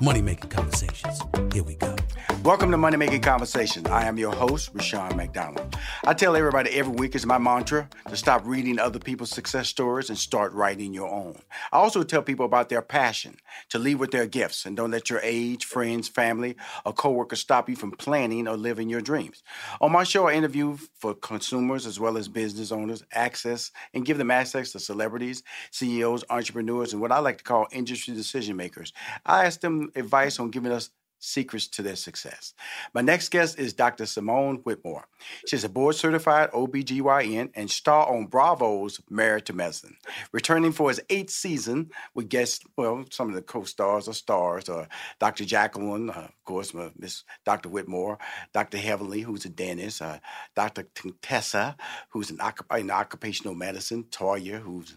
Money 0.00 0.20
Making 0.20 0.50
Conversations. 0.50 1.22
Here 1.54 1.62
we 1.62 1.74
go. 1.76 1.96
Welcome 2.42 2.70
to 2.70 2.76
Money 2.76 2.96
Making 2.96 3.22
Conversations. 3.22 3.88
I 3.88 4.04
am 4.04 4.18
your 4.18 4.32
host, 4.32 4.70
Rushion 4.72 5.16
McDonald. 5.16 5.76
I 6.04 6.14
tell 6.14 6.36
everybody 6.36 6.70
every 6.70 6.92
week 6.92 7.14
is 7.14 7.26
my 7.26 7.38
mantra 7.38 7.88
to 8.08 8.16
stop 8.16 8.42
reading 8.44 8.78
other 8.78 9.00
people's 9.00 9.30
success 9.30 9.68
stories 9.68 10.10
and 10.10 10.18
start 10.18 10.52
writing 10.52 10.94
your 10.94 11.08
own. 11.08 11.40
I 11.72 11.78
also 11.78 12.04
tell 12.04 12.22
people 12.22 12.46
about 12.46 12.68
their 12.68 12.82
passion, 12.82 13.38
to 13.70 13.78
lead 13.78 13.96
with 13.96 14.12
their 14.12 14.26
gifts, 14.26 14.64
and 14.64 14.76
don't 14.76 14.90
let 14.90 15.10
your 15.10 15.18
age, 15.24 15.64
friends, 15.64 16.08
family, 16.08 16.56
or 16.84 16.92
coworkers 16.92 17.40
stop 17.40 17.68
you 17.68 17.74
from 17.74 17.90
planning 17.90 18.46
or 18.46 18.56
living 18.56 18.88
your 18.88 19.00
dreams. 19.00 19.42
On 19.80 19.90
my 19.90 20.04
show, 20.04 20.28
I 20.28 20.34
interview 20.34 20.76
for 20.94 21.14
consumers 21.14 21.86
as 21.86 21.98
well 21.98 22.16
as 22.16 22.28
business 22.28 22.70
owners 22.70 23.02
access 23.12 23.72
and 23.92 24.04
give 24.04 24.18
them 24.18 24.30
access 24.30 24.70
to 24.72 24.78
celebrities, 24.78 25.42
CEOs, 25.72 26.22
entrepreneurs, 26.30 26.92
and 26.92 27.02
what 27.02 27.12
I 27.12 27.18
like 27.18 27.38
to 27.38 27.44
call 27.44 27.66
industry 27.72 28.14
decision 28.14 28.56
makers. 28.56 28.92
I 29.24 29.46
ask 29.46 29.60
them 29.60 29.85
advice 29.94 30.38
on 30.38 30.50
giving 30.50 30.72
us 30.72 30.90
secrets 31.18 31.66
to 31.66 31.82
their 31.82 31.96
success. 31.96 32.54
My 32.94 33.00
next 33.00 33.30
guest 33.30 33.58
is 33.58 33.72
Dr. 33.72 34.06
Simone 34.06 34.56
Whitmore. 34.58 35.06
She's 35.46 35.64
a 35.64 35.68
board 35.68 35.96
certified 35.96 36.50
OBGYN 36.52 37.50
and 37.54 37.70
star 37.70 38.08
on 38.12 38.26
Bravo's 38.26 39.00
Married 39.10 39.46
to 39.46 39.52
Medicine. 39.52 39.96
Returning 40.32 40.72
for 40.72 40.88
his 40.88 41.00
eighth 41.10 41.30
season 41.30 41.90
with 42.14 42.28
guests, 42.28 42.64
well, 42.76 43.04
some 43.10 43.28
of 43.28 43.34
the 43.34 43.42
co-stars 43.42 44.08
or 44.08 44.14
stars, 44.14 44.68
uh, 44.68 44.86
Dr. 45.18 45.44
Jacqueline, 45.44 46.10
uh, 46.10 46.28
of 46.28 46.44
course, 46.44 46.72
Miss 46.98 47.24
Dr. 47.44 47.68
Whitmore, 47.68 48.18
Dr. 48.52 48.78
Heavenly, 48.78 49.22
who's 49.22 49.44
a 49.44 49.50
dentist, 49.50 50.02
uh, 50.02 50.18
Dr. 50.54 50.86
Tessa, 51.22 51.76
who's 52.10 52.30
an 52.30 52.38
in 52.76 52.90
occupational 52.90 53.54
medicine, 53.54 54.04
Toya, 54.04 54.60
who's 54.60 54.96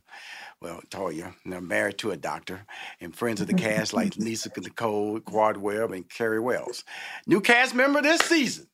well, 0.61 0.81
Toya, 0.89 1.33
they're 1.45 1.61
married 1.61 1.97
to 1.99 2.11
a 2.11 2.17
doctor, 2.17 2.65
and 2.99 3.15
friends 3.15 3.39
of 3.39 3.47
the 3.47 3.53
cast 3.55 3.93
like 3.93 4.15
Lisa 4.17 4.51
Nicole, 4.57 5.19
Quad 5.21 5.57
Webb, 5.57 5.91
and 5.91 6.09
Kari 6.09 6.39
Wells. 6.39 6.83
New 7.25 7.41
cast 7.41 7.73
member 7.73 8.01
this 8.01 8.21
season, 8.21 8.67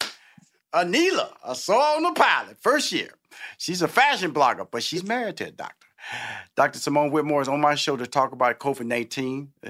Anila, 0.73 1.29
I 1.44 1.53
saw 1.53 1.96
on 1.96 2.03
the 2.03 2.12
pilot, 2.13 2.57
first 2.62 2.91
year. 2.91 3.12
She's 3.57 3.81
a 3.81 3.88
fashion 3.88 4.34
blogger, 4.34 4.68
but 4.69 4.84
she's 4.84 5.03
married 5.03 5.38
to 5.38 5.47
a 5.47 5.51
doctor. 5.51 5.88
Dr. 6.56 6.79
Simone 6.79 7.12
Whitmore 7.12 7.41
is 7.41 7.47
on 7.47 7.62
my 7.62 7.75
show 7.75 7.97
to 7.97 8.06
talk 8.06 8.31
about 8.31 8.59
COVID 8.59 8.85
19, 8.85 9.52
uh, 9.66 9.69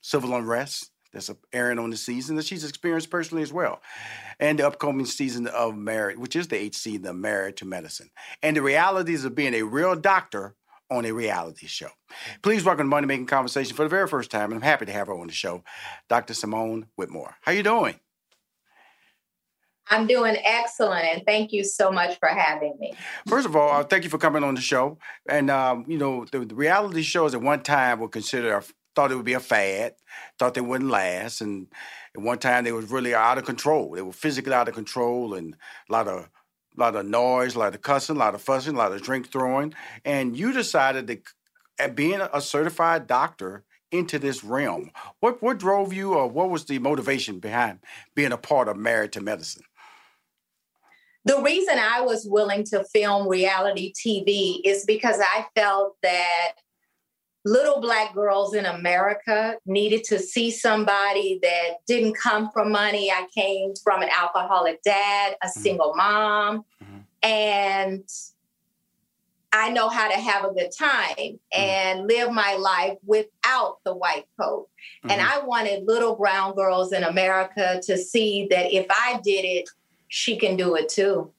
civil 0.00 0.34
unrest 0.34 0.90
that's 1.12 1.30
airing 1.52 1.78
on 1.78 1.90
the 1.90 1.96
season 1.96 2.36
that 2.36 2.44
she's 2.44 2.64
experienced 2.64 3.10
personally 3.10 3.42
as 3.42 3.52
well, 3.52 3.80
and 4.38 4.58
the 4.58 4.66
upcoming 4.66 5.06
season 5.06 5.46
of 5.46 5.76
Married, 5.76 6.18
which 6.18 6.36
is 6.36 6.48
the 6.48 6.56
eighth 6.56 6.76
season 6.76 7.06
of 7.06 7.16
Married 7.16 7.56
to 7.56 7.64
Medicine, 7.64 8.10
and 8.42 8.56
the 8.56 8.62
realities 8.62 9.24
of 9.24 9.34
being 9.34 9.54
a 9.54 9.62
real 9.62 9.96
doctor 9.96 10.54
on 10.90 11.04
a 11.04 11.12
reality 11.12 11.66
show. 11.66 11.88
Please 12.42 12.64
welcome 12.64 12.86
to 12.86 12.90
Money 12.90 13.06
Making 13.06 13.26
Conversation 13.26 13.76
for 13.76 13.82
the 13.82 13.88
very 13.88 14.06
first 14.06 14.30
time, 14.30 14.52
and 14.52 14.54
I'm 14.54 14.62
happy 14.62 14.86
to 14.86 14.92
have 14.92 15.08
her 15.08 15.14
on 15.14 15.26
the 15.26 15.32
show, 15.32 15.64
Dr. 16.08 16.34
Simone 16.34 16.86
Whitmore. 16.96 17.36
How 17.42 17.52
are 17.52 17.54
you 17.54 17.62
doing? 17.62 17.98
I'm 19.88 20.06
doing 20.06 20.36
excellent, 20.44 21.04
and 21.04 21.22
thank 21.24 21.52
you 21.52 21.62
so 21.62 21.92
much 21.92 22.18
for 22.18 22.28
having 22.28 22.76
me. 22.80 22.94
First 23.28 23.46
of 23.46 23.54
all, 23.54 23.70
uh, 23.70 23.84
thank 23.84 24.02
you 24.02 24.10
for 24.10 24.18
coming 24.18 24.42
on 24.42 24.56
the 24.56 24.60
show. 24.60 24.98
And 25.28 25.48
um, 25.48 25.84
you 25.86 25.98
know, 25.98 26.24
the, 26.24 26.40
the, 26.40 26.56
reality 26.56 27.02
shows 27.02 27.34
at 27.34 27.40
one 27.40 27.62
time 27.62 28.00
were 28.00 28.08
considered 28.08 28.64
thought 28.96 29.12
it 29.12 29.14
would 29.14 29.26
be 29.26 29.34
a 29.34 29.40
fad, 29.40 29.94
thought 30.38 30.54
they 30.54 30.60
wouldn't 30.60 30.90
last, 30.90 31.42
and 31.42 31.68
at 32.16 32.22
one 32.22 32.38
time 32.38 32.64
they 32.64 32.72
was 32.72 32.90
really 32.90 33.14
out 33.14 33.38
of 33.38 33.44
control. 33.44 33.90
They 33.90 34.02
were 34.02 34.12
physically 34.12 34.54
out 34.54 34.68
of 34.68 34.74
control, 34.74 35.34
and 35.34 35.54
a 35.88 35.92
lot 35.92 36.08
of 36.08 36.28
a 36.76 36.80
lot 36.80 36.96
of 36.96 37.06
noise, 37.06 37.54
a 37.54 37.58
lot 37.58 37.74
of 37.74 37.82
cussing, 37.82 38.16
a 38.16 38.18
lot 38.18 38.34
of 38.34 38.42
fussing, 38.42 38.74
a 38.74 38.78
lot 38.78 38.92
of 38.92 39.02
drink 39.02 39.30
throwing, 39.30 39.74
and 40.04 40.36
you 40.36 40.52
decided 40.52 41.06
to, 41.06 41.18
at 41.78 41.94
being 41.94 42.20
a 42.20 42.40
certified 42.40 43.06
doctor, 43.06 43.64
into 43.92 44.18
this 44.18 44.42
realm. 44.42 44.90
What 45.20 45.42
what 45.42 45.58
drove 45.58 45.92
you, 45.92 46.14
or 46.14 46.28
what 46.28 46.50
was 46.50 46.64
the 46.64 46.78
motivation 46.78 47.38
behind 47.38 47.80
being 48.14 48.32
a 48.32 48.36
part 48.36 48.68
of 48.68 48.76
Married 48.76 49.12
to 49.12 49.20
Medicine? 49.20 49.62
The 51.24 51.40
reason 51.42 51.76
I 51.78 52.02
was 52.02 52.26
willing 52.28 52.64
to 52.64 52.84
film 52.84 53.28
reality 53.28 53.92
TV 53.92 54.60
is 54.64 54.84
because 54.84 55.18
I 55.20 55.46
felt 55.56 55.96
that 56.02 56.52
little 57.46 57.80
black 57.80 58.12
girls 58.12 58.54
in 58.54 58.66
America 58.66 59.56
needed 59.66 60.02
to 60.02 60.18
see 60.18 60.50
somebody 60.50 61.38
that 61.42 61.76
didn't 61.86 62.14
come 62.14 62.50
from 62.50 62.72
money. 62.72 63.10
I 63.10 63.26
came 63.32 63.72
from 63.82 64.02
an 64.02 64.08
alcoholic 64.08 64.82
dad, 64.82 65.36
a 65.42 65.46
mm-hmm. 65.46 65.60
single 65.60 65.94
mom, 65.94 66.64
mm-hmm. 66.82 66.98
and 67.22 68.04
I 69.52 69.70
know 69.70 69.88
how 69.88 70.08
to 70.08 70.16
have 70.16 70.44
a 70.44 70.52
good 70.52 70.72
time 70.76 71.14
mm-hmm. 71.16 71.60
and 71.60 72.08
live 72.08 72.32
my 72.32 72.56
life 72.56 72.98
without 73.04 73.78
the 73.84 73.94
white 73.94 74.26
coat. 74.38 74.68
Mm-hmm. 75.04 75.12
And 75.12 75.20
I 75.22 75.38
wanted 75.38 75.86
little 75.86 76.16
brown 76.16 76.54
girls 76.56 76.92
in 76.92 77.04
America 77.04 77.80
to 77.84 77.96
see 77.96 78.48
that 78.50 78.74
if 78.74 78.86
I 78.90 79.20
did 79.22 79.44
it, 79.44 79.70
she 80.08 80.36
can 80.36 80.56
do 80.56 80.74
it 80.74 80.88
too. 80.88 81.30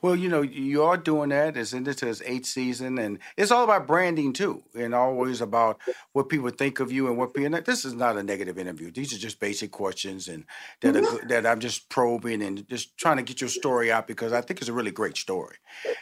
Well, 0.00 0.16
you 0.16 0.28
know, 0.28 0.42
you 0.42 0.82
are 0.82 0.96
doing 0.96 1.30
that. 1.30 1.56
It's 1.56 1.72
into 1.72 1.90
its 1.90 2.22
eighth 2.24 2.46
season, 2.46 2.98
and 2.98 3.18
it's 3.36 3.50
all 3.50 3.64
about 3.64 3.86
branding 3.86 4.32
too, 4.32 4.62
and 4.74 4.94
always 4.94 5.40
about 5.40 5.80
what 6.12 6.28
people 6.28 6.50
think 6.50 6.80
of 6.80 6.92
you 6.92 7.08
and 7.08 7.16
what 7.16 7.34
people. 7.34 7.60
This 7.62 7.84
is 7.84 7.94
not 7.94 8.16
a 8.16 8.22
negative 8.22 8.58
interview. 8.58 8.90
These 8.90 9.12
are 9.12 9.18
just 9.18 9.40
basic 9.40 9.70
questions, 9.70 10.28
and 10.28 10.44
that 10.80 10.96
are, 10.96 11.28
that 11.28 11.46
I'm 11.46 11.60
just 11.60 11.88
probing 11.88 12.42
and 12.42 12.68
just 12.68 12.96
trying 12.96 13.16
to 13.16 13.22
get 13.22 13.40
your 13.40 13.50
story 13.50 13.90
out 13.90 14.06
because 14.06 14.32
I 14.32 14.40
think 14.40 14.60
it's 14.60 14.68
a 14.68 14.72
really 14.72 14.90
great 14.90 15.16
story. 15.16 15.56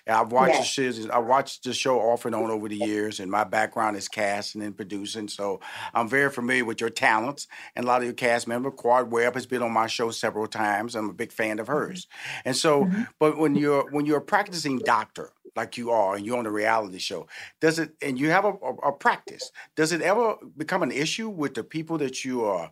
And 0.07 0.17
I've 0.17 0.33
watched 0.33 0.59
the 0.59 0.65
shows. 0.65 1.09
I 1.09 1.19
watched 1.19 1.65
the 1.65 1.73
show 1.73 2.01
off 2.01 2.25
and 2.25 2.35
on 2.35 2.51
over 2.51 2.69
the 2.69 2.77
years, 2.77 3.21
and 3.21 3.31
my 3.31 3.45
background 3.45 3.97
is 3.97 4.09
casting 4.09 4.63
and 4.63 4.77
producing, 4.77 5.29
so 5.29 5.61
I'm 5.95 6.09
very 6.09 6.31
familiar 6.31 6.65
with 6.65 6.81
your 6.81 6.91
talents 6.91 7.47
and 7.77 7.85
a 7.85 7.89
lot 7.89 8.01
of 8.01 8.05
your 8.05 8.15
cast 8.15 8.49
members. 8.49 8.73
Quad 8.77 9.11
Webb 9.11 9.35
has 9.35 9.47
been 9.47 9.63
on 9.63 9.73
my 9.73 9.87
show 9.87 10.11
several 10.11 10.47
times. 10.47 10.95
I'm 10.95 11.11
a 11.11 11.15
big 11.15 11.33
fan 11.33 11.59
of 11.59 11.69
hers, 11.69 12.07
and 12.45 12.57
so, 12.57 12.85
mm-hmm. 12.85 13.03
but 13.19 13.39
when 13.39 13.55
you 13.55 13.60
you're 13.61 13.89
when 13.91 14.07
you're 14.07 14.19
a 14.19 14.23
practicing 14.23 14.79
doctor 14.79 15.33
like 15.57 15.77
you 15.77 15.91
are 15.91 16.15
and 16.15 16.25
you're 16.25 16.39
on 16.39 16.47
a 16.47 16.51
reality 16.51 16.99
show 16.99 17.27
does 17.61 17.79
it 17.79 17.93
and 18.03 18.19
you 18.19 18.31
have 18.31 18.45
a, 18.45 18.53
a, 18.53 18.75
a, 18.89 18.93
practice 18.93 19.51
does 19.77 19.93
it 19.93 20.03
ever 20.03 20.37
become 20.57 20.83
an 20.83 20.93
issue 20.93 21.29
with 21.29 21.55
the 21.55 21.65
people 21.65 21.99
that 21.99 22.25
you 22.25 22.45
are 22.45 22.71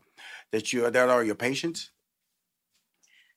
that 0.52 0.72
you 0.72 0.88
that 0.90 1.08
are 1.08 1.24
your 1.24 1.34
patients 1.34 1.90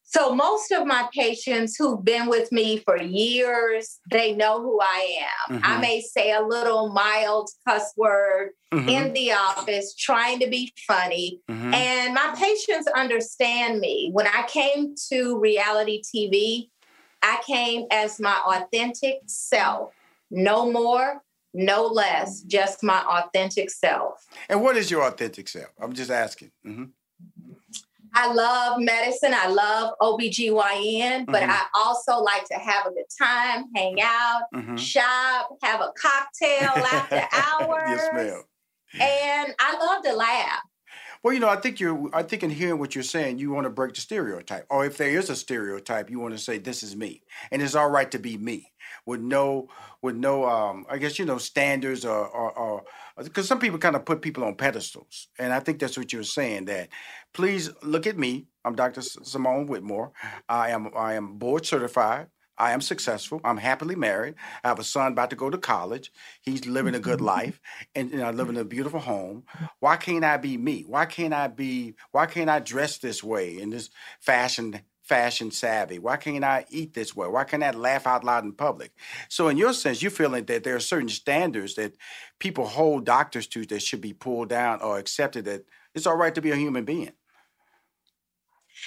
so 0.04 0.34
most 0.34 0.70
of 0.72 0.86
my 0.86 1.08
patients 1.14 1.76
who've 1.76 2.04
been 2.04 2.28
with 2.28 2.50
me 2.52 2.78
for 2.78 2.96
years 3.00 3.98
they 4.10 4.32
know 4.34 4.60
who 4.60 4.80
i 4.80 5.18
am 5.50 5.56
mm-hmm. 5.56 5.66
i 5.66 5.80
may 5.80 6.00
say 6.00 6.32
a 6.32 6.42
little 6.42 6.92
mild 6.92 7.48
cuss 7.66 7.92
word 7.96 8.50
mm-hmm. 8.72 8.88
in 8.88 9.12
the 9.12 9.32
office 9.32 9.94
trying 9.94 10.38
to 10.38 10.48
be 10.48 10.72
funny 10.86 11.40
mm-hmm. 11.50 11.74
and 11.74 12.14
my 12.14 12.34
patients 12.36 12.88
understand 12.96 13.80
me 13.80 14.10
when 14.12 14.26
i 14.26 14.44
came 14.48 14.94
to 15.10 15.38
reality 15.38 16.02
tv 16.02 16.68
I 17.22 17.40
came 17.46 17.86
as 17.90 18.20
my 18.20 18.36
authentic 18.46 19.20
self, 19.26 19.94
no 20.30 20.70
more, 20.70 21.22
no 21.54 21.86
less, 21.86 22.42
just 22.42 22.82
my 22.82 23.00
authentic 23.02 23.70
self. 23.70 24.26
And 24.48 24.62
what 24.62 24.76
is 24.76 24.90
your 24.90 25.02
authentic 25.02 25.48
self? 25.48 25.70
I'm 25.80 25.92
just 25.92 26.10
asking. 26.10 26.50
Mm-hmm. 26.66 26.84
I 28.14 28.32
love 28.32 28.78
medicine. 28.78 29.32
I 29.34 29.48
love 29.48 29.94
OBGYN, 30.00 31.26
but 31.26 31.42
mm-hmm. 31.42 31.50
I 31.50 31.64
also 31.74 32.18
like 32.18 32.44
to 32.48 32.54
have 32.54 32.86
a 32.86 32.90
good 32.90 33.06
time, 33.18 33.66
hang 33.74 34.02
out, 34.02 34.42
mm-hmm. 34.54 34.76
shop, 34.76 35.56
have 35.62 35.80
a 35.80 35.92
cocktail 35.96 36.84
after 36.84 37.22
hours. 37.32 37.82
yes, 37.88 38.08
ma'am. 38.12 38.42
And 39.00 39.54
I 39.58 39.78
love 39.78 40.02
to 40.04 40.12
laugh. 40.14 40.60
Well, 41.22 41.32
you 41.32 41.38
know, 41.38 41.48
I 41.48 41.56
think 41.56 41.78
you're. 41.78 42.10
I 42.12 42.24
think 42.24 42.42
in 42.42 42.50
hearing 42.50 42.80
what 42.80 42.96
you're 42.96 43.04
saying, 43.04 43.38
you 43.38 43.52
want 43.52 43.64
to 43.64 43.70
break 43.70 43.94
the 43.94 44.00
stereotype, 44.00 44.66
or 44.68 44.84
if 44.84 44.96
there 44.96 45.10
is 45.10 45.30
a 45.30 45.36
stereotype, 45.36 46.10
you 46.10 46.18
want 46.18 46.34
to 46.34 46.38
say 46.38 46.58
this 46.58 46.82
is 46.82 46.96
me, 46.96 47.22
and 47.52 47.62
it's 47.62 47.76
all 47.76 47.90
right 47.90 48.10
to 48.10 48.18
be 48.18 48.36
me 48.36 48.72
with 49.06 49.20
no, 49.20 49.68
with 50.02 50.16
no. 50.16 50.44
Um, 50.48 50.84
I 50.90 50.98
guess 50.98 51.20
you 51.20 51.24
know 51.24 51.38
standards 51.38 52.04
or, 52.04 52.26
or, 52.26 52.82
because 53.22 53.46
some 53.46 53.60
people 53.60 53.78
kind 53.78 53.94
of 53.94 54.04
put 54.04 54.20
people 54.20 54.42
on 54.42 54.56
pedestals, 54.56 55.28
and 55.38 55.52
I 55.52 55.60
think 55.60 55.78
that's 55.78 55.96
what 55.96 56.12
you're 56.12 56.24
saying. 56.24 56.64
That 56.64 56.88
please 57.32 57.70
look 57.84 58.08
at 58.08 58.18
me. 58.18 58.46
I'm 58.64 58.74
Dr. 58.74 59.02
Simone 59.02 59.68
Whitmore. 59.68 60.10
I 60.48 60.70
am. 60.70 60.90
I 60.96 61.14
am 61.14 61.38
board 61.38 61.64
certified. 61.66 62.26
I 62.58 62.72
am 62.72 62.80
successful. 62.80 63.40
I'm 63.44 63.56
happily 63.56 63.94
married. 63.94 64.34
I 64.62 64.68
have 64.68 64.78
a 64.78 64.84
son 64.84 65.12
about 65.12 65.30
to 65.30 65.36
go 65.36 65.50
to 65.50 65.58
college. 65.58 66.12
He's 66.42 66.66
living 66.66 66.94
a 66.94 67.00
good 67.00 67.16
mm-hmm. 67.16 67.26
life 67.26 67.60
and 67.94 68.10
you 68.10 68.18
know, 68.18 68.30
living 68.30 68.56
in 68.56 68.62
a 68.62 68.64
beautiful 68.64 69.00
home. 69.00 69.44
Why 69.80 69.96
can't 69.96 70.24
I 70.24 70.36
be 70.36 70.56
me? 70.56 70.84
Why 70.86 71.06
can't 71.06 71.34
I 71.34 71.48
be 71.48 71.94
why 72.12 72.26
can't 72.26 72.50
I 72.50 72.58
dress 72.60 72.98
this 72.98 73.22
way 73.22 73.58
in 73.58 73.70
this 73.70 73.90
fashion 74.20 74.80
fashion 75.02 75.50
savvy? 75.50 75.98
Why 75.98 76.16
can't 76.16 76.44
I 76.44 76.64
eat 76.70 76.94
this 76.94 77.16
way? 77.16 77.26
Why 77.28 77.44
can't 77.44 77.64
I 77.64 77.70
laugh 77.72 78.06
out 78.06 78.24
loud 78.24 78.44
in 78.44 78.52
public? 78.52 78.92
So 79.28 79.48
in 79.48 79.56
your 79.56 79.72
sense, 79.72 80.02
you're 80.02 80.10
feeling 80.10 80.44
that 80.44 80.64
there 80.64 80.76
are 80.76 80.80
certain 80.80 81.08
standards 81.08 81.74
that 81.74 81.96
people 82.38 82.66
hold 82.66 83.04
doctors 83.04 83.46
to 83.48 83.64
that 83.66 83.82
should 83.82 84.00
be 84.00 84.12
pulled 84.12 84.48
down 84.48 84.80
or 84.80 84.98
accepted 84.98 85.44
that 85.46 85.64
it's 85.94 86.06
all 86.06 86.16
right 86.16 86.34
to 86.34 86.42
be 86.42 86.50
a 86.50 86.56
human 86.56 86.84
being. 86.84 87.12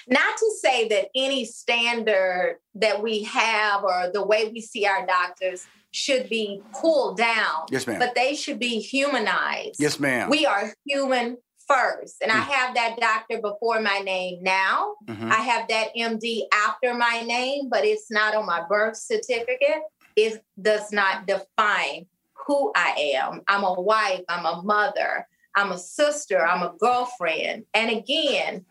Not 0.07 0.38
to 0.38 0.52
say 0.62 0.88
that 0.90 1.07
any 1.16 1.46
standard 1.46 2.57
that 2.75 3.02
we 3.02 3.24
have 3.24 3.84
or 3.84 4.10
the 4.13 4.25
way 4.25 4.50
we 4.50 4.62
see 4.62 4.86
our 4.86 5.06
doctors 5.06 5.66
should 5.92 6.30
be 6.30 6.62
pulled 6.74 7.18
down. 7.18 7.66
Yes, 7.72 7.88
ma'am. 7.88 8.00
But 8.00 8.16
they 8.16 8.36
should 8.36 8.60
be 8.60 8.80
humanized. 8.80 9.78
Yes, 9.80 10.00
ma'am. 10.00 10.30
We 10.30 10.46
are 10.46 10.74
human 10.86 11.38
first. 11.68 12.18
And 12.22 12.31
mm. 12.31 12.36
I 12.36 12.40
have 12.40 12.75
that 12.75 12.98
doctor 13.00 13.42
before 13.42 13.80
my 13.81 14.00
name 14.00 14.44
now. 14.44 14.96
Mm-hmm. 15.07 15.31
I 15.31 15.38
have 15.38 15.68
that 15.69 15.96
MD 15.98 16.44
after 16.54 16.94
my 16.94 17.24
name, 17.25 17.69
but 17.69 17.86
it's 17.86 18.12
not 18.12 18.36
on 18.36 18.46
my 18.46 18.63
birth 18.68 18.98
certificate. 18.98 19.81
It 20.16 20.44
does 20.62 20.92
not 20.92 21.28
define 21.28 22.08
who 22.46 22.72
I 22.75 23.13
am. 23.16 23.42
I'm 23.48 23.63
a 23.63 23.74
wife, 23.74 24.22
I'm 24.30 24.46
a 24.46 24.62
mother, 24.62 25.28
I'm 25.56 25.72
a 25.72 25.78
sister, 25.78 26.46
I'm 26.46 26.62
a 26.62 26.74
girlfriend. 26.80 27.66
And 27.74 27.90
again, 27.90 28.66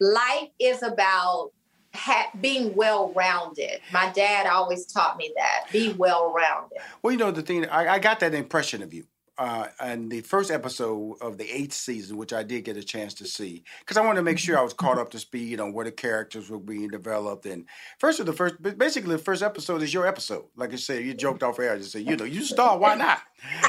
life 0.00 0.48
is 0.58 0.82
about 0.82 1.50
ha- 1.94 2.30
being 2.40 2.74
well 2.74 3.12
rounded. 3.14 3.80
My 3.92 4.10
dad 4.12 4.46
always 4.46 4.86
taught 4.86 5.16
me 5.16 5.32
that 5.36 5.66
be 5.72 5.92
well 5.92 6.32
rounded. 6.32 6.78
Well, 7.02 7.12
you 7.12 7.18
know, 7.18 7.30
the 7.30 7.42
thing, 7.42 7.66
I, 7.66 7.94
I 7.94 7.98
got 7.98 8.20
that 8.20 8.34
impression 8.34 8.82
of 8.82 8.92
you 8.92 9.06
uh, 9.36 9.66
and 9.80 10.10
the 10.10 10.20
first 10.20 10.50
episode 10.50 11.16
of 11.20 11.38
the 11.38 11.50
eighth 11.50 11.72
season, 11.72 12.16
which 12.16 12.32
I 12.32 12.42
did 12.42 12.64
get 12.64 12.76
a 12.76 12.82
chance 12.82 13.14
to 13.14 13.26
see, 13.26 13.64
because 13.80 13.96
I 13.96 14.02
wanted 14.02 14.20
to 14.20 14.22
make 14.22 14.38
sure 14.38 14.58
I 14.58 14.62
was 14.62 14.72
caught 14.72 14.98
up 14.98 15.10
to 15.10 15.18
speed 15.18 15.60
on 15.60 15.72
where 15.72 15.84
the 15.84 15.92
characters 15.92 16.50
were 16.50 16.58
being 16.58 16.88
developed. 16.88 17.46
And 17.46 17.66
first 17.98 18.20
of 18.20 18.26
the 18.26 18.32
first, 18.32 18.62
basically 18.78 19.12
the 19.12 19.22
first 19.22 19.42
episode 19.42 19.82
is 19.82 19.92
your 19.92 20.06
episode. 20.06 20.44
Like 20.56 20.72
I 20.72 20.76
said, 20.76 21.04
you 21.04 21.14
joked 21.14 21.42
off 21.42 21.58
air, 21.58 21.76
you 21.76 21.82
said, 21.82 22.06
you 22.06 22.16
know, 22.16 22.24
you 22.24 22.42
star, 22.42 22.78
why 22.78 22.94
not? 22.94 23.20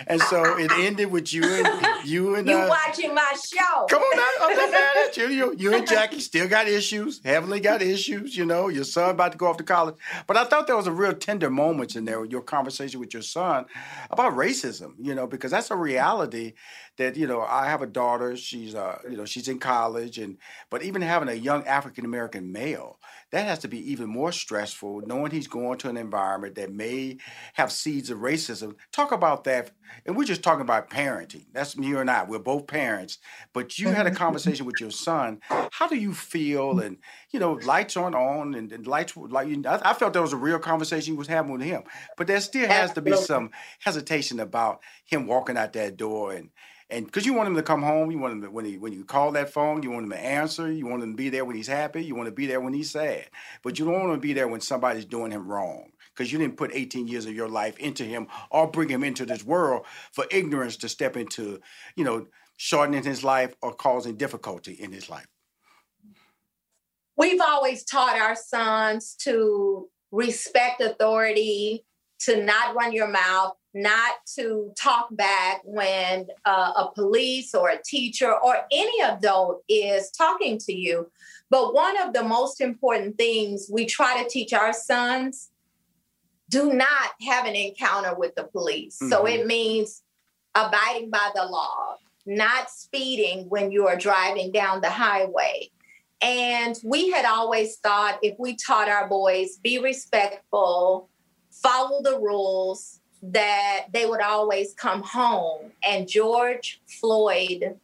And 0.07 0.21
so 0.21 0.57
it 0.57 0.71
ended 0.71 1.12
with 1.12 1.33
you 1.33 1.44
and 1.44 2.07
you 2.07 2.35
and 2.35 2.47
you 2.47 2.56
uh, 2.56 2.68
watching 2.69 3.13
my 3.13 3.33
show. 3.33 3.85
Come 3.89 4.01
on, 4.01 4.18
now, 4.18 4.45
I'm 4.45 4.56
not 4.57 4.71
mad 4.71 5.07
at 5.07 5.18
you. 5.18 5.27
you. 5.27 5.56
You 5.57 5.73
and 5.73 5.88
Jackie 5.95 6.19
still 6.19 6.47
got 6.47 6.68
issues. 6.68 7.21
Heavenly 7.23 7.59
got 7.59 7.81
issues. 7.81 8.38
You 8.38 8.45
know, 8.45 8.68
your 8.68 8.83
son 8.83 9.11
about 9.11 9.33
to 9.33 9.38
go 9.38 9.47
off 9.47 9.57
to 9.57 9.63
college. 9.63 9.95
But 10.27 10.38
I 10.38 10.45
thought 10.45 10.68
there 10.68 10.77
was 10.77 10.88
a 10.88 10.91
real 10.91 11.13
tender 11.13 11.50
moments 11.50 11.95
in 11.95 12.06
there 12.06 12.21
with 12.21 12.31
your 12.31 12.41
conversation 12.41 13.00
with 13.00 13.13
your 13.13 13.23
son 13.23 13.65
about 14.11 14.33
racism. 14.33 14.94
You 15.00 15.15
know, 15.15 15.27
because 15.27 15.51
that's 15.56 15.72
a 15.72 15.75
reality 15.75 16.54
that 16.98 17.16
you 17.18 17.28
know 17.28 17.42
I 17.42 17.68
have 17.68 17.81
a 17.81 17.88
daughter. 17.88 18.36
She's 18.38 18.75
uh 18.75 19.00
you 19.10 19.18
know 19.18 19.25
she's 19.25 19.48
in 19.48 19.60
college, 19.60 20.18
and 20.18 20.38
but 20.69 20.84
even 20.84 21.02
having 21.02 21.30
a 21.30 21.34
young 21.34 21.66
African 21.66 22.06
American 22.06 22.52
male, 22.52 23.00
that 23.35 23.47
has 23.47 23.59
to 23.59 23.67
be 23.67 23.91
even 23.91 24.07
more 24.07 24.31
stressful. 24.31 25.01
Knowing 25.05 25.31
he's 25.31 25.47
going 25.47 25.77
to 25.79 25.89
an 25.89 25.97
environment 25.97 26.55
that 26.55 26.71
may 26.71 27.17
have 27.55 27.69
seeds 27.69 28.09
of 28.09 28.19
racism. 28.19 28.75
Talk 28.93 29.11
about 29.11 29.43
that, 29.43 29.71
and 30.05 30.15
we're 30.15 30.23
just 30.23 30.41
talking 30.41 30.61
about 30.61 30.89
parenting. 30.89 31.43
That's 31.51 31.75
you 31.75 31.99
and 31.99 32.09
I. 32.09 32.23
We're 32.23 32.39
both 32.39 32.65
parents, 32.65 33.17
but 33.51 33.77
you 33.77 33.89
had 33.89 34.07
a 34.07 34.09
mm-hmm. 34.09 34.17
conversation 34.17 34.65
with 34.65 34.79
your 34.79 34.89
son. 34.89 35.41
How 35.49 35.89
do 35.89 35.97
you 35.97 36.13
feel? 36.13 36.75
Mm-hmm. 36.75 36.79
And 36.79 36.97
you 37.31 37.41
know, 37.41 37.59
lights 37.65 37.97
aren't 37.97 38.15
on, 38.15 38.55
and, 38.55 38.71
and 38.71 38.87
lights 38.87 39.17
like 39.17 39.49
I, 39.65 39.81
I 39.83 39.93
felt 39.93 40.13
there 40.13 40.21
was 40.21 40.31
a 40.31 40.37
real 40.37 40.59
conversation 40.59 41.15
you 41.15 41.17
was 41.17 41.27
having 41.27 41.51
with 41.51 41.61
him. 41.61 41.83
But 42.15 42.27
there 42.27 42.39
still 42.39 42.69
has 42.69 42.93
to 42.93 43.01
be 43.01 43.17
some 43.17 43.51
hesitation 43.79 44.39
about 44.39 44.79
him 45.03 45.27
walking 45.27 45.57
out 45.57 45.73
that 45.73 45.97
door 45.97 46.31
and 46.31 46.51
and 46.89 47.05
because 47.05 47.25
you 47.25 47.33
want 47.33 47.47
him 47.47 47.55
to 47.55 47.63
come 47.63 47.81
home, 47.81 48.11
you 48.11 48.19
want 48.19 48.33
him 48.33 48.41
to, 48.43 48.51
when 48.51 48.63
he 48.65 48.77
when 48.77 48.93
you 48.93 49.03
call 49.03 49.31
that 49.31 49.51
phone, 49.51 49.81
you 49.81 49.89
want 49.89 50.03
him 50.03 50.11
to 50.11 50.19
answer. 50.19 50.71
You 50.71 50.85
want 50.85 51.01
him 51.01 51.13
to 51.13 51.17
be 51.17 51.29
there 51.29 51.43
when 51.43 51.55
he's 51.55 51.67
happy. 51.67 52.03
You 52.03 52.13
want 52.13 52.27
to 52.27 52.35
be 52.35 52.45
there 52.45 52.61
when 52.61 52.73
he's 52.73 52.91
sad. 52.91 53.27
But 53.63 53.80
you 53.80 53.85
don't 53.85 54.07
want 54.07 54.13
to 54.13 54.19
be 54.19 54.33
there 54.33 54.47
when 54.47 54.61
somebody's 54.61 55.06
doing 55.06 55.31
him 55.31 55.47
wrong 55.47 55.92
because 56.13 56.31
you 56.31 56.37
didn't 56.37 56.57
put 56.57 56.71
18 56.73 57.07
years 57.07 57.25
of 57.25 57.33
your 57.33 57.49
life 57.49 57.77
into 57.80 58.04
him 58.04 58.27
or 58.51 58.69
bring 58.69 58.87
him 58.87 59.04
into 59.04 59.25
this 59.25 59.44
world 59.44 59.85
for 60.11 60.25
ignorance 60.30 60.77
to 60.77 60.89
step 60.89 61.18
into, 61.18 61.59
you 61.95 62.04
know, 62.04 62.27
shortening 62.57 63.04
his 63.04 63.23
life 63.23 63.56
or 63.61 63.73
causing 63.73 64.15
difficulty 64.15 64.73
in 64.73 64.92
his 64.92 65.09
life. 65.09 65.27
We've 67.18 67.42
always 67.42 67.83
taught 67.83 68.18
our 68.18 68.35
sons 68.35 69.15
to 69.21 69.89
respect 70.11 70.81
authority, 70.81 71.85
to 72.19 72.44
not 72.44 72.75
run 72.75 72.94
your 72.94 73.07
mouth, 73.07 73.54
not 73.75 74.13
to 74.35 74.71
talk 74.77 75.09
back 75.11 75.61
when 75.65 76.27
uh, 76.45 76.71
a 76.77 76.91
police 76.95 77.53
or 77.53 77.69
a 77.69 77.81
teacher 77.83 78.33
or 78.33 78.55
any 78.71 79.01
adult 79.01 79.63
is 79.67 80.09
talking 80.11 80.57
to 80.57 80.73
you. 80.73 81.11
But 81.49 81.73
one 81.73 82.01
of 82.01 82.13
the 82.13 82.23
most 82.23 82.61
important 82.61 83.17
things 83.17 83.69
we 83.71 83.85
try 83.85 84.23
to 84.23 84.29
teach 84.29 84.53
our 84.53 84.71
sons 84.71 85.49
do 86.49 86.71
not 86.71 87.11
have 87.27 87.45
an 87.45 87.55
encounter 87.55 88.15
with 88.15 88.33
the 88.35 88.45
police. 88.45 88.97
Mm-hmm. 88.97 89.11
So 89.11 89.25
it 89.25 89.45
means 89.45 90.03
abiding 90.55 91.09
by 91.09 91.31
the 91.35 91.44
law, 91.44 91.97
not 92.25 92.69
speeding 92.69 93.49
when 93.49 93.71
you 93.71 93.87
are 93.87 93.97
driving 93.97 94.53
down 94.53 94.79
the 94.79 94.89
highway. 94.89 95.69
And 96.21 96.79
we 96.81 97.11
had 97.11 97.25
always 97.25 97.75
thought 97.79 98.19
if 98.21 98.35
we 98.39 98.55
taught 98.55 98.87
our 98.87 99.09
boys, 99.09 99.57
be 99.57 99.79
respectful, 99.79 101.09
follow 101.51 102.01
the 102.01 102.17
rules, 102.17 103.01
that 103.31 103.85
they 103.91 104.05
would 104.05 104.21
always 104.21 104.73
come 104.73 105.01
home. 105.03 105.71
And 105.87 106.07
George 106.07 106.81
Floyd, 106.85 107.77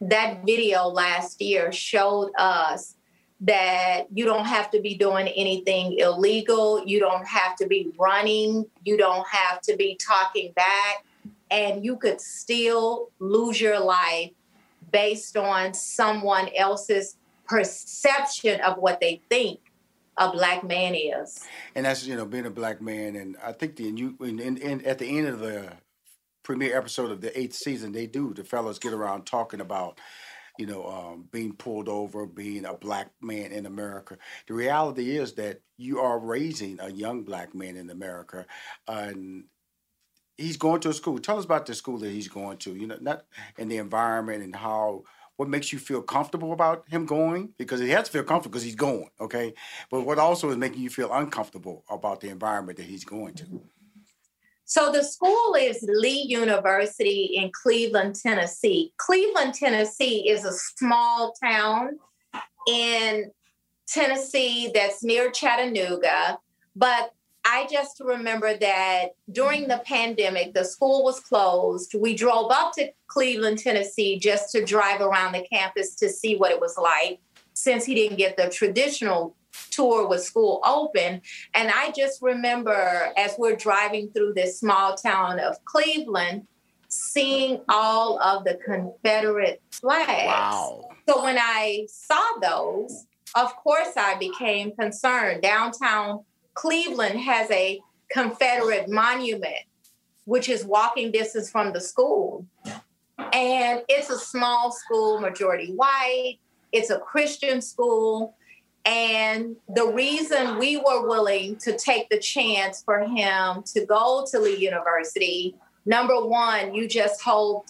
that 0.00 0.44
video 0.44 0.86
last 0.86 1.40
year 1.40 1.72
showed 1.72 2.32
us 2.38 2.94
that 3.40 4.04
you 4.12 4.24
don't 4.24 4.46
have 4.46 4.70
to 4.70 4.80
be 4.80 4.94
doing 4.94 5.26
anything 5.28 5.98
illegal. 5.98 6.84
You 6.86 7.00
don't 7.00 7.26
have 7.26 7.56
to 7.56 7.66
be 7.66 7.92
running. 7.98 8.66
You 8.84 8.96
don't 8.96 9.26
have 9.26 9.60
to 9.62 9.76
be 9.76 9.96
talking 9.96 10.52
back. 10.52 11.04
And 11.50 11.84
you 11.84 11.96
could 11.96 12.20
still 12.20 13.10
lose 13.18 13.60
your 13.60 13.80
life 13.80 14.30
based 14.92 15.36
on 15.36 15.74
someone 15.74 16.48
else's 16.56 17.16
perception 17.46 18.60
of 18.60 18.78
what 18.78 19.00
they 19.00 19.20
think 19.28 19.58
a 20.16 20.30
black 20.30 20.64
man 20.64 20.94
is. 20.94 21.40
And 21.74 21.86
that's 21.86 22.06
you 22.06 22.16
know 22.16 22.26
being 22.26 22.46
a 22.46 22.50
black 22.50 22.80
man, 22.80 23.16
and 23.16 23.36
I 23.42 23.52
think 23.52 23.76
the 23.76 23.84
you 23.84 24.16
in, 24.20 24.38
in, 24.38 24.56
in, 24.58 24.84
at 24.84 24.98
the 24.98 25.18
end 25.18 25.28
of 25.28 25.40
the 25.40 25.72
premiere 26.42 26.76
episode 26.76 27.10
of 27.10 27.20
the 27.20 27.38
eighth 27.38 27.54
season, 27.54 27.92
they 27.92 28.06
do 28.06 28.34
the 28.34 28.44
fellows 28.44 28.78
get 28.78 28.92
around 28.92 29.26
talking 29.26 29.60
about 29.60 29.98
you 30.58 30.66
know, 30.66 30.86
um, 30.86 31.28
being 31.32 31.54
pulled 31.54 31.88
over, 31.88 32.26
being 32.26 32.64
a 32.64 32.74
black 32.74 33.10
man 33.20 33.52
in 33.52 33.66
America. 33.66 34.18
The 34.46 34.54
reality 34.54 35.16
is 35.16 35.32
that 35.34 35.60
you 35.78 36.00
are 36.00 36.18
raising 36.18 36.78
a 36.80 36.90
young 36.90 37.22
black 37.22 37.54
man 37.54 37.76
in 37.76 37.90
America, 37.90 38.46
and 38.86 39.44
he's 40.36 40.56
going 40.56 40.80
to 40.82 40.90
a 40.90 40.94
school. 40.94 41.18
Tell 41.18 41.38
us 41.38 41.44
about 41.44 41.66
the 41.66 41.74
school 41.74 41.98
that 41.98 42.10
he's 42.10 42.28
going 42.28 42.58
to. 42.58 42.74
You 42.74 42.86
know, 42.86 42.98
not 43.00 43.24
in 43.58 43.68
the 43.68 43.78
environment 43.78 44.42
and 44.42 44.54
how. 44.54 45.04
What 45.42 45.48
makes 45.48 45.72
you 45.72 45.80
feel 45.80 46.02
comfortable 46.02 46.52
about 46.52 46.88
him 46.88 47.04
going? 47.04 47.48
Because 47.58 47.80
he 47.80 47.88
has 47.88 48.04
to 48.04 48.12
feel 48.12 48.22
comfortable 48.22 48.52
because 48.52 48.62
he's 48.62 48.76
going, 48.76 49.10
okay? 49.20 49.54
But 49.90 50.02
what 50.02 50.20
also 50.20 50.50
is 50.50 50.56
making 50.56 50.82
you 50.82 50.88
feel 50.88 51.12
uncomfortable 51.12 51.82
about 51.90 52.20
the 52.20 52.28
environment 52.28 52.78
that 52.78 52.86
he's 52.86 53.04
going 53.04 53.34
to? 53.34 53.60
So 54.64 54.92
the 54.92 55.02
school 55.02 55.56
is 55.58 55.82
Lee 55.82 56.26
University 56.28 57.32
in 57.34 57.50
Cleveland, 57.60 58.14
Tennessee. 58.14 58.92
Cleveland, 58.98 59.54
Tennessee 59.54 60.28
is 60.28 60.44
a 60.44 60.52
small 60.52 61.34
town 61.42 61.98
in 62.68 63.32
Tennessee 63.88 64.70
that's 64.72 65.02
near 65.02 65.32
Chattanooga. 65.32 66.38
But 66.76 67.10
I 67.44 67.66
just 67.70 68.00
remember 68.00 68.56
that 68.56 69.10
during 69.30 69.68
the 69.68 69.82
pandemic, 69.84 70.54
the 70.54 70.64
school 70.64 71.02
was 71.04 71.20
closed. 71.20 71.94
We 71.98 72.14
drove 72.14 72.50
up 72.50 72.72
to 72.74 72.90
Cleveland, 73.08 73.58
Tennessee 73.58 74.18
just 74.18 74.52
to 74.52 74.64
drive 74.64 75.00
around 75.00 75.32
the 75.32 75.46
campus 75.52 75.94
to 75.96 76.08
see 76.08 76.36
what 76.36 76.52
it 76.52 76.60
was 76.60 76.78
like 76.78 77.20
since 77.54 77.84
he 77.84 77.94
didn't 77.94 78.16
get 78.16 78.36
the 78.36 78.48
traditional 78.48 79.36
tour 79.70 80.06
with 80.08 80.22
school 80.22 80.60
open. 80.64 81.20
And 81.54 81.70
I 81.70 81.92
just 81.92 82.22
remember 82.22 83.12
as 83.16 83.34
we're 83.38 83.56
driving 83.56 84.10
through 84.10 84.34
this 84.34 84.58
small 84.58 84.94
town 84.94 85.40
of 85.40 85.62
Cleveland, 85.64 86.46
seeing 86.88 87.60
all 87.68 88.20
of 88.20 88.44
the 88.44 88.58
Confederate 88.64 89.60
flags. 89.70 90.26
Wow. 90.26 90.88
So 91.08 91.22
when 91.22 91.38
I 91.38 91.86
saw 91.88 92.22
those, 92.40 93.06
of 93.34 93.54
course 93.56 93.92
I 93.96 94.16
became 94.16 94.74
concerned. 94.76 95.42
Downtown 95.42 96.24
Cleveland 96.54 97.18
has 97.20 97.50
a 97.50 97.80
Confederate 98.10 98.88
monument, 98.88 99.64
which 100.24 100.48
is 100.48 100.64
walking 100.64 101.10
distance 101.10 101.50
from 101.50 101.72
the 101.72 101.80
school. 101.80 102.46
And 103.32 103.82
it's 103.88 104.10
a 104.10 104.18
small 104.18 104.72
school, 104.72 105.20
majority 105.20 105.72
white. 105.72 106.38
It's 106.72 106.90
a 106.90 106.98
Christian 106.98 107.60
school. 107.62 108.34
And 108.84 109.56
the 109.68 109.86
reason 109.86 110.58
we 110.58 110.76
were 110.76 111.08
willing 111.08 111.56
to 111.56 111.76
take 111.76 112.08
the 112.10 112.18
chance 112.18 112.82
for 112.82 113.00
him 113.00 113.62
to 113.74 113.86
go 113.86 114.26
to 114.30 114.38
Lee 114.38 114.56
University, 114.56 115.54
number 115.86 116.24
one, 116.24 116.74
you 116.74 116.88
just 116.88 117.22
hope, 117.22 117.66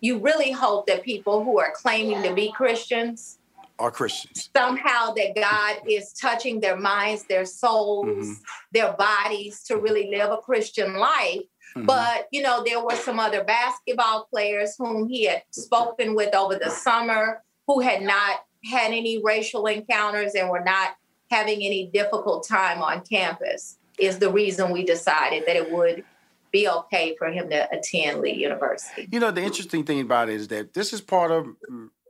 you 0.00 0.18
really 0.18 0.52
hope 0.52 0.86
that 0.86 1.02
people 1.02 1.44
who 1.44 1.58
are 1.58 1.72
claiming 1.74 2.22
to 2.22 2.32
be 2.32 2.52
Christians 2.52 3.38
are 3.82 3.90
Christians. 3.90 4.48
Somehow 4.56 5.12
that 5.14 5.34
God 5.34 5.82
is 5.88 6.12
touching 6.12 6.60
their 6.60 6.76
minds, 6.76 7.24
their 7.24 7.44
souls, 7.44 8.06
mm-hmm. 8.06 8.32
their 8.72 8.92
bodies 8.92 9.64
to 9.64 9.76
really 9.76 10.08
live 10.08 10.30
a 10.30 10.36
Christian 10.38 10.96
life. 10.96 11.40
Mm-hmm. 11.76 11.86
But, 11.86 12.28
you 12.30 12.42
know, 12.42 12.62
there 12.64 12.82
were 12.82 12.94
some 12.94 13.18
other 13.18 13.42
basketball 13.42 14.28
players 14.30 14.76
whom 14.78 15.08
he 15.08 15.24
had 15.24 15.42
spoken 15.50 16.14
with 16.14 16.34
over 16.34 16.56
the 16.56 16.70
summer 16.70 17.42
who 17.66 17.80
had 17.80 18.02
not 18.02 18.44
had 18.70 18.92
any 18.92 19.20
racial 19.22 19.66
encounters 19.66 20.34
and 20.34 20.48
were 20.48 20.62
not 20.64 20.90
having 21.30 21.62
any 21.62 21.88
difficult 21.92 22.46
time 22.46 22.82
on 22.82 23.00
campus 23.00 23.78
is 23.98 24.18
the 24.18 24.30
reason 24.30 24.70
we 24.70 24.84
decided 24.84 25.44
that 25.46 25.56
it 25.56 25.72
would 25.72 26.04
be 26.52 26.68
okay 26.68 27.16
for 27.18 27.28
him 27.28 27.48
to 27.50 27.68
attend 27.72 28.20
Lee 28.20 28.34
University. 28.34 29.08
You 29.10 29.18
know, 29.18 29.30
the 29.30 29.42
interesting 29.42 29.84
thing 29.84 30.00
about 30.00 30.28
it 30.28 30.34
is 30.34 30.48
that 30.48 30.74
this 30.74 30.92
is 30.92 31.00
part 31.00 31.30
of 31.30 31.46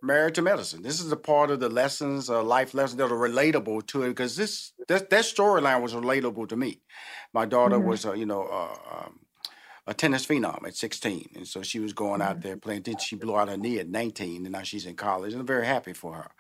Married 0.03 0.35
to 0.35 0.43
Medicine. 0.43 0.83
This 0.83 1.01
is 1.01 1.13
a 1.13 1.17
part 1.17 1.51
of 1.53 1.61
the 1.61 1.69
lessons, 1.69 2.29
uh, 2.29 2.43
life 2.43 2.75
lessons 2.75 2.99
that 2.99 3.13
are 3.13 3.29
relatable 3.29 3.87
to 3.87 4.03
it 4.03 4.09
because 4.09 4.37
this 4.37 4.73
that, 4.89 5.11
that 5.11 5.25
storyline 5.25 5.81
was 5.81 5.95
relatable 5.95 6.49
to 6.49 6.57
me. 6.57 6.81
My 7.33 7.47
daughter 7.47 7.77
mm-hmm. 7.77 7.89
was, 7.89 8.05
uh, 8.05 8.13
you 8.13 8.27
know, 8.27 8.43
uh, 8.43 8.77
um, 8.97 9.21
a 9.87 9.95
tennis 9.95 10.27
phenom 10.27 10.67
at 10.67 10.77
16. 10.77 11.31
And 11.37 11.47
so 11.47 11.63
she 11.63 11.79
was 11.79 11.93
going 11.93 12.21
out 12.21 12.39
mm-hmm. 12.39 12.49
there 12.49 12.57
playing. 12.57 12.83
Then 12.83 12.99
she 12.99 13.17
blew 13.17 13.37
out 13.37 13.49
her 13.49 13.57
knee 13.57 13.79
at 13.79 13.89
19, 13.89 14.45
and 14.45 14.53
now 14.53 14.63
she's 14.63 14.87
in 14.87 14.97
college. 14.97 15.33
And 15.33 15.41
I'm 15.41 15.47
very 15.47 15.67
happy 15.67 15.93
for 15.93 16.15
her. 16.15 16.31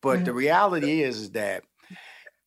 But 0.00 0.16
mm-hmm. 0.16 0.24
the 0.24 0.32
reality 0.34 1.02
is, 1.02 1.20
is 1.20 1.30
that 1.32 1.64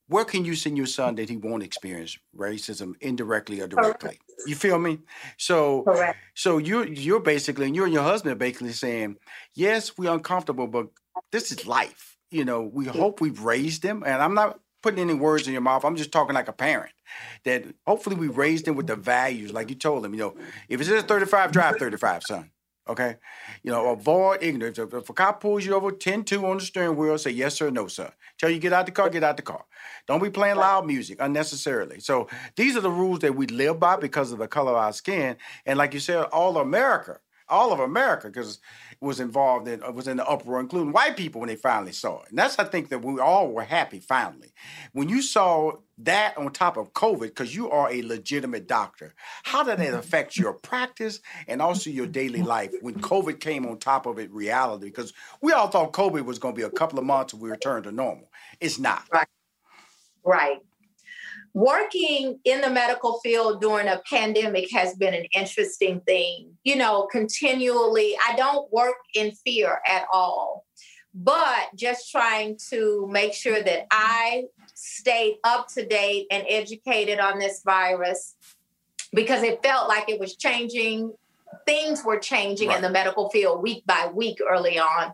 where 0.08 0.26
can 0.26 0.46
you 0.46 0.56
send 0.56 0.78
your 0.78 0.86
son 0.86 1.16
that 1.16 1.30
he 1.30 1.38
won't 1.38 1.64
experience 1.64 2.18
racism 2.38 2.94
indirectly 3.02 3.62
or 3.62 3.68
directly? 3.68 4.20
You 4.46 4.56
feel 4.56 4.78
me? 4.78 5.00
So, 5.38 5.84
Correct. 5.84 6.18
so 6.36 6.58
you're 6.58 6.88
you're 6.88 7.20
basically, 7.20 7.66
and 7.66 7.76
you 7.76 7.84
and 7.84 7.94
your 7.94 8.04
husband 8.04 8.34
are 8.34 8.38
basically 8.38 8.74
saying, 8.74 9.18
yes, 9.54 9.98
we're 9.98 10.12
uncomfortable, 10.12 10.68
but 10.68 10.88
this 11.32 11.52
is 11.52 11.66
life. 11.66 12.18
You 12.30 12.46
know, 12.46 12.62
we 12.62 12.86
hope 12.86 13.22
we've 13.22 13.42
raised 13.42 13.82
them, 13.82 14.04
and 14.06 14.22
I'm 14.22 14.34
not 14.34 14.60
putting 14.84 15.00
any 15.00 15.16
words 15.16 15.48
in 15.48 15.54
your 15.54 15.62
mouth. 15.62 15.84
I'm 15.84 15.96
just 15.96 16.12
talking 16.12 16.36
like 16.36 16.48
a 16.48 16.54
parent. 16.54 16.94
That 17.46 17.66
hopefully 17.88 18.16
we 18.16 18.28
raised 18.28 18.66
them 18.66 18.76
with 18.76 18.88
the 18.88 18.96
values, 18.96 19.52
like 19.52 19.70
you 19.70 19.76
told 19.76 20.04
them. 20.04 20.14
You 20.14 20.20
know, 20.20 20.36
if 20.70 20.80
it's 20.80 20.90
just 20.90 21.08
35, 21.08 21.52
drive 21.52 21.78
35, 21.78 22.24
son. 22.24 22.52
Okay, 22.88 23.16
you 23.64 23.72
know, 23.72 23.90
avoid 23.90 24.44
ignorance. 24.44 24.78
If, 24.78 24.94
if 24.94 25.10
a 25.10 25.14
cop 25.14 25.42
pulls 25.42 25.66
you 25.66 25.74
over, 25.74 25.92
10-2 25.92 26.44
on 26.44 26.58
the 26.58 26.64
steering 26.64 26.96
wheel, 26.96 27.18
say 27.18 27.32
yes 27.32 27.56
sir, 27.56 27.72
no 27.72 27.88
sir. 27.88 28.12
Tell 28.38 28.50
you 28.50 28.60
get 28.60 28.74
out 28.74 28.86
the 28.86 28.92
car, 28.92 29.10
get 29.10 29.24
out 29.24 29.38
the 29.38 29.44
car. 29.44 29.66
Don't 30.08 30.22
be 30.22 30.30
playing 30.30 30.58
loud 30.58 30.86
music 30.86 31.18
unnecessarily. 31.20 32.00
So 32.00 32.28
these 32.56 32.76
are 32.78 32.82
the 32.82 32.92
rules 32.92 33.20
that 33.20 33.36
we 33.36 33.48
live 33.48 33.80
by 33.80 33.98
because 33.98 34.32
of 34.32 34.38
the 34.38 34.48
color 34.48 34.72
of 34.72 34.78
our 34.78 34.94
skin. 34.94 35.38
And 35.66 35.80
like 35.80 35.96
you 35.96 36.00
said, 36.00 36.26
all 36.26 36.58
America, 36.58 37.20
all 37.50 37.74
of 37.74 37.80
America, 37.80 38.28
because 38.28 38.60
was 39.06 39.20
involved 39.20 39.68
in 39.68 39.82
uh, 39.84 39.92
was 39.92 40.08
in 40.08 40.18
the 40.18 40.28
uproar, 40.28 40.60
including 40.60 40.92
white 40.92 41.16
people 41.16 41.40
when 41.40 41.48
they 41.48 41.56
finally 41.56 41.92
saw 41.92 42.22
it. 42.22 42.30
And 42.30 42.38
that's 42.38 42.60
I 42.60 42.66
think 42.66 42.90
that 42.90 43.04
we 43.04 43.20
all 43.20 43.50
were 43.52 43.64
happy 43.64 44.00
finally 44.00 44.54
when 44.92 45.08
you 45.08 45.22
saw 45.22 45.74
that 46.00 46.38
on 46.38 46.52
top 46.52 46.76
of 46.76 46.92
COVID, 46.94 47.22
because 47.22 47.56
you 47.56 47.70
are 47.70 47.90
a 47.90 48.02
legitimate 48.02 48.68
doctor. 48.68 49.14
How 49.44 49.64
did 49.64 49.78
that 49.78 49.88
mm-hmm. 49.88 49.98
affect 49.98 50.38
your 50.38 50.54
practice 50.54 51.22
and 51.48 51.62
also 51.62 51.90
your 51.90 52.08
daily 52.08 52.42
life 52.42 52.74
when 52.82 52.96
COVID 52.96 53.40
came 53.40 53.66
on 53.66 53.78
top 53.78 54.06
of 54.06 54.20
it? 54.20 54.32
Reality, 54.32 54.88
because 54.88 55.14
we 55.42 55.54
all 55.54 55.68
thought 55.68 55.94
COVID 55.94 56.26
was 56.26 56.40
going 56.40 56.54
to 56.54 56.60
be 56.60 56.66
a 56.66 56.70
couple 56.70 57.00
of 57.00 57.06
months 57.06 57.34
and 57.34 57.42
we 57.42 57.50
returned 57.50 57.86
to 57.86 57.92
normal. 57.92 58.30
It's 58.60 58.80
not. 58.80 59.04
Right. 59.12 59.28
Right 60.24 60.62
working 61.56 62.38
in 62.44 62.60
the 62.60 62.70
medical 62.70 63.18
field 63.22 63.62
during 63.62 63.88
a 63.88 64.02
pandemic 64.10 64.70
has 64.74 64.94
been 64.96 65.14
an 65.14 65.24
interesting 65.34 66.02
thing. 66.02 66.52
You 66.66 66.76
know, 66.76 67.08
continually, 67.10 68.16
I 68.28 68.36
don't 68.36 68.72
work 68.74 68.98
in 69.16 69.32
fear 69.32 69.80
at 69.88 70.04
all, 70.12 70.66
but 71.14 71.70
just 71.74 72.12
trying 72.12 72.58
to 72.72 73.08
make 73.10 73.34
sure 73.34 73.64
that 73.64 73.88
I 73.90 74.44
stayed 74.74 75.38
up 75.46 75.70
to 75.70 75.86
date 75.86 76.28
and 76.30 76.46
educated 76.50 77.20
on 77.20 77.40
this 77.40 77.62
virus 77.64 78.36
because 79.14 79.42
it 79.42 79.64
felt 79.64 79.88
like 79.88 80.10
it 80.10 80.20
was 80.20 80.36
changing. 80.36 81.14
Things 81.66 82.04
were 82.04 82.20
changing 82.20 82.68
right. 82.68 82.76
in 82.76 82.84
the 82.84 82.90
medical 82.90 83.30
field 83.30 83.64
week 83.64 83.86
by 83.86 84.12
week 84.14 84.40
early 84.46 84.78
on. 84.78 85.14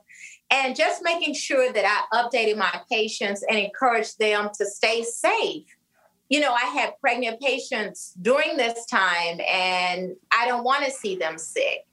And 0.50 0.76
just 0.76 1.04
making 1.04 1.36
sure 1.36 1.72
that 1.72 2.08
I 2.12 2.24
updated 2.24 2.58
my 2.58 2.82
patients 2.92 3.46
and 3.48 3.60
encouraged 3.60 4.18
them 4.18 4.50
to 4.58 4.66
stay 4.66 5.04
safe 5.04 5.68
you 6.32 6.40
know, 6.40 6.54
I 6.54 6.68
had 6.68 6.94
pregnant 7.02 7.42
patients 7.42 8.14
during 8.22 8.56
this 8.56 8.86
time 8.86 9.42
and 9.46 10.16
I 10.32 10.48
don't 10.48 10.64
want 10.64 10.86
to 10.86 10.90
see 10.90 11.18
them 11.18 11.38
sick. 11.38 11.86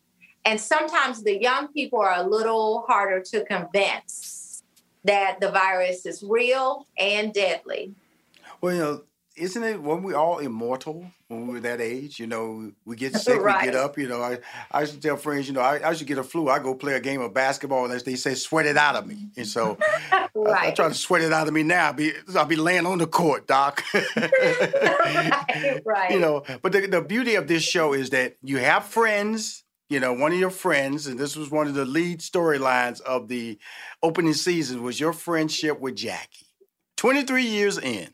And 0.44 0.60
sometimes 0.60 1.24
the 1.24 1.42
young 1.42 1.72
people 1.72 1.98
are 1.98 2.14
a 2.14 2.22
little 2.22 2.84
harder 2.86 3.20
to 3.32 3.44
convince 3.46 4.62
that 5.02 5.40
the 5.40 5.50
virus 5.50 6.06
is 6.06 6.22
real 6.22 6.86
and 6.96 7.34
deadly. 7.34 7.92
Well, 8.60 8.72
you 8.72 8.80
know, 8.80 9.02
isn't 9.38 9.62
it 9.62 9.80
when 9.80 10.02
we 10.02 10.14
all 10.14 10.38
immortal 10.38 11.10
when 11.28 11.46
we 11.46 11.54
were 11.54 11.60
that 11.60 11.80
age? 11.80 12.18
You 12.18 12.26
know, 12.26 12.72
we 12.84 12.96
get 12.96 13.14
sick, 13.16 13.40
right. 13.40 13.66
we 13.66 13.72
get 13.72 13.80
up. 13.80 13.96
You 13.98 14.08
know, 14.08 14.20
I, 14.22 14.38
I 14.70 14.80
used 14.82 14.94
to 14.94 15.00
tell 15.00 15.16
friends, 15.16 15.48
you 15.48 15.54
know, 15.54 15.60
I, 15.60 15.88
I 15.88 15.94
should 15.94 16.06
get 16.06 16.18
a 16.18 16.22
flu. 16.22 16.48
I 16.48 16.58
go 16.58 16.74
play 16.74 16.94
a 16.94 17.00
game 17.00 17.20
of 17.20 17.32
basketball, 17.32 17.90
and 17.90 18.00
they 18.00 18.16
say, 18.16 18.34
sweat 18.34 18.66
it 18.66 18.76
out 18.76 18.96
of 18.96 19.06
me. 19.06 19.28
And 19.36 19.46
so 19.46 19.78
right. 20.12 20.28
I, 20.46 20.66
I, 20.68 20.70
try 20.72 20.88
to 20.88 20.94
sweat 20.94 21.22
it 21.22 21.32
out 21.32 21.48
of 21.48 21.54
me 21.54 21.62
now. 21.62 21.86
I'll 21.86 21.92
be, 21.92 22.12
I'll 22.36 22.44
be 22.44 22.56
laying 22.56 22.86
on 22.86 22.98
the 22.98 23.06
court, 23.06 23.46
Doc. 23.46 23.82
right, 23.94 25.82
right. 25.84 26.10
You 26.10 26.18
know, 26.18 26.42
but 26.62 26.72
the, 26.72 26.86
the 26.86 27.02
beauty 27.02 27.34
of 27.36 27.48
this 27.48 27.62
show 27.62 27.92
is 27.92 28.10
that 28.10 28.36
you 28.42 28.58
have 28.58 28.84
friends. 28.84 29.64
You 29.90 30.00
know, 30.00 30.12
one 30.12 30.32
of 30.32 30.38
your 30.38 30.50
friends, 30.50 31.06
and 31.06 31.18
this 31.18 31.34
was 31.34 31.50
one 31.50 31.66
of 31.66 31.72
the 31.72 31.86
lead 31.86 32.20
storylines 32.20 33.00
of 33.00 33.28
the 33.28 33.58
opening 34.02 34.34
season, 34.34 34.82
was 34.82 35.00
your 35.00 35.14
friendship 35.14 35.80
with 35.80 35.96
Jackie 35.96 36.44
23 36.98 37.44
years 37.44 37.78
in. 37.78 38.10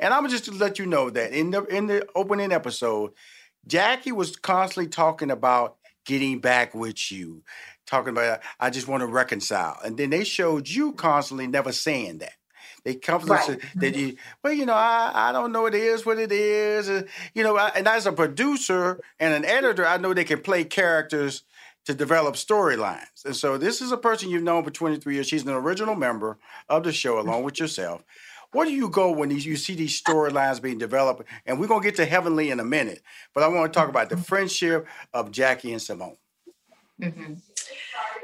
And 0.00 0.12
I'm 0.12 0.28
just 0.28 0.44
to 0.46 0.52
let 0.52 0.78
you 0.78 0.86
know 0.86 1.10
that 1.10 1.32
in 1.32 1.50
the 1.50 1.64
in 1.64 1.86
the 1.86 2.06
opening 2.14 2.52
episode, 2.52 3.12
Jackie 3.66 4.12
was 4.12 4.36
constantly 4.36 4.88
talking 4.88 5.30
about 5.30 5.76
getting 6.04 6.38
back 6.38 6.74
with 6.74 7.10
you, 7.10 7.42
talking 7.86 8.10
about 8.10 8.40
I 8.60 8.70
just 8.70 8.88
want 8.88 9.02
to 9.02 9.06
reconcile. 9.06 9.78
And 9.84 9.96
then 9.96 10.10
they 10.10 10.24
showed 10.24 10.68
you 10.68 10.92
constantly 10.92 11.46
never 11.46 11.72
saying 11.72 12.18
that. 12.18 12.34
They 12.84 12.94
constantly 12.94 13.36
right. 13.36 13.60
said 13.60 13.80
that 13.80 13.96
you, 13.96 14.16
well, 14.44 14.52
you 14.52 14.64
know, 14.64 14.74
I, 14.74 15.10
I 15.12 15.32
don't 15.32 15.50
know 15.50 15.62
what 15.62 15.74
it 15.74 15.82
is, 15.82 16.06
what 16.06 16.20
it 16.20 16.30
is. 16.30 16.88
You 17.34 17.42
know, 17.42 17.56
I, 17.56 17.72
and 17.74 17.88
as 17.88 18.06
a 18.06 18.12
producer 18.12 19.00
and 19.18 19.34
an 19.34 19.44
editor, 19.44 19.84
I 19.84 19.96
know 19.96 20.14
they 20.14 20.22
can 20.22 20.40
play 20.40 20.62
characters 20.62 21.42
to 21.86 21.94
develop 21.94 22.36
storylines. 22.36 23.24
And 23.24 23.34
so 23.34 23.58
this 23.58 23.80
is 23.80 23.90
a 23.90 23.96
person 23.96 24.30
you've 24.30 24.44
known 24.44 24.62
for 24.62 24.70
23 24.70 25.14
years. 25.14 25.26
She's 25.26 25.42
an 25.42 25.50
original 25.50 25.96
member 25.96 26.38
of 26.68 26.84
the 26.84 26.92
show 26.92 27.18
along 27.18 27.42
with 27.42 27.58
yourself. 27.58 28.02
Where 28.52 28.66
do 28.66 28.72
you 28.72 28.88
go 28.88 29.10
when 29.10 29.30
you 29.30 29.56
see 29.56 29.74
these 29.74 30.00
storylines 30.00 30.60
being 30.60 30.78
developed? 30.78 31.24
And 31.44 31.60
we're 31.60 31.66
going 31.66 31.82
to 31.82 31.86
get 31.86 31.96
to 31.96 32.04
Heavenly 32.04 32.50
in 32.50 32.60
a 32.60 32.64
minute, 32.64 33.02
but 33.34 33.42
I 33.42 33.48
want 33.48 33.72
to 33.72 33.78
talk 33.78 33.88
about 33.88 34.08
the 34.08 34.16
friendship 34.16 34.86
of 35.12 35.30
Jackie 35.30 35.72
and 35.72 35.82
Simone. 35.82 36.16
Mm-hmm. 37.00 37.34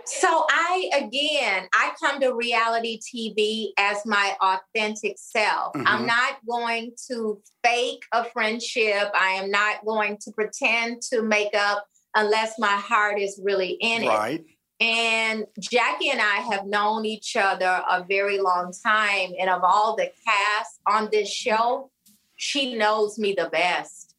So 0.05 0.47
I 0.51 0.91
again, 0.97 1.69
I 1.75 1.93
come 2.03 2.21
to 2.21 2.35
reality 2.35 2.99
TV 3.01 3.69
as 3.79 4.05
my 4.05 4.35
authentic 4.41 5.17
self. 5.19 5.75
Mm-hmm. 5.75 5.87
I'm 5.87 6.07
not 6.07 6.39
going 6.49 6.93
to 7.11 7.41
fake 7.63 8.03
a 8.13 8.25
friendship. 8.25 9.11
I 9.15 9.41
am 9.43 9.51
not 9.51 9.85
going 9.85 10.19
to 10.23 10.33
pretend 10.33 11.03
to 11.13 11.23
make 11.23 11.55
up 11.55 11.87
unless 12.15 12.59
my 12.59 12.75
heart 12.75 13.21
is 13.21 13.41
really 13.43 13.77
in 13.81 14.03
it. 14.03 14.09
right. 14.09 14.45
And 14.81 15.47
Jackie 15.61 16.11
and 16.11 16.21
I 16.21 16.37
have 16.51 16.67
known 16.67 17.05
each 17.05 17.37
other 17.37 17.83
a 17.89 18.05
very 18.09 18.41
long 18.41 18.73
time. 18.85 19.33
And 19.39 19.49
of 19.49 19.63
all 19.63 19.97
the 19.97 20.11
cast 20.25 20.81
on 20.87 21.09
this 21.13 21.33
show, 21.33 21.91
she 22.37 22.75
knows 22.75 23.19
me 23.19 23.35
the 23.37 23.49
best. 23.49 24.17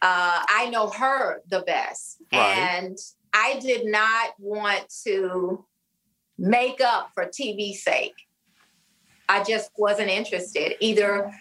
Uh, 0.00 0.42
I 0.48 0.70
know 0.70 0.88
her 0.88 1.42
the 1.48 1.60
best. 1.60 2.22
Right. 2.32 2.40
And 2.40 2.98
I 3.34 3.58
did 3.60 3.86
not 3.86 4.34
want 4.38 4.84
to 5.04 5.64
make 6.38 6.80
up 6.80 7.10
for 7.14 7.26
TV 7.26 7.74
sake. 7.74 8.14
I 9.28 9.42
just 9.42 9.70
wasn't 9.76 10.10
interested. 10.10 10.76
Either 10.80 11.32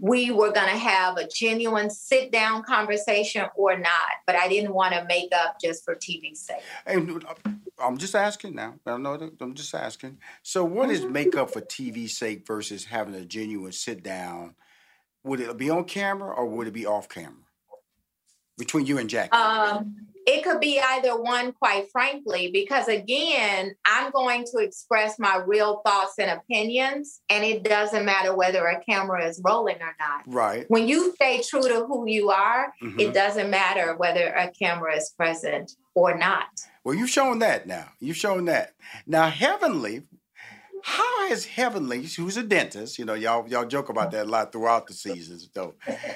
we 0.00 0.30
were 0.30 0.52
going 0.52 0.68
to 0.68 0.78
have 0.78 1.16
a 1.16 1.28
genuine 1.28 1.90
sit 1.90 2.32
down 2.32 2.62
conversation 2.62 3.46
or 3.54 3.78
not, 3.78 4.10
but 4.26 4.36
I 4.36 4.48
didn't 4.48 4.72
want 4.72 4.94
to 4.94 5.04
make 5.04 5.30
up 5.34 5.56
just 5.62 5.84
for 5.84 5.94
TV 5.94 6.34
sake. 6.34 6.62
And 6.86 7.22
uh, 7.24 7.34
I'm 7.80 7.98
just 7.98 8.14
asking 8.14 8.54
now. 8.54 8.74
I 8.86 8.90
don't 8.90 9.02
know. 9.02 9.30
I'm 9.40 9.54
just 9.54 9.74
asking. 9.74 10.18
So, 10.42 10.64
what 10.64 10.90
is 10.90 11.04
makeup 11.04 11.50
for 11.50 11.60
TV 11.60 12.08
sake 12.08 12.46
versus 12.46 12.84
having 12.84 13.14
a 13.14 13.24
genuine 13.24 13.72
sit 13.72 14.02
down? 14.02 14.54
Would 15.24 15.40
it 15.40 15.56
be 15.56 15.70
on 15.70 15.84
camera 15.84 16.30
or 16.30 16.46
would 16.46 16.66
it 16.66 16.72
be 16.72 16.86
off 16.86 17.08
camera 17.08 17.44
between 18.56 18.86
you 18.86 18.98
and 18.98 19.10
Jackie? 19.10 19.32
Um, 19.32 19.96
it 20.26 20.44
could 20.44 20.60
be 20.60 20.80
either 20.80 21.20
one, 21.20 21.52
quite 21.52 21.90
frankly, 21.90 22.50
because 22.52 22.88
again, 22.88 23.74
I'm 23.86 24.10
going 24.12 24.44
to 24.52 24.58
express 24.58 25.18
my 25.18 25.42
real 25.46 25.82
thoughts 25.84 26.14
and 26.18 26.30
opinions, 26.30 27.20
and 27.28 27.42
it 27.42 27.64
doesn't 27.64 28.04
matter 28.04 28.36
whether 28.36 28.66
a 28.66 28.80
camera 28.84 29.26
is 29.26 29.40
rolling 29.44 29.80
or 29.80 29.96
not. 29.98 30.22
Right. 30.26 30.66
When 30.68 30.86
you 30.86 31.12
stay 31.14 31.42
true 31.42 31.62
to 31.62 31.84
who 31.86 32.08
you 32.08 32.30
are, 32.30 32.72
mm-hmm. 32.82 33.00
it 33.00 33.14
doesn't 33.14 33.50
matter 33.50 33.96
whether 33.96 34.28
a 34.28 34.50
camera 34.50 34.96
is 34.96 35.12
present 35.16 35.72
or 35.94 36.16
not. 36.16 36.48
Well, 36.84 36.94
you've 36.94 37.10
shown 37.10 37.40
that 37.40 37.66
now. 37.66 37.88
You've 38.00 38.16
shown 38.16 38.46
that. 38.46 38.74
Now, 39.06 39.28
Heavenly, 39.28 40.02
how 40.82 41.28
has 41.28 41.44
Heavenly, 41.44 42.04
who's 42.04 42.36
a 42.36 42.42
dentist, 42.42 42.98
you 42.98 43.04
know, 43.04 43.14
y'all 43.14 43.46
y'all 43.48 43.66
joke 43.66 43.88
about 43.88 44.10
that 44.12 44.26
a 44.26 44.28
lot 44.28 44.52
throughout 44.52 44.86
the 44.86 44.94
seasons, 44.94 45.48
though. 45.52 45.74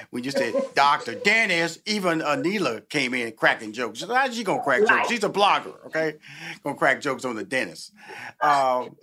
When 0.09 0.23
you 0.23 0.31
say 0.31 0.53
Doctor 0.73 1.15
Dennis, 1.15 1.79
even 1.85 2.19
Anila 2.19 2.87
came 2.89 3.13
in 3.13 3.31
cracking 3.33 3.73
jokes. 3.73 4.03
How's 4.03 4.35
she 4.35 4.43
gonna 4.43 4.63
crack 4.63 4.87
jokes? 4.87 5.09
She's 5.09 5.23
a 5.23 5.29
blogger, 5.29 5.85
okay? 5.87 6.15
Gonna 6.63 6.75
crack 6.75 7.01
jokes 7.01 7.25
on 7.25 7.35
the 7.35 7.43
dentist. 7.43 7.91
Um, 8.41 8.95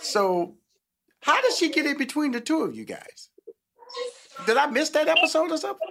so, 0.00 0.56
how 1.20 1.40
does 1.40 1.56
she 1.56 1.70
get 1.70 1.86
in 1.86 1.96
between 1.96 2.32
the 2.32 2.40
two 2.40 2.62
of 2.62 2.74
you 2.74 2.84
guys? 2.84 3.30
Did 4.44 4.56
I 4.56 4.66
miss 4.66 4.90
that 4.90 5.08
episode 5.08 5.50
or 5.50 5.56
something? 5.56 5.88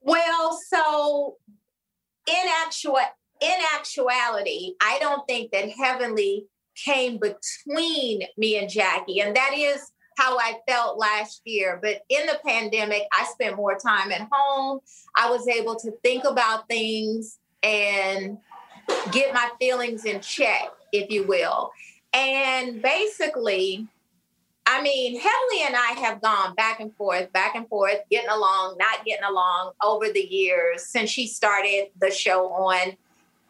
Well, 0.00 0.58
so 0.68 1.36
in 2.26 2.48
actual 2.64 2.98
in 3.44 3.60
actuality, 3.74 4.74
I 4.80 4.98
don't 5.00 5.26
think 5.28 5.52
that 5.52 5.68
Heavenly 5.70 6.46
came 6.74 7.18
between 7.18 8.22
me 8.36 8.58
and 8.58 8.68
Jackie. 8.68 9.20
And 9.20 9.36
that 9.36 9.52
is 9.54 9.92
how 10.16 10.38
I 10.38 10.60
felt 10.68 10.98
last 10.98 11.42
year. 11.44 11.78
But 11.82 12.02
in 12.08 12.26
the 12.26 12.38
pandemic, 12.46 13.02
I 13.12 13.24
spent 13.26 13.56
more 13.56 13.76
time 13.76 14.12
at 14.12 14.28
home. 14.30 14.80
I 15.16 15.30
was 15.30 15.46
able 15.48 15.76
to 15.76 15.92
think 16.02 16.24
about 16.24 16.68
things 16.68 17.38
and 17.62 18.38
get 19.10 19.34
my 19.34 19.50
feelings 19.58 20.04
in 20.04 20.20
check, 20.20 20.70
if 20.92 21.10
you 21.10 21.26
will. 21.26 21.70
And 22.12 22.80
basically, 22.80 23.88
I 24.66 24.80
mean, 24.82 25.20
Heavenly 25.20 25.66
and 25.66 25.76
I 25.76 26.06
have 26.06 26.22
gone 26.22 26.54
back 26.54 26.80
and 26.80 26.94
forth, 26.94 27.32
back 27.32 27.54
and 27.54 27.68
forth, 27.68 27.98
getting 28.10 28.30
along, 28.30 28.76
not 28.78 29.04
getting 29.04 29.24
along 29.24 29.72
over 29.82 30.08
the 30.08 30.20
years 30.20 30.86
since 30.86 31.10
she 31.10 31.26
started 31.26 31.88
the 32.00 32.10
show 32.10 32.48
on 32.48 32.96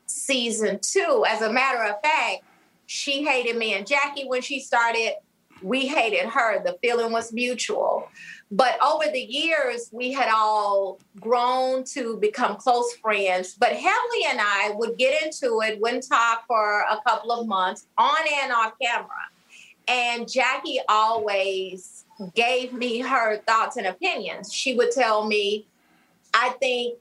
season 0.06 0.78
two. 0.80 1.24
As 1.28 1.42
a 1.42 1.52
matter 1.52 1.82
of 1.84 2.00
fact, 2.02 2.42
she 2.86 3.24
hated 3.24 3.56
me 3.56 3.74
and 3.74 3.86
Jackie 3.86 4.26
when 4.26 4.42
she 4.42 4.60
started. 4.60 5.14
We 5.62 5.86
hated 5.86 6.28
her. 6.28 6.62
The 6.62 6.76
feeling 6.82 7.12
was 7.12 7.32
mutual. 7.32 8.08
But 8.50 8.78
over 8.82 9.10
the 9.10 9.20
years, 9.20 9.88
we 9.92 10.12
had 10.12 10.28
all 10.28 10.98
grown 11.18 11.84
to 11.94 12.18
become 12.18 12.56
close 12.56 12.94
friends. 12.96 13.54
But 13.58 13.72
Heavenly 13.72 14.24
and 14.28 14.40
I 14.40 14.72
would 14.74 14.98
get 14.98 15.22
into 15.22 15.60
it, 15.62 15.80
wouldn't 15.80 16.06
talk 16.06 16.44
for 16.46 16.80
a 16.80 17.00
couple 17.06 17.32
of 17.32 17.46
months, 17.46 17.86
on 17.96 18.18
and 18.42 18.52
off 18.52 18.74
camera. 18.80 19.08
And 19.88 20.30
Jackie 20.30 20.80
always 20.88 22.04
gave 22.34 22.72
me 22.72 23.00
her 23.00 23.38
thoughts 23.38 23.76
and 23.76 23.86
opinions. 23.86 24.52
She 24.52 24.74
would 24.74 24.90
tell 24.92 25.26
me, 25.26 25.66
I 26.32 26.50
think 26.60 26.98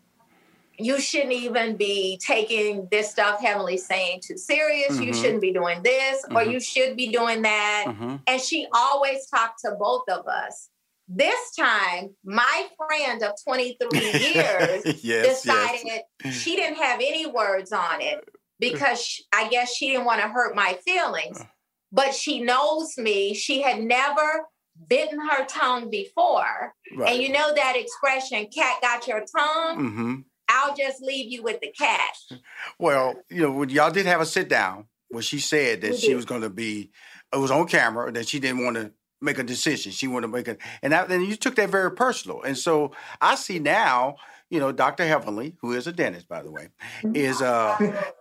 you 0.84 1.00
shouldn't 1.00 1.32
even 1.32 1.78
be 1.78 2.20
taking 2.26 2.88
this 2.92 3.10
stuff 3.10 3.40
Heavenly 3.40 3.78
saying 3.78 4.22
too 4.26 4.38
serious. 4.38 4.94
Mm-hmm. 4.94 5.04
You 5.04 5.14
shouldn't 5.14 5.42
be 5.42 5.54
doing 5.54 5.82
this 5.84 6.24
mm-hmm. 6.26 6.38
or 6.38 6.44
you 6.44 6.60
should 6.60 6.96
be 6.96 7.12
doing 7.12 7.42
that. 7.44 7.86
Mm-hmm. 7.88 8.16
And 8.28 8.42
she 8.42 8.68
always 8.74 9.28
talked 9.28 9.60
to 9.66 9.76
both 9.80 10.04
of 10.10 10.28
us. 10.28 10.70
This 11.08 11.56
time, 11.56 12.16
my 12.24 12.68
friend 12.78 13.24
of 13.24 13.32
23 13.44 14.00
years 14.02 15.04
yes, 15.04 15.44
decided 15.44 16.02
yes. 16.24 16.34
she 16.34 16.56
didn't 16.56 16.78
have 16.78 17.00
any 17.00 17.28
words 17.28 17.72
on 17.72 18.02
it 18.02 18.24
because 18.60 19.02
she, 19.02 19.24
I 19.34 19.50
guess 19.50 19.74
she 19.74 19.88
didn't 19.88 20.06
want 20.06 20.22
to 20.22 20.28
hurt 20.28 20.56
my 20.56 20.78
feelings. 20.86 21.44
But 21.92 22.16
she 22.16 22.42
knows 22.42 22.98
me. 22.98 23.36
She 23.36 23.62
had 23.62 23.82
never 23.82 24.48
bitten 24.88 25.20
her 25.20 25.46
tongue 25.46 25.90
before. 25.90 26.74
Right. 26.96 27.14
And 27.14 27.22
you 27.22 27.32
know 27.32 27.54
that 27.54 27.76
expression, 27.76 28.48
cat 28.48 28.78
got 28.82 29.08
your 29.08 29.24
tongue? 29.38 30.26
I'll 30.50 30.76
just 30.76 31.02
leave 31.02 31.32
you 31.32 31.44
with 31.44 31.62
the 31.62 31.72
cash. 31.72 32.32
Well, 32.80 33.16
you 33.30 33.42
know, 33.42 33.52
when 33.52 33.70
y'all 33.70 33.92
did 33.92 34.06
have 34.06 34.22
a 34.22 34.26
sit 34.26 34.50
down 34.50 34.86
when 35.10 35.24
she 35.24 35.40
said 35.40 35.82
that 35.82 35.92
we 35.92 35.98
she 35.98 36.08
did. 36.08 36.16
was 36.16 36.26
going 36.26 36.42
to 36.42 36.50
be, 36.50 36.92
it 37.32 37.38
was 37.38 37.52
on 37.52 37.68
camera 37.68 38.12
that 38.12 38.28
she 38.28 38.40
didn't 38.40 38.64
want 38.64 38.76
to 38.78 38.92
make 39.22 39.40
a 39.40 39.44
decision. 39.44 39.92
She 39.92 40.08
wanted 40.08 40.28
to 40.28 40.34
make 40.34 40.48
it, 40.48 40.60
and 40.82 40.92
then 40.92 41.22
you 41.22 41.36
took 41.36 41.56
that 41.56 41.70
very 41.70 41.92
personal. 41.92 42.42
And 42.42 42.58
so 42.58 42.92
I 43.22 43.36
see 43.36 43.60
now 43.60 44.18
you 44.54 44.60
know, 44.60 44.72
Dr. 44.72 45.04
Heavenly, 45.08 45.56
who 45.62 45.74
is 45.74 45.88
a 45.88 45.92
dentist, 45.92 46.30
by 46.30 46.44
the 46.44 46.52
way, 46.52 46.70
is 47.16 47.42
uh 47.42 47.76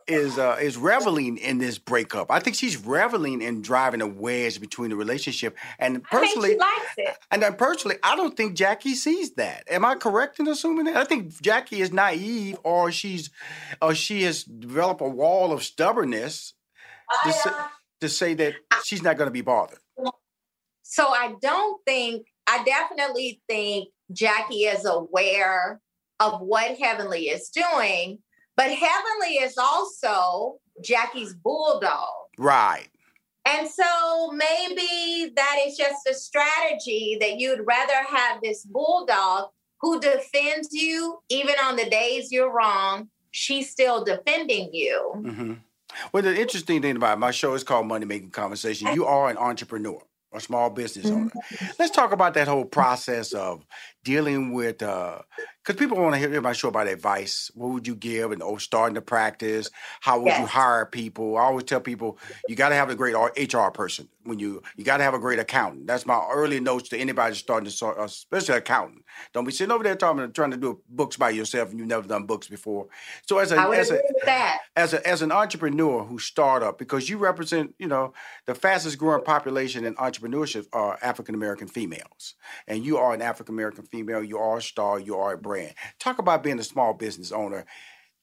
is 0.09 0.39
uh 0.39 0.57
is 0.63 0.79
reveling 0.79 1.37
in 1.37 1.59
this 1.59 1.77
breakup. 1.77 2.31
I 2.31 2.41
think 2.41 2.57
she's 2.57 2.79
reveling 2.79 3.43
in 3.43 3.61
driving 3.61 4.01
a 4.01 4.07
wedge 4.07 4.59
between 4.59 4.89
the 4.89 4.97
relationship. 4.97 5.55
And 5.79 6.03
personally, 6.03 6.59
and 7.31 7.43
then 7.43 7.57
personally, 7.57 7.97
I 8.03 8.17
don't 8.17 8.35
think 8.35 8.55
Jackie 8.55 8.95
sees 8.95 9.33
that. 9.33 9.65
Am 9.69 9.85
I 9.85 9.95
correct 9.95 10.41
in 10.41 10.49
assuming 10.49 10.87
that? 10.87 10.97
I 10.97 11.05
think 11.05 11.39
Jackie 11.43 11.83
is 11.83 11.93
naive, 11.93 12.57
or 12.65 12.91
she's, 12.91 13.29
or 13.83 13.95
she 13.95 14.23
has 14.23 14.43
developed 14.43 15.03
a 15.03 15.09
wall 15.09 15.53
of 15.53 15.63
stubbornness 15.63 16.55
to, 17.25 17.33
say, 17.33 17.51
uh, 17.51 17.67
to 18.01 18.09
say 18.09 18.33
that 18.33 18.55
she's 18.85 19.03
not 19.03 19.19
going 19.19 19.29
to 19.29 19.33
be 19.33 19.43
bothered. 19.43 19.81
So 20.83 21.09
I 21.09 21.35
don't 21.43 21.85
think. 21.85 22.27
I 22.47 22.65
definitely 22.65 23.41
think 23.49 23.91
Jackie 24.11 24.65
is 24.65 24.85
aware 24.85 25.81
of 26.21 26.41
what 26.41 26.79
Heavenly 26.79 27.29
is 27.29 27.49
doing. 27.51 28.19
But 28.57 28.71
Heavenly 28.71 29.37
is 29.43 29.57
also 29.59 30.59
Jackie's 30.83 31.35
bulldog. 31.35 32.09
Right. 32.39 32.89
And 33.45 33.69
so 33.69 34.31
maybe 34.31 35.33
that 35.35 35.59
is 35.67 35.77
just 35.77 36.07
a 36.09 36.15
strategy 36.15 37.17
that 37.21 37.41
you'd 37.41 37.67
rather 37.67 38.05
have 38.09 38.41
this 38.41 38.65
bulldog 38.65 39.49
who 39.81 39.99
defends 40.01 40.69
you 40.73 41.19
even 41.29 41.57
on 41.61 41.75
the 41.77 41.91
days 41.91 42.31
you're 42.31 42.53
wrong. 42.53 43.09
She's 43.33 43.71
still 43.71 44.05
defending 44.05 44.73
you. 44.73 45.13
Mm-hmm. 45.17 45.55
Well, 46.13 46.23
the 46.23 46.41
interesting 46.41 46.81
thing 46.83 46.97
about 46.97 47.19
my 47.19 47.33
show 47.33 47.55
is 47.55 47.65
called 47.65 47.87
Money 47.87 48.07
Making 48.07 48.31
Conversation. 48.31 48.95
You 48.95 49.07
are 49.07 49.29
an 49.29 49.37
entrepreneur. 49.39 50.01
a 50.33 50.41
small 50.41 50.71
business 50.71 51.07
owner. 51.07 51.31
Mm-hmm. 51.31 51.67
Let's 51.79 51.95
talk 51.95 52.13
about 52.13 52.35
that 52.35 52.49
whole 52.49 52.65
process 52.65 53.33
of 53.33 53.65
dealing 54.05 54.53
with 54.53 54.83
because 55.63 55.77
uh, 55.77 55.79
people 55.79 55.99
want 55.99 56.15
to 56.15 56.19
hear 56.19 56.29
everybody 56.29 56.57
show 56.57 56.69
about 56.69 56.89
advice. 56.89 57.51
What 57.55 57.71
would 57.71 57.87
you 57.87 57.95
give 57.95 58.33
and 58.33 58.43
oh, 58.43 58.57
starting 58.57 58.95
to 58.95 59.03
practice? 59.03 59.71
How 60.01 60.19
would 60.19 60.27
yes. 60.27 60.41
you 60.41 60.47
hire 60.47 60.87
people? 60.87 61.37
I 61.37 61.43
always 61.43 61.65
tell 61.65 61.81
people 61.81 62.19
you 62.49 62.57
got 62.57 62.71
to 62.71 62.75
have 62.75 62.91
a 62.91 62.95
great 62.95 63.15
HR 63.15 63.69
person 63.69 64.09
when 64.25 64.39
you 64.39 64.63
you 64.77 64.85
got 64.85 64.99
to 64.99 65.05
have 65.05 65.15
a 65.15 65.19
great 65.19 65.39
accountant. 65.39 65.87
That's 65.87 66.07
my 66.07 66.21
early 66.31 66.61
notes 66.61 66.89
to 66.91 66.99
anybody 66.99 67.35
starting 67.35 67.65
to 67.67 67.71
start, 67.71 67.99
especially 67.99 68.57
accountant. 68.57 69.05
Don't 69.33 69.45
be 69.45 69.53
sitting 69.53 69.73
over 69.73 69.85
there 69.85 69.95
talking 69.95 70.33
trying 70.33 70.51
to 70.51 70.57
do 70.57 70.81
books 70.89 71.17
by 71.17 71.31
yourself 71.31 71.71
and 71.71 71.79
you've 71.79 71.89
never 71.89 72.07
done 72.07 72.25
books 72.25 72.49
before. 72.49 72.89
So 73.27 73.39
as 73.39 73.53
a 73.53 73.59
as 73.59 73.91
a, 73.91 74.01
as 74.77 74.95
a 74.95 75.07
as 75.09 75.23
an 75.23 75.33
entrepreneur 75.33 76.05
who 76.05 76.19
start 76.19 76.63
up 76.63 76.79
because 76.79 77.09
you 77.09 77.19
represent 77.19 77.75
you 77.79 77.89
know 77.89 78.13
the 78.47 78.55
fastest 78.55 78.99
growing 78.99 79.25
population 79.25 79.85
in 79.85 79.95
entrepreneurship 79.95 80.67
are 80.73 80.99
African 81.03 81.35
American 81.35 81.69
females, 81.69 82.35
and 82.67 82.85
you 82.85 82.99
are 82.99 83.15
an 83.15 83.23
African 83.23 83.55
American 83.55 83.85
female. 83.85 84.23
You 84.23 84.39
are 84.39 84.59
a 84.59 84.63
star. 84.63 84.99
You 84.99 85.17
are 85.17 85.35
a 85.35 85.39
brand. 85.39 85.52
Talk 85.99 86.19
about 86.19 86.43
being 86.43 86.59
a 86.59 86.65
small 86.65 86.95
business 86.95 87.33
owner, 87.33 87.65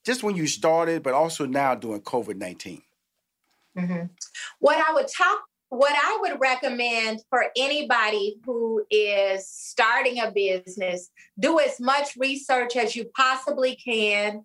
just 0.04 0.22
when 0.22 0.36
you 0.36 0.46
started, 0.46 1.02
but 1.02 1.14
also 1.14 1.46
now 1.46 1.74
doing 1.74 2.00
COVID 2.00 2.36
19 2.36 2.82
mm-hmm. 3.76 4.06
What 4.58 4.78
I 4.88 4.92
would 4.94 5.08
talk 5.08 5.40
what 5.70 5.94
I 5.94 6.18
would 6.20 6.40
recommend 6.40 7.22
for 7.30 7.44
anybody 7.56 8.38
who 8.44 8.84
is 8.90 9.48
starting 9.48 10.20
a 10.20 10.30
business, 10.32 11.10
do 11.38 11.60
as 11.60 11.78
much 11.78 12.16
research 12.16 12.74
as 12.74 12.96
you 12.96 13.04
possibly 13.16 13.76
can 13.76 14.44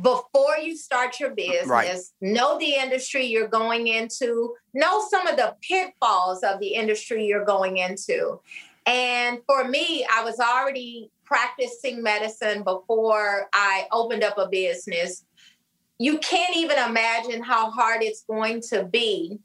before 0.00 0.56
you 0.56 0.74
start 0.74 1.20
your 1.20 1.34
business. 1.34 1.66
Right. 1.66 1.98
Know 2.22 2.58
the 2.58 2.74
industry 2.74 3.26
you're 3.26 3.48
going 3.48 3.88
into, 3.88 4.54
know 4.72 5.04
some 5.10 5.26
of 5.26 5.36
the 5.36 5.54
pitfalls 5.60 6.42
of 6.42 6.58
the 6.58 6.68
industry 6.68 7.26
you're 7.26 7.44
going 7.44 7.76
into. 7.76 8.40
And 8.86 9.40
for 9.46 9.68
me, 9.68 10.06
I 10.10 10.24
was 10.24 10.40
already 10.40 11.10
practicing 11.26 12.02
medicine 12.02 12.62
before 12.62 13.48
I 13.52 13.86
opened 13.92 14.24
up 14.24 14.38
a 14.38 14.48
business. 14.48 15.24
You 15.98 16.18
can't 16.18 16.56
even 16.56 16.78
imagine 16.78 17.42
how 17.42 17.70
hard 17.70 18.02
it's 18.02 18.22
going 18.22 18.62
to 18.70 18.84
be 18.84 19.38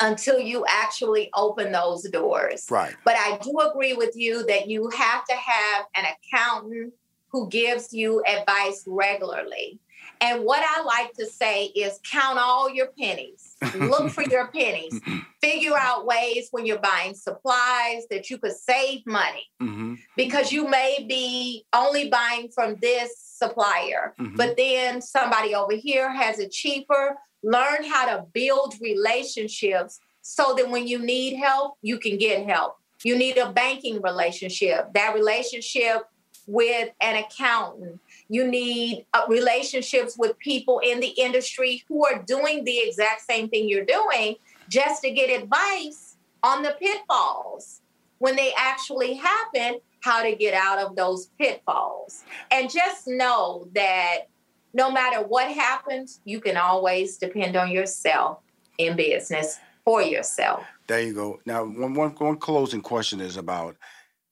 until 0.00 0.38
you 0.40 0.64
actually 0.68 1.30
open 1.34 1.72
those 1.72 2.08
doors. 2.10 2.66
Right. 2.70 2.94
But 3.04 3.16
I 3.16 3.38
do 3.42 3.58
agree 3.60 3.94
with 3.94 4.16
you 4.16 4.44
that 4.46 4.68
you 4.68 4.88
have 4.90 5.24
to 5.24 5.34
have 5.34 5.86
an 5.96 6.04
accountant 6.04 6.92
who 7.28 7.48
gives 7.48 7.92
you 7.92 8.22
advice 8.24 8.84
regularly. 8.86 9.78
And 10.24 10.42
what 10.42 10.64
I 10.66 10.82
like 10.82 11.12
to 11.14 11.26
say 11.26 11.66
is 11.66 12.00
count 12.10 12.38
all 12.38 12.70
your 12.70 12.86
pennies. 12.98 13.56
Look 13.74 14.08
for 14.10 14.22
your 14.22 14.48
pennies. 14.48 14.98
Figure 15.42 15.76
out 15.76 16.06
ways 16.06 16.48
when 16.50 16.64
you're 16.64 16.78
buying 16.78 17.14
supplies 17.14 18.06
that 18.08 18.30
you 18.30 18.38
could 18.38 18.56
save 18.56 19.06
money 19.06 19.46
mm-hmm. 19.60 19.96
because 20.16 20.50
you 20.50 20.66
may 20.66 21.04
be 21.06 21.66
only 21.74 22.08
buying 22.08 22.48
from 22.48 22.76
this 22.80 23.18
supplier, 23.18 24.14
mm-hmm. 24.18 24.34
but 24.36 24.56
then 24.56 25.02
somebody 25.02 25.54
over 25.54 25.74
here 25.74 26.10
has 26.10 26.38
it 26.38 26.50
cheaper. 26.50 27.16
Learn 27.42 27.84
how 27.84 28.06
to 28.16 28.24
build 28.32 28.76
relationships 28.80 30.00
so 30.22 30.54
that 30.56 30.70
when 30.70 30.88
you 30.88 31.00
need 31.00 31.36
help, 31.36 31.74
you 31.82 31.98
can 31.98 32.16
get 32.16 32.48
help. 32.48 32.78
You 33.02 33.18
need 33.18 33.36
a 33.36 33.52
banking 33.52 34.00
relationship. 34.00 34.94
That 34.94 35.14
relationship 35.14 36.04
with 36.46 36.90
an 37.00 37.16
accountant. 37.16 38.00
You 38.28 38.46
need 38.46 39.06
uh, 39.12 39.22
relationships 39.28 40.16
with 40.18 40.38
people 40.38 40.80
in 40.80 41.00
the 41.00 41.08
industry 41.08 41.84
who 41.88 42.06
are 42.06 42.22
doing 42.22 42.64
the 42.64 42.78
exact 42.78 43.22
same 43.22 43.48
thing 43.48 43.68
you're 43.68 43.84
doing 43.84 44.36
just 44.68 45.02
to 45.02 45.10
get 45.10 45.42
advice 45.42 46.16
on 46.42 46.62
the 46.62 46.76
pitfalls 46.80 47.80
when 48.18 48.36
they 48.36 48.52
actually 48.56 49.14
happen, 49.14 49.80
how 50.00 50.22
to 50.22 50.34
get 50.34 50.54
out 50.54 50.78
of 50.78 50.96
those 50.96 51.26
pitfalls. 51.38 52.24
And 52.50 52.70
just 52.70 53.06
know 53.06 53.68
that 53.74 54.28
no 54.72 54.90
matter 54.90 55.26
what 55.26 55.50
happens, 55.50 56.20
you 56.24 56.40
can 56.40 56.56
always 56.56 57.16
depend 57.16 57.56
on 57.56 57.70
yourself 57.70 58.38
in 58.78 58.96
business 58.96 59.58
for 59.84 60.02
yourself. 60.02 60.64
There 60.86 61.00
you 61.00 61.14
go. 61.14 61.40
Now, 61.46 61.64
one, 61.64 61.94
one, 61.94 62.10
one 62.10 62.36
closing 62.36 62.80
question 62.80 63.20
is 63.20 63.36
about 63.36 63.76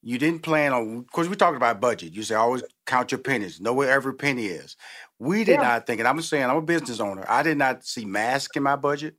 you 0.02 0.18
didn't 0.18 0.42
plan 0.42 0.72
on 0.72 1.02
because 1.02 1.28
we 1.28 1.36
talked 1.36 1.56
about 1.56 1.80
budget. 1.80 2.12
You 2.12 2.22
say 2.22 2.34
always 2.34 2.62
count 2.86 3.12
your 3.12 3.20
pennies, 3.20 3.60
know 3.60 3.72
where 3.72 3.90
every 3.90 4.14
penny 4.14 4.46
is. 4.46 4.76
We 5.18 5.44
did 5.44 5.52
yeah. 5.52 5.62
not 5.62 5.86
think, 5.86 6.00
and 6.00 6.08
I'm 6.08 6.20
saying 6.20 6.44
I'm 6.44 6.56
a 6.56 6.62
business 6.62 6.98
owner. 6.98 7.24
I 7.28 7.44
did 7.44 7.56
not 7.56 7.84
see 7.84 8.04
masks 8.04 8.56
in 8.56 8.64
my 8.64 8.74
budget. 8.74 9.14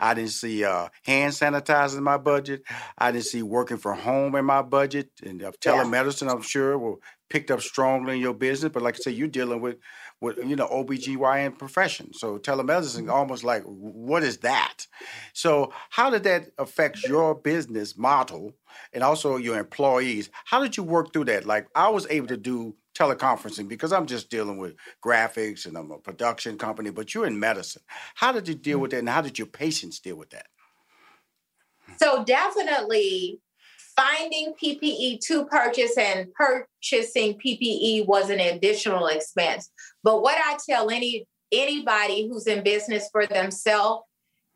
I 0.00 0.14
didn't 0.14 0.30
see 0.30 0.64
uh, 0.64 0.88
hand 1.04 1.32
sanitizer 1.32 1.98
in 1.98 2.04
my 2.04 2.18
budget. 2.18 2.62
I 2.96 3.10
didn't 3.10 3.24
see 3.24 3.42
working 3.42 3.78
from 3.78 3.98
home 3.98 4.36
in 4.36 4.44
my 4.44 4.62
budget. 4.62 5.10
And 5.24 5.42
uh, 5.42 5.50
telemedicine, 5.60 6.26
yeah. 6.26 6.32
I'm 6.32 6.42
sure, 6.42 6.78
will 6.78 7.00
picked 7.28 7.50
up 7.50 7.60
strongly 7.60 8.14
in 8.14 8.20
your 8.20 8.34
business. 8.34 8.72
But 8.72 8.82
like 8.82 8.94
I 8.94 8.98
say, 8.98 9.10
you're 9.10 9.28
dealing 9.28 9.60
with 9.60 9.78
with 10.20 10.38
you 10.38 10.56
know 10.56 10.68
OBGYN 10.68 11.58
profession. 11.58 12.12
So 12.12 12.38
telemedicine 12.38 13.02
mm-hmm. 13.02 13.10
almost 13.10 13.44
like 13.44 13.62
what 13.64 14.22
is 14.22 14.38
that? 14.38 14.86
So 15.32 15.72
how 15.90 16.10
did 16.10 16.24
that 16.24 16.50
affect 16.58 17.04
your 17.04 17.34
business 17.34 17.96
model 17.96 18.52
and 18.92 19.02
also 19.02 19.36
your 19.36 19.58
employees? 19.58 20.30
How 20.44 20.62
did 20.62 20.76
you 20.76 20.82
work 20.82 21.12
through 21.12 21.26
that? 21.26 21.46
Like 21.46 21.68
I 21.74 21.88
was 21.88 22.06
able 22.10 22.28
to 22.28 22.36
do 22.36 22.74
teleconferencing 22.96 23.68
because 23.68 23.92
I'm 23.92 24.06
just 24.06 24.28
dealing 24.28 24.58
with 24.58 24.74
graphics 25.04 25.66
and 25.66 25.76
I'm 25.76 25.90
a 25.92 25.98
production 25.98 26.58
company, 26.58 26.90
but 26.90 27.14
you're 27.14 27.26
in 27.26 27.38
medicine. 27.38 27.82
How 28.14 28.32
did 28.32 28.48
you 28.48 28.54
deal 28.54 28.76
mm-hmm. 28.76 28.82
with 28.82 28.90
that 28.92 28.98
and 28.98 29.08
how 29.08 29.20
did 29.20 29.38
your 29.38 29.46
patients 29.46 30.00
deal 30.00 30.16
with 30.16 30.30
that? 30.30 30.46
So 31.96 32.24
definitely 32.24 33.40
finding 33.98 34.54
PPE 34.62 35.20
to 35.26 35.44
purchase 35.46 35.96
and 35.98 36.32
purchasing 36.34 37.34
PPE 37.34 38.06
was 38.06 38.30
an 38.30 38.38
additional 38.38 39.08
expense. 39.08 39.70
But 40.04 40.22
what 40.22 40.38
I 40.38 40.56
tell 40.68 40.90
any 40.90 41.26
anybody 41.50 42.28
who's 42.28 42.46
in 42.46 42.62
business 42.62 43.08
for 43.10 43.26
themselves, 43.26 44.04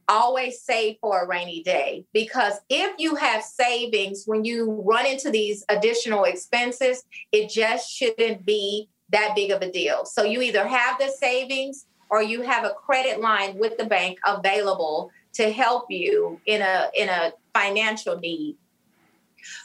always 0.08 0.62
save 0.62 0.96
for 1.00 1.22
a 1.22 1.26
rainy 1.26 1.62
day 1.62 2.04
because 2.12 2.54
if 2.68 2.92
you 2.98 3.14
have 3.14 3.42
savings 3.42 4.24
when 4.26 4.44
you 4.44 4.82
run 4.84 5.06
into 5.06 5.30
these 5.30 5.64
additional 5.68 6.24
expenses, 6.24 7.04
it 7.30 7.48
just 7.48 7.90
shouldn't 7.90 8.44
be 8.44 8.88
that 9.10 9.34
big 9.34 9.50
of 9.50 9.62
a 9.62 9.70
deal. 9.70 10.04
So 10.04 10.24
you 10.24 10.42
either 10.42 10.66
have 10.66 10.98
the 10.98 11.08
savings 11.08 11.86
or 12.10 12.22
you 12.22 12.42
have 12.42 12.64
a 12.64 12.70
credit 12.70 13.20
line 13.20 13.58
with 13.58 13.78
the 13.78 13.86
bank 13.86 14.18
available 14.26 15.10
to 15.34 15.50
help 15.50 15.86
you 15.88 16.40
in 16.46 16.60
a 16.60 16.90
in 16.96 17.08
a 17.08 17.32
financial 17.54 18.18
need. 18.18 18.56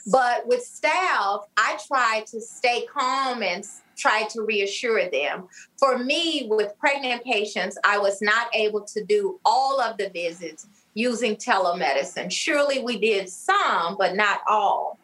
But 0.06 0.46
with 0.46 0.62
staff, 0.62 1.46
I 1.56 1.78
try 1.86 2.24
to 2.30 2.40
stay 2.40 2.86
calm 2.86 3.42
and 3.42 3.64
try 3.96 4.24
to 4.30 4.42
reassure 4.42 5.10
them. 5.10 5.48
For 5.78 5.98
me, 5.98 6.46
with 6.48 6.78
pregnant 6.78 7.24
patients, 7.24 7.76
I 7.84 7.98
was 7.98 8.22
not 8.22 8.54
able 8.54 8.82
to 8.82 9.04
do 9.04 9.40
all 9.44 9.80
of 9.80 9.96
the 9.98 10.10
visits 10.10 10.66
using 10.94 11.36
telemedicine. 11.36 12.30
Surely 12.30 12.82
we 12.82 12.98
did 12.98 13.28
some, 13.28 13.96
but 13.98 14.16
not 14.16 14.40
all. 14.48 14.98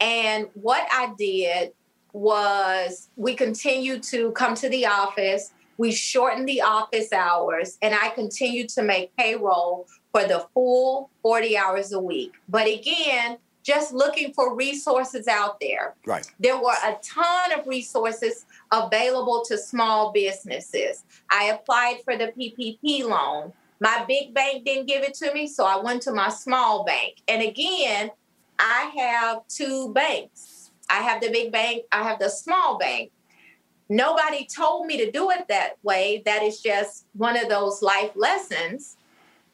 And 0.00 0.48
what 0.54 0.86
I 0.90 1.12
did 1.18 1.72
was 2.12 3.08
we 3.16 3.34
continued 3.34 4.02
to 4.04 4.32
come 4.32 4.54
to 4.56 4.68
the 4.68 4.86
office. 4.86 5.52
We 5.76 5.92
shortened 5.92 6.48
the 6.48 6.62
office 6.62 7.12
hours, 7.12 7.78
and 7.82 7.94
I 7.94 8.08
continued 8.08 8.68
to 8.70 8.82
make 8.82 9.14
payroll 9.16 9.86
for 10.12 10.24
the 10.24 10.46
full 10.54 11.10
40 11.22 11.56
hours 11.56 11.92
a 11.92 12.00
week. 12.00 12.32
But 12.48 12.66
again, 12.66 13.38
just 13.62 13.92
looking 13.92 14.32
for 14.32 14.54
resources 14.54 15.28
out 15.28 15.60
there. 15.60 15.94
Right. 16.06 16.26
There 16.40 16.56
were 16.56 16.76
a 16.84 16.96
ton 17.02 17.58
of 17.58 17.66
resources 17.66 18.46
available 18.72 19.44
to 19.46 19.58
small 19.58 20.12
businesses. 20.12 21.04
I 21.30 21.44
applied 21.46 21.98
for 22.04 22.16
the 22.16 22.28
PPP 22.28 23.04
loan. 23.04 23.52
My 23.80 24.04
big 24.08 24.34
bank 24.34 24.64
didn't 24.64 24.86
give 24.86 25.02
it 25.02 25.14
to 25.14 25.32
me, 25.32 25.46
so 25.46 25.64
I 25.64 25.76
went 25.76 26.02
to 26.02 26.12
my 26.12 26.30
small 26.30 26.84
bank. 26.84 27.16
And 27.28 27.42
again, 27.42 28.10
I 28.58 28.92
have 28.96 29.46
two 29.48 29.92
banks. 29.92 30.72
I 30.90 31.02
have 31.02 31.20
the 31.20 31.30
big 31.30 31.52
bank, 31.52 31.84
I 31.92 32.02
have 32.02 32.18
the 32.18 32.30
small 32.30 32.78
bank. 32.78 33.12
Nobody 33.90 34.46
told 34.46 34.86
me 34.86 34.98
to 34.98 35.10
do 35.10 35.30
it 35.30 35.46
that 35.48 35.76
way. 35.82 36.22
That 36.24 36.42
is 36.42 36.60
just 36.60 37.06
one 37.14 37.36
of 37.36 37.48
those 37.48 37.80
life 37.82 38.10
lessons 38.14 38.97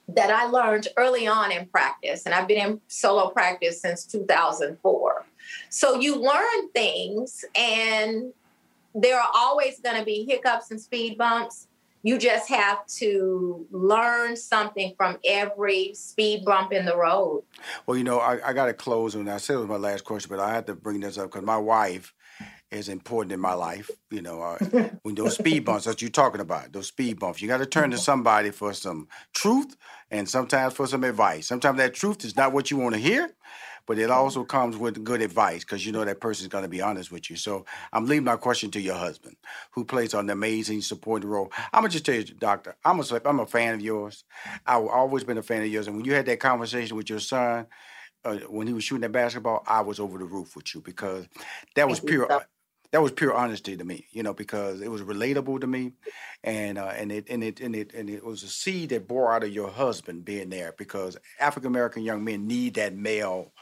that 0.08 0.30
I 0.30 0.46
learned 0.46 0.88
early 0.96 1.26
on 1.26 1.50
in 1.50 1.66
practice, 1.66 2.26
and 2.26 2.34
I've 2.34 2.48
been 2.48 2.70
in 2.70 2.80
solo 2.88 3.30
practice 3.30 3.80
since 3.80 4.04
2004. 4.04 5.24
So 5.70 5.98
you 5.98 6.16
learn 6.16 6.70
things, 6.74 7.44
and 7.56 8.32
there 8.94 9.18
are 9.18 9.30
always 9.34 9.80
going 9.80 9.98
to 9.98 10.04
be 10.04 10.24
hiccups 10.24 10.70
and 10.70 10.80
speed 10.80 11.18
bumps. 11.18 11.66
You 12.02 12.18
just 12.18 12.50
have 12.50 12.86
to 12.98 13.66
learn 13.70 14.36
something 14.36 14.94
from 14.96 15.18
every 15.24 15.94
speed 15.94 16.44
bump 16.44 16.72
in 16.72 16.84
the 16.84 16.96
road. 16.96 17.44
Well, 17.86 17.96
you 17.96 18.04
know, 18.04 18.18
I, 18.18 18.50
I 18.50 18.52
got 18.52 18.66
to 18.66 18.74
close, 18.74 19.14
and 19.14 19.28
I 19.30 19.38
said 19.38 19.54
it 19.54 19.60
was 19.60 19.68
my 19.68 19.76
last 19.76 20.04
question, 20.04 20.28
but 20.28 20.38
I 20.38 20.54
had 20.54 20.66
to 20.66 20.74
bring 20.74 21.00
this 21.00 21.16
up 21.16 21.30
because 21.30 21.44
my 21.44 21.56
wife 21.56 22.13
is 22.74 22.88
important 22.88 23.32
in 23.32 23.40
my 23.40 23.54
life. 23.54 23.90
You 24.10 24.22
know, 24.22 24.42
uh, 24.42 24.58
when 25.02 25.14
those 25.14 25.36
speed 25.36 25.64
bumps 25.64 25.84
that 25.84 26.02
you're 26.02 26.10
talking 26.10 26.40
about, 26.40 26.72
those 26.72 26.88
speed 26.88 27.18
bumps, 27.18 27.40
you 27.40 27.48
got 27.48 27.58
to 27.58 27.66
turn 27.66 27.90
to 27.92 27.98
somebody 27.98 28.50
for 28.50 28.72
some 28.72 29.08
truth 29.32 29.76
and 30.10 30.28
sometimes 30.28 30.74
for 30.74 30.86
some 30.86 31.04
advice. 31.04 31.46
Sometimes 31.46 31.78
that 31.78 31.94
truth 31.94 32.24
is 32.24 32.36
not 32.36 32.52
what 32.52 32.70
you 32.70 32.76
want 32.76 32.94
to 32.94 33.00
hear, 33.00 33.30
but 33.86 33.98
it 33.98 34.10
also 34.10 34.44
comes 34.44 34.76
with 34.76 35.04
good 35.04 35.22
advice 35.22 35.64
because 35.64 35.84
you 35.84 35.92
know 35.92 36.04
that 36.04 36.20
person's 36.20 36.48
going 36.48 36.64
to 36.64 36.68
be 36.68 36.80
honest 36.80 37.12
with 37.12 37.30
you. 37.30 37.36
So 37.36 37.64
I'm 37.92 38.06
leaving 38.06 38.24
my 38.24 38.36
question 38.36 38.70
to 38.72 38.80
your 38.80 38.96
husband, 38.96 39.36
who 39.72 39.84
plays 39.84 40.14
an 40.14 40.30
amazing 40.30 40.82
supporting 40.82 41.28
role. 41.28 41.52
I'm 41.72 41.82
gonna 41.82 41.90
just 41.90 42.06
tell 42.06 42.14
you, 42.14 42.24
doctor, 42.24 42.76
I'm 42.84 43.00
a 43.00 43.04
I'm 43.24 43.40
a 43.40 43.46
fan 43.46 43.74
of 43.74 43.80
yours. 43.80 44.24
I've 44.66 44.86
always 44.86 45.24
been 45.24 45.38
a 45.38 45.42
fan 45.42 45.62
of 45.62 45.68
yours, 45.68 45.86
and 45.86 45.96
when 45.96 46.04
you 46.04 46.14
had 46.14 46.26
that 46.26 46.40
conversation 46.40 46.96
with 46.96 47.08
your 47.10 47.20
son. 47.20 47.66
Uh, 48.26 48.38
when 48.48 48.66
he 48.66 48.72
was 48.72 48.82
shooting 48.82 49.02
that 49.02 49.12
basketball, 49.12 49.62
I 49.66 49.82
was 49.82 50.00
over 50.00 50.16
the 50.16 50.24
roof 50.24 50.56
with 50.56 50.74
you 50.74 50.80
because 50.80 51.28
that 51.74 51.86
was 51.86 52.00
pure 52.00 52.26
that 52.94 53.02
was 53.02 53.10
pure 53.10 53.34
honesty 53.34 53.76
to 53.76 53.84
me, 53.84 54.06
you 54.12 54.22
know, 54.22 54.32
because 54.32 54.80
it 54.80 54.88
was 54.88 55.02
relatable 55.02 55.60
to 55.60 55.66
me, 55.66 55.94
and 56.44 56.78
uh, 56.78 56.92
and 56.96 57.10
it 57.10 57.26
and 57.28 57.42
it 57.42 57.58
and 57.58 57.74
it 57.74 57.92
and 57.92 58.08
it 58.08 58.24
was 58.24 58.44
a 58.44 58.48
seed 58.48 58.90
that 58.90 59.08
bore 59.08 59.34
out 59.34 59.42
of 59.42 59.52
your 59.52 59.68
husband 59.68 60.24
being 60.24 60.48
there 60.48 60.72
because 60.78 61.16
African 61.40 61.66
American 61.66 62.04
young 62.04 62.22
men 62.22 62.46
need 62.46 62.74
that 62.74 62.94
male 62.94 63.52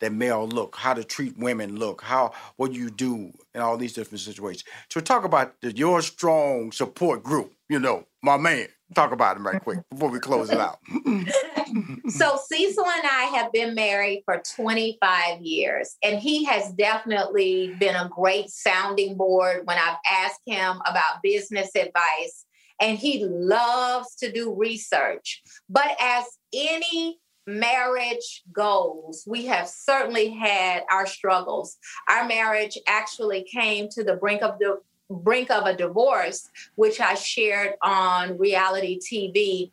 that 0.00 0.12
male 0.12 0.46
look, 0.46 0.76
how 0.76 0.92
to 0.92 1.04
treat 1.04 1.38
women 1.38 1.76
look, 1.76 2.02
how 2.02 2.32
what 2.56 2.74
you 2.74 2.90
do 2.90 3.32
in 3.54 3.62
all 3.62 3.78
these 3.78 3.94
different 3.94 4.20
situations. 4.20 4.64
So 4.90 5.00
talk 5.00 5.24
about 5.24 5.58
the, 5.62 5.74
your 5.74 6.02
strong 6.02 6.70
support 6.70 7.22
group. 7.22 7.54
You 7.70 7.78
know, 7.78 8.04
my 8.22 8.36
man. 8.36 8.68
Talk 8.94 9.12
about 9.12 9.38
him 9.38 9.46
right 9.46 9.62
quick 9.62 9.78
before 9.88 10.10
we 10.10 10.18
close 10.18 10.50
it 10.50 10.60
out. 10.60 10.78
so 12.08 12.38
Cecil 12.50 12.84
and 12.84 13.04
I 13.04 13.24
have 13.36 13.52
been 13.52 13.74
married 13.74 14.22
for 14.24 14.42
25 14.56 15.40
years, 15.40 15.96
and 16.02 16.18
he 16.18 16.44
has 16.44 16.72
definitely 16.72 17.74
been 17.78 17.96
a 17.96 18.08
great 18.08 18.50
sounding 18.50 19.16
board 19.16 19.62
when 19.64 19.78
I've 19.78 19.98
asked 20.10 20.42
him 20.46 20.80
about 20.86 21.22
business 21.22 21.70
advice. 21.74 22.46
And 22.80 22.98
he 22.98 23.24
loves 23.24 24.16
to 24.16 24.32
do 24.32 24.52
research. 24.52 25.42
But 25.68 25.94
as 26.00 26.24
any 26.52 27.20
marriage 27.46 28.42
goals, 28.52 29.24
we 29.26 29.46
have 29.46 29.68
certainly 29.68 30.30
had 30.30 30.82
our 30.90 31.06
struggles. 31.06 31.76
Our 32.08 32.26
marriage 32.26 32.76
actually 32.88 33.44
came 33.44 33.88
to 33.90 34.02
the 34.02 34.16
brink 34.16 34.42
of 34.42 34.58
the 34.58 34.80
brink 35.10 35.50
of 35.50 35.66
a 35.66 35.76
divorce, 35.76 36.48
which 36.74 37.00
I 37.00 37.14
shared 37.14 37.74
on 37.82 38.38
reality 38.38 38.98
TV. 38.98 39.70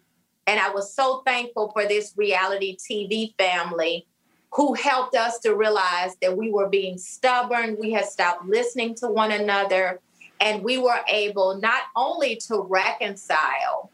And 0.49 0.59
I 0.59 0.71
was 0.71 0.91
so 0.91 1.21
thankful 1.27 1.69
for 1.69 1.85
this 1.85 2.13
reality 2.17 2.75
TV 2.75 3.35
family 3.37 4.07
who 4.51 4.73
helped 4.73 5.15
us 5.15 5.37
to 5.41 5.53
realize 5.53 6.15
that 6.23 6.35
we 6.35 6.49
were 6.49 6.67
being 6.67 6.97
stubborn. 6.97 7.77
We 7.79 7.91
had 7.91 8.05
stopped 8.05 8.47
listening 8.47 8.95
to 8.95 9.09
one 9.09 9.31
another. 9.31 9.99
And 10.41 10.63
we 10.63 10.79
were 10.79 11.01
able 11.07 11.57
not 11.57 11.83
only 11.95 12.37
to 12.47 12.61
reconcile, 12.61 13.91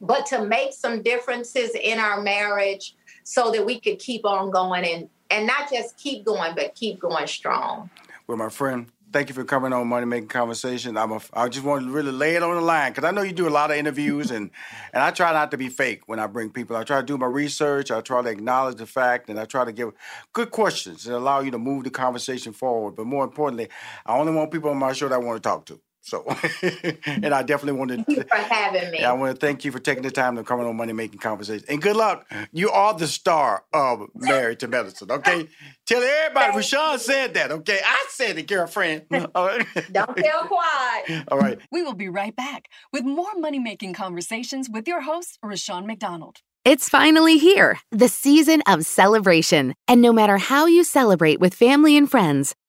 but 0.00 0.26
to 0.26 0.44
make 0.44 0.74
some 0.74 1.02
differences 1.02 1.72
in 1.74 1.98
our 1.98 2.20
marriage 2.20 2.94
so 3.24 3.50
that 3.50 3.66
we 3.66 3.80
could 3.80 3.98
keep 3.98 4.24
on 4.24 4.52
going 4.52 4.84
and 4.84 5.08
and 5.28 5.44
not 5.44 5.70
just 5.70 5.96
keep 5.96 6.24
going, 6.24 6.54
but 6.54 6.76
keep 6.76 7.00
going 7.00 7.26
strong. 7.26 7.90
Well, 8.28 8.36
my 8.36 8.48
friend, 8.48 8.86
thank 9.12 9.28
you 9.28 9.34
for 9.34 9.44
coming 9.44 9.72
on 9.72 9.88
Money 9.88 10.06
Making 10.06 10.28
Conversation. 10.28 10.96
I'm 10.96 11.12
a, 11.12 11.20
I 11.32 11.48
just 11.48 11.64
want 11.64 11.84
to 11.84 11.90
really 11.90 12.12
lay 12.12 12.36
it 12.36 12.42
on 12.42 12.54
the 12.54 12.60
line 12.60 12.92
because 12.92 13.04
I 13.04 13.10
know 13.10 13.22
you 13.22 13.32
do 13.32 13.48
a 13.48 13.50
lot 13.50 13.70
of 13.70 13.76
interviews 13.76 14.30
and 14.30 14.50
and 14.92 15.02
I 15.02 15.10
try 15.10 15.32
not 15.32 15.50
to 15.50 15.56
be 15.56 15.68
fake 15.68 16.02
when 16.06 16.18
I 16.18 16.26
bring 16.26 16.50
people. 16.50 16.76
I 16.76 16.84
try 16.84 17.00
to 17.00 17.06
do 17.06 17.18
my 17.18 17.26
research. 17.26 17.90
I 17.90 18.00
try 18.00 18.22
to 18.22 18.28
acknowledge 18.28 18.76
the 18.76 18.86
fact 18.86 19.28
and 19.28 19.38
I 19.38 19.44
try 19.44 19.64
to 19.64 19.72
give 19.72 19.92
good 20.32 20.50
questions 20.50 21.04
that 21.04 21.16
allow 21.16 21.40
you 21.40 21.50
to 21.50 21.58
move 21.58 21.84
the 21.84 21.90
conversation 21.90 22.52
forward. 22.52 22.96
But 22.96 23.06
more 23.06 23.24
importantly, 23.24 23.68
I 24.06 24.16
only 24.16 24.32
want 24.32 24.50
people 24.50 24.70
on 24.70 24.78
my 24.78 24.92
show 24.92 25.08
that 25.08 25.14
I 25.14 25.18
want 25.18 25.42
to 25.42 25.48
talk 25.48 25.66
to. 25.66 25.80
So, 26.10 26.24
and 27.06 27.32
I 27.32 27.44
definitely 27.44 27.78
wanted 27.78 27.98
to 27.98 28.04
thank 28.04 28.18
you 28.18 28.24
for 28.24 28.36
having 28.36 28.90
me. 28.90 29.04
I 29.04 29.12
want 29.12 29.38
to 29.38 29.46
thank 29.46 29.64
you 29.64 29.70
for 29.70 29.78
taking 29.78 30.02
the 30.02 30.10
time 30.10 30.34
to 30.34 30.42
come 30.42 30.58
on 30.58 30.76
Money 30.76 30.92
Making 30.92 31.20
Conversation. 31.20 31.64
And 31.68 31.80
good 31.80 31.94
luck. 31.94 32.28
You 32.52 32.70
are 32.70 32.94
the 32.94 33.06
star 33.06 33.62
of 33.72 34.08
Married 34.16 34.58
to 34.60 34.68
Medicine. 34.68 35.08
Okay, 35.08 35.46
tell 35.86 36.02
everybody. 36.02 36.56
Rushion 36.56 36.98
said 36.98 37.34
that. 37.34 37.52
Okay, 37.52 37.78
I 37.84 38.06
said 38.08 38.36
it, 38.38 38.48
girlfriend. 38.48 39.06
All 39.36 39.46
right. 39.46 39.66
Don't 39.92 40.16
tell 40.16 40.48
quiet. 40.48 41.24
All 41.28 41.38
right. 41.38 41.60
We 41.70 41.82
will 41.82 41.94
be 41.94 42.08
right 42.08 42.34
back 42.34 42.66
with 42.92 43.04
more 43.04 43.34
Money 43.36 43.60
Making 43.60 43.94
Conversations 43.94 44.68
with 44.68 44.88
your 44.88 45.02
host, 45.02 45.38
Rushion 45.44 45.86
McDonald. 45.86 46.38
It's 46.62 46.90
finally 46.90 47.38
here, 47.38 47.80
the 47.90 48.08
season 48.08 48.62
of 48.66 48.84
celebration. 48.84 49.74
And 49.88 50.02
no 50.02 50.12
matter 50.12 50.36
how 50.36 50.66
you 50.66 50.84
celebrate 50.84 51.40
with 51.40 51.54
family 51.54 51.96
and 51.96 52.10
friends, 52.10 52.54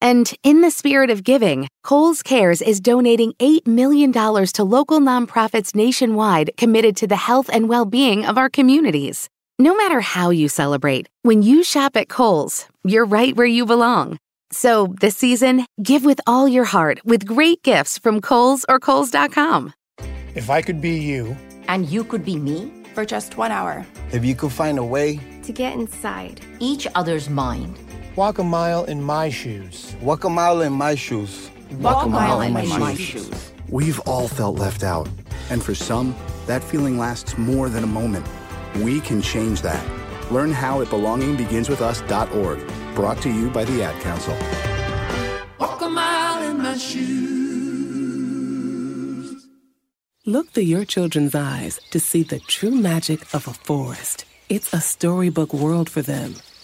And 0.00 0.32
in 0.42 0.60
the 0.60 0.70
spirit 0.70 1.10
of 1.10 1.24
giving, 1.24 1.68
Kohl's 1.82 2.22
Cares 2.22 2.60
is 2.60 2.80
donating 2.80 3.32
$8 3.34 3.66
million 3.66 4.12
to 4.12 4.64
local 4.64 5.00
nonprofits 5.00 5.74
nationwide 5.74 6.50
committed 6.56 6.96
to 6.96 7.06
the 7.06 7.16
health 7.16 7.48
and 7.52 7.68
well 7.68 7.84
being 7.86 8.26
of 8.26 8.36
our 8.36 8.50
communities. 8.50 9.28
No 9.58 9.74
matter 9.74 10.00
how 10.02 10.30
you 10.30 10.48
celebrate, 10.48 11.08
when 11.22 11.42
you 11.42 11.64
shop 11.64 11.96
at 11.96 12.08
Kohl's, 12.08 12.66
you're 12.84 13.06
right 13.06 13.34
where 13.34 13.46
you 13.46 13.64
belong. 13.64 14.18
So 14.52 14.94
this 15.00 15.16
season, 15.16 15.64
give 15.82 16.04
with 16.04 16.20
all 16.26 16.46
your 16.46 16.64
heart 16.64 17.00
with 17.04 17.26
great 17.26 17.62
gifts 17.62 17.98
from 17.98 18.20
Kohl's 18.20 18.66
or 18.68 18.78
Kohl's.com. 18.78 19.72
If 20.34 20.50
I 20.50 20.60
could 20.60 20.82
be 20.82 20.98
you, 20.98 21.34
and 21.68 21.86
you 21.86 22.04
could 22.04 22.24
be 22.24 22.36
me 22.36 22.70
for 22.94 23.06
just 23.06 23.38
one 23.38 23.50
hour, 23.50 23.86
if 24.12 24.24
you 24.24 24.34
could 24.34 24.52
find 24.52 24.78
a 24.78 24.84
way 24.84 25.18
to 25.42 25.52
get 25.52 25.72
inside 25.72 26.40
each 26.60 26.86
other's 26.94 27.30
mind 27.30 27.78
Walk 28.16 28.38
a 28.38 28.42
mile 28.42 28.84
in 28.84 29.02
my 29.02 29.28
shoes. 29.28 29.94
Walk 30.00 30.24
a 30.24 30.30
mile 30.30 30.62
in 30.62 30.72
my 30.72 30.94
shoes. 30.94 31.50
Walk, 31.72 31.96
Walk 31.96 32.06
a 32.06 32.08
mile, 32.08 32.38
mile 32.38 32.40
in, 32.40 32.52
my, 32.54 32.64
my 32.78 32.94
shoes. 32.94 33.26
shoes. 33.26 33.52
We've 33.68 34.00
all 34.08 34.26
felt 34.26 34.58
left 34.58 34.82
out. 34.82 35.06
And 35.50 35.62
for 35.62 35.74
some, 35.74 36.16
that 36.46 36.64
feeling 36.64 36.96
lasts 36.96 37.36
more 37.36 37.68
than 37.68 37.84
a 37.84 37.86
moment. 37.86 38.26
We 38.76 39.02
can 39.02 39.20
change 39.20 39.60
that. 39.60 39.84
Learn 40.32 40.50
how 40.50 40.80
at 40.80 40.88
belongingbeginswithus.org. 40.88 42.94
Brought 42.94 43.20
to 43.20 43.28
you 43.28 43.50
by 43.50 43.66
the 43.66 43.82
Ad 43.82 44.00
Council. 44.00 44.34
Walk 45.60 45.82
a 45.82 45.88
mile 45.90 46.50
in 46.50 46.56
my 46.56 46.78
shoes. 46.78 46.96
Look 50.24 50.52
through 50.52 50.62
your 50.62 50.86
children's 50.86 51.34
eyes 51.34 51.78
to 51.90 52.00
see 52.00 52.22
the 52.22 52.40
true 52.40 52.70
magic 52.70 53.34
of 53.34 53.46
a 53.46 53.52
forest. 53.52 54.24
It's 54.48 54.72
a 54.72 54.80
storybook 54.80 55.52
world 55.52 55.90
for 55.90 56.00
them 56.00 56.36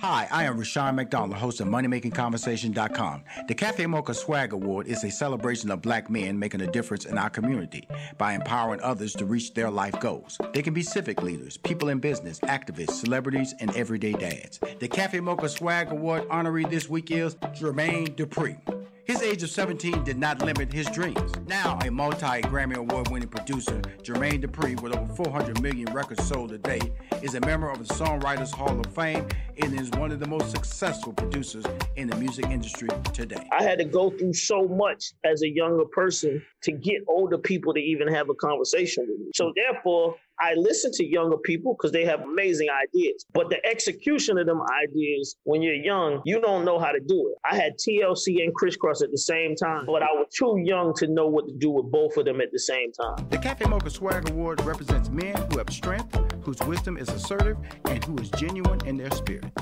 Hi, 0.00 0.28
I 0.30 0.44
am 0.44 0.58
Rushion 0.58 0.96
McDonald, 0.96 1.38
host 1.38 1.60
of 1.60 1.68
MoneyMakingConversation.com. 1.68 3.24
The 3.48 3.54
Cafe 3.54 3.86
Mocha 3.86 4.14
Swag 4.14 4.52
Award 4.52 4.86
is 4.86 5.04
a 5.04 5.10
celebration 5.10 5.70
of 5.70 5.82
black 5.82 6.10
men 6.10 6.38
making 6.38 6.60
a 6.60 6.66
difference 6.66 7.04
in 7.04 7.16
our 7.16 7.30
community 7.30 7.88
by 8.18 8.34
empowering 8.34 8.80
others 8.82 9.12
to 9.14 9.24
reach 9.24 9.54
their 9.54 9.70
life 9.70 9.98
goals. 10.00 10.38
They 10.52 10.62
can 10.62 10.74
be 10.74 10.82
civic 10.82 11.22
leaders, 11.22 11.56
people 11.56 11.88
in 11.88 12.00
business, 12.00 12.40
activists, 12.40 12.92
celebrities, 12.92 13.54
and 13.60 13.74
everyday 13.76 14.12
dads. 14.12 14.58
The 14.80 14.88
Cafe 14.88 15.20
Mocha 15.20 15.48
Swag 15.48 15.90
Award 15.90 16.28
honoree 16.28 16.68
this 16.68 16.88
week 16.88 17.10
is 17.10 17.36
Jermaine 17.36 18.14
Dupri. 18.14 18.73
His 19.04 19.20
age 19.20 19.42
of 19.42 19.50
17 19.50 20.02
did 20.02 20.16
not 20.16 20.40
limit 20.40 20.72
his 20.72 20.88
dreams. 20.88 21.30
Now, 21.46 21.78
a 21.84 21.90
multi 21.90 22.40
Grammy 22.42 22.76
Award 22.76 23.08
winning 23.08 23.28
producer, 23.28 23.82
Jermaine 24.02 24.42
Dupri, 24.42 24.80
with 24.80 24.96
over 24.96 25.14
400 25.14 25.60
million 25.60 25.92
records 25.92 26.26
sold 26.26 26.50
to 26.50 26.58
date, 26.58 26.90
is 27.20 27.34
a 27.34 27.40
member 27.40 27.68
of 27.68 27.86
the 27.86 27.92
Songwriters 27.92 28.50
Hall 28.50 28.80
of 28.80 28.86
Fame 28.94 29.28
and 29.58 29.78
is 29.78 29.90
one 29.90 30.10
of 30.10 30.20
the 30.20 30.26
most 30.26 30.50
successful 30.50 31.12
producers 31.12 31.66
in 31.96 32.08
the 32.08 32.16
music 32.16 32.46
industry 32.46 32.88
today. 33.12 33.46
I 33.52 33.62
had 33.62 33.76
to 33.78 33.84
go 33.84 34.08
through 34.08 34.32
so 34.32 34.66
much 34.66 35.12
as 35.22 35.42
a 35.42 35.50
younger 35.50 35.84
person 35.84 36.42
to 36.62 36.72
get 36.72 37.02
older 37.06 37.36
people 37.36 37.74
to 37.74 37.80
even 37.80 38.08
have 38.08 38.30
a 38.30 38.34
conversation 38.34 39.06
with 39.06 39.18
me. 39.18 39.26
So, 39.34 39.52
therefore, 39.54 40.16
I 40.40 40.54
listen 40.54 40.90
to 40.94 41.04
younger 41.04 41.36
people 41.38 41.74
because 41.74 41.92
they 41.92 42.04
have 42.04 42.20
amazing 42.20 42.68
ideas. 42.70 43.24
But 43.32 43.50
the 43.50 43.64
execution 43.66 44.38
of 44.38 44.46
them 44.46 44.60
ideas, 44.82 45.36
when 45.44 45.62
you're 45.62 45.74
young, 45.74 46.20
you 46.24 46.40
don't 46.40 46.64
know 46.64 46.78
how 46.78 46.92
to 46.92 47.00
do 47.00 47.32
it. 47.32 47.38
I 47.50 47.56
had 47.56 47.74
TLC 47.78 48.42
and 48.42 48.54
Kris 48.54 48.76
Kross 48.76 49.02
at 49.02 49.10
the 49.10 49.18
same 49.18 49.54
time, 49.56 49.86
but 49.86 50.02
I 50.02 50.12
was 50.12 50.26
too 50.36 50.60
young 50.64 50.94
to 50.94 51.06
know 51.06 51.26
what 51.26 51.46
to 51.48 51.54
do 51.54 51.70
with 51.70 51.90
both 51.90 52.16
of 52.16 52.24
them 52.24 52.40
at 52.40 52.50
the 52.52 52.58
same 52.58 52.92
time. 52.92 53.26
The 53.30 53.38
Cafe 53.38 53.64
Mocha 53.66 53.90
Swag 53.90 54.28
Award 54.30 54.60
represents 54.64 55.08
men 55.10 55.36
who 55.50 55.58
have 55.58 55.70
strength, 55.70 56.18
whose 56.42 56.58
wisdom 56.60 56.96
is 56.96 57.08
assertive, 57.08 57.56
and 57.86 58.02
who 58.04 58.16
is 58.18 58.30
genuine 58.30 58.84
in 58.86 58.96
their 58.96 59.10
spirit. 59.12 59.52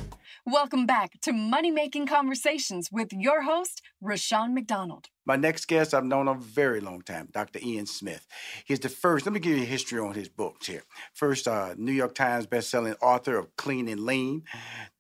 Welcome 0.45 0.87
back 0.87 1.21
to 1.21 1.33
Money 1.33 1.71
Making 1.71 2.09
Conversations 2.09 2.89
with 2.91 3.13
your 3.13 3.43
host, 3.43 3.81
Rushion 4.01 4.55
McDonald. 4.55 5.07
My 5.25 5.37
next 5.37 5.69
guest, 5.69 5.95
I've 5.95 6.05
known 6.05 6.27
a 6.27 6.35
very 6.35 6.81
long 6.81 7.03
time, 7.03 7.29
Dr. 7.31 7.61
Ian 7.63 7.87
Smith. 7.87 8.27
He's 8.65 8.81
the 8.81 8.89
first, 8.89 9.25
let 9.25 9.33
me 9.33 9.39
give 9.39 9.57
you 9.57 9.63
a 9.63 9.67
history 9.67 10.01
on 10.01 10.15
his 10.15 10.29
books 10.29 10.67
here. 10.67 10.83
First, 11.15 11.47
uh, 11.47 11.77
New 11.79 11.93
York 11.93 12.17
Times 12.17 12.49
bestselling 12.49 12.97
author 13.01 13.39
of 13.39 13.57
Clean 13.57 13.87
and 13.87 14.01
Lean, 14.05 14.43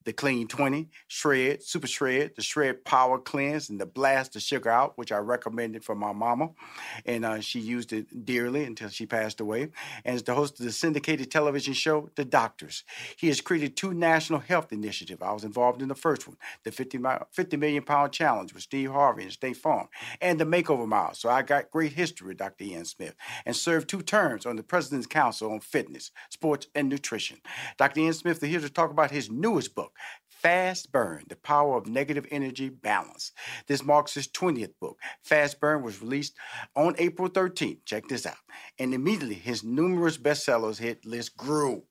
The 0.04 0.12
Clean 0.12 0.46
20, 0.46 0.88
Shred, 1.08 1.62
Super 1.62 1.86
Shred, 1.86 2.32
The 2.36 2.42
Shred 2.42 2.84
Power 2.84 3.18
Cleanse, 3.18 3.70
and 3.70 3.80
The 3.80 3.86
Blast 3.86 4.32
the 4.32 4.40
Sugar 4.40 4.70
Out, 4.70 4.96
which 4.96 5.12
I 5.12 5.18
recommended 5.18 5.84
for 5.84 5.94
my 5.94 6.12
mama. 6.12 6.50
And 7.06 7.24
uh, 7.24 7.40
she 7.40 7.60
used 7.60 7.92
it 7.92 8.24
dearly 8.24 8.64
until 8.64 8.88
she 8.88 9.06
passed 9.06 9.40
away. 9.40 9.68
And 10.04 10.16
is 10.16 10.22
the 10.22 10.34
host 10.34 10.58
of 10.60 10.66
the 10.66 10.72
syndicated 10.72 11.30
television 11.30 11.74
show, 11.74 12.10
The 12.14 12.24
Doctors. 12.24 12.84
He 13.16 13.28
has 13.28 13.40
created 13.40 13.76
two 13.76 13.94
national 13.94 14.40
health 14.40 14.72
initiatives. 14.72 15.22
I 15.22 15.32
was 15.32 15.44
involved 15.44 15.82
in 15.82 15.88
the 15.88 15.94
first 15.94 16.26
one, 16.26 16.36
the 16.64 16.72
50, 16.72 16.98
50 17.30 17.56
Million 17.56 17.82
Pound 17.82 18.12
Challenge 18.12 18.52
with 18.52 18.62
Steve 18.62 18.90
Harvey 18.90 19.24
and 19.24 19.32
State 19.32 19.56
Farm 19.56 19.88
and 20.20 20.38
the 20.38 20.44
Makeover 20.44 20.86
Mile. 20.86 21.14
So 21.14 21.28
I 21.28 21.42
got 21.42 21.70
great 21.70 21.92
history 21.92 22.28
with 22.28 22.38
Dr. 22.38 22.64
Ian 22.64 22.84
Smith 22.84 23.14
and 23.44 23.54
served 23.54 23.88
two 23.88 24.02
terms 24.02 24.46
on 24.46 24.56
the 24.56 24.62
President's 24.62 25.06
Council 25.06 25.52
on 25.52 25.60
Fitness, 25.60 26.10
Sports, 26.30 26.66
and 26.74 26.88
Nutrition. 26.88 27.38
Dr. 27.76 28.00
Ian 28.00 28.12
Smith 28.12 28.42
is 28.42 28.48
here 28.48 28.60
to 28.60 28.70
talk 28.70 28.90
about 28.90 29.10
his 29.10 29.30
newest 29.30 29.74
book, 29.74 29.91
Fast 30.28 30.90
Burn 30.90 31.22
The 31.28 31.36
Power 31.36 31.76
of 31.76 31.86
Negative 31.86 32.26
Energy 32.30 32.68
Balance. 32.68 33.30
This 33.68 33.84
marks 33.84 34.14
his 34.14 34.26
20th 34.26 34.72
book. 34.80 34.98
Fast 35.22 35.60
Burn 35.60 35.82
was 35.82 36.02
released 36.02 36.34
on 36.74 36.96
April 36.98 37.28
13th. 37.28 37.84
Check 37.84 38.08
this 38.08 38.26
out. 38.26 38.34
And 38.78 38.92
immediately 38.92 39.36
his 39.36 39.62
numerous 39.62 40.18
bestsellers 40.18 40.78
hit 40.78 41.04
list 41.04 41.36
grew. 41.36 41.84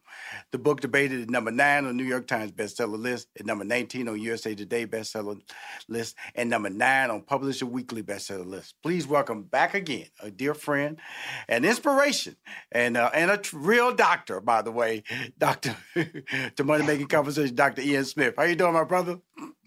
The 0.52 0.58
book 0.58 0.82
debated 0.82 1.21
at 1.21 1.30
number 1.30 1.52
nine 1.52 1.86
on 1.86 1.97
the 1.97 2.04
New 2.04 2.10
York 2.10 2.28
Times 2.28 2.52
bestseller 2.52 3.00
list, 3.00 3.28
at 3.39 3.45
number 3.45 3.63
19 3.63 4.08
on 4.08 4.19
USA 4.19 4.56
Today 4.56 4.86
bestseller 4.86 5.39
list, 5.88 6.15
and 6.36 6.50
number 6.50 6.69
nine 6.69 7.10
on 7.10 7.21
Publisher 7.21 7.65
Weekly 7.65 8.04
bestseller 8.04 8.45
list. 8.45 8.76
Please 8.84 9.08
welcome 9.08 9.43
back 9.43 9.74
again 9.74 10.08
a 10.21 10.32
dear 10.32 10.54
friend, 10.54 10.97
an 11.47 11.65
inspiration, 11.65 12.36
and 12.71 12.97
uh, 12.97 13.10
and 13.13 13.32
a 13.32 13.38
t- 13.38 13.56
real 13.56 13.93
doctor, 13.93 14.41
by 14.41 14.62
the 14.62 14.71
way, 14.71 15.04
Doctor 15.38 15.76
to 16.56 16.63
Money 16.63 16.86
Making 16.86 17.08
Conversation, 17.08 17.56
Dr. 17.56 17.82
Ian 17.82 18.06
Smith. 18.06 18.36
How 18.38 18.43
you 18.43 18.56
doing, 18.56 18.74
my 18.74 18.84
brother? 18.84 19.19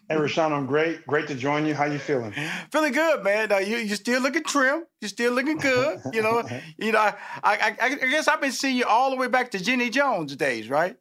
Hey, 0.09 0.17
Rushion, 0.17 0.53
I'm 0.53 0.67
great. 0.67 1.07
Great 1.07 1.29
to 1.29 1.35
join 1.35 1.65
you. 1.65 1.75
How 1.75 1.87
you 1.87 1.99
feeling? 1.99 2.35
Feeling 2.71 2.93
good, 2.93 3.25
man. 3.25 3.51
Uh, 3.51 3.59
you 3.59 3.79
you 3.79 3.95
still 3.95 4.21
looking 4.21 4.45
trim. 4.45 4.85
You're 5.01 5.09
still 5.09 5.33
looking 5.33 5.57
good. 5.57 6.01
You 6.13 6.23
know, 6.23 6.43
you 6.79 6.93
know. 6.93 6.99
I, 6.99 7.17
I 7.43 7.77
I 7.81 7.89
guess 7.95 8.29
I've 8.29 8.41
been 8.41 8.53
seeing 8.53 8.77
you 8.77 8.85
all 8.85 9.11
the 9.11 9.17
way 9.17 9.29
back 9.29 9.51
to 9.53 9.59
Jenny 9.59 9.89
Jones 9.89 10.37
days, 10.37 10.69
right? 10.69 10.97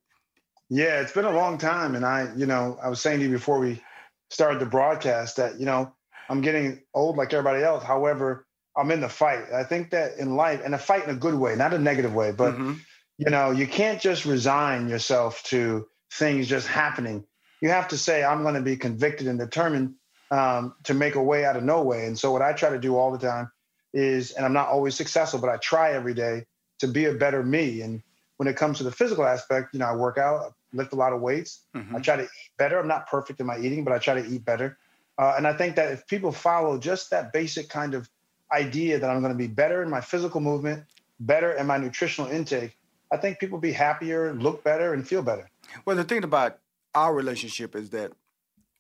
Yeah, 0.70 1.02
it's 1.02 1.12
been 1.12 1.26
a 1.26 1.36
long 1.36 1.58
time, 1.58 1.96
and 1.96 2.06
I, 2.06 2.30
you 2.36 2.46
know, 2.46 2.80
I 2.82 2.88
was 2.88 3.02
saying 3.02 3.20
to 3.20 3.26
you 3.26 3.32
before 3.32 3.60
we 3.60 3.82
started 4.30 4.60
the 4.60 4.66
broadcast 4.66 5.36
that 5.36 5.60
you 5.60 5.66
know 5.66 5.94
I'm 6.30 6.40
getting 6.40 6.82
old 6.94 7.18
like 7.18 7.34
everybody 7.34 7.62
else. 7.62 7.84
However, 7.84 8.48
I'm 8.78 8.90
in 8.90 9.02
the 9.02 9.10
fight. 9.10 9.52
I 9.54 9.66
think 9.66 9.92
that 9.92 10.18
in 10.18 10.38
life, 10.38 10.62
and 10.64 10.74
a 10.74 10.78
fight 10.78 11.04
in 11.04 11.10
a 11.10 11.16
good 11.16 11.36
way, 11.36 11.56
not 11.58 11.74
a 11.74 11.80
negative 11.80 12.14
way, 12.14 12.32
but 12.32 12.54
mm-hmm. 12.54 12.76
you 13.18 13.30
know, 13.30 13.52
you 13.52 13.68
can't 13.68 14.00
just 14.00 14.24
resign 14.26 14.88
yourself 14.88 15.44
to 15.46 15.88
things 16.10 16.48
just 16.48 16.68
happening 16.68 17.26
you 17.64 17.70
have 17.70 17.88
to 17.88 17.98
say, 17.98 18.26
I'm 18.26 18.44
going 18.44 18.56
to 18.56 18.62
be 18.62 18.76
convicted 18.76 19.26
and 19.26 19.40
determined 19.40 19.96
um, 20.30 20.76
to 20.84 20.94
make 20.94 21.16
a 21.16 21.24
way 21.24 21.46
out 21.46 21.56
of 21.56 21.64
no 21.64 21.82
way. 21.82 22.08
And 22.08 22.20
so, 22.20 22.30
what 22.30 22.42
I 22.42 22.52
try 22.52 22.70
to 22.72 22.78
do 22.78 22.98
all 22.98 23.10
the 23.10 23.18
time 23.18 23.50
is, 23.94 24.32
and 24.32 24.46
I'm 24.46 24.52
not 24.52 24.68
always 24.68 24.96
successful, 24.96 25.40
but 25.40 25.50
I 25.50 25.56
try 25.56 25.94
every 25.94 26.14
day 26.14 26.46
to 26.80 26.90
be 26.90 27.06
a 27.06 27.14
better 27.14 27.42
me. 27.42 27.80
And 27.80 28.04
when 28.36 28.50
it 28.50 28.58
comes 28.58 28.80
to 28.80 28.84
the 28.84 28.92
physical 28.92 29.24
aspect, 29.24 29.74
you 29.74 29.80
know, 29.80 29.86
I 29.86 29.96
work 29.96 30.18
out, 30.18 30.56
lift 30.74 30.92
a 30.92 30.98
lot 30.98 31.14
of 31.14 31.22
weights. 31.22 31.62
Mm-hmm. 31.74 31.96
I 31.96 32.00
try 32.02 32.18
to 32.18 32.24
eat 32.24 32.52
better. 32.58 32.78
I'm 32.78 32.88
not 32.90 33.08
perfect 33.08 33.40
in 33.40 33.46
my 33.46 33.58
eating, 33.58 33.86
but 33.86 33.94
I 33.94 33.98
try 33.98 34.22
to 34.22 34.28
eat 34.28 34.44
better. 34.44 34.78
Uh, 35.18 35.36
and 35.38 35.48
I 35.48 35.54
think 35.54 35.78
that 35.78 35.90
if 35.94 36.06
people 36.06 36.34
follow 36.34 36.78
just 36.78 37.12
that 37.12 37.32
basic 37.32 37.70
kind 37.70 37.94
of 37.94 38.10
idea 38.52 39.00
that 39.00 39.10
I'm 39.10 39.22
going 39.22 39.32
to 39.32 39.38
be 39.38 39.48
better 39.48 39.82
in 39.82 39.90
my 39.90 40.02
physical 40.02 40.42
movement, 40.42 40.84
better 41.22 41.54
in 41.54 41.66
my 41.66 41.78
nutritional 41.78 42.30
intake, 42.30 42.78
I 43.10 43.16
think 43.16 43.40
people 43.40 43.58
be 43.58 43.72
happier, 43.72 44.34
look 44.34 44.66
better, 44.66 44.94
and 44.94 45.08
feel 45.08 45.22
better. 45.22 45.50
Well, 45.86 45.96
the 45.96 46.04
thing 46.04 46.26
about 46.26 46.60
our 46.96 47.14
relationship 47.14 47.76
is 47.76 47.92
that 47.92 48.12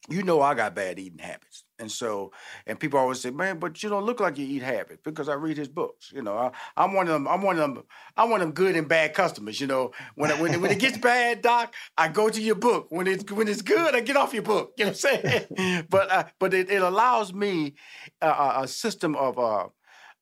you 0.09 0.23
know 0.23 0.41
I 0.41 0.53
got 0.53 0.75
bad 0.75 0.99
eating 0.99 1.19
habits. 1.19 1.63
And 1.79 1.91
so, 1.91 2.31
and 2.65 2.79
people 2.79 2.99
always 2.99 3.19
say, 3.19 3.31
man, 3.31 3.59
but 3.59 3.81
you 3.83 3.89
don't 3.89 4.05
look 4.05 4.19
like 4.19 4.37
you 4.37 4.45
eat 4.45 4.61
habits 4.61 5.01
because 5.03 5.27
I 5.27 5.33
read 5.33 5.57
his 5.57 5.67
books. 5.67 6.11
You 6.13 6.21
know, 6.21 6.51
I, 6.77 6.83
am 6.83 6.93
one 6.93 7.07
of 7.07 7.13
them. 7.13 7.27
I'm 7.27 7.41
one 7.41 7.57
of 7.59 7.61
them. 7.61 7.83
I'm 8.15 8.29
one 8.29 8.41
of 8.41 8.47
them 8.47 8.53
good 8.53 8.75
and 8.75 8.87
bad 8.87 9.13
customers. 9.13 9.59
You 9.59 9.67
know, 9.67 9.91
when 10.15 10.31
it, 10.31 10.39
when, 10.39 10.53
it, 10.53 10.61
when 10.61 10.71
it 10.71 10.79
gets 10.79 10.97
bad, 10.97 11.41
doc, 11.41 11.73
I 11.97 12.07
go 12.07 12.29
to 12.29 12.41
your 12.41 12.55
book. 12.55 12.87
When 12.89 13.07
it's 13.07 13.29
when 13.31 13.47
it's 13.47 13.61
good, 13.61 13.95
I 13.95 14.01
get 14.01 14.15
off 14.15 14.33
your 14.33 14.43
book. 14.43 14.73
You 14.77 14.85
know 14.85 14.91
what 14.91 15.05
I'm 15.05 15.47
saying? 15.57 15.85
but 15.89 16.11
uh, 16.11 16.23
but 16.39 16.53
it, 16.53 16.69
it 16.69 16.81
allows 16.81 17.33
me 17.33 17.73
uh, 18.21 18.61
a 18.63 18.67
system 18.67 19.15
of 19.15 19.39
uh, 19.39 19.67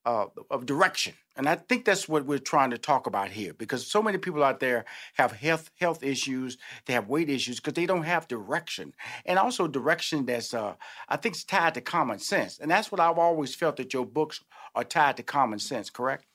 uh, 0.04 0.26
of 0.50 0.66
direction. 0.66 1.14
And 1.36 1.48
I 1.48 1.56
think 1.56 1.84
that's 1.84 2.08
what 2.08 2.26
we're 2.26 2.38
trying 2.38 2.70
to 2.70 2.78
talk 2.78 3.06
about 3.06 3.30
here 3.30 3.54
because 3.54 3.86
so 3.86 4.02
many 4.02 4.18
people 4.18 4.44
out 4.44 4.60
there 4.60 4.84
have 5.14 5.32
health 5.32 5.70
health 5.80 6.02
issues, 6.02 6.58
they 6.86 6.92
have 6.92 7.08
weight 7.08 7.30
issues 7.30 7.56
because 7.56 7.74
they 7.74 7.86
don't 7.86 8.02
have 8.02 8.28
direction. 8.28 8.92
And 9.24 9.38
also 9.38 9.66
direction 9.66 10.26
that's 10.26 10.52
uh, 10.52 10.74
I 11.08 11.16
think 11.16 11.36
is 11.36 11.44
tied 11.44 11.74
to 11.74 11.80
common 11.80 12.18
sense. 12.18 12.58
And 12.58 12.70
that's 12.70 12.92
what 12.92 13.00
I've 13.00 13.18
always 13.18 13.54
felt 13.54 13.76
that 13.76 13.94
your 13.94 14.04
books 14.04 14.42
are 14.74 14.84
tied 14.84 15.16
to 15.16 15.22
common 15.22 15.58
sense, 15.58 15.88
correct? 15.88 16.26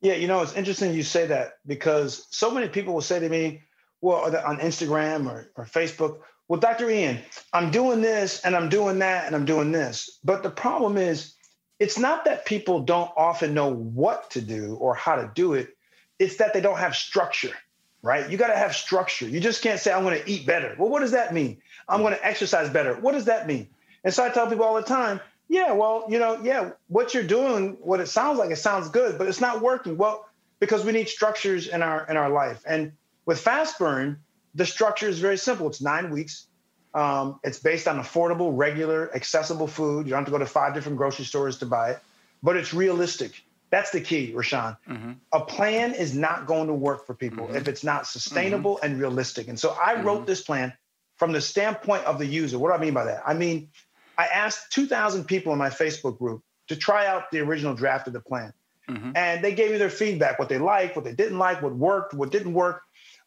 Yeah, 0.00 0.14
you 0.14 0.28
know, 0.28 0.40
it's 0.40 0.54
interesting 0.54 0.94
you 0.94 1.02
say 1.02 1.26
that 1.26 1.54
because 1.66 2.26
so 2.30 2.50
many 2.50 2.68
people 2.68 2.94
will 2.94 3.02
say 3.02 3.20
to 3.20 3.28
me, 3.28 3.62
well, 4.00 4.34
on 4.46 4.58
Instagram 4.60 5.30
or, 5.30 5.50
or 5.56 5.66
Facebook, 5.66 6.20
well, 6.48 6.58
Dr. 6.58 6.90
Ian, 6.90 7.18
I'm 7.52 7.70
doing 7.70 8.00
this 8.00 8.40
and 8.44 8.56
I'm 8.56 8.70
doing 8.70 8.98
that 9.00 9.26
and 9.26 9.36
I'm 9.36 9.44
doing 9.44 9.70
this. 9.70 10.18
But 10.24 10.42
the 10.42 10.50
problem 10.50 10.96
is 10.96 11.34
it's 11.80 11.98
not 11.98 12.26
that 12.26 12.44
people 12.44 12.80
don't 12.80 13.10
often 13.16 13.54
know 13.54 13.72
what 13.72 14.30
to 14.32 14.40
do 14.40 14.76
or 14.76 14.94
how 14.94 15.16
to 15.16 15.30
do 15.34 15.54
it. 15.54 15.76
It's 16.18 16.36
that 16.36 16.52
they 16.52 16.60
don't 16.60 16.78
have 16.78 16.94
structure, 16.94 17.54
right? 18.02 18.30
You 18.30 18.36
got 18.36 18.48
to 18.48 18.56
have 18.56 18.76
structure. 18.76 19.26
You 19.26 19.40
just 19.40 19.62
can't 19.62 19.80
say, 19.80 19.90
I'm 19.90 20.04
going 20.04 20.22
to 20.22 20.30
eat 20.30 20.46
better. 20.46 20.76
Well, 20.78 20.90
what 20.90 21.00
does 21.00 21.12
that 21.12 21.32
mean? 21.32 21.62
I'm 21.88 22.02
going 22.02 22.12
to 22.12 22.24
exercise 22.24 22.68
better. 22.68 22.94
What 22.94 23.12
does 23.12 23.24
that 23.24 23.46
mean? 23.48 23.68
And 24.04 24.12
so 24.12 24.22
I 24.22 24.28
tell 24.28 24.46
people 24.46 24.64
all 24.64 24.74
the 24.74 24.82
time, 24.82 25.20
yeah, 25.48 25.72
well, 25.72 26.04
you 26.08 26.18
know, 26.18 26.38
yeah, 26.42 26.72
what 26.88 27.14
you're 27.14 27.22
doing, 27.22 27.78
what 27.80 27.98
it 27.98 28.08
sounds 28.08 28.38
like, 28.38 28.50
it 28.50 28.56
sounds 28.56 28.90
good, 28.90 29.16
but 29.18 29.26
it's 29.26 29.40
not 29.40 29.62
working. 29.62 29.96
Well, 29.96 30.28
because 30.60 30.84
we 30.84 30.92
need 30.92 31.08
structures 31.08 31.66
in 31.66 31.82
our 31.82 32.06
in 32.08 32.16
our 32.16 32.30
life. 32.30 32.62
And 32.66 32.92
with 33.24 33.40
fast 33.40 33.78
burn, 33.78 34.18
the 34.54 34.66
structure 34.66 35.08
is 35.08 35.18
very 35.18 35.38
simple. 35.38 35.66
It's 35.66 35.80
nine 35.80 36.10
weeks. 36.10 36.46
Um, 36.92 37.38
it's 37.44 37.58
based 37.58 37.86
on 37.86 37.98
affordable, 37.98 38.50
regular, 38.52 39.14
accessible 39.14 39.68
food. 39.68 40.06
You 40.06 40.10
don't 40.10 40.20
have 40.20 40.26
to 40.26 40.32
go 40.32 40.38
to 40.38 40.46
five 40.46 40.74
different 40.74 40.98
grocery 40.98 41.24
stores 41.24 41.58
to 41.58 41.66
buy 41.66 41.90
it, 41.90 42.00
but 42.42 42.56
it's 42.56 42.74
realistic. 42.74 43.44
That's 43.70 43.90
the 43.90 44.00
key, 44.00 44.32
Rushion. 44.34 44.76
Mm-hmm. 44.88 45.12
A 45.32 45.40
plan 45.40 45.94
is 45.94 46.16
not 46.16 46.46
going 46.46 46.66
to 46.66 46.74
work 46.74 47.06
for 47.06 47.14
people 47.14 47.46
mm-hmm. 47.46 47.56
if 47.56 47.68
it's 47.68 47.84
not 47.84 48.06
sustainable 48.06 48.76
mm-hmm. 48.76 48.86
and 48.86 49.00
realistic. 49.00 49.46
And 49.46 49.58
so 49.58 49.70
I 49.70 50.02
wrote 50.02 50.18
mm-hmm. 50.18 50.26
this 50.26 50.42
plan 50.42 50.72
from 51.16 51.32
the 51.32 51.40
standpoint 51.40 52.04
of 52.04 52.18
the 52.18 52.26
user. 52.26 52.58
What 52.58 52.70
do 52.70 52.74
I 52.74 52.80
mean 52.80 52.94
by 52.94 53.04
that? 53.04 53.22
I 53.24 53.34
mean, 53.34 53.68
I 54.18 54.26
asked 54.26 54.72
2,000 54.72 55.24
people 55.24 55.52
in 55.52 55.58
my 55.58 55.70
Facebook 55.70 56.18
group 56.18 56.42
to 56.68 56.76
try 56.76 57.06
out 57.06 57.30
the 57.30 57.40
original 57.40 57.74
draft 57.74 58.08
of 58.08 58.12
the 58.12 58.20
plan. 58.20 58.52
Mm-hmm. 58.88 59.12
And 59.14 59.44
they 59.44 59.54
gave 59.54 59.70
me 59.70 59.76
their 59.76 59.90
feedback, 59.90 60.40
what 60.40 60.48
they 60.48 60.58
liked, 60.58 60.96
what 60.96 61.04
they 61.04 61.14
didn't 61.14 61.38
like, 61.38 61.62
what 61.62 61.74
worked, 61.74 62.12
what 62.12 62.32
didn't 62.32 62.54
work 62.54 62.82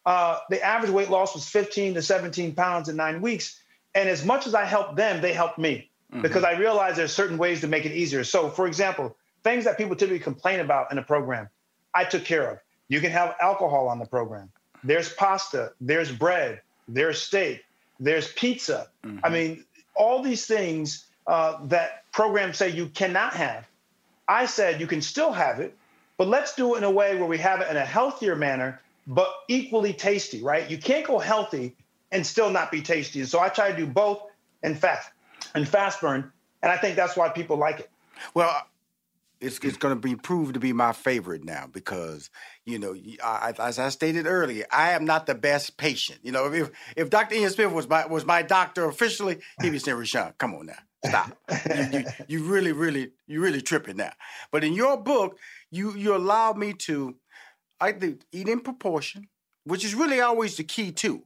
uh, 0.06 0.38
the 0.50 0.62
average 0.62 0.90
weight 0.90 1.10
loss 1.10 1.34
was 1.34 1.48
15 1.48 1.94
to 1.94 2.02
17 2.02 2.54
pounds 2.54 2.88
in 2.88 2.96
nine 2.96 3.20
weeks. 3.20 3.60
And 3.94 4.08
as 4.08 4.24
much 4.24 4.46
as 4.46 4.54
I 4.54 4.64
helped 4.64 4.96
them, 4.96 5.20
they 5.20 5.32
helped 5.32 5.58
me 5.58 5.90
mm-hmm. 6.10 6.22
because 6.22 6.44
I 6.44 6.52
realized 6.52 6.96
there's 6.96 7.12
certain 7.12 7.38
ways 7.38 7.60
to 7.62 7.68
make 7.68 7.86
it 7.86 7.92
easier. 7.92 8.24
So, 8.24 8.50
for 8.50 8.66
example, 8.66 9.16
things 9.42 9.64
that 9.64 9.78
people 9.78 9.96
typically 9.96 10.18
complain 10.18 10.60
about 10.60 10.90
in 10.92 10.98
a 10.98 11.02
program, 11.02 11.48
I 11.94 12.04
took 12.04 12.24
care 12.24 12.50
of. 12.50 12.58
You 12.88 13.00
can 13.00 13.10
have 13.12 13.36
alcohol 13.40 13.88
on 13.88 13.98
the 13.98 14.06
program. 14.06 14.50
There's 14.82 15.12
pasta, 15.12 15.72
there's 15.80 16.12
bread, 16.12 16.60
there's 16.88 17.20
steak, 17.20 17.64
there's 17.98 18.30
pizza. 18.32 18.88
Mm-hmm. 19.04 19.18
I 19.24 19.28
mean, 19.30 19.64
all 19.94 20.22
these 20.22 20.46
things 20.46 21.06
uh, 21.26 21.58
that 21.66 22.10
programs 22.12 22.58
say 22.58 22.70
you 22.70 22.88
cannot 22.88 23.34
have. 23.34 23.66
I 24.28 24.46
said 24.46 24.80
you 24.80 24.86
can 24.86 25.00
still 25.00 25.32
have 25.32 25.60
it, 25.60 25.76
but 26.16 26.28
let's 26.28 26.54
do 26.54 26.74
it 26.74 26.78
in 26.78 26.84
a 26.84 26.90
way 26.90 27.16
where 27.16 27.26
we 27.26 27.38
have 27.38 27.60
it 27.60 27.70
in 27.70 27.76
a 27.76 27.84
healthier 27.84 28.36
manner, 28.36 28.80
but 29.06 29.32
equally 29.48 29.92
tasty, 29.92 30.42
right? 30.42 30.68
You 30.70 30.78
can't 30.78 31.06
go 31.06 31.18
healthy 31.18 31.76
and 32.10 32.26
still 32.26 32.50
not 32.50 32.70
be 32.70 32.82
tasty. 32.82 33.20
And 33.20 33.28
so 33.28 33.40
I 33.40 33.48
try 33.48 33.70
to 33.70 33.76
do 33.76 33.86
both 33.86 34.22
and 34.62 34.78
fast 34.78 35.10
and 35.54 35.68
fast 35.68 36.00
burn, 36.00 36.32
and 36.62 36.72
I 36.72 36.76
think 36.76 36.96
that's 36.96 37.16
why 37.16 37.28
people 37.28 37.56
like 37.56 37.80
it. 37.80 37.90
Well, 38.32 38.66
it's, 39.40 39.58
it's 39.58 39.76
going 39.76 39.94
to 39.94 40.00
be 40.00 40.16
proved 40.16 40.54
to 40.54 40.60
be 40.60 40.72
my 40.72 40.92
favorite 40.92 41.44
now 41.44 41.66
because 41.70 42.30
you 42.64 42.78
know 42.78 42.96
I, 43.22 43.52
as 43.58 43.78
I 43.78 43.88
stated 43.90 44.26
earlier 44.26 44.64
I 44.70 44.92
am 44.92 45.04
not 45.04 45.26
the 45.26 45.34
best 45.34 45.76
patient 45.76 46.20
you 46.22 46.32
know 46.32 46.52
if 46.52 46.70
if 46.96 47.10
Dr. 47.10 47.34
Ian 47.34 47.50
Smith 47.50 47.72
was 47.72 47.88
my 47.88 48.06
was 48.06 48.24
my 48.24 48.42
doctor 48.42 48.86
officially 48.86 49.38
he'd 49.60 49.70
be 49.70 49.78
saying 49.78 49.98
Rushion 49.98 50.32
come 50.38 50.54
on 50.54 50.66
now 50.66 50.78
stop 51.04 51.36
you, 51.74 51.84
you, 51.92 52.04
you 52.28 52.44
really 52.44 52.72
really 52.72 53.10
you 53.26 53.40
really 53.40 53.60
tripping 53.60 53.96
now 53.96 54.12
but 54.50 54.64
in 54.64 54.72
your 54.72 54.96
book 54.96 55.38
you 55.70 55.94
you 55.94 56.16
allow 56.16 56.52
me 56.52 56.72
to 56.72 57.16
I 57.84 57.92
think 57.92 58.22
eat 58.32 58.48
in 58.48 58.60
proportion 58.60 59.28
which 59.64 59.84
is 59.84 59.94
really 59.94 60.20
always 60.20 60.56
the 60.56 60.64
key 60.64 60.92
too 60.92 61.22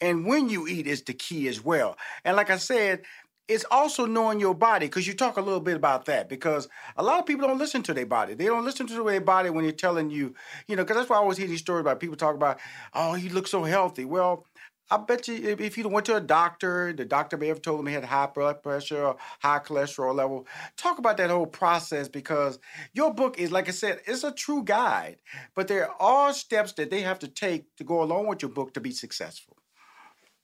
and 0.00 0.26
when 0.26 0.48
you 0.48 0.66
eat 0.68 0.86
is 0.86 1.02
the 1.02 1.14
key 1.14 1.48
as 1.48 1.64
well 1.64 1.96
and 2.24 2.36
like 2.36 2.50
I 2.50 2.56
said 2.56 3.02
it's 3.48 3.64
also 3.70 4.06
knowing 4.06 4.40
your 4.40 4.54
body 4.54 4.86
because 4.86 5.06
you 5.06 5.14
talk 5.14 5.36
a 5.36 5.40
little 5.40 5.60
bit 5.60 5.76
about 5.76 6.06
that 6.06 6.28
because 6.28 6.68
a 6.96 7.02
lot 7.02 7.18
of 7.18 7.26
people 7.26 7.46
don't 7.48 7.58
listen 7.58 7.82
to 7.82 7.92
their 7.94 8.06
body. 8.06 8.34
They 8.34 8.46
don't 8.46 8.64
listen 8.64 8.86
to 8.86 9.04
their 9.04 9.20
body 9.20 9.50
when 9.50 9.64
they're 9.64 9.72
telling 9.72 10.10
you, 10.10 10.34
you 10.68 10.76
know, 10.76 10.84
because 10.84 10.96
that's 10.96 11.10
why 11.10 11.16
I 11.16 11.18
always 11.18 11.38
hear 11.38 11.48
these 11.48 11.60
stories 11.60 11.80
about 11.80 12.00
people 12.00 12.16
talk 12.16 12.34
about, 12.34 12.60
oh, 12.94 13.14
he 13.14 13.28
looks 13.28 13.50
so 13.50 13.64
healthy. 13.64 14.04
Well, 14.04 14.46
I 14.92 14.98
bet 14.98 15.26
you 15.26 15.36
if, 15.36 15.58
if 15.58 15.78
you 15.78 15.88
went 15.88 16.04
to 16.06 16.16
a 16.16 16.20
doctor, 16.20 16.92
the 16.92 17.06
doctor 17.06 17.38
may 17.38 17.46
have 17.46 17.62
told 17.62 17.80
him 17.80 17.86
he 17.86 17.94
had 17.94 18.04
high 18.04 18.26
blood 18.26 18.62
pressure 18.62 19.02
or 19.02 19.16
high 19.40 19.58
cholesterol 19.58 20.14
level. 20.14 20.46
Talk 20.76 20.98
about 20.98 21.16
that 21.16 21.30
whole 21.30 21.46
process 21.46 22.08
because 22.08 22.58
your 22.92 23.14
book 23.14 23.38
is, 23.38 23.50
like 23.50 23.68
I 23.68 23.70
said, 23.70 24.02
it's 24.06 24.22
a 24.22 24.32
true 24.32 24.62
guide, 24.62 25.16
but 25.54 25.66
there 25.66 25.90
are 26.00 26.34
steps 26.34 26.74
that 26.74 26.90
they 26.90 27.00
have 27.00 27.18
to 27.20 27.28
take 27.28 27.74
to 27.76 27.84
go 27.84 28.02
along 28.02 28.26
with 28.26 28.42
your 28.42 28.50
book 28.50 28.74
to 28.74 28.80
be 28.80 28.90
successful. 28.90 29.56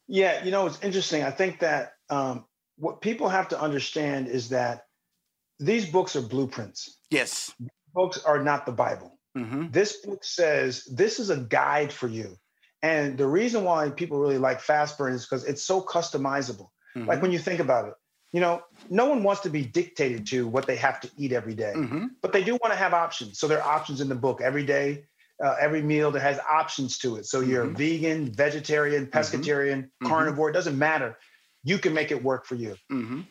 Yeah, 0.06 0.42
you 0.42 0.50
know, 0.50 0.66
it's 0.66 0.82
interesting. 0.82 1.22
I 1.24 1.30
think 1.30 1.60
that 1.60 1.92
um, 2.08 2.46
what 2.78 3.02
people 3.02 3.28
have 3.28 3.48
to 3.48 3.60
understand 3.60 4.28
is 4.28 4.48
that 4.48 4.86
these 5.58 5.90
books 5.90 6.16
are 6.16 6.22
blueprints. 6.22 6.96
Yes. 7.10 7.52
Books 7.92 8.24
are 8.24 8.42
not 8.42 8.64
the 8.64 8.72
Bible. 8.72 9.18
Mm-hmm. 9.36 9.66
This 9.72 9.98
book 9.98 10.24
says 10.24 10.84
this 10.84 11.18
is 11.20 11.28
a 11.28 11.36
guide 11.36 11.92
for 11.92 12.08
you. 12.08 12.38
And 12.82 13.18
the 13.18 13.26
reason 13.26 13.64
why 13.64 13.90
people 13.90 14.18
really 14.18 14.38
like 14.38 14.60
Fast 14.60 14.98
Burn 14.98 15.12
is 15.12 15.24
because 15.24 15.44
it's 15.44 15.62
so 15.62 15.80
customizable. 15.80 16.68
Mm-hmm. 16.96 17.06
Like 17.06 17.22
when 17.22 17.32
you 17.32 17.38
think 17.38 17.60
about 17.60 17.88
it, 17.88 17.94
you 18.32 18.40
know, 18.40 18.62
no 18.90 19.06
one 19.06 19.22
wants 19.22 19.42
to 19.42 19.50
be 19.50 19.64
dictated 19.64 20.26
to 20.28 20.46
what 20.46 20.66
they 20.66 20.76
have 20.76 21.00
to 21.00 21.10
eat 21.16 21.32
every 21.32 21.54
day, 21.54 21.72
mm-hmm. 21.74 22.06
but 22.20 22.32
they 22.32 22.44
do 22.44 22.52
want 22.52 22.72
to 22.72 22.78
have 22.78 22.94
options. 22.94 23.38
So 23.38 23.48
there 23.48 23.62
are 23.62 23.76
options 23.76 24.00
in 24.00 24.08
the 24.08 24.14
book 24.14 24.40
every 24.42 24.64
day, 24.64 25.04
uh, 25.42 25.56
every 25.58 25.82
meal 25.82 26.10
that 26.10 26.20
has 26.20 26.38
options 26.38 26.98
to 26.98 27.16
it. 27.16 27.26
So 27.26 27.40
you're 27.40 27.64
mm-hmm. 27.64 27.76
vegan, 27.76 28.32
vegetarian, 28.32 29.06
mm-hmm. 29.06 29.18
pescatarian, 29.18 29.84
mm-hmm. 29.84 30.06
carnivore, 30.06 30.50
it 30.50 30.52
doesn't 30.52 30.78
matter 30.78 31.16
you 31.64 31.78
can 31.78 31.94
make 31.94 32.10
it 32.10 32.22
work 32.22 32.46
for 32.46 32.54
you. 32.54 32.76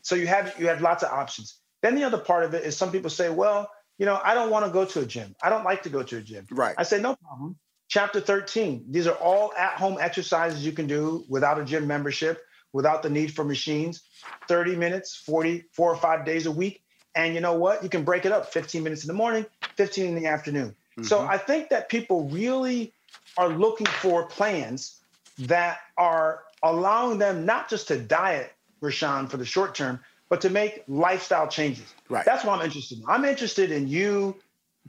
So 0.03 0.15
you 0.15 0.27
have 0.27 0.53
you 0.59 0.67
have 0.67 0.81
lots 0.81 1.03
of 1.03 1.09
options. 1.11 1.57
Then 1.81 1.95
the 1.95 2.03
other 2.03 2.17
part 2.17 2.43
of 2.43 2.53
it 2.53 2.63
is 2.63 2.75
some 2.75 2.91
people 2.91 3.09
say, 3.09 3.29
well, 3.29 3.69
you 3.97 4.05
know, 4.05 4.19
I 4.23 4.33
don't 4.33 4.49
want 4.49 4.65
to 4.65 4.71
go 4.71 4.85
to 4.85 5.01
a 5.01 5.05
gym. 5.05 5.35
I 5.41 5.49
don't 5.49 5.63
like 5.63 5.83
to 5.83 5.89
go 5.89 6.03
to 6.03 6.17
a 6.17 6.21
gym. 6.21 6.45
Right. 6.51 6.75
I 6.77 6.83
say, 6.83 7.01
no 7.01 7.15
problem. 7.15 7.57
Chapter 7.89 8.19
13. 8.19 8.85
These 8.89 9.07
are 9.07 9.15
all 9.15 9.53
at-home 9.57 9.97
exercises 9.99 10.65
you 10.65 10.71
can 10.73 10.87
do 10.87 11.25
without 11.29 11.59
a 11.59 11.63
gym 11.63 11.87
membership, 11.87 12.43
without 12.73 13.01
the 13.01 13.09
need 13.09 13.33
for 13.33 13.43
machines. 13.43 14.03
30 14.47 14.75
minutes, 14.75 15.15
40, 15.15 15.65
four 15.71 15.91
or 15.91 15.97
five 15.97 16.25
days 16.25 16.45
a 16.45 16.51
week. 16.51 16.83
And 17.15 17.33
you 17.33 17.41
know 17.41 17.55
what? 17.55 17.83
You 17.83 17.89
can 17.89 18.03
break 18.03 18.25
it 18.25 18.31
up 18.31 18.51
15 18.51 18.83
minutes 18.83 19.03
in 19.03 19.07
the 19.07 19.13
morning, 19.13 19.45
15 19.75 20.05
in 20.05 20.15
the 20.15 20.27
afternoon. 20.27 20.69
Mm-hmm. 20.69 21.03
So 21.03 21.21
I 21.21 21.37
think 21.37 21.69
that 21.69 21.89
people 21.89 22.29
really 22.29 22.93
are 23.37 23.49
looking 23.49 23.87
for 23.87 24.27
plans 24.27 24.99
that 25.39 25.79
are 25.97 26.43
allowing 26.63 27.19
them 27.19 27.45
not 27.45 27.69
just 27.69 27.87
to 27.87 27.97
diet, 27.97 28.51
Rushion, 28.81 29.27
for 29.27 29.37
the 29.37 29.45
short 29.45 29.75
term, 29.75 29.99
but 30.29 30.41
to 30.41 30.49
make 30.49 30.83
lifestyle 30.87 31.47
changes. 31.47 31.93
Right. 32.09 32.25
That's 32.25 32.43
what 32.43 32.59
I'm 32.59 32.65
interested 32.65 32.99
in. 32.99 33.05
I'm 33.07 33.25
interested 33.25 33.71
in 33.71 33.87
you 33.87 34.35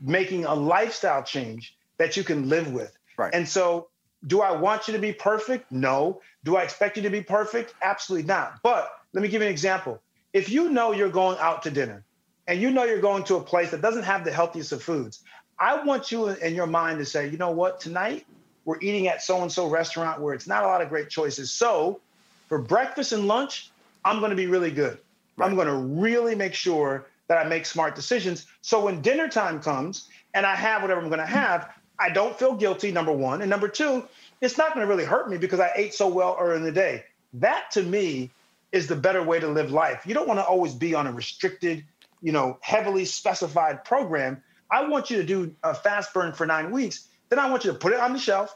making 0.01 0.45
a 0.45 0.53
lifestyle 0.53 1.23
change 1.23 1.75
that 1.99 2.17
you 2.17 2.23
can 2.23 2.49
live 2.49 2.73
with. 2.73 2.97
Right. 3.17 3.33
And 3.33 3.47
so, 3.47 3.89
do 4.25 4.41
I 4.41 4.51
want 4.51 4.87
you 4.87 4.93
to 4.93 4.99
be 4.99 5.13
perfect? 5.13 5.71
No. 5.71 6.21
Do 6.43 6.57
I 6.57 6.63
expect 6.63 6.97
you 6.97 7.03
to 7.03 7.09
be 7.09 7.21
perfect? 7.21 7.73
Absolutely 7.81 8.27
not. 8.27 8.59
But 8.63 8.91
let 9.13 9.21
me 9.21 9.29
give 9.29 9.41
you 9.41 9.47
an 9.47 9.51
example. 9.51 10.01
If 10.33 10.49
you 10.49 10.69
know 10.69 10.91
you're 10.91 11.09
going 11.09 11.37
out 11.39 11.63
to 11.63 11.71
dinner 11.71 12.03
and 12.47 12.61
you 12.61 12.71
know 12.71 12.83
you're 12.83 13.01
going 13.01 13.23
to 13.25 13.35
a 13.35 13.41
place 13.41 13.71
that 13.71 13.81
doesn't 13.81 14.03
have 14.03 14.25
the 14.25 14.31
healthiest 14.31 14.71
of 14.71 14.83
foods, 14.83 15.23
I 15.57 15.83
want 15.83 16.11
you 16.11 16.29
in 16.29 16.55
your 16.55 16.67
mind 16.67 16.99
to 16.99 17.05
say, 17.05 17.29
you 17.29 17.37
know 17.37 17.51
what, 17.51 17.79
tonight 17.79 18.25
we're 18.65 18.79
eating 18.81 19.07
at 19.07 19.21
so 19.21 19.41
and 19.41 19.51
so 19.51 19.67
restaurant 19.67 20.21
where 20.21 20.33
it's 20.33 20.47
not 20.47 20.63
a 20.63 20.67
lot 20.67 20.81
of 20.81 20.89
great 20.89 21.09
choices. 21.09 21.51
So 21.51 21.99
for 22.47 22.59
breakfast 22.59 23.11
and 23.11 23.27
lunch, 23.27 23.71
I'm 24.05 24.19
going 24.19 24.31
to 24.31 24.35
be 24.35 24.47
really 24.47 24.71
good. 24.71 24.99
Right. 25.37 25.47
I'm 25.47 25.55
going 25.55 25.67
to 25.67 25.75
really 25.75 26.35
make 26.35 26.53
sure 26.53 27.05
that 27.27 27.37
I 27.37 27.47
make 27.47 27.65
smart 27.65 27.95
decisions. 27.95 28.47
So 28.61 28.83
when 28.83 29.01
dinner 29.01 29.29
time 29.29 29.61
comes 29.61 30.09
and 30.33 30.45
I 30.45 30.55
have 30.55 30.81
whatever 30.81 30.99
I'm 30.99 31.09
going 31.09 31.19
to 31.19 31.25
have, 31.25 31.69
I 31.99 32.09
don't 32.09 32.37
feel 32.37 32.53
guilty, 32.55 32.91
number 32.91 33.11
one. 33.11 33.41
And 33.41 33.49
number 33.49 33.67
two, 33.67 34.07
it's 34.41 34.57
not 34.57 34.73
going 34.73 34.85
to 34.85 34.89
really 34.89 35.05
hurt 35.05 35.29
me 35.29 35.37
because 35.37 35.59
I 35.59 35.71
ate 35.75 35.93
so 35.93 36.07
well 36.07 36.37
earlier 36.39 36.55
in 36.55 36.63
the 36.63 36.71
day. 36.71 37.03
That 37.33 37.71
to 37.71 37.83
me 37.83 38.31
is 38.71 38.87
the 38.87 38.95
better 38.95 39.21
way 39.21 39.39
to 39.39 39.47
live 39.47 39.71
life. 39.71 40.03
You 40.05 40.13
don't 40.13 40.27
want 40.27 40.39
to 40.39 40.45
always 40.45 40.73
be 40.73 40.95
on 40.95 41.07
a 41.07 41.11
restricted, 41.11 41.83
you 42.21 42.31
know, 42.31 42.57
heavily 42.61 43.05
specified 43.05 43.83
program. 43.83 44.41
I 44.71 44.87
want 44.87 45.09
you 45.09 45.17
to 45.17 45.23
do 45.23 45.55
a 45.63 45.73
fast 45.73 46.13
burn 46.13 46.33
for 46.33 46.45
nine 46.45 46.71
weeks 46.71 47.09
then 47.29 47.39
I 47.39 47.49
want 47.49 47.63
you 47.63 47.71
to 47.71 47.77
put 47.77 47.93
it 47.93 47.99
on 47.99 48.13
the 48.13 48.19
shelf 48.19 48.55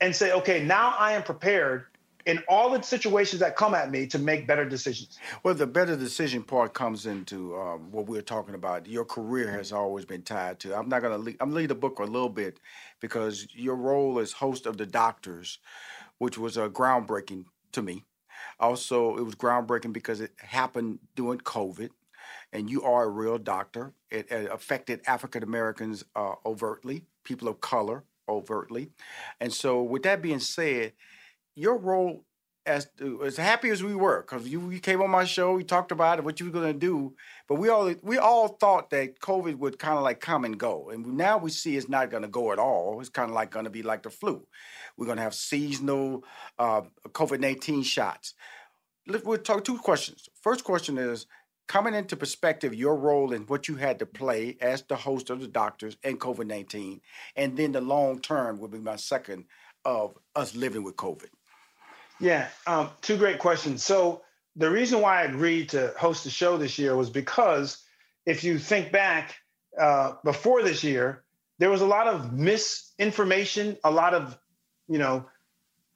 and 0.00 0.16
say, 0.16 0.32
okay, 0.32 0.64
now 0.64 0.94
I 0.98 1.12
am 1.12 1.22
prepared 1.22 1.84
in 2.28 2.42
all 2.46 2.70
the 2.70 2.82
situations 2.82 3.40
that 3.40 3.56
come 3.56 3.74
at 3.74 3.90
me 3.90 4.06
to 4.06 4.18
make 4.18 4.46
better 4.46 4.66
decisions. 4.66 5.18
Well, 5.42 5.54
the 5.54 5.66
better 5.66 5.96
decision 5.96 6.42
part 6.42 6.74
comes 6.74 7.06
into 7.06 7.56
um, 7.56 7.90
what 7.90 8.06
we're 8.06 8.20
talking 8.20 8.54
about. 8.54 8.86
Your 8.86 9.06
career 9.06 9.50
has 9.50 9.72
always 9.72 10.04
been 10.04 10.22
tied 10.22 10.60
to. 10.60 10.76
I'm 10.76 10.90
not 10.90 11.00
going 11.00 11.18
to. 11.18 11.18
lead. 11.18 11.36
I'm 11.40 11.52
lead 11.52 11.70
the 11.70 11.74
book 11.74 11.98
a 11.98 12.04
little 12.04 12.28
bit 12.28 12.60
because 13.00 13.48
your 13.54 13.76
role 13.76 14.18
as 14.18 14.32
host 14.32 14.66
of 14.66 14.76
the 14.76 14.84
Doctors, 14.84 15.58
which 16.18 16.36
was 16.36 16.58
a 16.58 16.64
uh, 16.64 16.68
groundbreaking 16.68 17.46
to 17.72 17.80
me. 17.80 18.04
Also, 18.60 19.16
it 19.16 19.22
was 19.22 19.34
groundbreaking 19.34 19.94
because 19.94 20.20
it 20.20 20.32
happened 20.36 20.98
during 21.16 21.38
COVID, 21.38 21.88
and 22.52 22.68
you 22.68 22.82
are 22.82 23.04
a 23.04 23.08
real 23.08 23.38
doctor. 23.38 23.94
It, 24.10 24.30
it 24.30 24.50
affected 24.52 25.00
African 25.06 25.42
Americans 25.42 26.04
uh, 26.14 26.34
overtly 26.44 27.04
people 27.24 27.48
of 27.48 27.60
color 27.62 28.04
overtly. 28.28 28.90
And 29.40 29.50
so, 29.52 29.82
with 29.82 30.02
that 30.02 30.20
being 30.20 30.40
said, 30.40 30.92
your 31.58 31.76
role 31.76 32.24
as 32.68 32.88
as 33.24 33.36
happy 33.36 33.70
as 33.70 33.82
we 33.82 33.94
were, 33.94 34.22
because 34.22 34.46
you, 34.46 34.70
you 34.70 34.78
came 34.78 35.00
on 35.00 35.10
my 35.10 35.24
show, 35.24 35.54
we 35.54 35.64
talked 35.64 35.90
about 35.90 36.18
it, 36.18 36.24
what 36.24 36.38
you 36.38 36.46
were 36.46 36.52
going 36.52 36.72
to 36.72 36.78
do, 36.78 37.14
but 37.48 37.54
we 37.54 37.68
all 37.68 37.92
we 38.02 38.18
all 38.18 38.48
thought 38.48 38.90
that 38.90 39.20
COVID 39.20 39.56
would 39.56 39.78
kind 39.78 39.96
of 39.96 40.04
like 40.04 40.20
come 40.20 40.44
and 40.44 40.58
go, 40.58 40.90
and 40.90 41.16
now 41.16 41.38
we 41.38 41.50
see 41.50 41.76
it's 41.76 41.88
not 41.88 42.10
going 42.10 42.22
to 42.22 42.28
go 42.28 42.52
at 42.52 42.58
all. 42.58 43.00
It's 43.00 43.08
kind 43.08 43.30
of 43.30 43.34
like 43.34 43.50
going 43.50 43.64
to 43.64 43.70
be 43.70 43.82
like 43.82 44.02
the 44.02 44.10
flu. 44.10 44.46
We're 44.96 45.06
going 45.06 45.16
to 45.16 45.22
have 45.22 45.34
seasonal 45.34 46.24
uh, 46.58 46.82
COVID 47.08 47.40
nineteen 47.40 47.82
shots. 47.82 48.34
Let, 49.06 49.24
We'll 49.24 49.38
talk 49.38 49.64
two 49.64 49.78
questions. 49.78 50.28
First 50.42 50.64
question 50.64 50.98
is 50.98 51.26
coming 51.66 51.94
into 51.94 52.16
perspective 52.16 52.74
your 52.74 52.96
role 52.96 53.32
and 53.32 53.48
what 53.48 53.68
you 53.68 53.76
had 53.76 53.98
to 53.98 54.06
play 54.06 54.56
as 54.60 54.82
the 54.82 54.96
host 54.96 55.30
of 55.30 55.40
the 55.40 55.48
doctors 55.48 55.96
and 56.04 56.20
COVID 56.20 56.46
19, 56.46 57.00
and 57.36 57.56
then 57.56 57.72
the 57.72 57.80
long 57.80 58.20
term 58.20 58.58
would 58.58 58.70
be 58.70 58.78
my 58.78 58.96
second 58.96 59.46
of 59.86 60.18
us 60.34 60.54
living 60.54 60.82
with 60.82 60.96
COVID. 60.96 61.28
Yeah, 62.20 62.48
um, 62.66 62.90
two 63.00 63.16
great 63.16 63.38
questions. 63.38 63.84
So, 63.84 64.22
the 64.56 64.70
reason 64.70 65.00
why 65.00 65.20
I 65.20 65.24
agreed 65.24 65.68
to 65.70 65.94
host 65.96 66.24
the 66.24 66.30
show 66.30 66.56
this 66.56 66.78
year 66.78 66.96
was 66.96 67.10
because 67.10 67.80
if 68.26 68.42
you 68.42 68.58
think 68.58 68.90
back 68.90 69.36
uh, 69.80 70.14
before 70.24 70.62
this 70.62 70.82
year, 70.82 71.22
there 71.58 71.70
was 71.70 71.80
a 71.80 71.86
lot 71.86 72.08
of 72.08 72.32
misinformation, 72.32 73.76
a 73.84 73.90
lot 73.90 74.14
of, 74.14 74.36
you 74.88 74.98
know, 74.98 75.26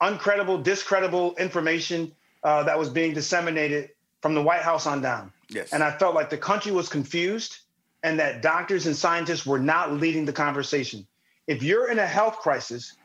uncredible, 0.01 0.63
discredible 0.63 1.35
information 1.35 2.13
uh, 2.43 2.63
that 2.63 2.79
was 2.79 2.89
being 2.89 3.13
disseminated 3.13 3.89
from 4.21 4.33
the 4.33 4.41
White 4.41 4.61
House 4.61 4.87
on 4.87 5.01
down. 5.01 5.31
Yes. 5.49 5.73
And 5.73 5.83
I 5.83 5.91
felt 5.91 6.15
like 6.15 6.29
the 6.29 6.37
country 6.37 6.71
was 6.71 6.89
confused 6.89 7.57
and 8.03 8.19
that 8.19 8.41
doctors 8.41 8.85
and 8.85 8.95
scientists 8.95 9.45
were 9.45 9.59
not 9.59 9.93
leading 9.93 10.25
the 10.25 10.33
conversation. 10.33 11.07
If 11.47 11.63
you're 11.63 11.89
in 11.89 11.99
a 11.99 12.07
health 12.07 12.37
crisis, 12.37 12.95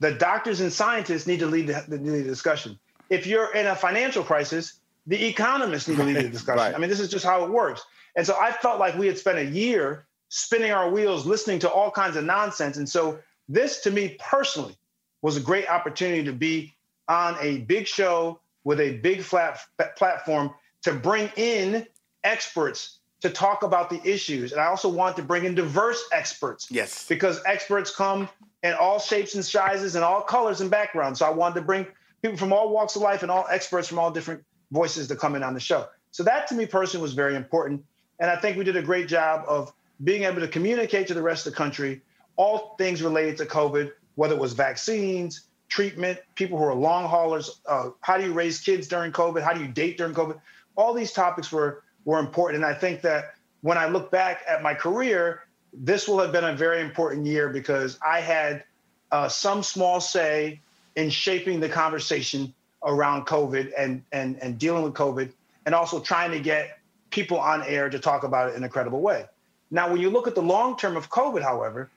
the 0.00 0.12
doctors 0.12 0.60
and 0.60 0.72
scientists 0.72 1.26
need 1.26 1.38
to 1.40 1.46
lead 1.46 1.68
the, 1.68 1.84
the, 1.86 1.98
the 1.98 2.22
discussion. 2.22 2.78
If 3.10 3.26
you're 3.26 3.54
in 3.54 3.66
a 3.66 3.76
financial 3.76 4.24
crisis, 4.24 4.80
the 5.06 5.26
economists 5.26 5.88
need 5.88 5.96
to 5.96 6.04
lead 6.04 6.16
the 6.16 6.28
discussion. 6.28 6.58
right. 6.58 6.74
I 6.74 6.78
mean, 6.78 6.90
this 6.90 7.00
is 7.00 7.10
just 7.10 7.24
how 7.24 7.44
it 7.44 7.50
works. 7.50 7.84
And 8.16 8.26
so 8.26 8.36
I 8.40 8.52
felt 8.52 8.78
like 8.78 8.96
we 8.96 9.06
had 9.06 9.18
spent 9.18 9.38
a 9.38 9.44
year 9.44 10.06
spinning 10.28 10.72
our 10.72 10.90
wheels, 10.90 11.26
listening 11.26 11.58
to 11.60 11.70
all 11.70 11.90
kinds 11.90 12.16
of 12.16 12.24
nonsense. 12.24 12.76
And 12.76 12.88
so 12.88 13.18
this, 13.48 13.80
to 13.82 13.90
me 13.90 14.16
personally, 14.18 14.76
was 15.22 15.36
a 15.36 15.40
great 15.40 15.68
opportunity 15.68 16.24
to 16.24 16.32
be 16.32 16.74
on 17.08 17.36
a 17.40 17.58
big 17.58 17.86
show 17.86 18.40
with 18.64 18.80
a 18.80 18.98
big 18.98 19.22
flat 19.22 19.58
platform 19.96 20.50
to 20.82 20.92
bring 20.92 21.30
in 21.36 21.86
experts 22.24 23.00
to 23.20 23.28
talk 23.28 23.62
about 23.62 23.90
the 23.90 24.00
issues. 24.04 24.52
And 24.52 24.60
I 24.60 24.66
also 24.66 24.88
want 24.88 25.16
to 25.16 25.22
bring 25.22 25.44
in 25.44 25.54
diverse 25.54 26.02
experts. 26.12 26.68
Yes. 26.70 27.06
Because 27.06 27.40
experts 27.44 27.94
come 27.94 28.28
in 28.62 28.74
all 28.74 28.98
shapes 28.98 29.34
and 29.34 29.44
sizes 29.44 29.94
and 29.94 30.04
all 30.04 30.22
colors 30.22 30.60
and 30.60 30.70
backgrounds. 30.70 31.18
So 31.18 31.26
I 31.26 31.30
wanted 31.30 31.56
to 31.56 31.62
bring 31.62 31.86
people 32.22 32.36
from 32.36 32.52
all 32.52 32.70
walks 32.70 32.96
of 32.96 33.02
life 33.02 33.22
and 33.22 33.30
all 33.30 33.46
experts 33.50 33.88
from 33.88 33.98
all 33.98 34.10
different 34.10 34.44
voices 34.70 35.08
to 35.08 35.16
come 35.16 35.34
in 35.34 35.42
on 35.42 35.54
the 35.54 35.60
show. 35.60 35.86
So 36.10 36.22
that 36.24 36.48
to 36.48 36.54
me 36.54 36.66
personally 36.66 37.02
was 37.02 37.14
very 37.14 37.36
important. 37.36 37.84
And 38.18 38.30
I 38.30 38.36
think 38.36 38.56
we 38.56 38.64
did 38.64 38.76
a 38.76 38.82
great 38.82 39.08
job 39.08 39.44
of 39.48 39.72
being 40.02 40.24
able 40.24 40.40
to 40.40 40.48
communicate 40.48 41.06
to 41.08 41.14
the 41.14 41.22
rest 41.22 41.46
of 41.46 41.52
the 41.52 41.56
country 41.56 42.02
all 42.36 42.74
things 42.78 43.02
related 43.02 43.36
to 43.38 43.46
COVID, 43.46 43.92
whether 44.14 44.34
it 44.34 44.40
was 44.40 44.52
vaccines, 44.52 45.46
treatment, 45.68 46.18
people 46.34 46.58
who 46.58 46.64
are 46.64 46.74
long 46.74 47.08
haulers, 47.08 47.60
uh, 47.66 47.90
how 48.00 48.18
do 48.18 48.24
you 48.24 48.32
raise 48.32 48.60
kids 48.60 48.88
during 48.88 49.12
COVID, 49.12 49.42
how 49.42 49.52
do 49.52 49.60
you 49.60 49.68
date 49.68 49.96
during 49.96 50.14
COVID? 50.14 50.40
All 50.76 50.92
these 50.92 51.12
topics 51.12 51.50
were 51.50 51.82
were 52.04 52.18
important. 52.18 52.64
And 52.64 52.74
I 52.74 52.78
think 52.78 53.02
that 53.02 53.34
when 53.60 53.76
I 53.76 53.86
look 53.86 54.10
back 54.10 54.42
at 54.48 54.62
my 54.62 54.74
career, 54.74 55.42
this 55.72 56.08
will 56.08 56.18
have 56.18 56.32
been 56.32 56.44
a 56.44 56.54
very 56.54 56.80
important 56.80 57.26
year 57.26 57.48
because 57.48 57.98
I 58.06 58.20
had 58.20 58.64
uh, 59.10 59.28
some 59.28 59.62
small 59.62 60.00
say 60.00 60.60
in 60.96 61.10
shaping 61.10 61.60
the 61.60 61.68
conversation 61.68 62.52
around 62.82 63.26
COVID 63.26 63.72
and, 63.76 64.02
and, 64.12 64.36
and 64.42 64.58
dealing 64.58 64.82
with 64.82 64.94
COVID, 64.94 65.32
and 65.66 65.74
also 65.74 66.00
trying 66.00 66.30
to 66.32 66.40
get 66.40 66.78
people 67.10 67.38
on 67.38 67.62
air 67.64 67.90
to 67.90 67.98
talk 67.98 68.24
about 68.24 68.50
it 68.50 68.56
in 68.56 68.64
a 68.64 68.68
credible 68.68 69.00
way. 69.00 69.26
Now, 69.70 69.90
when 69.90 70.00
you 70.00 70.10
look 70.10 70.26
at 70.26 70.34
the 70.34 70.42
long 70.42 70.76
term 70.76 70.96
of 70.96 71.10
COVID, 71.10 71.42
however, 71.42 71.90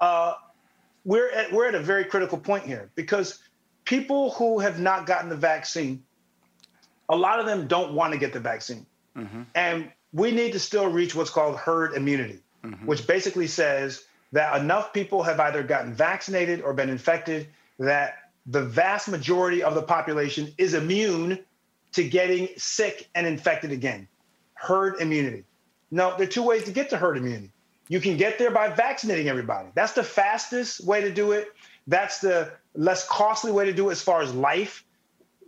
uh, 0.00 0.34
we're 1.04 1.30
at, 1.30 1.52
we're 1.52 1.66
at 1.66 1.74
a 1.74 1.80
very 1.80 2.04
critical 2.04 2.38
point 2.38 2.64
here 2.64 2.90
because 2.94 3.40
people 3.84 4.30
who 4.32 4.58
have 4.58 4.78
not 4.78 5.06
gotten 5.06 5.28
the 5.28 5.36
vaccine, 5.36 6.02
a 7.08 7.16
lot 7.16 7.40
of 7.40 7.46
them 7.46 7.66
don't 7.66 7.92
want 7.92 8.12
to 8.12 8.18
get 8.18 8.32
the 8.32 8.40
vaccine. 8.40 8.86
Mm-hmm. 9.16 9.42
And 9.54 9.90
we 10.12 10.30
need 10.30 10.52
to 10.52 10.58
still 10.58 10.88
reach 10.88 11.14
what's 11.14 11.30
called 11.30 11.56
herd 11.56 11.94
immunity, 11.94 12.40
mm-hmm. 12.68 12.86
which 12.86 13.06
basically 13.06 13.46
says 13.46 14.04
that 14.32 14.60
enough 14.60 14.92
people 14.92 15.22
have 15.22 15.40
either 15.40 15.62
gotten 15.62 15.92
vaccinated 15.92 16.60
or 16.62 16.74
been 16.74 16.90
infected 16.90 17.48
that 17.78 18.30
the 18.46 18.62
vast 18.62 19.08
majority 19.08 19.62
of 19.62 19.74
the 19.74 19.82
population 19.82 20.52
is 20.58 20.74
immune 20.74 21.38
to 21.92 22.08
getting 22.08 22.48
sick 22.56 23.08
and 23.14 23.26
infected 23.26 23.72
again. 23.72 24.08
Herd 24.54 25.00
immunity. 25.00 25.44
Now, 25.90 26.16
there 26.16 26.26
are 26.26 26.30
two 26.30 26.42
ways 26.42 26.64
to 26.64 26.72
get 26.72 26.90
to 26.90 26.96
herd 26.96 27.16
immunity. 27.16 27.52
You 27.88 28.00
can 28.00 28.16
get 28.16 28.38
there 28.38 28.50
by 28.50 28.68
vaccinating 28.68 29.28
everybody. 29.28 29.68
That's 29.74 29.92
the 29.92 30.02
fastest 30.02 30.84
way 30.84 31.00
to 31.00 31.10
do 31.10 31.32
it. 31.32 31.48
That's 31.86 32.20
the 32.20 32.52
less 32.74 33.06
costly 33.08 33.50
way 33.50 33.64
to 33.64 33.72
do 33.72 33.88
it 33.88 33.92
as 33.92 34.02
far 34.02 34.20
as 34.20 34.34
life. 34.34 34.84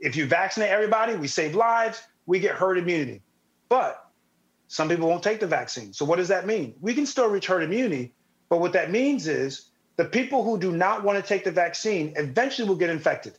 If 0.01 0.17
you 0.17 0.27
vaccinate 0.27 0.71
everybody, 0.71 1.17
we 1.17 1.29
save 1.29 1.55
lives, 1.55 2.03
we 2.25 2.39
get 2.41 2.55
herd 2.55 2.79
immunity. 2.79 3.21
But 3.69 4.10
some 4.71 4.89
people 4.89 5.09
won't 5.09 5.25
take 5.25 5.41
the 5.41 5.49
vaccine. 5.49 5.93
So 5.93 6.05
what 6.05 6.17
does 6.17 6.29
that 6.29 6.47
mean? 6.47 6.77
We 6.81 6.95
can 6.95 7.05
still 7.05 7.29
reach 7.29 7.49
herd 7.49 7.65
immunity, 7.65 8.15
but 8.49 8.61
what 8.61 8.73
that 8.75 8.93
means 8.93 9.27
is 9.27 9.71
the 9.97 10.05
people 10.05 10.45
who 10.45 10.61
do 10.61 10.71
not 10.71 11.03
want 11.03 11.21
to 11.21 11.29
take 11.29 11.43
the 11.43 11.51
vaccine 11.51 12.15
eventually 12.17 12.69
will 12.69 12.77
get 12.77 12.89
infected 12.89 13.37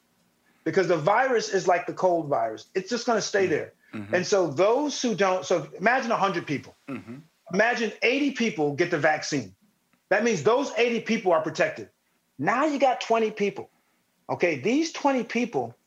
because 0.65 0.89
the 0.89 0.97
virus 0.97 1.47
is 1.47 1.69
like 1.69 1.87
the 1.87 1.93
cold 1.93 2.27
virus. 2.27 2.65
It's 2.75 2.89
just 2.89 3.05
going 3.05 3.17
to 3.17 3.21
stay 3.21 3.43
mm-hmm. 3.43 3.49
there. 3.49 3.73
Mm-hmm. 3.93 4.15
And 4.15 4.27
so 4.27 4.47
those 4.47 5.01
who 5.01 5.15
don't, 5.15 5.45
so 5.45 5.69
imagine 5.79 6.09
100 6.09 6.45
people. 6.45 6.75
Mm-hmm. 6.89 7.19
Imagine 7.53 7.93
80 8.01 8.31
people 8.31 8.73
get 8.73 8.91
the 8.91 8.99
vaccine. 8.99 9.55
That 10.09 10.25
means 10.25 10.43
those 10.43 10.73
80 10.75 10.99
people 11.01 11.31
are 11.31 11.41
protected. 11.41 11.87
Now 12.37 12.65
you 12.65 12.77
got 12.77 12.99
20 12.99 13.31
people. 13.31 13.69
Okay, 14.29 14.59
these 14.59 14.91
20 14.91 15.23
people 15.23 15.77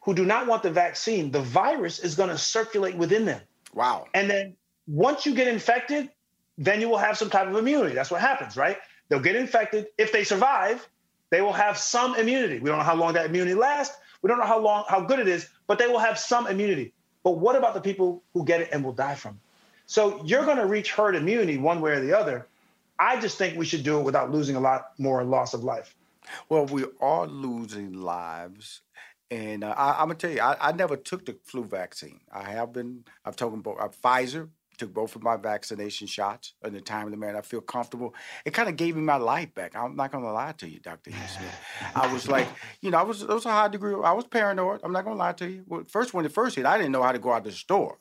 who 0.00 0.14
do 0.14 0.24
not 0.24 0.46
want 0.46 0.62
the 0.62 0.70
vaccine, 0.70 1.30
the 1.30 1.42
virus 1.42 1.98
is 1.98 2.14
going 2.14 2.30
to 2.30 2.38
circulate 2.38 2.96
within 2.96 3.26
them. 3.26 3.42
Wow. 3.74 4.06
And 4.14 4.30
then 4.30 4.56
once 4.88 5.26
you 5.26 5.34
get 5.34 5.46
infected, 5.46 6.10
then 6.56 6.80
you 6.80 6.88
will 6.88 6.98
have 6.98 7.16
some 7.16 7.30
type 7.30 7.46
of 7.46 7.54
immunity. 7.56 7.94
That's 7.94 8.10
what 8.10 8.20
happens, 8.20 8.56
right? 8.56 8.78
They'll 9.08 9.20
get 9.20 9.36
infected. 9.36 9.86
If 9.98 10.12
they 10.12 10.24
survive, 10.24 10.88
they 11.30 11.40
will 11.42 11.52
have 11.52 11.78
some 11.78 12.16
immunity. 12.16 12.58
We 12.58 12.68
don't 12.70 12.78
know 12.78 12.84
how 12.84 12.96
long 12.96 13.12
that 13.12 13.26
immunity 13.26 13.54
lasts. 13.54 13.96
We 14.22 14.28
don't 14.28 14.38
know 14.38 14.46
how 14.46 14.58
long, 14.58 14.84
how 14.88 15.02
good 15.02 15.20
it 15.20 15.28
is, 15.28 15.48
but 15.66 15.78
they 15.78 15.86
will 15.86 15.98
have 15.98 16.18
some 16.18 16.46
immunity. 16.46 16.92
But 17.22 17.32
what 17.32 17.54
about 17.54 17.74
the 17.74 17.80
people 17.80 18.22
who 18.32 18.44
get 18.44 18.62
it 18.62 18.70
and 18.72 18.82
will 18.82 18.92
die 18.92 19.14
from 19.14 19.32
it? 19.34 19.40
So 19.86 20.22
you're 20.24 20.44
going 20.44 20.56
to 20.56 20.66
reach 20.66 20.92
herd 20.92 21.14
immunity 21.14 21.58
one 21.58 21.80
way 21.80 21.92
or 21.92 22.00
the 22.00 22.18
other. 22.18 22.46
I 22.98 23.20
just 23.20 23.38
think 23.38 23.56
we 23.56 23.64
should 23.64 23.84
do 23.84 24.00
it 24.00 24.02
without 24.02 24.32
losing 24.32 24.56
a 24.56 24.60
lot 24.60 24.92
more 24.98 25.22
loss 25.22 25.54
of 25.54 25.62
life. 25.62 25.94
Well, 26.48 26.66
we 26.66 26.84
are 27.00 27.26
losing 27.26 27.92
lives 27.92 28.82
and 29.30 29.62
uh, 29.62 29.74
I, 29.76 30.02
am 30.02 30.08
gonna 30.08 30.14
tell 30.14 30.30
you, 30.30 30.40
I, 30.40 30.56
I, 30.68 30.72
never 30.72 30.96
took 30.96 31.26
the 31.26 31.36
flu 31.44 31.64
vaccine. 31.64 32.20
I 32.32 32.44
have 32.50 32.72
been. 32.72 33.04
I've 33.24 33.36
taken 33.36 33.60
both. 33.60 33.78
Uh, 33.78 33.88
Pfizer 33.88 34.48
took 34.78 34.94
both 34.94 35.16
of 35.16 35.22
my 35.22 35.36
vaccination 35.36 36.06
shots 36.06 36.54
in 36.64 36.72
the 36.72 36.80
time 36.80 37.06
of 37.06 37.10
the 37.10 37.16
man. 37.16 37.36
I 37.36 37.42
feel 37.42 37.60
comfortable. 37.60 38.14
It 38.44 38.52
kind 38.54 38.68
of 38.68 38.76
gave 38.76 38.96
me 38.96 39.02
my 39.02 39.16
life 39.16 39.54
back. 39.54 39.76
I'm 39.76 39.96
not 39.96 40.12
gonna 40.12 40.32
lie 40.32 40.52
to 40.58 40.68
you, 40.68 40.80
Doctor 40.80 41.10
Smith. 41.10 41.60
I 41.94 42.12
was 42.12 42.28
like, 42.28 42.48
you 42.80 42.90
know, 42.90 42.98
I 42.98 43.02
was. 43.02 43.22
It 43.22 43.28
was 43.28 43.46
a 43.46 43.50
high 43.50 43.68
degree. 43.68 43.94
I 44.02 44.12
was 44.12 44.26
paranoid. 44.26 44.80
I'm 44.82 44.92
not 44.92 45.04
gonna 45.04 45.16
lie 45.16 45.32
to 45.34 45.50
you. 45.50 45.64
Well, 45.66 45.84
first 45.88 46.14
when 46.14 46.24
it 46.24 46.32
first 46.32 46.56
hit, 46.56 46.66
I 46.66 46.78
didn't 46.78 46.92
know 46.92 47.02
how 47.02 47.12
to 47.12 47.18
go 47.18 47.32
out 47.32 47.44
to 47.44 47.50
the 47.50 47.56
store 47.56 47.98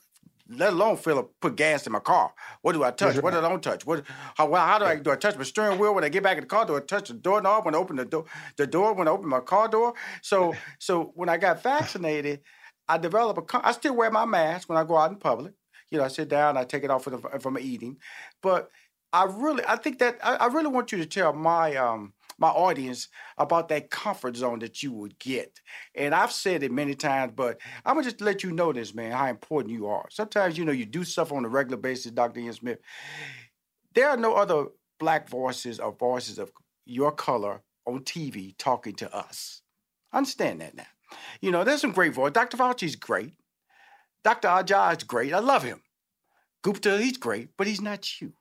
let 0.49 0.73
alone 0.73 0.97
fill 0.97 1.19
up, 1.19 1.31
put 1.41 1.55
gas 1.55 1.85
in 1.85 1.93
my 1.93 1.99
car. 1.99 2.33
What 2.61 2.73
do 2.73 2.83
I 2.83 2.91
touch? 2.91 3.21
What 3.21 3.31
do 3.31 3.39
I 3.39 3.41
don't 3.41 3.61
touch? 3.61 3.85
What 3.85 4.03
how 4.35 4.53
how 4.53 4.79
do 4.79 4.85
I 4.85 4.95
do 4.95 5.11
I 5.11 5.15
touch 5.15 5.37
my 5.37 5.43
steering 5.43 5.79
wheel 5.79 5.93
when 5.93 6.03
I 6.03 6.09
get 6.09 6.23
back 6.23 6.37
in 6.37 6.43
the 6.43 6.47
car? 6.47 6.65
Do 6.65 6.75
I 6.75 6.79
touch 6.79 7.09
the 7.09 7.15
doorknob 7.15 7.65
when 7.65 7.75
I 7.75 7.77
open 7.77 7.97
the 7.97 8.05
door 8.05 8.25
the 8.55 8.67
door 8.67 8.93
when 8.93 9.07
I 9.07 9.11
open 9.11 9.27
my 9.27 9.39
car 9.39 9.67
door? 9.67 9.93
So 10.21 10.53
so 10.79 11.11
when 11.15 11.29
I 11.29 11.37
got 11.37 11.61
vaccinated, 11.61 12.41
I 12.87 12.97
developed 12.97 13.53
a 13.53 13.67
I 13.67 13.71
still 13.73 13.95
wear 13.95 14.09
my 14.11 14.25
mask 14.25 14.69
when 14.69 14.77
I 14.77 14.83
go 14.83 14.97
out 14.97 15.11
in 15.11 15.17
public. 15.17 15.53
You 15.91 15.99
know, 15.99 16.03
I 16.03 16.09
sit 16.09 16.29
down, 16.29 16.57
I 16.57 16.63
take 16.63 16.83
it 16.83 16.91
off 16.91 17.05
the, 17.05 17.57
eating. 17.59 17.97
But 18.41 18.69
I 19.13 19.23
really 19.23 19.63
I 19.67 19.77
think 19.77 19.99
that 19.99 20.17
I, 20.21 20.35
I 20.35 20.47
really 20.47 20.67
want 20.67 20.91
you 20.91 20.97
to 20.97 21.05
tell 21.05 21.33
my 21.33 21.75
um 21.75 22.13
my 22.39 22.49
audience 22.49 23.07
about 23.37 23.67
that 23.69 23.89
comfort 23.89 24.35
zone 24.35 24.59
that 24.59 24.83
you 24.83 24.91
would 24.91 25.17
get. 25.17 25.59
And 25.95 26.13
I've 26.13 26.31
said 26.31 26.61
it 26.61 26.71
many 26.71 26.93
times, 26.93 27.33
but 27.35 27.59
I'm 27.85 27.95
gonna 27.95 28.03
just 28.03 28.21
let 28.21 28.43
you 28.43 28.51
know 28.51 28.71
this, 28.73 28.93
man, 28.93 29.11
how 29.11 29.27
important 29.27 29.73
you 29.73 29.87
are. 29.87 30.05
Sometimes, 30.11 30.57
you 30.57 30.65
know, 30.65 30.71
you 30.71 30.85
do 30.85 31.03
stuff 31.03 31.31
on 31.31 31.45
a 31.45 31.49
regular 31.49 31.77
basis, 31.77 32.11
Dr. 32.11 32.39
Ian 32.39 32.53
Smith. 32.53 32.79
There 33.93 34.09
are 34.09 34.17
no 34.17 34.35
other 34.35 34.65
black 34.99 35.29
voices 35.29 35.79
or 35.79 35.93
voices 35.93 36.37
of 36.37 36.51
your 36.85 37.11
color 37.11 37.61
on 37.85 38.01
TV 38.01 38.55
talking 38.57 38.93
to 38.95 39.15
us. 39.15 39.61
Understand 40.13 40.61
that 40.61 40.75
now. 40.75 40.85
You 41.41 41.51
know, 41.51 41.63
there's 41.63 41.81
some 41.81 41.91
great 41.91 42.13
voice. 42.13 42.33
Dr. 42.33 42.57
Fauci's 42.57 42.95
great. 42.95 43.33
Dr. 44.27 44.49
Ajay 44.49 44.97
is 44.97 45.03
great. 45.05 45.33
I 45.33 45.39
love 45.39 45.63
him. 45.63 45.81
Gupta, 46.61 46.97
he's 46.97 47.15
great, 47.15 47.51
but 47.57 47.65
he's 47.65 47.79
not 47.79 48.19
you. 48.19 48.33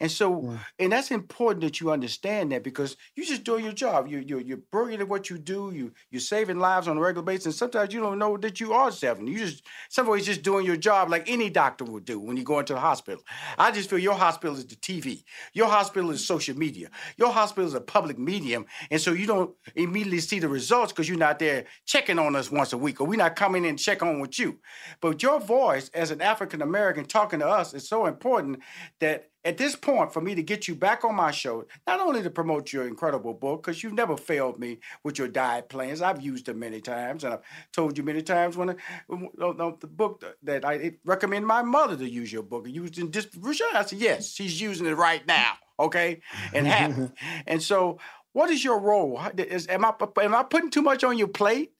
And 0.00 0.10
so, 0.10 0.42
mm. 0.42 0.58
and 0.78 0.92
that's 0.92 1.10
important 1.10 1.62
that 1.62 1.80
you 1.80 1.90
understand 1.90 2.52
that 2.52 2.62
because 2.62 2.96
you're 3.14 3.26
just 3.26 3.44
doing 3.44 3.64
your 3.64 3.72
job. 3.72 4.08
You, 4.08 4.18
you're, 4.18 4.40
you're 4.40 4.58
brilliant 4.70 5.02
at 5.02 5.08
what 5.08 5.30
you 5.30 5.38
do. 5.38 5.72
You, 5.74 5.92
you're 6.10 6.20
saving 6.20 6.58
lives 6.58 6.88
on 6.88 6.96
a 6.96 7.00
regular 7.00 7.24
basis. 7.24 7.46
And 7.46 7.54
sometimes 7.54 7.94
you 7.94 8.00
don't 8.00 8.18
know 8.18 8.36
that 8.36 8.60
you 8.60 8.72
are 8.72 8.90
saving. 8.90 9.26
You 9.26 9.38
just, 9.38 9.64
somebody's 9.88 10.26
just 10.26 10.42
doing 10.42 10.66
your 10.66 10.76
job 10.76 11.10
like 11.10 11.28
any 11.28 11.50
doctor 11.50 11.84
would 11.84 12.04
do 12.04 12.20
when 12.20 12.36
you 12.36 12.44
go 12.44 12.58
into 12.58 12.74
the 12.74 12.80
hospital. 12.80 13.22
I 13.56 13.70
just 13.70 13.90
feel 13.90 13.98
your 13.98 14.14
hospital 14.14 14.56
is 14.56 14.66
the 14.66 14.76
TV. 14.76 15.24
Your 15.52 15.68
hospital 15.68 16.10
is 16.10 16.26
social 16.26 16.56
media. 16.56 16.90
Your 17.16 17.32
hospital 17.32 17.66
is 17.66 17.74
a 17.74 17.80
public 17.80 18.18
medium. 18.18 18.66
And 18.90 19.00
so 19.00 19.12
you 19.12 19.26
don't 19.26 19.54
immediately 19.74 20.20
see 20.20 20.38
the 20.38 20.48
results 20.48 20.92
because 20.92 21.08
you're 21.08 21.18
not 21.18 21.38
there 21.38 21.64
checking 21.86 22.18
on 22.18 22.36
us 22.36 22.50
once 22.50 22.72
a 22.72 22.78
week 22.78 23.00
or 23.00 23.06
we're 23.06 23.16
not 23.16 23.36
coming 23.36 23.64
in 23.64 23.70
and 23.70 23.78
check 23.78 24.02
on 24.02 24.20
with 24.20 24.38
you. 24.38 24.58
But 25.00 25.22
your 25.22 25.40
voice 25.40 25.90
as 25.94 26.10
an 26.10 26.20
African 26.20 26.62
American 26.62 27.04
talking 27.04 27.40
to 27.40 27.48
us 27.48 27.74
is 27.74 27.88
so 27.88 28.06
important 28.06 28.60
that 29.00 29.30
at 29.48 29.56
this 29.56 29.74
point 29.74 30.12
for 30.12 30.20
me 30.20 30.34
to 30.34 30.42
get 30.42 30.68
you 30.68 30.74
back 30.74 31.04
on 31.04 31.14
my 31.14 31.30
show, 31.30 31.64
not 31.86 32.00
only 32.00 32.22
to 32.22 32.28
promote 32.28 32.70
your 32.70 32.86
incredible 32.86 33.32
book, 33.32 33.62
because 33.62 33.82
you've 33.82 33.94
never 33.94 34.14
failed 34.14 34.60
me 34.60 34.78
with 35.02 35.18
your 35.18 35.26
diet 35.26 35.70
plans. 35.70 36.02
I've 36.02 36.20
used 36.20 36.46
them 36.46 36.58
many 36.58 36.82
times, 36.82 37.24
and 37.24 37.32
I've 37.32 37.40
told 37.72 37.96
you 37.96 38.04
many 38.04 38.20
times 38.20 38.58
when, 38.58 38.76
the 39.08 39.88
book 39.90 40.22
that 40.42 40.66
I 40.66 40.92
recommend 41.02 41.46
my 41.46 41.62
mother 41.62 41.96
to 41.96 42.08
use 42.08 42.30
your 42.30 42.42
book. 42.42 42.68
Used 42.68 42.98
in 42.98 43.10
just 43.10 43.28
I 43.42 43.84
said 43.84 43.98
yes, 43.98 44.30
she's 44.30 44.60
using 44.60 44.86
it 44.86 44.94
right 44.94 45.26
now. 45.26 45.54
Okay, 45.80 46.20
and 46.52 46.66
happy. 46.66 47.10
and 47.46 47.62
so, 47.62 47.98
what 48.34 48.50
is 48.50 48.62
your 48.62 48.78
role? 48.78 49.18
Is, 49.38 49.66
am 49.68 49.84
I 49.86 49.94
am 50.20 50.34
I 50.34 50.42
putting 50.42 50.70
too 50.70 50.82
much 50.82 51.04
on 51.04 51.16
your 51.16 51.28
plate? 51.28 51.72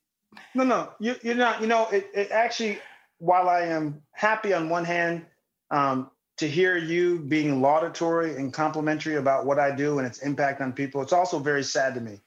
No, 0.55 0.63
no, 0.63 0.89
you, 0.99 1.15
you're 1.21 1.35
not. 1.35 1.61
You 1.61 1.67
know, 1.67 1.87
it, 1.89 2.09
it 2.15 2.31
actually. 2.31 2.79
While 3.21 3.49
I 3.49 3.63
am 3.63 4.01
happy 4.13 4.53
on 4.53 4.69
one 4.69 4.85
hand, 4.85 5.25
um, 5.71 6.09
to 6.39 6.47
hear 6.47 6.77
you 6.77 7.19
being 7.19 7.61
laudatory 7.61 8.37
and 8.37 8.53
complimentary 8.53 9.15
about 9.15 9.45
what 9.45 9.59
I 9.59 9.75
do 9.75 9.99
and 9.99 10.07
its 10.07 10.19
impact 10.19 10.61
on 10.61 10.71
people, 10.71 11.01
it's 11.01 11.11
also 11.11 11.37
very 11.37 11.63
sad 11.63 11.95
to 11.95 12.01
me. 12.01 12.21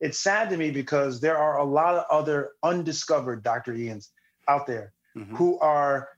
It's 0.00 0.18
sad 0.18 0.50
to 0.50 0.58
me 0.58 0.70
because 0.70 1.18
there 1.18 1.38
are 1.38 1.56
a 1.56 1.64
lot 1.64 1.94
of 1.94 2.04
other 2.10 2.50
undiscovered 2.62 3.42
Dr. 3.42 3.72
Ians 3.72 4.10
out 4.48 4.66
there 4.66 4.92
mm-hmm. 5.16 5.34
who 5.34 5.58
are 5.60 6.10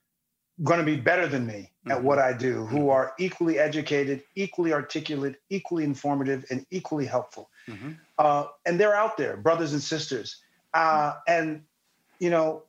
going 0.65 0.81
to 0.81 0.85
be 0.85 0.97
better 0.97 1.29
than 1.29 1.47
me 1.47 1.71
mm-hmm. 1.85 1.93
at 1.93 2.03
what 2.03 2.19
I 2.19 2.33
do, 2.33 2.67
who 2.67 2.79
mm-hmm. 2.79 2.89
are 2.89 3.13
equally 3.17 3.61
educated, 3.61 4.25
equally 4.35 4.73
articulate, 4.73 5.37
equally 5.49 5.85
informative, 5.85 6.45
and 6.51 6.67
equally 6.73 7.07
helpful. 7.07 7.49
Mm-hmm. 7.69 7.93
Uh, 8.19 8.47
and 8.67 8.81
they're 8.81 8.97
out 8.97 9.17
there, 9.17 9.37
brothers 9.37 9.73
and 9.73 9.81
sisters. 9.81 10.39
Uh, 10.75 11.15
and, 11.29 11.63
you 12.19 12.31
know, 12.31 12.65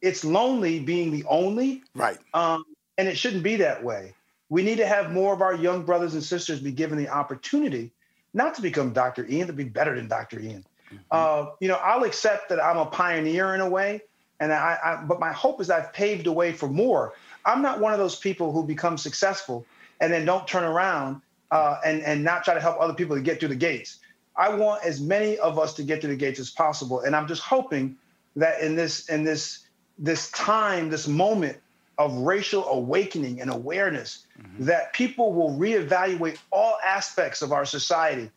it's 0.00 0.24
lonely 0.24 0.78
being 0.78 1.10
the 1.10 1.24
only. 1.28 1.82
Right. 1.96 2.18
Um, 2.32 2.64
and 2.96 3.08
it 3.08 3.18
shouldn't 3.18 3.42
be 3.42 3.56
that 3.56 3.82
way. 3.82 4.14
We 4.50 4.62
need 4.62 4.76
to 4.76 4.86
have 4.86 5.12
more 5.12 5.32
of 5.32 5.40
our 5.40 5.54
young 5.54 5.84
brothers 5.84 6.12
and 6.12 6.22
sisters 6.22 6.60
be 6.60 6.72
given 6.72 6.98
the 6.98 7.08
opportunity 7.08 7.92
not 8.34 8.54
to 8.56 8.62
become 8.62 8.92
Dr. 8.92 9.26
Ian, 9.28 9.46
to 9.46 9.52
be 9.52 9.64
better 9.64 9.94
than 9.94 10.08
Dr. 10.08 10.40
Ian. 10.40 10.64
Mm-hmm. 10.86 10.96
Uh, 11.10 11.52
you 11.60 11.68
know, 11.68 11.76
I'll 11.76 12.04
accept 12.04 12.48
that 12.50 12.62
I'm 12.62 12.76
a 12.76 12.86
pioneer 12.86 13.54
in 13.54 13.60
a 13.60 13.68
way, 13.68 14.02
and 14.40 14.52
I, 14.52 14.78
I, 14.82 15.04
but 15.04 15.20
my 15.20 15.32
hope 15.32 15.60
is 15.60 15.70
I've 15.70 15.92
paved 15.92 16.26
the 16.26 16.32
way 16.32 16.52
for 16.52 16.68
more. 16.68 17.14
I'm 17.44 17.62
not 17.62 17.80
one 17.80 17.92
of 17.92 17.98
those 17.98 18.16
people 18.16 18.52
who 18.52 18.64
become 18.64 18.98
successful 18.98 19.64
and 20.00 20.12
then 20.12 20.24
don't 20.24 20.46
turn 20.46 20.64
around 20.64 21.22
uh, 21.50 21.78
and 21.84 22.02
and 22.02 22.22
not 22.22 22.44
try 22.44 22.54
to 22.54 22.60
help 22.60 22.80
other 22.80 22.94
people 22.94 23.16
to 23.16 23.22
get 23.22 23.40
through 23.40 23.48
the 23.48 23.56
gates. 23.56 23.98
I 24.36 24.54
want 24.54 24.84
as 24.84 25.00
many 25.00 25.38
of 25.38 25.58
us 25.58 25.74
to 25.74 25.82
get 25.82 26.00
through 26.00 26.10
the 26.10 26.16
gates 26.16 26.40
as 26.40 26.50
possible, 26.50 27.00
and 27.00 27.14
I'm 27.14 27.28
just 27.28 27.42
hoping 27.42 27.96
that 28.36 28.60
in 28.60 28.76
this 28.76 29.08
in 29.08 29.24
this 29.24 29.66
this 29.98 30.30
time, 30.30 30.90
this 30.90 31.06
moment 31.06 31.58
of 32.00 32.14
racial 32.14 32.66
awakening 32.68 33.42
and 33.42 33.50
awareness, 33.50 34.24
mm-hmm. 34.40 34.64
that 34.64 34.90
people 34.94 35.34
will 35.34 35.50
reevaluate 35.50 36.38
all 36.50 36.78
aspects 36.82 37.42
of 37.42 37.52
our 37.52 37.66
society 37.66 38.30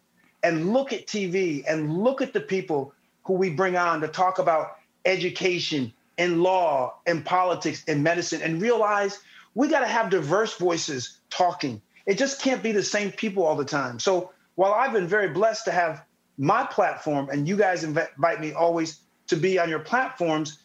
and 0.44 0.74
look 0.74 0.92
at 0.92 1.08
TV 1.08 1.64
and 1.66 1.98
look 2.04 2.22
at 2.22 2.34
the 2.34 2.42
people 2.42 2.94
who 3.24 3.32
we 3.32 3.50
bring 3.50 3.78
on 3.78 4.02
to 4.02 4.10
talk 4.10 4.38
about 4.38 4.80
education 5.06 5.94
and 6.18 6.44
law 6.44 6.94
and 7.08 7.26
politics 7.26 7.86
and 7.88 8.04
medicine 8.04 8.42
and 8.42 8.62
realize 8.62 9.22
we 9.56 9.70
got 9.70 9.80
to 9.80 9.88
have 9.88 10.10
diverse 10.10 10.58
voices 10.58 11.20
talking. 11.30 11.82
It 12.06 12.18
just 12.18 12.42
can't 12.42 12.62
be 12.62 12.74
the 12.74 12.84
same 12.84 13.14
people 13.14 13.44
all 13.46 13.56
the 13.56 13.64
time. 13.64 13.98
So 13.98 14.32
while 14.56 14.74
I've 14.74 14.92
been 14.92 15.08
very 15.08 15.30
blessed 15.30 15.64
to 15.66 15.72
have 15.72 16.04
my 16.38 16.66
platform 16.66 17.30
and 17.32 17.48
you 17.48 17.56
guys 17.56 17.86
invite 17.86 18.42
me 18.42 18.52
always 18.52 19.00
to 19.28 19.38
be 19.38 19.58
on 19.58 19.70
your 19.70 19.80
platforms, 19.80 20.58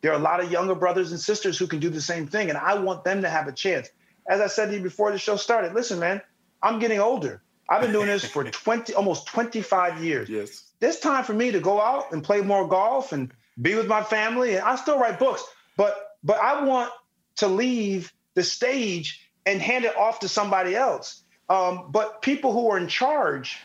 there 0.00 0.12
are 0.12 0.18
a 0.18 0.22
lot 0.22 0.42
of 0.42 0.50
younger 0.50 0.74
brothers 0.74 1.12
and 1.12 1.20
sisters 1.20 1.58
who 1.58 1.66
can 1.66 1.78
do 1.78 1.90
the 1.90 2.00
same 2.00 2.26
thing. 2.26 2.48
And 2.48 2.58
I 2.58 2.74
want 2.74 3.04
them 3.04 3.22
to 3.22 3.28
have 3.28 3.48
a 3.48 3.52
chance. 3.52 3.88
As 4.28 4.40
I 4.40 4.46
said 4.46 4.66
to 4.66 4.76
you 4.76 4.82
before 4.82 5.12
the 5.12 5.18
show 5.18 5.36
started, 5.36 5.74
listen, 5.74 5.98
man, 5.98 6.22
I'm 6.62 6.78
getting 6.78 7.00
older. 7.00 7.42
I've 7.68 7.82
been 7.82 7.92
doing 7.92 8.06
this 8.06 8.24
for 8.24 8.44
20, 8.50 8.94
almost 8.94 9.26
25 9.26 10.02
years. 10.02 10.28
Yes. 10.28 10.64
It's 10.80 11.00
time 11.00 11.24
for 11.24 11.34
me 11.34 11.52
to 11.52 11.60
go 11.60 11.80
out 11.80 12.12
and 12.12 12.24
play 12.24 12.40
more 12.40 12.66
golf 12.66 13.12
and 13.12 13.32
be 13.60 13.74
with 13.74 13.86
my 13.86 14.02
family. 14.02 14.56
And 14.56 14.64
I 14.64 14.76
still 14.76 14.98
write 14.98 15.18
books, 15.18 15.44
but 15.76 16.16
but 16.22 16.38
I 16.38 16.64
want 16.64 16.90
to 17.36 17.48
leave 17.48 18.12
the 18.34 18.42
stage 18.42 19.30
and 19.46 19.60
hand 19.60 19.84
it 19.84 19.96
off 19.96 20.20
to 20.20 20.28
somebody 20.28 20.74
else. 20.74 21.22
Um, 21.48 21.90
but 21.90 22.22
people 22.22 22.52
who 22.52 22.70
are 22.70 22.78
in 22.78 22.88
charge 22.88 23.58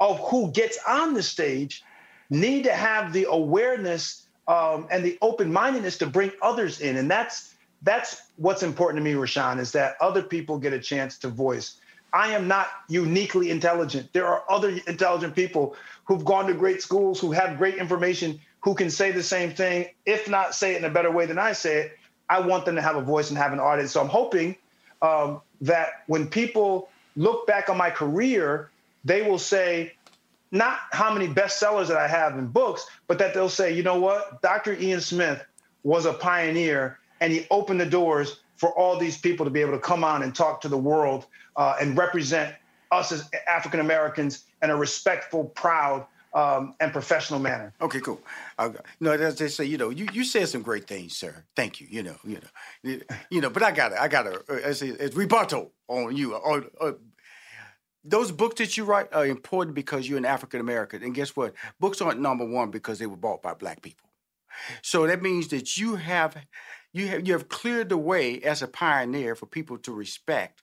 of 0.00 0.18
who 0.28 0.50
gets 0.50 0.78
on 0.86 1.14
the 1.14 1.22
stage 1.22 1.82
need 2.28 2.64
to 2.64 2.72
have 2.72 3.12
the 3.12 3.26
awareness 3.28 4.26
um, 4.48 4.88
and 4.90 5.04
the 5.04 5.18
open 5.22 5.52
mindedness 5.52 5.98
to 5.98 6.06
bring 6.06 6.32
others 6.42 6.80
in, 6.80 6.96
and 6.96 7.10
that's 7.10 7.54
that's 7.82 8.22
what's 8.36 8.62
important 8.62 8.98
to 8.98 9.04
me, 9.04 9.14
Rushion, 9.14 9.58
is 9.58 9.72
that 9.72 9.96
other 10.00 10.22
people 10.22 10.58
get 10.58 10.72
a 10.72 10.78
chance 10.78 11.18
to 11.18 11.28
voice. 11.28 11.80
I 12.12 12.32
am 12.34 12.48
not 12.48 12.68
uniquely 12.88 13.50
intelligent. 13.50 14.12
There 14.12 14.26
are 14.26 14.42
other 14.48 14.78
intelligent 14.86 15.34
people 15.34 15.76
who've 16.04 16.24
gone 16.24 16.46
to 16.48 16.54
great 16.54 16.82
schools, 16.82 17.20
who 17.20 17.32
have 17.32 17.56
great 17.56 17.76
information, 17.76 18.40
who 18.60 18.74
can 18.74 18.90
say 18.90 19.12
the 19.12 19.22
same 19.22 19.52
thing, 19.52 19.88
if 20.04 20.28
not 20.28 20.54
say 20.54 20.74
it 20.74 20.78
in 20.78 20.84
a 20.84 20.90
better 20.90 21.10
way 21.10 21.26
than 21.26 21.38
I 21.38 21.52
say 21.52 21.78
it. 21.78 21.98
I 22.28 22.40
want 22.40 22.64
them 22.64 22.76
to 22.76 22.82
have 22.82 22.96
a 22.96 23.02
voice 23.02 23.30
and 23.30 23.38
have 23.38 23.52
an 23.52 23.60
audience. 23.60 23.92
So 23.92 24.00
I'm 24.00 24.08
hoping 24.08 24.56
um, 25.02 25.40
that 25.62 26.02
when 26.06 26.28
people 26.28 26.90
look 27.16 27.46
back 27.46 27.68
on 27.68 27.76
my 27.76 27.90
career, 27.90 28.70
they 29.04 29.22
will 29.22 29.38
say, 29.38 29.94
not 30.50 30.78
how 30.90 31.12
many 31.12 31.28
bestsellers 31.28 31.88
that 31.88 31.96
I 31.96 32.08
have 32.08 32.36
in 32.36 32.46
books, 32.46 32.86
but 33.06 33.18
that 33.18 33.34
they'll 33.34 33.48
say, 33.48 33.74
you 33.74 33.82
know 33.82 33.98
what, 33.98 34.42
Dr. 34.42 34.74
Ian 34.74 35.00
Smith 35.00 35.44
was 35.82 36.06
a 36.06 36.12
pioneer 36.12 36.98
and 37.20 37.32
he 37.32 37.46
opened 37.50 37.80
the 37.80 37.86
doors 37.86 38.40
for 38.56 38.70
all 38.78 38.98
these 38.98 39.16
people 39.16 39.46
to 39.46 39.50
be 39.50 39.60
able 39.60 39.72
to 39.72 39.78
come 39.78 40.04
on 40.04 40.22
and 40.22 40.34
talk 40.34 40.60
to 40.62 40.68
the 40.68 40.76
world 40.78 41.26
uh, 41.56 41.76
and 41.80 41.96
represent 41.96 42.54
us 42.90 43.12
as 43.12 43.28
African 43.48 43.80
Americans 43.80 44.44
in 44.62 44.70
a 44.70 44.76
respectful, 44.76 45.44
proud, 45.44 46.06
um, 46.34 46.74
and 46.80 46.92
professional 46.92 47.40
manner. 47.40 47.72
Okay, 47.80 48.00
cool. 48.00 48.20
Uh, 48.58 48.70
no, 49.00 49.12
as 49.12 49.36
they 49.38 49.48
say, 49.48 49.64
you 49.64 49.78
know, 49.78 49.90
you, 49.90 50.06
you 50.12 50.24
said 50.24 50.48
some 50.48 50.62
great 50.62 50.86
things, 50.86 51.16
sir. 51.16 51.44
Thank 51.56 51.80
you. 51.80 51.88
You 51.90 52.02
know, 52.02 52.16
you 52.24 52.38
know, 52.84 53.00
you 53.30 53.40
know. 53.40 53.50
But 53.50 53.62
I 53.62 53.72
got 53.72 53.92
it. 53.92 53.98
I 53.98 54.08
got 54.08 54.22
to 54.24 54.42
uh, 54.48 54.58
as, 54.62 54.82
as 54.82 55.14
rebuttal 55.16 55.72
on 55.88 56.16
you. 56.16 56.34
On, 56.34 56.66
uh, 56.80 56.92
those 58.04 58.32
books 58.32 58.56
that 58.56 58.76
you 58.76 58.84
write 58.84 59.12
are 59.12 59.26
important 59.26 59.74
because 59.74 60.08
you're 60.08 60.18
an 60.18 60.24
African 60.24 60.60
American. 60.60 61.02
And 61.02 61.14
guess 61.14 61.36
what? 61.36 61.54
Books 61.78 62.00
aren't 62.00 62.20
number 62.20 62.44
one 62.44 62.70
because 62.70 62.98
they 62.98 63.06
were 63.06 63.16
bought 63.16 63.42
by 63.42 63.54
black 63.54 63.82
people. 63.82 64.08
So 64.82 65.06
that 65.06 65.22
means 65.22 65.48
that 65.48 65.76
you 65.76 65.96
have 65.96 66.36
you 66.92 67.08
have 67.08 67.26
you 67.26 67.32
have 67.32 67.48
cleared 67.48 67.88
the 67.88 67.98
way 67.98 68.40
as 68.42 68.62
a 68.62 68.68
pioneer 68.68 69.34
for 69.34 69.46
people 69.46 69.78
to 69.78 69.92
respect 69.92 70.62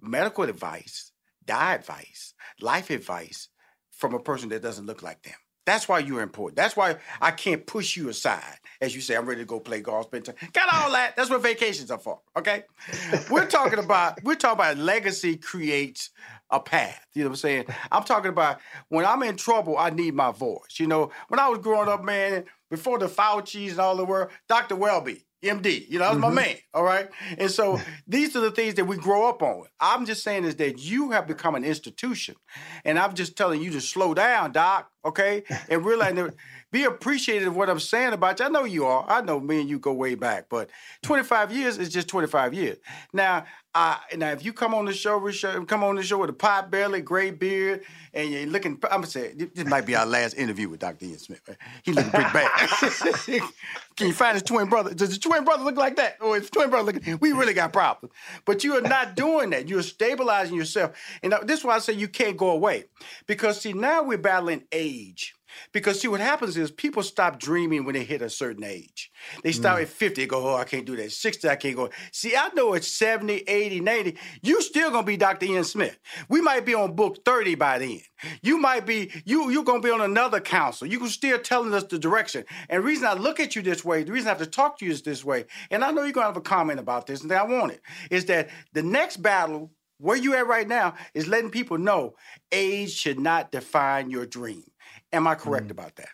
medical 0.00 0.44
advice, 0.44 1.12
diet 1.44 1.80
advice, 1.80 2.34
life 2.60 2.90
advice 2.90 3.48
from 3.90 4.14
a 4.14 4.20
person 4.20 4.48
that 4.50 4.62
doesn't 4.62 4.86
look 4.86 5.02
like 5.02 5.22
them. 5.22 5.34
That's 5.70 5.88
why 5.88 6.00
you're 6.00 6.20
important. 6.20 6.56
That's 6.56 6.76
why 6.76 6.96
I 7.20 7.30
can't 7.30 7.64
push 7.64 7.96
you 7.96 8.08
aside. 8.08 8.58
As 8.80 8.92
you 8.92 9.00
say, 9.00 9.14
I'm 9.14 9.24
ready 9.24 9.42
to 9.42 9.46
go 9.46 9.60
play 9.60 9.80
golf, 9.80 10.06
spend 10.06 10.24
time. 10.24 10.34
Got 10.52 10.74
all 10.74 10.90
that. 10.94 11.14
That's 11.14 11.30
what 11.30 11.42
vacations 11.42 11.92
are 11.92 11.98
for. 11.98 12.18
Okay. 12.36 12.64
we're 13.30 13.46
talking 13.46 13.78
about 13.78 14.20
we're 14.24 14.34
talking 14.34 14.58
about 14.58 14.78
legacy 14.78 15.36
creates 15.36 16.10
a 16.50 16.58
path. 16.58 17.06
You 17.14 17.22
know 17.22 17.28
what 17.28 17.34
I'm 17.34 17.36
saying? 17.36 17.64
I'm 17.92 18.02
talking 18.02 18.30
about 18.30 18.58
when 18.88 19.06
I'm 19.06 19.22
in 19.22 19.36
trouble, 19.36 19.78
I 19.78 19.90
need 19.90 20.14
my 20.14 20.32
voice. 20.32 20.80
You 20.80 20.88
know, 20.88 21.12
when 21.28 21.38
I 21.38 21.48
was 21.48 21.60
growing 21.60 21.88
up, 21.88 22.02
man, 22.02 22.46
before 22.68 22.98
the 22.98 23.06
Fauci's 23.06 23.72
and 23.72 23.80
all 23.80 23.94
the 23.94 24.04
world, 24.04 24.30
Dr. 24.48 24.74
Welby, 24.74 25.24
MD. 25.42 25.88
You 25.88 25.98
know, 25.98 26.04
that's 26.04 26.12
mm-hmm. 26.14 26.34
my 26.34 26.42
man. 26.42 26.56
All 26.74 26.82
right. 26.82 27.08
And 27.38 27.50
so 27.50 27.80
these 28.06 28.36
are 28.36 28.40
the 28.40 28.50
things 28.50 28.74
that 28.74 28.84
we 28.84 28.96
grow 28.96 29.28
up 29.28 29.42
on. 29.42 29.64
I'm 29.80 30.06
just 30.06 30.22
saying 30.22 30.44
is 30.44 30.56
that 30.56 30.82
you 30.82 31.10
have 31.10 31.26
become 31.26 31.54
an 31.54 31.64
institution. 31.64 32.36
And 32.84 32.98
I'm 32.98 33.14
just 33.14 33.36
telling 33.36 33.62
you 33.62 33.70
to 33.72 33.80
slow 33.80 34.14
down, 34.14 34.52
Doc. 34.52 34.90
Okay. 35.04 35.44
And 35.68 35.84
realize 35.84 36.14
that 36.14 36.34
be 36.70 36.84
appreciative 36.84 37.48
of 37.48 37.56
what 37.56 37.68
I'm 37.68 37.80
saying 37.80 38.12
about 38.12 38.38
you. 38.38 38.46
I 38.46 38.48
know 38.48 38.64
you 38.64 38.86
are. 38.86 39.04
I 39.08 39.20
know 39.20 39.40
me 39.40 39.60
and 39.60 39.68
you 39.68 39.78
go 39.78 39.92
way 39.92 40.14
back, 40.14 40.46
but 40.48 40.70
25 41.02 41.52
years 41.52 41.78
is 41.78 41.88
just 41.88 42.08
25 42.08 42.54
years. 42.54 42.78
Now, 43.12 43.44
uh, 43.74 43.96
now 44.16 44.30
if 44.32 44.44
you 44.44 44.52
come 44.52 44.74
on 44.74 44.84
the 44.84 44.92
show, 44.92 45.20
come 45.66 45.84
on 45.84 45.96
the 45.96 46.02
show 46.02 46.18
with 46.18 46.30
a 46.30 46.34
pot 46.34 46.70
belly, 46.70 47.00
gray 47.00 47.30
beard, 47.30 47.82
and 48.12 48.30
you're 48.30 48.46
looking, 48.46 48.78
I'm 48.84 49.00
gonna 49.00 49.06
say 49.06 49.32
this 49.32 49.66
might 49.66 49.86
be 49.86 49.94
our 49.94 50.06
last 50.06 50.34
interview 50.34 50.68
with 50.68 50.80
Dr. 50.80 51.06
Ian 51.06 51.18
Smith. 51.18 51.40
Right? 51.46 51.56
He 51.84 51.92
looking 51.92 52.10
pretty 52.10 52.30
bad. 52.32 52.50
Can 53.96 54.08
you 54.08 54.12
find 54.12 54.34
his 54.34 54.42
twin 54.42 54.68
brother? 54.68 54.92
Does 54.92 55.10
his 55.10 55.18
twin 55.18 55.44
brother 55.44 55.62
look 55.62 55.76
like 55.76 55.96
that? 55.96 56.16
Or 56.20 56.36
his 56.36 56.50
twin 56.50 56.70
brother 56.70 56.92
looking? 56.92 57.18
We 57.20 57.32
really 57.32 57.54
got 57.54 57.72
problems. 57.72 58.12
But 58.44 58.64
you 58.64 58.74
are 58.76 58.80
not 58.80 59.14
doing 59.14 59.50
that. 59.50 59.68
You're 59.68 59.82
stabilizing 59.82 60.56
yourself, 60.56 60.96
and 61.22 61.34
this 61.44 61.60
is 61.60 61.64
why 61.64 61.76
I 61.76 61.78
say 61.78 61.92
you 61.92 62.08
can't 62.08 62.36
go 62.36 62.50
away 62.50 62.84
because 63.26 63.60
see 63.60 63.72
now 63.72 64.02
we're 64.02 64.18
battling 64.18 64.64
age. 64.72 65.34
Because 65.72 66.00
see, 66.00 66.08
what 66.08 66.20
happens 66.20 66.56
is 66.56 66.70
people 66.70 67.02
stop 67.02 67.38
dreaming 67.38 67.84
when 67.84 67.94
they 67.94 68.04
hit 68.04 68.22
a 68.22 68.30
certain 68.30 68.64
age. 68.64 69.10
They 69.42 69.52
start 69.52 69.78
mm. 69.78 69.82
at 69.82 69.88
50, 69.88 70.26
go, 70.26 70.50
oh, 70.50 70.56
I 70.56 70.64
can't 70.64 70.86
do 70.86 70.96
that. 70.96 71.12
60, 71.12 71.48
I 71.48 71.56
can't 71.56 71.76
go. 71.76 71.90
See, 72.12 72.36
I 72.36 72.50
know 72.54 72.74
it's 72.74 72.88
70, 72.88 73.44
80, 73.46 73.80
90. 73.80 74.16
You 74.42 74.62
still 74.62 74.90
gonna 74.90 75.06
be 75.06 75.16
Dr. 75.16 75.46
Ian 75.46 75.64
Smith. 75.64 75.98
We 76.28 76.40
might 76.40 76.64
be 76.64 76.74
on 76.74 76.94
book 76.94 77.24
30 77.24 77.54
by 77.54 77.78
then. 77.78 78.00
You 78.42 78.58
might 78.58 78.86
be, 78.86 79.10
you 79.24 79.50
you're 79.50 79.64
gonna 79.64 79.80
be 79.80 79.90
on 79.90 80.00
another 80.00 80.40
council. 80.40 80.86
You 80.86 80.98
can 80.98 81.08
still 81.08 81.38
telling 81.38 81.72
us 81.74 81.84
the 81.84 81.98
direction. 81.98 82.44
And 82.68 82.82
the 82.82 82.86
reason 82.86 83.06
I 83.06 83.14
look 83.14 83.40
at 83.40 83.56
you 83.56 83.62
this 83.62 83.84
way, 83.84 84.02
the 84.02 84.12
reason 84.12 84.28
I 84.28 84.30
have 84.30 84.38
to 84.38 84.46
talk 84.46 84.78
to 84.78 84.84
you 84.84 84.90
is 84.90 85.02
this 85.02 85.24
way, 85.24 85.46
and 85.70 85.84
I 85.84 85.90
know 85.90 86.02
you're 86.02 86.12
gonna 86.12 86.26
have 86.26 86.36
a 86.36 86.42
comment 86.42 86.80
about 86.80 87.06
this, 87.06 87.22
and 87.22 87.32
I 87.32 87.44
want 87.44 87.72
it, 87.72 87.80
is 88.10 88.26
that 88.26 88.50
the 88.72 88.82
next 88.82 89.18
battle 89.18 89.70
where 89.98 90.16
you 90.16 90.34
at 90.34 90.46
right 90.46 90.66
now 90.66 90.94
is 91.14 91.28
letting 91.28 91.50
people 91.50 91.78
know 91.78 92.14
age 92.50 92.92
should 92.92 93.20
not 93.20 93.52
define 93.52 94.10
your 94.10 94.26
dream. 94.26 94.64
Am 95.12 95.26
I 95.26 95.34
correct 95.34 95.68
mm. 95.68 95.72
about 95.72 95.96
that? 95.96 96.10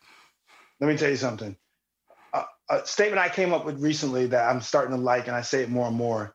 Let 0.80 0.88
me 0.88 0.96
tell 0.96 1.10
you 1.10 1.16
something. 1.16 1.56
Uh, 2.32 2.44
a 2.68 2.86
statement 2.86 3.20
I 3.20 3.28
came 3.28 3.52
up 3.52 3.64
with 3.64 3.80
recently 3.80 4.26
that 4.26 4.48
I'm 4.48 4.60
starting 4.60 4.94
to 4.96 5.00
like, 5.00 5.26
and 5.26 5.36
I 5.36 5.42
say 5.42 5.62
it 5.62 5.70
more 5.70 5.88
and 5.88 5.96
more. 5.96 6.34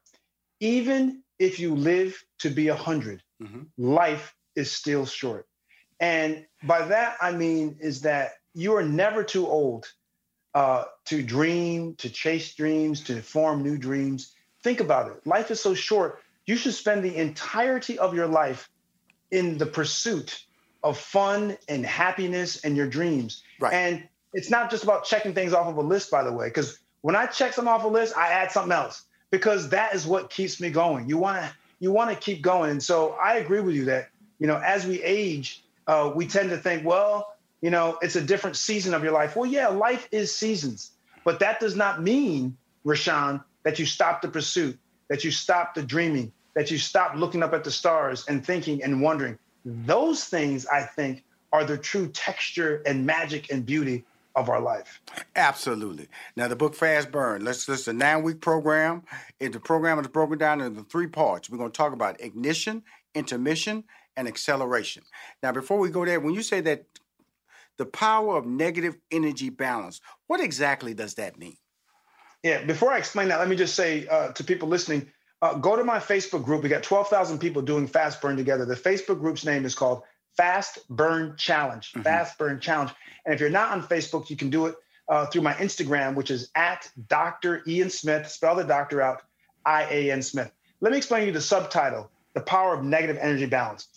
Even 0.59 1.23
if 1.39 1.59
you 1.59 1.75
live 1.75 2.21
to 2.39 2.49
be 2.49 2.69
100, 2.69 3.21
mm-hmm. 3.41 3.61
life 3.77 4.35
is 4.55 4.71
still 4.71 5.05
short. 5.05 5.47
And 5.99 6.45
by 6.63 6.85
that, 6.87 7.17
I 7.21 7.31
mean 7.31 7.77
is 7.79 8.01
that 8.01 8.33
you 8.53 8.75
are 8.75 8.83
never 8.83 9.23
too 9.23 9.47
old 9.47 9.87
uh, 10.53 10.85
to 11.05 11.23
dream, 11.23 11.95
to 11.95 12.09
chase 12.09 12.53
dreams, 12.55 13.01
to 13.01 13.21
form 13.21 13.63
new 13.63 13.77
dreams. 13.77 14.33
Think 14.63 14.79
about 14.79 15.11
it. 15.11 15.25
Life 15.25 15.51
is 15.51 15.61
so 15.61 15.73
short. 15.73 16.19
You 16.45 16.55
should 16.57 16.73
spend 16.73 17.03
the 17.03 17.15
entirety 17.15 17.97
of 17.97 18.13
your 18.13 18.27
life 18.27 18.69
in 19.29 19.57
the 19.57 19.65
pursuit 19.65 20.43
of 20.83 20.97
fun 20.97 21.57
and 21.67 21.85
happiness 21.85 22.63
and 22.63 22.75
your 22.75 22.87
dreams. 22.87 23.43
Right. 23.59 23.73
And 23.73 24.07
it's 24.33 24.49
not 24.49 24.71
just 24.71 24.83
about 24.83 25.05
checking 25.05 25.33
things 25.33 25.53
off 25.53 25.67
of 25.67 25.77
a 25.77 25.81
list, 25.81 26.09
by 26.09 26.23
the 26.23 26.31
way, 26.31 26.47
because 26.47 26.79
when 27.01 27.15
I 27.15 27.25
check 27.25 27.53
something 27.53 27.71
off 27.71 27.83
a 27.83 27.87
list, 27.87 28.15
I 28.17 28.27
add 28.27 28.51
something 28.51 28.71
else 28.71 29.03
because 29.29 29.69
that 29.69 29.93
is 29.95 30.05
what 30.07 30.29
keeps 30.29 30.59
me 30.59 30.69
going. 30.69 31.09
You 31.09 31.17
want 31.17 31.37
to 31.37 31.51
you 31.79 31.91
want 31.91 32.11
to 32.11 32.15
keep 32.15 32.41
going. 32.41 32.69
And 32.71 32.81
so 32.81 33.11
I 33.13 33.37
agree 33.37 33.59
with 33.59 33.75
you 33.75 33.85
that 33.85 34.09
you 34.39 34.47
know 34.47 34.57
as 34.57 34.85
we 34.85 35.01
age, 35.03 35.63
uh, 35.87 36.11
we 36.13 36.27
tend 36.27 36.49
to 36.51 36.57
think, 36.57 36.85
well, 36.85 37.35
you 37.61 37.69
know, 37.69 37.97
it's 38.01 38.15
a 38.15 38.21
different 38.21 38.55
season 38.55 38.93
of 38.93 39.03
your 39.03 39.13
life. 39.13 39.35
Well, 39.35 39.49
yeah, 39.49 39.67
life 39.67 40.07
is 40.11 40.33
seasons, 40.33 40.91
but 41.23 41.39
that 41.39 41.59
does 41.59 41.75
not 41.75 42.01
mean, 42.01 42.57
Rushion, 42.83 43.41
that 43.63 43.79
you 43.79 43.85
stop 43.85 44.21
the 44.21 44.27
pursuit. 44.27 44.77
that 45.11 45.25
you 45.25 45.31
stop 45.31 45.75
the 45.75 45.83
dreaming, 45.83 46.31
that 46.55 46.71
you 46.71 46.77
stop 46.77 47.15
looking 47.17 47.43
up 47.43 47.51
at 47.51 47.65
the 47.65 47.71
stars 47.71 48.25
and 48.29 48.45
thinking 48.45 48.81
and 48.81 49.01
wondering. 49.01 49.37
Those 49.65 50.25
things, 50.25 50.65
I 50.65 50.81
think, 50.81 51.23
are 51.51 51.63
the 51.63 51.77
true 51.77 52.07
texture 52.07 52.81
and 52.85 53.05
magic 53.05 53.51
and 53.51 53.65
beauty 53.65 54.03
of 54.35 54.49
our 54.49 54.61
life. 54.61 55.01
Absolutely. 55.35 56.07
Now 56.35 56.47
the 56.47 56.55
book 56.55 56.73
Fast 56.73 57.11
Burn. 57.11 57.43
Let's 57.43 57.65
this 57.65 57.81
is 57.81 57.87
a 57.89 57.93
nine 57.93 58.23
week 58.23 58.39
program. 58.39 59.03
And 59.39 59.53
the 59.53 59.59
program 59.59 59.99
is 59.99 60.07
broken 60.07 60.37
down 60.37 60.61
into 60.61 60.83
three 60.83 61.07
parts. 61.07 61.49
We're 61.49 61.57
going 61.57 61.71
to 61.71 61.77
talk 61.77 61.93
about 61.93 62.21
ignition, 62.21 62.83
intermission, 63.13 63.83
and 64.15 64.27
acceleration. 64.27 65.03
Now, 65.43 65.51
before 65.51 65.79
we 65.79 65.89
go 65.89 66.05
there, 66.05 66.19
when 66.19 66.33
you 66.33 66.41
say 66.41 66.61
that 66.61 66.85
the 67.77 67.85
power 67.85 68.37
of 68.37 68.45
negative 68.45 68.95
energy 69.11 69.49
balance, 69.49 70.01
what 70.27 70.39
exactly 70.39 70.93
does 70.93 71.15
that 71.15 71.37
mean? 71.37 71.57
Yeah, 72.43 72.63
before 72.63 72.91
I 72.91 72.97
explain 72.97 73.27
that, 73.29 73.39
let 73.39 73.47
me 73.47 73.55
just 73.55 73.75
say 73.75 74.07
uh, 74.07 74.31
to 74.33 74.43
people 74.43 74.67
listening, 74.67 75.11
uh, 75.41 75.55
go 75.55 75.75
to 75.75 75.83
my 75.83 75.99
Facebook 75.99 76.43
group. 76.43 76.63
We 76.63 76.69
got 76.69 76.83
12,000 76.83 77.39
people 77.39 77.61
doing 77.61 77.87
Fast 77.87 78.21
Burn 78.21 78.37
together. 78.37 78.65
The 78.65 78.75
Facebook 78.75 79.19
group's 79.19 79.45
name 79.45 79.65
is 79.65 79.75
called 79.75 80.03
Fast 80.37 80.87
Burn 80.89 81.35
Challenge. 81.37 81.91
Mm-hmm. 81.91 82.01
Fast 82.01 82.37
Burn 82.37 82.59
Challenge. 82.59 82.91
And 83.25 83.33
if 83.33 83.39
you're 83.39 83.49
not 83.49 83.71
on 83.71 83.83
Facebook, 83.83 84.29
you 84.29 84.35
can 84.35 84.49
do 84.49 84.67
it 84.67 84.75
uh, 85.09 85.25
through 85.25 85.41
my 85.41 85.53
Instagram, 85.53 86.15
which 86.15 86.31
is 86.31 86.49
at 86.55 86.89
Dr. 87.07 87.63
Ian 87.67 87.89
Smith. 87.89 88.29
Spell 88.29 88.55
the 88.55 88.63
doctor 88.63 89.01
out, 89.01 89.23
I 89.65 89.83
A 89.83 90.11
N 90.11 90.21
Smith. 90.21 90.51
Let 90.79 90.91
me 90.91 90.97
explain 90.97 91.21
to 91.21 91.27
you 91.27 91.33
the 91.33 91.41
subtitle 91.41 92.09
The 92.33 92.41
Power 92.41 92.73
of 92.73 92.83
Negative 92.83 93.17
Energy 93.19 93.45
Balance. 93.45 93.87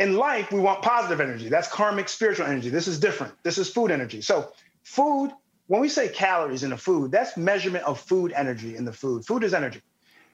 In 0.00 0.16
life, 0.16 0.50
we 0.50 0.58
want 0.58 0.82
positive 0.82 1.20
energy. 1.20 1.48
That's 1.48 1.68
karmic 1.68 2.08
spiritual 2.08 2.46
energy. 2.46 2.68
This 2.68 2.88
is 2.88 2.98
different. 2.98 3.32
This 3.44 3.58
is 3.58 3.70
food 3.70 3.92
energy. 3.92 4.20
So, 4.20 4.52
food, 4.82 5.30
when 5.68 5.80
we 5.80 5.88
say 5.88 6.08
calories 6.08 6.64
in 6.64 6.72
a 6.72 6.76
food, 6.76 7.12
that's 7.12 7.36
measurement 7.36 7.84
of 7.84 8.00
food 8.00 8.32
energy 8.34 8.76
in 8.76 8.84
the 8.84 8.92
food. 8.92 9.24
Food 9.24 9.44
is 9.44 9.54
energy. 9.54 9.80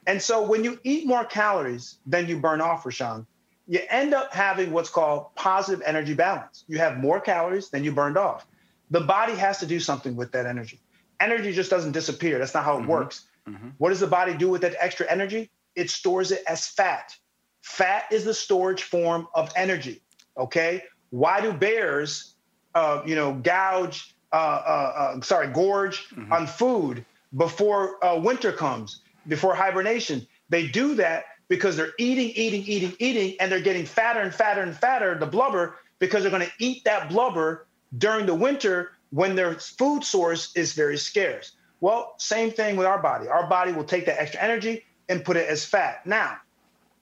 And 0.07 0.20
so, 0.20 0.42
when 0.42 0.64
you 0.64 0.78
eat 0.82 1.07
more 1.07 1.24
calories 1.24 1.98
than 2.07 2.26
you 2.26 2.38
burn 2.38 2.61
off, 2.61 2.86
Rushion, 2.86 3.26
you 3.66 3.80
end 3.88 4.14
up 4.14 4.32
having 4.32 4.72
what's 4.72 4.90
called 4.90 5.34
positive 5.36 5.82
energy 5.86 6.14
balance. 6.14 6.64
You 6.66 6.78
have 6.78 6.98
more 6.98 7.20
calories 7.20 7.70
than 7.70 7.84
you 7.84 7.92
burned 7.92 8.16
off. 8.16 8.46
The 8.90 9.01
body 9.01 9.34
has 9.34 9.59
to 9.59 9.66
do 9.66 9.78
something 9.78 10.16
with 10.16 10.32
that 10.32 10.46
energy. 10.46 10.80
Energy 11.20 11.53
just 11.53 11.70
doesn't 11.70 11.92
disappear. 11.92 12.38
That's 12.38 12.55
not 12.55 12.64
how 12.64 12.78
it 12.78 12.80
mm-hmm. 12.80 12.90
works. 12.90 13.26
Mm-hmm. 13.48 13.68
What 13.78 13.90
does 13.90 14.01
the 14.01 14.07
body 14.07 14.34
do 14.34 14.48
with 14.48 14.62
that 14.62 14.74
extra 14.80 15.09
energy? 15.09 15.51
It 15.76 15.90
stores 15.90 16.32
it 16.32 16.42
as 16.48 16.66
fat. 16.66 17.14
Fat 17.62 18.05
is 18.11 18.24
the 18.24 18.34
storage 18.34 18.82
form 18.82 19.28
of 19.34 19.53
energy. 19.55 20.03
Okay. 20.36 20.82
Why 21.11 21.40
do 21.40 21.53
bears, 21.53 22.34
uh, 22.74 23.03
you 23.07 23.14
know, 23.14 23.34
gouge, 23.34 24.16
uh, 24.32 24.36
uh, 24.36 25.14
uh 25.16 25.20
sorry, 25.20 25.48
gorge 25.48 26.09
mm-hmm. 26.09 26.32
on 26.32 26.46
food 26.46 27.05
before 27.36 28.05
uh, 28.05 28.18
winter 28.18 28.53
comes, 28.53 29.03
before 29.29 29.55
hibernation? 29.55 30.27
They 30.49 30.66
do 30.66 30.95
that 30.97 31.25
because 31.49 31.77
they're 31.77 31.93
eating, 31.99 32.31
eating, 32.31 32.62
eating, 32.62 32.95
eating, 32.99 33.37
and 33.41 33.51
they're 33.51 33.61
getting 33.61 33.85
fatter 33.85 34.21
and 34.21 34.35
fatter 34.35 34.62
and 34.62 34.75
fatter, 34.75 35.18
the 35.18 35.27
blubber, 35.27 35.77
because 35.99 36.23
they're 36.23 36.31
going 36.31 36.47
to 36.47 36.53
eat 36.59 36.85
that 36.85 37.09
blubber 37.09 37.66
during 37.99 38.27
the 38.27 38.35
winter 38.35 38.93
when 39.11 39.35
their 39.35 39.55
food 39.55 40.05
source 40.05 40.55
is 40.55 40.73
very 40.75 40.97
scarce. 40.97 41.53
Well, 41.81 42.14
same 42.18 42.51
thing 42.51 42.77
with 42.77 42.87
our 42.87 43.03
body. 43.03 43.27
Our 43.29 43.47
body 43.47 43.73
will 43.73 43.85
take 43.85 44.07
that 44.07 44.21
extra 44.21 44.41
energy 44.41 44.85
and 45.09 45.25
put 45.25 45.37
it 45.37 45.49
as 45.49 45.64
fat. 45.64 46.07
Now, 46.07 46.37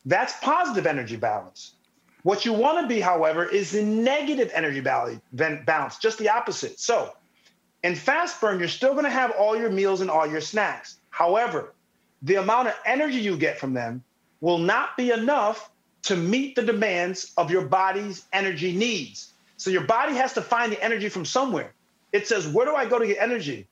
that's 0.06 0.32
positive 0.40 0.86
energy 0.86 1.16
balance. 1.16 1.74
What 2.22 2.44
you 2.44 2.52
want 2.52 2.80
to 2.80 2.86
be, 2.86 3.00
however, 3.00 3.44
is 3.44 3.72
the 3.72 3.82
negative 3.82 4.50
energy 4.54 4.80
balance, 4.80 5.98
just 5.98 6.18
the 6.18 6.30
opposite. 6.30 6.80
So, 6.80 7.12
in 7.82 7.94
fast 7.94 8.40
burn, 8.40 8.58
you're 8.58 8.68
still 8.68 8.92
going 8.92 9.04
to 9.04 9.10
have 9.10 9.32
all 9.32 9.56
your 9.56 9.70
meals 9.70 10.00
and 10.00 10.10
all 10.10 10.26
your 10.26 10.40
snacks. 10.40 10.96
However, 11.10 11.74
the 12.22 12.36
amount 12.36 12.68
of 12.68 12.74
energy 12.84 13.18
you 13.18 13.36
get 13.36 13.58
from 13.58 13.74
them 13.74 14.02
will 14.40 14.58
not 14.58 14.96
be 14.96 15.10
enough 15.10 15.70
to 16.02 16.16
meet 16.16 16.54
the 16.54 16.62
demands 16.62 17.32
of 17.36 17.50
your 17.50 17.66
body's 17.66 18.24
energy 18.32 18.72
needs. 18.72 19.32
So 19.56 19.70
your 19.70 19.84
body 19.84 20.14
has 20.14 20.32
to 20.34 20.42
find 20.42 20.72
the 20.72 20.82
energy 20.82 21.08
from 21.08 21.24
somewhere. 21.24 21.72
It 22.12 22.26
says, 22.26 22.46
Where 22.46 22.66
do 22.66 22.74
I 22.74 22.86
go 22.86 22.98
to 22.98 23.06
get 23.06 23.18
energy? 23.20 23.66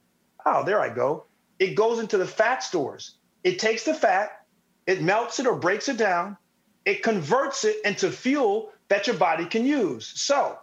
Oh, 0.45 0.65
there 0.65 0.81
I 0.81 0.89
go. 0.89 1.25
It 1.59 1.75
goes 1.75 1.99
into 1.99 2.19
the 2.19 2.27
fat 2.27 2.63
stores. 2.63 3.15
It 3.43 3.59
takes 3.59 3.85
the 3.85 3.95
fat, 3.95 4.45
it 4.87 5.03
melts 5.03 5.39
it 5.39 5.47
or 5.47 5.57
breaks 5.57 5.89
it 5.89 5.97
down, 5.97 6.37
it 6.85 7.03
converts 7.03 7.65
it 7.65 7.77
into 7.85 8.11
fuel 8.11 8.73
that 8.89 9.07
your 9.07 9.17
body 9.17 9.47
can 9.47 9.65
use. 9.65 10.07
So 10.15 10.59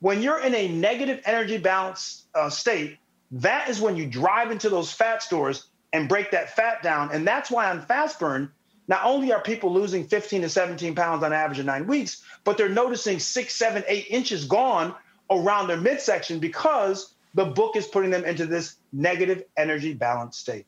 when 0.00 0.22
you're 0.22 0.40
in 0.40 0.54
a 0.54 0.68
negative 0.68 1.22
energy 1.24 1.58
balance 1.58 2.24
uh, 2.34 2.50
state, 2.50 2.98
that 3.32 3.68
is 3.68 3.80
when 3.80 3.96
you 3.96 4.06
drive 4.06 4.50
into 4.50 4.68
those 4.68 4.92
fat 4.92 5.22
stores 5.22 5.66
and 5.96 6.08
break 6.08 6.30
that 6.30 6.54
fat 6.54 6.82
down. 6.82 7.10
And 7.12 7.26
that's 7.26 7.50
why 7.50 7.70
on 7.70 7.80
fast 7.80 8.20
burn, 8.20 8.50
not 8.86 9.04
only 9.04 9.32
are 9.32 9.40
people 9.40 9.72
losing 9.72 10.06
15 10.06 10.42
to 10.42 10.48
17 10.48 10.94
pounds 10.94 11.24
on 11.24 11.32
average 11.32 11.58
in 11.58 11.66
nine 11.66 11.86
weeks, 11.86 12.22
but 12.44 12.56
they're 12.56 12.68
noticing 12.68 13.18
six, 13.18 13.54
seven, 13.54 13.82
eight 13.88 14.06
inches 14.10 14.44
gone 14.44 14.94
around 15.30 15.66
their 15.66 15.78
midsection 15.78 16.38
because 16.38 17.14
the 17.34 17.46
book 17.46 17.76
is 17.76 17.86
putting 17.86 18.10
them 18.10 18.24
into 18.24 18.46
this 18.46 18.76
negative 18.92 19.42
energy 19.56 19.94
balance 19.94 20.36
state. 20.36 20.66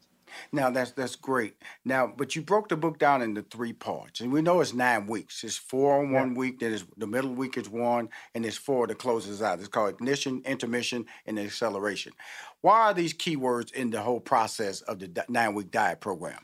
Now 0.53 0.71
that's 0.71 0.93
that's 0.93 1.17
great. 1.17 1.55
Now, 1.85 2.07
but 2.07 2.37
you 2.37 2.43
broke 2.43 2.69
the 2.69 2.77
book 2.77 2.99
down 2.99 3.23
into 3.23 3.43
three 3.43 3.73
parts, 3.73 4.21
and 4.21 4.33
we 4.33 4.43
know 4.43 4.61
it's 4.61 4.75
nine 4.75 5.07
weeks. 5.07 5.45
It's 5.45 5.57
four 5.57 6.01
on 6.01 6.13
one 6.13 6.33
yeah. 6.33 6.39
week, 6.39 6.61
then 6.61 6.73
it's, 6.73 6.85
the 6.97 7.07
middle 7.07 7.35
week 7.35 7.57
is 7.57 7.69
one, 7.69 8.09
and 8.35 8.45
it's 8.45 8.57
four 8.57 8.87
that 8.87 8.99
closes 8.99 9.43
out. 9.43 9.59
It's 9.59 9.69
called 9.69 9.91
ignition, 9.91 10.43
intermission, 10.45 11.07
and 11.27 11.39
acceleration. 11.39 12.13
Why 12.61 12.89
are 12.89 12.95
these 12.95 13.15
keywords 13.15 13.73
in 13.73 13.91
the 13.91 14.01
whole 14.01 14.21
process 14.21 14.81
of 14.83 14.99
the 14.99 15.25
nine 15.29 15.55
week 15.55 15.71
diet 15.71 16.01
program? 16.01 16.41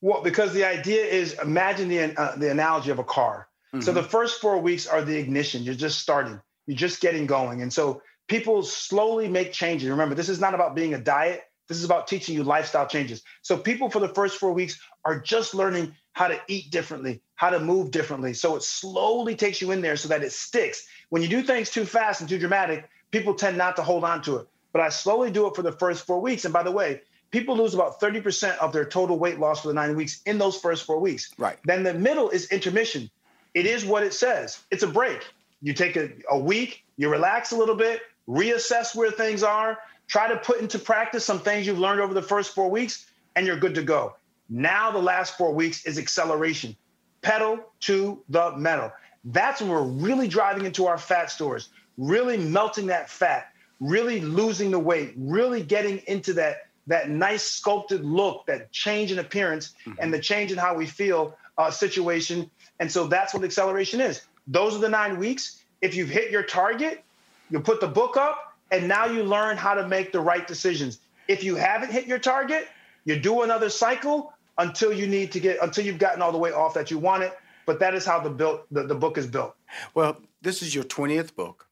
Well, 0.00 0.22
because 0.22 0.54
the 0.54 0.64
idea 0.64 1.04
is 1.04 1.38
imagine 1.40 1.88
the 1.88 2.18
uh, 2.20 2.36
the 2.36 2.50
analogy 2.50 2.90
of 2.90 2.98
a 2.98 3.04
car. 3.04 3.48
Mm-hmm. 3.74 3.82
So 3.82 3.92
the 3.92 4.02
first 4.02 4.40
four 4.40 4.58
weeks 4.58 4.86
are 4.86 5.02
the 5.02 5.16
ignition. 5.16 5.62
You're 5.62 5.74
just 5.74 6.00
starting. 6.00 6.40
You're 6.66 6.76
just 6.76 7.00
getting 7.00 7.26
going, 7.26 7.62
and 7.62 7.72
so 7.72 8.02
people 8.28 8.62
slowly 8.62 9.28
make 9.28 9.52
changes. 9.52 9.88
Remember, 9.90 10.14
this 10.14 10.28
is 10.28 10.40
not 10.40 10.54
about 10.54 10.74
being 10.74 10.94
a 10.94 10.98
diet. 10.98 11.42
This 11.70 11.78
is 11.78 11.84
about 11.84 12.08
teaching 12.08 12.34
you 12.34 12.42
lifestyle 12.42 12.88
changes. 12.88 13.22
So 13.42 13.56
people 13.56 13.90
for 13.90 14.00
the 14.00 14.08
first 14.08 14.38
four 14.38 14.52
weeks 14.52 14.80
are 15.04 15.20
just 15.20 15.54
learning 15.54 15.94
how 16.14 16.26
to 16.26 16.36
eat 16.48 16.72
differently, 16.72 17.22
how 17.36 17.50
to 17.50 17.60
move 17.60 17.92
differently. 17.92 18.34
So 18.34 18.56
it 18.56 18.64
slowly 18.64 19.36
takes 19.36 19.62
you 19.62 19.70
in 19.70 19.80
there 19.80 19.94
so 19.94 20.08
that 20.08 20.24
it 20.24 20.32
sticks. 20.32 20.84
When 21.10 21.22
you 21.22 21.28
do 21.28 21.44
things 21.44 21.70
too 21.70 21.84
fast 21.84 22.20
and 22.20 22.28
too 22.28 22.40
dramatic, 22.40 22.90
people 23.12 23.34
tend 23.34 23.56
not 23.56 23.76
to 23.76 23.82
hold 23.82 24.02
on 24.02 24.20
to 24.22 24.38
it. 24.38 24.48
But 24.72 24.82
I 24.82 24.88
slowly 24.88 25.30
do 25.30 25.46
it 25.46 25.54
for 25.54 25.62
the 25.62 25.70
first 25.70 26.08
four 26.08 26.20
weeks. 26.20 26.44
And 26.44 26.52
by 26.52 26.64
the 26.64 26.72
way, 26.72 27.02
people 27.30 27.56
lose 27.56 27.72
about 27.72 28.00
30% 28.00 28.58
of 28.58 28.72
their 28.72 28.84
total 28.84 29.16
weight 29.16 29.38
loss 29.38 29.62
for 29.62 29.68
the 29.68 29.74
nine 29.74 29.94
weeks 29.94 30.22
in 30.26 30.38
those 30.38 30.58
first 30.58 30.84
four 30.84 30.98
weeks. 30.98 31.30
Right. 31.38 31.56
Then 31.64 31.84
the 31.84 31.94
middle 31.94 32.30
is 32.30 32.50
intermission. 32.50 33.08
It 33.54 33.66
is 33.66 33.84
what 33.84 34.02
it 34.02 34.12
says. 34.12 34.58
It's 34.72 34.82
a 34.82 34.88
break. 34.88 35.24
You 35.62 35.72
take 35.72 35.94
a, 35.94 36.10
a 36.30 36.38
week, 36.38 36.84
you 36.96 37.08
relax 37.08 37.52
a 37.52 37.56
little 37.56 37.76
bit, 37.76 38.00
reassess 38.28 38.96
where 38.96 39.12
things 39.12 39.44
are, 39.44 39.78
try 40.10 40.28
to 40.28 40.36
put 40.38 40.60
into 40.60 40.76
practice 40.76 41.24
some 41.24 41.38
things 41.38 41.66
you've 41.66 41.78
learned 41.78 42.00
over 42.00 42.12
the 42.12 42.20
first 42.20 42.52
four 42.52 42.68
weeks, 42.68 43.06
and 43.36 43.46
you're 43.46 43.56
good 43.56 43.76
to 43.76 43.82
go. 43.82 44.16
Now, 44.48 44.90
the 44.90 44.98
last 44.98 45.38
four 45.38 45.54
weeks 45.54 45.86
is 45.86 45.98
acceleration, 45.98 46.76
pedal 47.22 47.60
to 47.82 48.20
the 48.28 48.56
metal. 48.56 48.90
That's 49.24 49.60
when 49.60 49.70
we're 49.70 49.84
really 49.84 50.26
driving 50.26 50.66
into 50.66 50.86
our 50.86 50.98
fat 50.98 51.30
stores, 51.30 51.68
really 51.96 52.36
melting 52.36 52.86
that 52.86 53.08
fat, 53.08 53.52
really 53.78 54.20
losing 54.20 54.72
the 54.72 54.80
weight, 54.80 55.14
really 55.16 55.62
getting 55.62 55.98
into 56.08 56.32
that 56.34 56.66
that 56.88 57.08
nice 57.08 57.44
sculpted 57.44 58.04
look, 58.04 58.46
that 58.46 58.72
change 58.72 59.12
in 59.12 59.20
appearance, 59.20 59.74
mm-hmm. 59.86 59.92
and 60.00 60.12
the 60.12 60.18
change 60.18 60.50
in 60.50 60.58
how 60.58 60.74
we 60.74 60.86
feel 60.86 61.36
uh, 61.56 61.70
situation. 61.70 62.50
And 62.80 62.90
so 62.90 63.06
that's 63.06 63.32
what 63.32 63.44
acceleration 63.44 64.00
is. 64.00 64.22
Those 64.48 64.74
are 64.74 64.78
the 64.78 64.88
nine 64.88 65.18
weeks. 65.18 65.62
If 65.80 65.94
you've 65.94 66.08
hit 66.08 66.32
your 66.32 66.42
target, 66.42 67.04
you 67.48 67.60
put 67.60 67.80
the 67.80 67.86
book 67.86 68.16
up, 68.16 68.49
and 68.70 68.88
now 68.88 69.06
you 69.06 69.22
learn 69.22 69.56
how 69.56 69.74
to 69.74 69.86
make 69.86 70.12
the 70.12 70.20
right 70.20 70.46
decisions. 70.46 70.98
If 71.28 71.44
you 71.44 71.56
haven't 71.56 71.92
hit 71.92 72.06
your 72.06 72.18
target, 72.18 72.68
you 73.04 73.18
do 73.18 73.42
another 73.42 73.70
cycle 73.70 74.32
until 74.58 74.92
you 74.92 75.06
need 75.06 75.32
to 75.32 75.40
get 75.40 75.58
until 75.62 75.84
you've 75.84 75.98
gotten 75.98 76.22
all 76.22 76.32
the 76.32 76.38
way 76.38 76.52
off 76.52 76.74
that 76.74 76.90
you 76.90 76.98
want 76.98 77.22
it. 77.22 77.36
But 77.66 77.80
that 77.80 77.94
is 77.94 78.04
how 78.04 78.20
the 78.20 78.30
built 78.30 78.66
the, 78.70 78.84
the 78.84 78.94
book 78.94 79.18
is 79.18 79.26
built. 79.26 79.54
Well, 79.94 80.20
this 80.42 80.62
is 80.62 80.74
your 80.74 80.84
20th 80.84 81.34
book. 81.34 81.68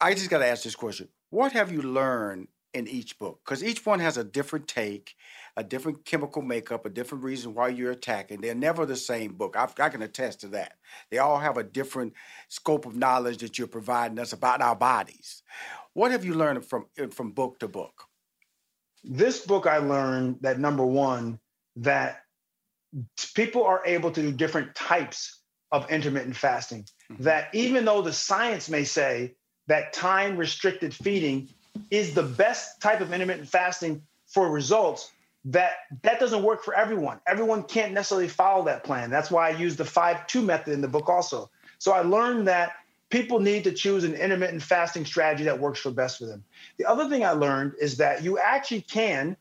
I 0.00 0.14
just 0.14 0.30
got 0.30 0.38
to 0.38 0.46
ask 0.46 0.64
this 0.64 0.76
question. 0.76 1.08
What 1.30 1.52
have 1.52 1.72
you 1.72 1.82
learned 1.82 2.48
in 2.74 2.88
each 2.88 3.18
book 3.18 3.40
because 3.44 3.64
each 3.64 3.86
one 3.86 4.00
has 4.00 4.16
a 4.16 4.24
different 4.24 4.68
take, 4.68 5.14
a 5.56 5.62
different 5.62 6.04
chemical 6.04 6.42
makeup, 6.42 6.84
a 6.84 6.90
different 6.90 7.22
reason 7.22 7.54
why 7.54 7.68
you're 7.68 7.92
attacking. 7.92 8.40
They're 8.40 8.54
never 8.54 8.84
the 8.86 8.96
same 8.96 9.34
book. 9.34 9.56
I've, 9.56 9.74
i 9.78 9.88
can 9.88 10.02
attest 10.02 10.40
to 10.40 10.48
that. 10.48 10.74
They 11.10 11.18
all 11.18 11.38
have 11.38 11.56
a 11.56 11.62
different 11.62 12.14
scope 12.48 12.86
of 12.86 12.96
knowledge 12.96 13.38
that 13.38 13.58
you're 13.58 13.68
providing 13.68 14.18
us 14.18 14.32
about 14.32 14.60
our 14.60 14.74
bodies. 14.74 15.42
What 15.92 16.10
have 16.10 16.24
you 16.24 16.34
learned 16.34 16.64
from 16.64 16.86
from 17.10 17.30
book 17.30 17.60
to 17.60 17.68
book? 17.68 18.04
This 19.04 19.44
book, 19.44 19.66
I 19.66 19.78
learned 19.78 20.38
that 20.40 20.58
number 20.58 20.84
one, 20.84 21.38
that 21.76 22.22
people 23.34 23.64
are 23.64 23.82
able 23.84 24.10
to 24.10 24.22
do 24.22 24.32
different 24.32 24.74
types 24.74 25.40
of 25.70 25.90
intermittent 25.90 26.36
fasting. 26.36 26.86
Mm-hmm. 27.12 27.22
That 27.22 27.54
even 27.54 27.84
though 27.84 28.02
the 28.02 28.12
science 28.12 28.68
may 28.68 28.84
say 28.84 29.34
that 29.66 29.92
time 29.92 30.36
restricted 30.36 30.94
feeding 30.94 31.48
is 31.90 32.14
the 32.14 32.22
best 32.22 32.80
type 32.80 33.00
of 33.00 33.12
intermittent 33.12 33.48
fasting 33.48 34.02
for 34.26 34.50
results, 34.50 35.12
that 35.46 35.72
that 36.02 36.18
doesn't 36.20 36.42
work 36.42 36.64
for 36.64 36.74
everyone. 36.74 37.20
Everyone 37.26 37.62
can't 37.62 37.92
necessarily 37.92 38.28
follow 38.28 38.64
that 38.64 38.84
plan. 38.84 39.10
That's 39.10 39.30
why 39.30 39.48
I 39.48 39.52
use 39.52 39.76
the 39.76 39.84
5-2 39.84 40.44
method 40.44 40.72
in 40.72 40.80
the 40.80 40.88
book 40.88 41.08
also. 41.08 41.50
So 41.78 41.92
I 41.92 42.00
learned 42.00 42.48
that 42.48 42.72
people 43.10 43.40
need 43.40 43.64
to 43.64 43.72
choose 43.72 44.04
an 44.04 44.14
intermittent 44.14 44.62
fasting 44.62 45.04
strategy 45.04 45.44
that 45.44 45.60
works 45.60 45.80
for 45.80 45.90
best 45.90 46.18
for 46.18 46.26
them. 46.26 46.44
The 46.78 46.86
other 46.86 47.08
thing 47.08 47.24
I 47.24 47.32
learned 47.32 47.74
is 47.80 47.98
that 47.98 48.24
you 48.24 48.38
actually 48.38 48.80
can 48.80 49.36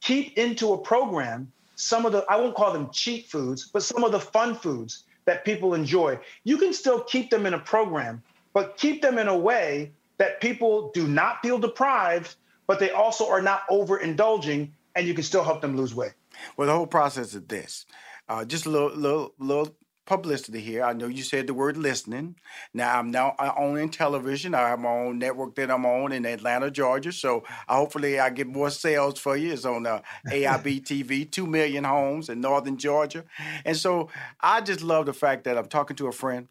keep 0.00 0.36
into 0.36 0.72
a 0.72 0.78
program 0.78 1.52
some 1.78 2.04
of 2.04 2.12
the 2.12 2.24
I 2.28 2.36
won't 2.36 2.56
call 2.56 2.72
them 2.72 2.90
cheat 2.90 3.26
foods, 3.28 3.70
but 3.72 3.84
some 3.84 4.02
of 4.02 4.10
the 4.10 4.20
fun 4.20 4.56
foods 4.56 5.04
that 5.26 5.44
people 5.44 5.74
enjoy. 5.74 6.18
You 6.42 6.58
can 6.58 6.72
still 6.72 7.00
keep 7.04 7.30
them 7.30 7.46
in 7.46 7.54
a 7.54 7.58
program, 7.58 8.22
but 8.52 8.76
keep 8.76 9.00
them 9.00 9.16
in 9.16 9.28
a 9.28 9.38
way 9.38 9.92
that 10.16 10.40
people 10.40 10.90
do 10.92 11.06
not 11.06 11.40
feel 11.40 11.58
deprived, 11.58 12.34
but 12.66 12.80
they 12.80 12.90
also 12.90 13.28
are 13.28 13.40
not 13.40 13.62
overindulging 13.70 14.70
and 14.98 15.06
you 15.06 15.14
can 15.14 15.22
still 15.22 15.44
help 15.44 15.60
them 15.60 15.76
lose 15.76 15.94
weight. 15.94 16.14
Well, 16.56 16.66
the 16.66 16.74
whole 16.74 16.86
process 16.86 17.32
is 17.32 17.42
this. 17.42 17.86
Uh, 18.28 18.44
just 18.44 18.66
a 18.66 18.70
little, 18.70 18.90
little, 18.90 19.32
little 19.38 19.74
publicity 20.06 20.60
here. 20.60 20.82
I 20.82 20.92
know 20.92 21.06
you 21.06 21.22
said 21.22 21.46
the 21.46 21.54
word 21.54 21.76
listening. 21.76 22.34
Now 22.74 22.98
I'm 22.98 23.10
now 23.10 23.36
on 23.38 23.76
in 23.76 23.90
television. 23.90 24.54
I 24.54 24.70
have 24.70 24.80
my 24.80 24.90
own 24.90 25.18
network 25.18 25.54
that 25.54 25.70
I'm 25.70 25.86
on 25.86 26.12
in 26.12 26.26
Atlanta, 26.26 26.70
Georgia. 26.70 27.12
So 27.12 27.44
uh, 27.68 27.76
hopefully 27.76 28.18
I 28.18 28.30
get 28.30 28.48
more 28.48 28.70
sales 28.70 29.20
for 29.20 29.36
you. 29.36 29.52
It's 29.52 29.64
on 29.64 29.86
uh, 29.86 30.00
AIB 30.26 30.82
TV, 30.82 31.30
two 31.30 31.46
million 31.46 31.84
homes 31.84 32.28
in 32.28 32.40
northern 32.40 32.76
Georgia. 32.76 33.24
And 33.64 33.76
so 33.76 34.08
I 34.40 34.62
just 34.62 34.82
love 34.82 35.06
the 35.06 35.12
fact 35.12 35.44
that 35.44 35.56
I'm 35.56 35.68
talking 35.68 35.96
to 35.96 36.08
a 36.08 36.12
friend 36.12 36.48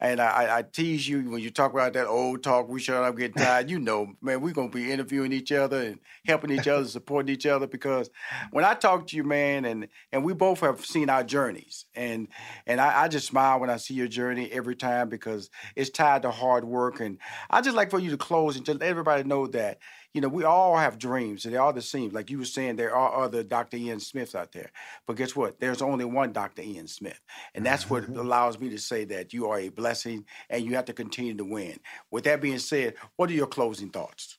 and 0.00 0.20
I, 0.20 0.58
I, 0.58 0.62
tease 0.62 1.06
you 1.06 1.30
when 1.30 1.42
you 1.42 1.50
talk 1.50 1.72
about 1.74 1.92
that 1.92 2.06
old 2.06 2.42
talk. 2.42 2.68
We 2.68 2.80
shut 2.80 3.04
up, 3.04 3.18
get 3.18 3.36
tired. 3.36 3.68
You 3.70 3.78
know, 3.78 4.14
man, 4.22 4.40
we're 4.40 4.54
gonna 4.54 4.70
be 4.70 4.90
interviewing 4.90 5.32
each 5.32 5.52
other 5.52 5.82
and 5.82 5.98
helping 6.24 6.50
each 6.50 6.66
other, 6.66 6.86
supporting 6.86 7.34
each 7.34 7.44
other. 7.44 7.66
Because 7.66 8.08
when 8.50 8.64
I 8.64 8.74
talk 8.74 9.06
to 9.08 9.16
you, 9.16 9.24
man, 9.24 9.66
and 9.66 9.88
and 10.10 10.24
we 10.24 10.32
both 10.32 10.60
have 10.60 10.84
seen 10.86 11.10
our 11.10 11.22
journeys, 11.22 11.84
and 11.94 12.28
and 12.66 12.80
I, 12.80 13.02
I 13.02 13.08
just 13.08 13.26
smile 13.26 13.60
when 13.60 13.68
I 13.68 13.76
see 13.76 13.94
your 13.94 14.08
journey 14.08 14.50
every 14.50 14.74
time 14.74 15.10
because 15.10 15.50
it's 15.76 15.90
tied 15.90 16.22
to 16.22 16.30
hard 16.30 16.64
work. 16.64 17.00
And 17.00 17.18
I 17.50 17.60
just 17.60 17.76
like 17.76 17.90
for 17.90 17.98
you 17.98 18.10
to 18.10 18.16
close 18.16 18.56
and 18.56 18.64
just 18.64 18.80
let 18.80 18.88
everybody 18.88 19.24
know 19.24 19.46
that 19.48 19.78
you 20.12 20.20
know, 20.20 20.28
we 20.28 20.42
all 20.42 20.76
have 20.76 20.98
dreams, 20.98 21.44
and 21.44 21.54
they 21.54 21.58
all 21.58 21.72
the 21.72 21.80
same. 21.80 22.10
Like 22.10 22.30
you 22.30 22.38
were 22.38 22.44
saying, 22.44 22.76
there 22.76 22.94
are 22.94 23.24
other 23.24 23.44
Dr. 23.44 23.76
Ian 23.76 24.00
Smiths 24.00 24.34
out 24.34 24.50
there. 24.50 24.72
But 25.06 25.16
guess 25.16 25.36
what? 25.36 25.60
There's 25.60 25.82
only 25.82 26.04
one 26.04 26.32
Dr. 26.32 26.62
Ian 26.62 26.88
Smith. 26.88 27.20
And 27.54 27.64
that's 27.64 27.88
what 27.88 28.04
mm-hmm. 28.04 28.18
allows 28.18 28.58
me 28.58 28.70
to 28.70 28.78
say 28.78 29.04
that 29.04 29.32
you 29.32 29.48
are 29.48 29.60
a 29.60 29.68
blessing 29.68 30.24
and 30.48 30.64
you 30.64 30.74
have 30.74 30.86
to 30.86 30.92
continue 30.92 31.34
to 31.36 31.44
win. 31.44 31.78
With 32.10 32.24
that 32.24 32.40
being 32.40 32.58
said, 32.58 32.94
what 33.16 33.30
are 33.30 33.34
your 33.34 33.46
closing 33.46 33.90
thoughts? 33.90 34.38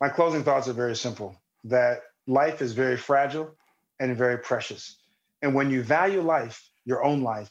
My 0.00 0.10
closing 0.10 0.42
thoughts 0.42 0.68
are 0.68 0.74
very 0.74 0.96
simple 0.96 1.40
that 1.64 2.02
life 2.26 2.60
is 2.60 2.72
very 2.72 2.98
fragile 2.98 3.54
and 4.00 4.14
very 4.16 4.38
precious. 4.38 4.98
And 5.40 5.54
when 5.54 5.70
you 5.70 5.82
value 5.82 6.20
life, 6.20 6.68
your 6.84 7.02
own 7.02 7.22
life, 7.22 7.50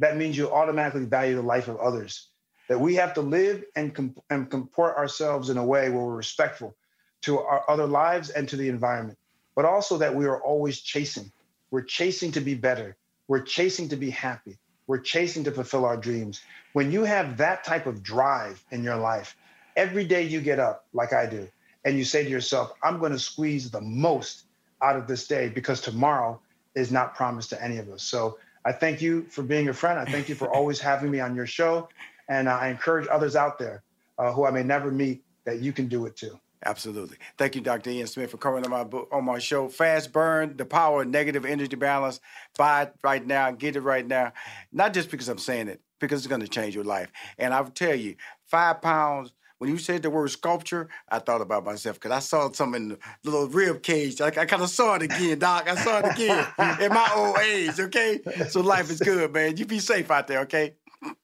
that 0.00 0.16
means 0.16 0.36
you 0.36 0.50
automatically 0.50 1.04
value 1.04 1.36
the 1.36 1.42
life 1.42 1.68
of 1.68 1.76
others 1.76 2.31
that 2.68 2.80
we 2.80 2.94
have 2.94 3.14
to 3.14 3.20
live 3.20 3.64
and, 3.76 4.14
and 4.30 4.50
comport 4.50 4.96
ourselves 4.96 5.50
in 5.50 5.56
a 5.56 5.64
way 5.64 5.90
where 5.90 6.04
we're 6.04 6.16
respectful 6.16 6.74
to 7.22 7.38
our 7.38 7.68
other 7.68 7.86
lives 7.86 8.30
and 8.30 8.48
to 8.48 8.56
the 8.56 8.68
environment, 8.68 9.18
but 9.54 9.64
also 9.64 9.98
that 9.98 10.14
we 10.14 10.26
are 10.26 10.40
always 10.42 10.80
chasing. 10.80 11.30
We're 11.70 11.82
chasing 11.82 12.32
to 12.32 12.40
be 12.40 12.54
better. 12.54 12.96
We're 13.28 13.42
chasing 13.42 13.88
to 13.90 13.96
be 13.96 14.10
happy. 14.10 14.58
We're 14.86 14.98
chasing 14.98 15.44
to 15.44 15.52
fulfill 15.52 15.84
our 15.84 15.96
dreams. 15.96 16.40
When 16.72 16.90
you 16.90 17.04
have 17.04 17.36
that 17.38 17.64
type 17.64 17.86
of 17.86 18.02
drive 18.02 18.62
in 18.70 18.82
your 18.82 18.96
life, 18.96 19.36
every 19.76 20.04
day 20.04 20.22
you 20.22 20.40
get 20.40 20.58
up, 20.58 20.86
like 20.92 21.12
I 21.12 21.26
do, 21.26 21.48
and 21.84 21.96
you 21.96 22.04
say 22.04 22.24
to 22.24 22.30
yourself, 22.30 22.72
I'm 22.82 22.98
going 22.98 23.12
to 23.12 23.18
squeeze 23.18 23.70
the 23.70 23.80
most 23.80 24.44
out 24.82 24.96
of 24.96 25.06
this 25.06 25.26
day 25.26 25.48
because 25.48 25.80
tomorrow 25.80 26.40
is 26.74 26.90
not 26.90 27.14
promised 27.14 27.50
to 27.50 27.62
any 27.62 27.78
of 27.78 27.88
us. 27.90 28.02
So 28.02 28.38
I 28.64 28.72
thank 28.72 29.00
you 29.02 29.22
for 29.24 29.42
being 29.42 29.68
a 29.68 29.72
friend. 29.72 29.98
I 29.98 30.04
thank 30.04 30.28
you 30.28 30.34
for 30.34 30.52
always 30.52 30.80
having 30.80 31.10
me 31.10 31.20
on 31.20 31.34
your 31.34 31.46
show. 31.46 31.88
And 32.28 32.48
I 32.48 32.68
encourage 32.68 33.08
others 33.10 33.36
out 33.36 33.58
there 33.58 33.82
uh, 34.18 34.32
who 34.32 34.46
I 34.46 34.50
may 34.50 34.62
never 34.62 34.90
meet 34.90 35.24
that 35.44 35.60
you 35.60 35.72
can 35.72 35.88
do 35.88 36.06
it 36.06 36.16
too. 36.16 36.38
Absolutely. 36.64 37.16
Thank 37.38 37.56
you, 37.56 37.60
Dr. 37.60 37.90
Ian 37.90 38.06
Smith, 38.06 38.30
for 38.30 38.36
coming 38.36 38.64
on 38.64 38.70
my 38.70 38.84
book, 38.84 39.08
on 39.10 39.24
my 39.24 39.38
show. 39.38 39.68
Fast 39.68 40.12
Burn: 40.12 40.56
The 40.56 40.64
Power 40.64 41.02
of 41.02 41.08
Negative 41.08 41.44
Energy 41.44 41.76
Balance. 41.76 42.20
Buy 42.56 42.82
it 42.82 42.94
right 43.02 43.26
now. 43.26 43.50
Get 43.50 43.74
it 43.74 43.80
right 43.80 44.06
now. 44.06 44.32
Not 44.70 44.94
just 44.94 45.10
because 45.10 45.28
I'm 45.28 45.38
saying 45.38 45.68
it, 45.68 45.80
because 45.98 46.20
it's 46.20 46.28
going 46.28 46.40
to 46.40 46.48
change 46.48 46.74
your 46.74 46.84
life. 46.84 47.10
And 47.38 47.52
I'll 47.52 47.66
tell 47.66 47.94
you, 47.94 48.16
five 48.46 48.80
pounds. 48.80 49.32
When 49.58 49.70
you 49.70 49.78
said 49.78 50.02
the 50.02 50.10
word 50.10 50.28
sculpture, 50.28 50.88
I 51.08 51.20
thought 51.20 51.40
about 51.40 51.64
myself 51.64 51.94
because 51.94 52.10
I 52.10 52.18
saw 52.18 52.50
something 52.50 52.82
in 52.82 52.88
the 52.88 52.98
little 53.30 53.46
rib 53.46 53.80
cage. 53.84 54.20
I, 54.20 54.26
I 54.26 54.44
kind 54.44 54.60
of 54.60 54.68
saw 54.68 54.96
it 54.96 55.02
again, 55.02 55.38
Doc. 55.38 55.68
I 55.70 55.76
saw 55.76 56.00
it 56.00 56.16
again 56.16 56.46
in 56.80 56.88
my 56.92 57.08
old 57.14 57.38
age. 57.38 57.78
Okay, 57.78 58.20
so 58.48 58.60
life 58.60 58.90
is 58.90 58.98
good, 58.98 59.32
man. 59.32 59.56
You 59.56 59.64
be 59.64 59.78
safe 59.78 60.10
out 60.10 60.26
there. 60.26 60.40
Okay. 60.40 60.74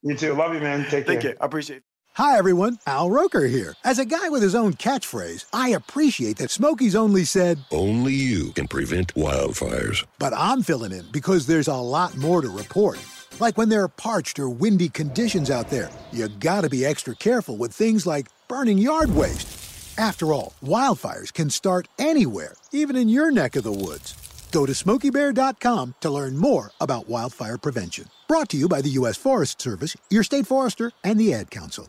You 0.03 0.17
too. 0.17 0.35
Love 0.35 0.55
you, 0.55 0.61
man. 0.61 0.83
Take, 0.85 1.07
Take 1.07 1.21
care. 1.21 1.33
care. 1.33 1.37
I 1.43 1.47
appreciate 1.47 1.79
it. 1.79 1.83
Hi, 2.15 2.37
everyone. 2.37 2.79
Al 2.87 3.11
Roker 3.11 3.47
here. 3.47 3.77
As 3.85 4.01
a 4.01 4.05
guy 4.05 4.29
with 4.29 4.43
his 4.43 4.55
own 4.57 4.73
catchphrase, 4.73 5.45
I 5.53 5.69
appreciate 5.69 6.39
that 6.39 6.51
Smokey's 6.51 6.97
only 6.97 7.25
said, 7.25 7.59
Only 7.71 8.13
you 8.13 8.51
can 8.53 8.67
prevent 8.67 9.15
wildfires. 9.15 10.05
But 10.19 10.33
I'm 10.35 10.63
filling 10.65 10.91
in 10.91 11.05
because 11.13 11.47
there's 11.47 11.69
a 11.69 11.77
lot 11.77 12.17
more 12.17 12.43
to 12.43 12.49
report. 12.49 12.99
Like 13.39 13.57
when 13.57 13.69
there 13.69 13.85
are 13.85 13.89
parched 13.89 14.41
or 14.41 14.49
windy 14.51 14.89
conditions 14.89 15.49
out 15.49 15.71
there, 15.71 15.91
you 16.13 16.29
gotta 16.29 16.69
be 16.69 16.85
extra 16.85 17.15
careful 17.15 17.57
with 17.57 17.73
things 17.73 18.05
like 18.05 18.27
burning 18.49 18.79
yard 18.79 19.15
waste. 19.15 19.97
After 19.97 20.33
all, 20.33 20.55
wildfires 20.61 21.33
can 21.33 21.51
start 21.51 21.87
anywhere, 22.01 22.55
even 22.73 22.97
in 22.97 23.09
your 23.09 23.31
neck 23.31 23.55
of 23.55 23.63
the 23.63 23.73
woods. 23.73 24.15
Go 24.51 24.67
to 24.67 24.73
smokeybear.com 24.73 25.95
to 26.01 26.11
learn 26.11 26.37
more 26.37 26.73
about 26.81 27.09
wildfire 27.09 27.59
prevention. 27.59 28.07
Brought 28.29 28.51
to 28.51 28.59
you 28.59 28.69
by 28.69 28.83
the 28.83 28.91
U.S. 28.91 29.17
Forest 29.17 29.63
Service, 29.63 29.97
your 30.11 30.23
state 30.23 30.47
forester, 30.47 30.93
and 31.03 31.19
the 31.19 31.33
Ad 31.33 31.51
Council. 31.51 31.89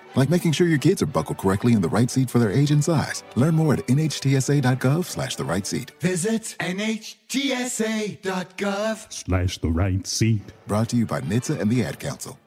like 0.15 0.29
making 0.29 0.51
sure 0.51 0.67
your 0.67 0.77
kids 0.77 1.01
are 1.01 1.07
buckled 1.07 1.37
correctly 1.37 1.73
in 1.73 1.81
the 1.81 1.89
right 1.89 2.09
seat 2.09 2.29
for 2.29 2.39
their 2.39 2.51
age 2.51 2.71
and 2.71 2.83
size. 2.83 3.23
Learn 3.35 3.55
more 3.55 3.73
at 3.73 3.87
nhtsa.gov 3.87 5.05
slash 5.05 5.35
the 5.35 5.45
right 5.45 5.65
seat. 5.65 5.91
Visit 5.99 6.55
nhtsa.gov 6.59 7.11
slash 9.11 9.57
the 9.57 9.69
right 9.69 10.07
seat. 10.07 10.53
Brought 10.67 10.89
to 10.89 10.95
you 10.97 11.05
by 11.05 11.21
NHTSA 11.21 11.59
and 11.59 11.69
the 11.69 11.83
Ad 11.83 11.99
Council. 11.99 12.37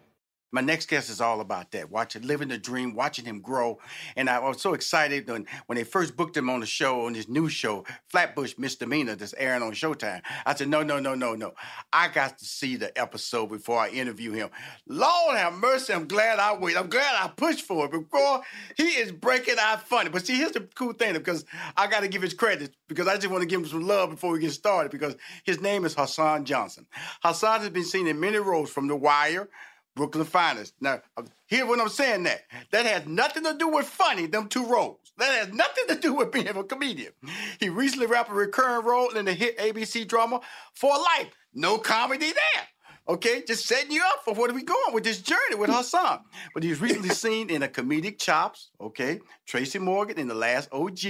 My 0.55 0.61
next 0.61 0.87
guest 0.87 1.11
is 1.11 1.21
all 1.21 1.41
about 1.41 1.73
that. 1.73 1.91
Watching, 1.91 2.23
living 2.23 2.47
the 2.47 2.57
dream, 2.57 2.95
watching 2.95 3.25
him 3.25 3.41
grow. 3.41 3.81
And 4.15 4.31
I 4.31 4.39
was 4.39 4.63
so 4.63 4.73
excited 4.73 5.29
when, 5.29 5.47
when 5.67 5.75
they 5.75 5.83
first 5.83 6.17
booked 6.17 6.37
him 6.37 6.49
on 6.49 6.61
the 6.61 6.67
show, 6.67 7.07
on 7.07 7.15
his 7.15 7.29
new 7.29 7.49
show, 7.49 7.85
Flatbush 8.09 8.55
Misdemeanor, 8.57 9.17
that's 9.17 9.35
airing 9.37 9.65
on 9.65 9.73
Showtime. 9.73 10.23
I 10.47 10.55
said, 10.55 10.69
no, 10.69 10.85
no, 10.85 11.01
no, 11.01 11.17
no, 11.17 11.35
no. 11.35 11.55
I 11.93 12.07
got 12.07 12.39
to 12.39 12.45
see 12.45 12.77
the 12.77 12.97
episode 12.97 13.49
before 13.49 13.81
I 13.81 13.89
interview 13.89 14.31
him. 14.31 14.51
Lord 14.87 15.37
have 15.37 15.55
mercy, 15.55 15.93
I'm 15.93 16.07
glad 16.07 16.39
I 16.39 16.55
waited. 16.57 16.79
I'm 16.79 16.89
glad 16.89 17.17
I 17.21 17.27
pushed 17.35 17.65
for 17.65 17.87
it 17.87 17.91
before 17.91 18.43
he 18.77 18.85
is 18.85 19.11
breaking 19.11 19.57
out 19.59 19.89
funny. 19.89 20.09
But 20.09 20.25
see, 20.25 20.37
here's 20.37 20.53
the 20.53 20.69
cool 20.77 20.93
thing 20.93 21.15
because 21.15 21.45
I 21.77 21.89
got 21.89 22.03
to 22.03 22.09
give 22.09 22.23
his 22.23 22.33
credit 22.33 22.77
because 22.87 23.09
I 23.09 23.17
just 23.17 23.27
want 23.29 23.43
to 23.43 23.49
give 23.49 23.59
him 23.59 23.67
some 23.67 23.89
love 23.89 24.11
before 24.11 24.31
we 24.31 24.39
get 24.39 24.53
started 24.53 24.93
because 24.93 25.17
his 25.43 25.61
name 25.61 25.85
is 25.85 25.97
Hassan 25.97 26.45
Johnson. 26.45 26.87
Hassan 27.25 27.59
has 27.59 27.71
been 27.71 27.83
seen 27.83 28.07
in 28.07 28.21
many 28.21 28.39
roles 28.39 28.71
from 28.71 28.87
The 28.87 28.95
Wire, 28.95 29.49
Brooklyn 29.97 30.25
Finest. 30.25 30.75
Now, 30.81 31.01
hear 31.47 31.67
what 31.67 31.81
I'm 31.81 31.89
saying 31.89 32.25
that. 32.25 32.43
That 32.73 32.87
has 32.87 33.07
nothing 33.07 33.45
to 33.45 33.55
do 33.55 33.69
with 33.69 33.87
funny, 33.87 34.27
them 34.27 34.49
two 34.49 34.67
roles. 34.67 35.13
That 35.19 35.47
has 35.47 35.53
nothing 35.55 35.85
to 35.89 35.97
do 35.97 36.15
with 36.15 36.33
being 36.33 36.49
a 36.49 36.65
comedian. 36.65 37.13
He 37.61 37.69
recently 37.69 38.07
wrapped 38.07 38.31
a 38.31 38.35
recurring 38.35 38.85
role 38.85 39.11
in 39.11 39.25
the 39.25 39.33
hit 39.33 39.59
ABC 39.59 40.07
drama 40.07 40.41
For 40.75 40.91
Life. 40.91 41.31
No 41.55 41.79
comedy 41.79 42.33
there. 42.33 42.69
Okay, 43.07 43.43
just 43.47 43.67
setting 43.67 43.93
you 43.93 44.03
up 44.03 44.25
for 44.25 44.33
where 44.33 44.51
are 44.51 44.55
we 44.55 44.63
going 44.63 44.95
with 44.95 45.05
this 45.05 45.21
journey 45.21 45.57
with 45.57 45.69
Hassan. 45.69 46.21
But 46.55 46.63
he 46.63 46.71
was 46.71 46.81
recently 46.81 47.09
seen 47.11 47.51
in 47.51 47.63
a 47.63 47.69
comedic 47.69 48.19
chops, 48.19 48.71
okay? 48.81 49.21
Tracy 49.47 49.79
Morgan 49.79 50.19
in 50.19 50.27
the 50.27 50.35
last 50.35 50.71
OG. 50.73 51.05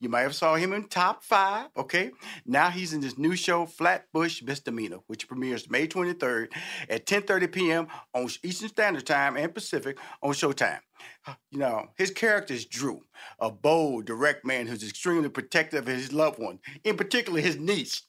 You 0.00 0.08
might 0.08 0.22
have 0.22 0.34
saw 0.34 0.56
him 0.56 0.72
in 0.72 0.88
top 0.88 1.22
five, 1.22 1.68
okay? 1.76 2.10
Now 2.44 2.70
he's 2.70 2.92
in 2.92 3.00
this 3.00 3.16
new 3.16 3.36
show, 3.36 3.64
Flatbush 3.64 4.42
Misdemeanor, 4.42 4.98
which 5.06 5.28
premieres 5.28 5.70
May 5.70 5.86
23rd 5.86 6.48
at 6.88 7.06
10:30 7.06 7.52
p.m. 7.52 7.86
on 8.12 8.28
Eastern 8.42 8.68
Standard 8.68 9.06
Time 9.06 9.36
and 9.36 9.54
Pacific 9.54 9.98
on 10.20 10.32
Showtime. 10.32 10.80
You 11.52 11.60
know, 11.60 11.90
his 11.96 12.10
character 12.10 12.54
is 12.54 12.66
Drew, 12.66 13.02
a 13.38 13.52
bold, 13.52 14.04
direct 14.04 14.44
man 14.44 14.66
who's 14.66 14.82
extremely 14.82 15.28
protective 15.28 15.86
of 15.86 15.94
his 15.94 16.12
loved 16.12 16.40
one, 16.40 16.58
in 16.82 16.96
particular 16.96 17.40
his 17.40 17.56
niece. 17.56 18.02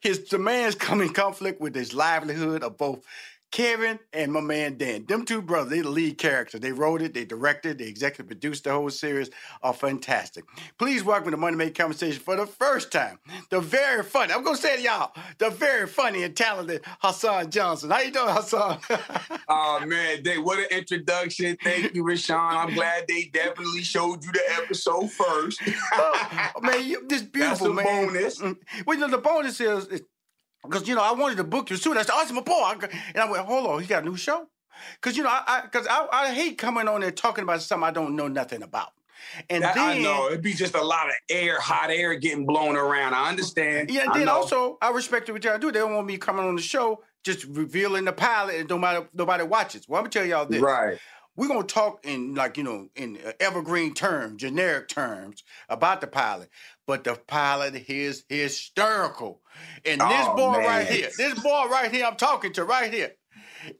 His 0.00 0.18
demands 0.20 0.74
come 0.74 1.00
in 1.00 1.12
conflict 1.12 1.60
with 1.60 1.74
his 1.74 1.94
livelihood 1.94 2.62
of 2.62 2.76
both 2.76 3.04
Kevin 3.50 3.98
and 4.12 4.32
my 4.32 4.40
man 4.40 4.76
Dan. 4.76 5.06
Them 5.06 5.24
two 5.24 5.40
brothers, 5.40 5.70
they 5.70 5.80
the 5.80 5.88
lead 5.88 6.18
characters. 6.18 6.60
They 6.60 6.72
wrote 6.72 7.02
it, 7.02 7.14
they 7.14 7.24
directed, 7.24 7.78
they 7.78 7.86
executive 7.86 8.26
produced 8.26 8.64
the 8.64 8.72
whole 8.72 8.90
series. 8.90 9.30
Are 9.62 9.72
fantastic. 9.72 10.44
Please 10.78 11.04
welcome 11.04 11.30
to 11.30 11.36
Money 11.36 11.56
Make 11.56 11.74
Conversation 11.74 12.20
for 12.20 12.36
the 12.36 12.46
first 12.46 12.92
time. 12.92 13.18
The 13.50 13.60
very 13.60 14.02
funny, 14.02 14.32
I'm 14.32 14.42
gonna 14.42 14.56
say 14.56 14.76
to 14.76 14.82
y'all, 14.82 15.12
the 15.38 15.50
very 15.50 15.86
funny 15.86 16.22
and 16.22 16.36
talented 16.36 16.82
Hassan 17.00 17.50
Johnson. 17.50 17.90
How 17.90 18.00
you 18.00 18.10
doing, 18.10 18.28
Hassan? 18.28 18.80
oh 19.48 19.84
man, 19.86 20.22
they 20.22 20.38
what 20.38 20.58
an 20.58 20.66
introduction. 20.70 21.56
Thank 21.62 21.94
you, 21.94 22.04
Rushion. 22.04 22.36
I'm 22.36 22.74
glad 22.74 23.06
they 23.08 23.24
definitely 23.32 23.82
showed 23.82 24.24
you 24.24 24.32
the 24.32 24.42
episode 24.62 25.10
first. 25.10 25.62
oh, 25.94 26.52
man, 26.62 26.84
you, 26.86 27.06
this 27.08 27.22
beautiful 27.36 27.74
That's 27.74 27.88
a 27.88 27.92
man. 27.92 28.06
bonus. 28.06 28.40
Mm. 28.40 28.56
Well, 28.86 28.96
you 28.96 29.00
know, 29.00 29.10
the 29.10 29.18
bonus 29.18 29.60
is, 29.60 29.86
is 29.86 30.02
because 30.68 30.88
you 30.88 30.94
know 30.94 31.02
I 31.02 31.12
wanted 31.12 31.36
to 31.38 31.44
book 31.44 31.70
you 31.70 31.76
soon. 31.76 31.96
I 31.96 32.02
said, 32.02 32.12
"Awesome, 32.12 32.36
boy," 32.42 32.74
and 32.80 33.16
I 33.16 33.30
went, 33.30 33.46
"Hold 33.46 33.66
on, 33.66 33.80
he 33.80 33.86
got 33.86 34.02
a 34.02 34.06
new 34.06 34.16
show." 34.16 34.48
Because 34.94 35.16
you 35.16 35.22
know, 35.22 35.30
I 35.30 35.62
because 35.64 35.86
I, 35.86 36.06
I, 36.12 36.24
I, 36.24 36.34
hate 36.34 36.58
coming 36.58 36.88
on 36.88 37.00
there 37.00 37.10
talking 37.10 37.42
about 37.42 37.62
something 37.62 37.86
I 37.88 37.90
don't 37.90 38.14
know 38.16 38.28
nothing 38.28 38.62
about. 38.62 38.90
And 39.48 39.64
That- 39.64 39.74
then 39.74 39.84
I 39.84 39.98
know 39.98 40.26
it'd 40.26 40.42
be 40.42 40.52
just 40.52 40.74
a 40.74 40.82
lot 40.82 41.08
of 41.08 41.14
air, 41.30 41.58
hot 41.58 41.90
air 41.90 42.14
getting 42.16 42.46
blown 42.46 42.76
around. 42.76 43.14
I 43.14 43.28
understand. 43.28 43.90
Yeah, 43.90 44.04
and 44.04 44.14
then 44.14 44.26
know. 44.26 44.34
also 44.34 44.78
I 44.80 44.90
respect 44.90 45.30
what 45.30 45.42
y'all 45.44 45.58
do. 45.58 45.72
They 45.72 45.78
don't 45.78 45.94
want 45.94 46.06
me 46.06 46.18
coming 46.18 46.44
on 46.44 46.56
the 46.56 46.62
show 46.62 47.02
just 47.24 47.44
revealing 47.44 48.04
the 48.04 48.12
pilot 48.12 48.56
and 48.56 48.68
nobody 48.68 49.04
nobody 49.12 49.44
watches. 49.44 49.88
Well, 49.88 49.98
I'm 49.98 50.04
gonna 50.04 50.12
tell 50.12 50.24
y'all 50.24 50.46
this. 50.46 50.60
Right. 50.60 50.98
We're 51.34 51.48
gonna 51.48 51.64
talk 51.64 52.06
in 52.06 52.34
like 52.34 52.56
you 52.56 52.62
know 52.62 52.88
in 52.94 53.18
uh, 53.26 53.32
evergreen 53.40 53.94
terms, 53.94 54.40
generic 54.40 54.88
terms 54.88 55.42
about 55.68 56.00
the 56.00 56.06
pilot, 56.06 56.48
but 56.86 57.04
the 57.04 57.14
pilot 57.26 57.74
is 57.88 58.24
hysterical. 58.28 59.42
And 59.84 60.00
this 60.00 60.26
Oh, 60.28 60.36
boy 60.36 60.52
man. 60.52 60.66
right 60.66 60.86
here, 60.86 61.10
this 61.16 61.34
boy 61.40 61.66
right 61.70 61.90
here, 61.92 62.04
I'm 62.06 62.16
talking 62.16 62.52
to 62.54 62.64
right 62.64 62.92
here, 62.92 63.12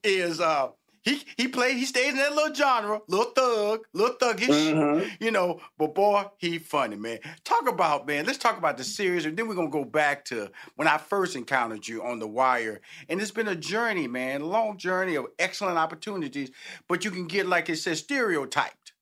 is 0.03 0.41
uh 0.41 0.69
he 1.03 1.23
he 1.37 1.47
played 1.47 1.77
he 1.77 1.85
stays 1.85 2.09
in 2.11 2.17
that 2.17 2.35
little 2.35 2.53
genre, 2.53 3.01
little 3.07 3.33
thug, 3.33 3.87
little 3.93 4.17
thuggish, 4.17 4.49
Mhm. 4.73 5.17
you 5.21 5.31
know. 5.31 5.61
But 5.79 5.95
boy, 5.95 6.25
he 6.39 6.59
funny 6.59 6.97
man. 6.97 7.21
Talk 7.45 7.69
about 7.69 8.07
man. 8.09 8.27
Let's 8.27 8.39
talk 8.39 8.59
about 8.59 8.77
the 8.77 8.83
series, 8.83 9.25
and 9.25 9.37
then 9.37 9.47
we're 9.47 9.55
gonna 9.55 9.71
go 9.71 9.85
back 9.85 10.25
to 10.27 10.51
when 10.75 10.89
I 10.89 10.99
first 10.99 11.37
encountered 11.37 11.87
you 11.87 12.03
on 12.03 12.19
the 12.19 12.27
wire. 12.27 12.81
And 13.09 13.21
it's 13.23 13.31
been 13.31 13.47
a 13.47 13.55
journey, 13.55 14.09
man, 14.09 14.41
a 14.41 14.47
long 14.47 14.79
journey 14.79 15.15
of 15.15 15.27
excellent 15.39 15.79
opportunities. 15.79 16.51
But 16.89 17.05
you 17.05 17.13
can 17.13 17.29
get 17.29 17.47
like 17.47 17.69
it 17.69 17.77
says 17.77 18.01
stereotyped 18.01 18.93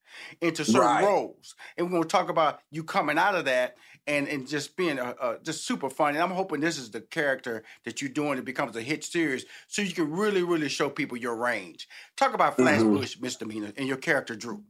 into 0.42 0.64
certain 0.64 0.80
Right. 0.82 1.05
roles, 1.05 1.55
and 1.78 1.86
we're 1.86 1.98
gonna 2.00 2.09
talk 2.09 2.28
about 2.28 2.61
you 2.70 2.84
coming 2.84 3.16
out 3.16 3.34
of 3.34 3.46
that. 3.46 3.76
And, 4.07 4.28
and 4.28 4.46
just 4.46 4.76
being 4.76 4.98
uh, 4.98 5.14
uh, 5.18 5.36
just 5.42 5.66
super 5.66 5.88
funny. 5.88 6.18
And 6.18 6.22
i'm 6.22 6.36
hoping 6.36 6.61
this 6.61 6.76
is 6.76 6.90
the 6.90 7.00
character 7.00 7.64
that 7.84 8.02
you're 8.02 8.11
doing. 8.11 8.38
It 8.38 8.44
becomes 8.44 8.76
a 8.76 8.82
hit 8.82 9.02
series, 9.02 9.46
so 9.66 9.80
you 9.80 9.94
can 9.94 10.11
really, 10.11 10.42
really 10.42 10.68
show 10.68 10.90
people 10.90 11.16
your 11.16 11.36
range. 11.36 11.88
Talk 12.16 12.34
about 12.34 12.59
Mhm. 12.59 12.98
Bush 12.98 13.18
Misdemeanor 13.18 13.72
and 13.78 13.88
your 13.88 13.96
character 13.96 14.36
Drew. 14.36 14.62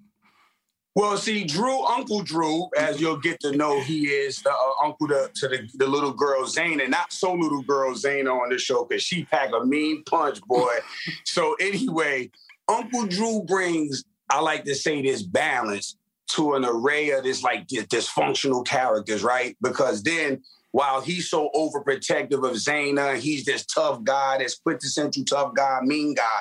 Well, 0.97 1.17
see, 1.17 1.43
Drew, 1.43 1.85
Uncle 1.85 2.23
Drew, 2.23 2.69
as 2.79 3.01
you'll 3.01 3.17
get 3.17 3.41
to 3.41 3.51
know, 3.51 3.81
he 3.81 4.07
is 4.07 4.41
the 4.43 4.51
uh, 4.51 4.87
uncle 4.87 5.09
to, 5.09 5.29
to 5.35 5.49
the, 5.49 5.69
the 5.75 5.87
little 5.89 6.13
girl 6.13 6.47
Zane, 6.47 6.81
and 6.81 6.91
not 6.93 7.13
so 7.13 7.35
little 7.35 7.63
girl 7.63 7.97
Zane 7.97 8.29
on 8.29 8.51
the 8.51 8.59
show 8.59 8.85
because 8.85 9.03
she 9.03 9.25
pack 9.25 9.51
a 9.53 9.65
mean 9.67 10.05
punch, 10.05 10.41
boy. 10.43 10.73
so 11.25 11.57
anyway, 11.59 12.31
Uncle 12.69 13.07
Drew 13.07 13.43
brings, 13.43 14.05
I 14.31 14.39
like 14.41 14.65
to 14.67 14.75
say, 14.77 15.03
this 15.03 15.23
balance 15.23 15.97
to 16.33 16.55
an 16.55 16.65
array 16.65 17.11
of 17.11 17.25
this 17.25 17.43
like 17.43 17.67
dysfunctional 17.69 18.67
characters, 18.67 19.23
right? 19.23 19.57
Because 19.61 20.03
then 20.03 20.43
while 20.73 21.01
he's 21.01 21.29
so 21.31 21.51
overprotective 21.55 22.45
of 22.49 22.57
Zayna, 22.57 23.17
he's 23.17 23.45
this 23.45 23.65
tough 23.67 24.03
guy, 24.03 24.39
this 24.39 24.59
quintessential 24.59 25.25
tough 25.25 25.55
guy, 25.55 25.79
mean 25.83 26.15
guy. 26.15 26.41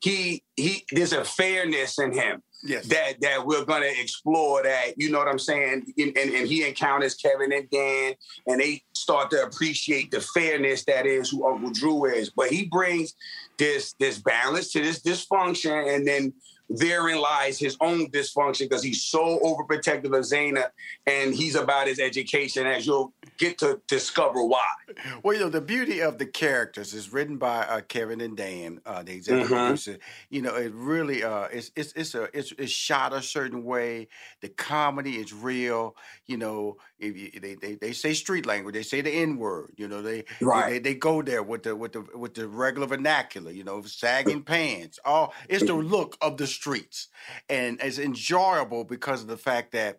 He 0.00 0.42
he, 0.56 0.84
there's 0.90 1.12
a 1.12 1.24
fairness 1.24 1.98
in 1.98 2.12
him 2.12 2.42
Yes. 2.64 2.86
that 2.88 3.20
that 3.20 3.46
we're 3.46 3.64
gonna 3.64 3.86
explore 3.86 4.64
that 4.64 4.94
you 4.96 5.12
know 5.12 5.18
what 5.18 5.28
i'm 5.28 5.38
saying 5.38 5.92
and, 5.96 6.16
and, 6.16 6.34
and 6.34 6.48
he 6.48 6.66
encounters 6.66 7.14
kevin 7.14 7.52
and 7.52 7.70
dan 7.70 8.14
and 8.48 8.60
they 8.60 8.82
start 8.96 9.30
to 9.30 9.44
appreciate 9.44 10.10
the 10.10 10.20
fairness 10.20 10.84
that 10.86 11.06
is 11.06 11.30
who 11.30 11.46
uncle 11.46 11.70
drew 11.70 12.06
is 12.06 12.30
but 12.30 12.48
he 12.48 12.64
brings 12.64 13.14
this 13.58 13.94
this 14.00 14.18
balance 14.18 14.72
to 14.72 14.80
this 14.80 15.00
dysfunction 15.00 15.94
and 15.94 16.04
then 16.04 16.32
therein 16.70 17.20
lies 17.20 17.58
his 17.58 17.76
own 17.80 18.10
dysfunction 18.10 18.60
because 18.60 18.82
he's 18.82 19.02
so 19.02 19.38
overprotective 19.42 20.06
of 20.16 20.24
Zayna 20.24 20.70
and 21.06 21.34
he's 21.34 21.54
about 21.54 21.86
his 21.86 21.98
education 21.98 22.66
as 22.66 22.86
you'll 22.86 23.12
get 23.38 23.58
to 23.58 23.80
discover 23.86 24.44
why. 24.44 24.66
Well, 25.22 25.34
you 25.34 25.40
know, 25.40 25.48
the 25.48 25.60
beauty 25.60 26.00
of 26.00 26.18
the 26.18 26.26
characters 26.26 26.92
is 26.92 27.12
written 27.12 27.38
by 27.38 27.58
uh, 27.60 27.80
Kevin 27.82 28.20
and 28.20 28.36
Dan, 28.36 28.80
uh, 28.84 29.02
the 29.02 29.12
executive 29.14 29.48
Mhm. 29.48 29.66
producer. 29.66 29.98
You 30.28 30.42
know, 30.42 30.56
it 30.56 30.72
really 30.74 31.22
uh, 31.24 31.48
it's 31.52 31.70
it's 31.76 31.92
it's 31.94 32.14
a 32.14 32.28
it's, 32.36 32.52
it's 32.58 32.72
shot 32.72 33.12
a 33.12 33.22
certain 33.22 33.64
way. 33.64 34.08
The 34.40 34.48
comedy 34.48 35.16
is 35.16 35.32
real. 35.32 35.96
You 36.26 36.36
know, 36.36 36.76
if 36.98 37.16
you, 37.16 37.40
they, 37.40 37.54
they 37.54 37.74
they 37.74 37.92
say 37.92 38.12
street 38.14 38.46
language, 38.46 38.74
they 38.74 38.82
say 38.82 39.00
the 39.00 39.10
N 39.10 39.36
word. 39.36 39.72
You 39.76 39.88
know, 39.88 40.02
they 40.02 40.24
Right. 40.40 40.70
they, 40.70 40.78
they 40.78 40.94
go 40.94 41.22
there 41.22 41.42
with 41.42 41.62
the 41.62 41.76
with 41.76 41.92
the 41.92 42.04
with 42.14 42.34
the 42.34 42.48
regular 42.48 42.86
vernacular. 42.86 43.50
You 43.50 43.64
know, 43.64 43.78
mm. 43.78 43.88
sagging 43.88 44.42
pants. 44.42 44.98
All 45.04 45.32
it's 45.48 45.64
the 45.64 45.72
mm-hmm. 45.72 45.88
look 45.88 46.16
of 46.20 46.36
the 46.36 46.46
streets, 46.46 47.08
and 47.48 47.80
it's 47.82 47.98
enjoyable 47.98 48.84
because 48.84 49.22
of 49.22 49.28
the 49.28 49.36
fact 49.38 49.72
that. 49.72 49.96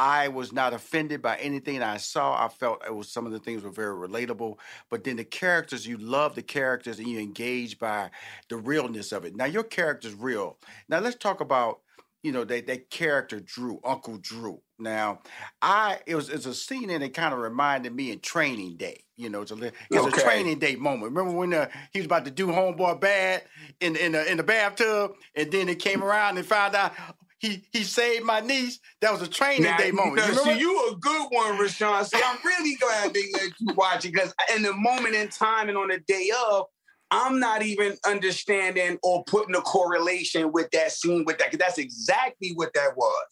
I 0.00 0.28
was 0.28 0.52
not 0.52 0.74
offended 0.74 1.22
by 1.22 1.38
anything 1.38 1.82
I 1.82 1.96
saw. 1.96 2.44
I 2.44 2.46
felt 2.46 2.84
it 2.86 2.94
was 2.94 3.10
some 3.10 3.26
of 3.26 3.32
the 3.32 3.40
things 3.40 3.64
were 3.64 3.72
very 3.72 3.96
relatable. 4.08 4.58
But 4.90 5.02
then 5.02 5.16
the 5.16 5.24
characters, 5.24 5.88
you 5.88 5.96
love 5.98 6.36
the 6.36 6.42
characters 6.42 7.00
and 7.00 7.08
you 7.08 7.18
engage 7.18 7.80
by 7.80 8.10
the 8.48 8.58
realness 8.58 9.10
of 9.10 9.24
it. 9.24 9.34
Now 9.34 9.46
your 9.46 9.64
character's 9.64 10.14
real. 10.14 10.56
Now 10.88 11.00
let's 11.00 11.16
talk 11.16 11.40
about, 11.40 11.80
you 12.22 12.30
know, 12.30 12.44
that 12.44 12.68
that 12.68 12.90
character 12.90 13.40
Drew, 13.40 13.80
Uncle 13.84 14.18
Drew. 14.18 14.60
Now, 14.78 15.20
I 15.60 15.98
it 16.06 16.14
was 16.14 16.28
it's 16.28 16.46
a 16.46 16.54
scene 16.54 16.90
and 16.90 17.02
it 17.02 17.10
kind 17.10 17.34
of 17.34 17.40
reminded 17.40 17.94
me 17.94 18.12
in 18.12 18.20
Training 18.20 18.76
Day. 18.76 19.00
You 19.16 19.28
know, 19.28 19.42
it's 19.42 19.50
a 19.50 19.72
it's 19.90 20.06
Okay. 20.06 20.20
a 20.20 20.24
Training 20.24 20.58
Day 20.60 20.76
moment. 20.76 21.12
Remember 21.12 21.36
when 21.36 21.52
uh, 21.52 21.68
he 21.92 21.98
was 21.98 22.06
about 22.06 22.24
to 22.26 22.30
do 22.30 22.46
Homeboy 22.46 23.00
bad 23.00 23.42
in 23.80 23.96
in 23.96 24.12
the 24.12 24.30
in 24.30 24.36
the 24.36 24.44
bathtub, 24.44 25.12
and 25.34 25.50
then 25.50 25.68
it 25.68 25.80
came 25.80 26.02
around 26.04 26.38
and 26.38 26.46
found 26.46 26.76
out 26.76 26.92
he 27.38 27.64
he 27.72 27.82
saved 27.82 28.24
my 28.24 28.40
niece. 28.40 28.78
That 29.00 29.12
was 29.12 29.22
a 29.22 29.28
Training 29.28 29.64
Now, 29.64 29.78
Day 29.78 29.90
moment. 29.90 30.24
You 30.24 30.34
see, 30.34 30.58
you 30.58 30.88
a 30.92 30.96
good 30.96 31.26
one, 31.30 31.58
Rushion. 31.58 32.04
See, 32.04 32.20
I'm 32.24 32.38
really 32.44 32.76
glad 32.76 33.12
they 33.14 33.24
let 33.34 33.50
you 33.58 33.74
watch 33.74 34.04
it 34.04 34.12
because 34.12 34.32
in 34.54 34.62
the 34.62 34.72
moment 34.72 35.16
in 35.16 35.28
time 35.28 35.68
and 35.68 35.76
on 35.76 35.88
the 35.88 35.98
day 36.06 36.30
of, 36.50 36.66
I'm 37.10 37.40
not 37.40 37.62
even 37.62 37.96
understanding 38.06 38.98
or 39.02 39.24
putting 39.24 39.56
a 39.56 39.60
correlation 39.60 40.52
with 40.52 40.70
that 40.70 40.92
scene 40.92 41.24
with 41.26 41.38
that. 41.38 41.50
Cause 41.50 41.58
that's 41.58 41.78
exactly 41.78 42.52
what 42.54 42.72
that 42.74 42.96
was. 42.96 43.24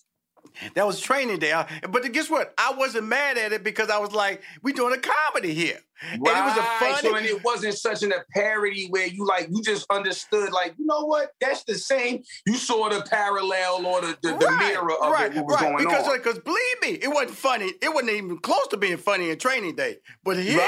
That 0.74 0.86
was 0.86 1.00
training 1.00 1.38
day. 1.38 1.52
I- 1.52 1.66
But 1.88 2.10
guess 2.12 2.30
what? 2.30 2.54
I 2.58 2.72
wasn't 2.74 3.06
mad 3.06 3.38
at 3.38 3.52
it 3.52 3.62
because 3.62 3.90
I 3.90 3.98
was 3.98 4.12
like, 4.12 4.42
we 4.62 4.72
doing 4.72 4.94
a 4.94 4.98
comedy 4.98 5.54
here. 5.54 5.78
Right. 6.02 6.12
And 6.12 6.26
it 6.26 6.42
was 6.42 6.56
a 6.58 6.62
funny. 6.62 7.08
So, 7.08 7.16
and 7.16 7.26
it 7.26 7.44
wasn't 7.44 7.74
such 7.74 8.02
an, 8.02 8.12
a 8.12 8.22
parody 8.34 8.86
where 8.88 9.06
you 9.06 9.26
like 9.26 9.48
you 9.50 9.62
just 9.62 9.86
understood 9.90 10.52
like 10.52 10.74
you 10.78 10.84
know 10.84 11.06
what 11.06 11.30
that's 11.40 11.64
the 11.64 11.74
same. 11.74 12.22
You 12.44 12.56
saw 12.56 12.90
the 12.90 13.02
parallel 13.02 13.86
or 13.86 14.02
the, 14.02 14.18
the, 14.20 14.32
right. 14.32 14.40
the 14.40 14.50
mirror 14.50 14.92
of 14.92 15.12
right. 15.12 15.30
it, 15.30 15.36
what 15.36 15.46
was 15.46 15.54
right. 15.54 15.72
going 15.72 15.84
because, 15.84 16.06
on. 16.06 16.18
Because 16.18 16.38
believe 16.40 16.82
me, 16.82 16.98
it 17.02 17.08
wasn't 17.08 17.38
funny. 17.38 17.72
It 17.80 17.94
wasn't 17.94 18.12
even 18.12 18.38
close 18.38 18.66
to 18.68 18.76
being 18.76 18.98
funny 18.98 19.30
in 19.30 19.38
Training 19.38 19.76
Day. 19.76 19.96
But 20.22 20.36
here, 20.36 20.60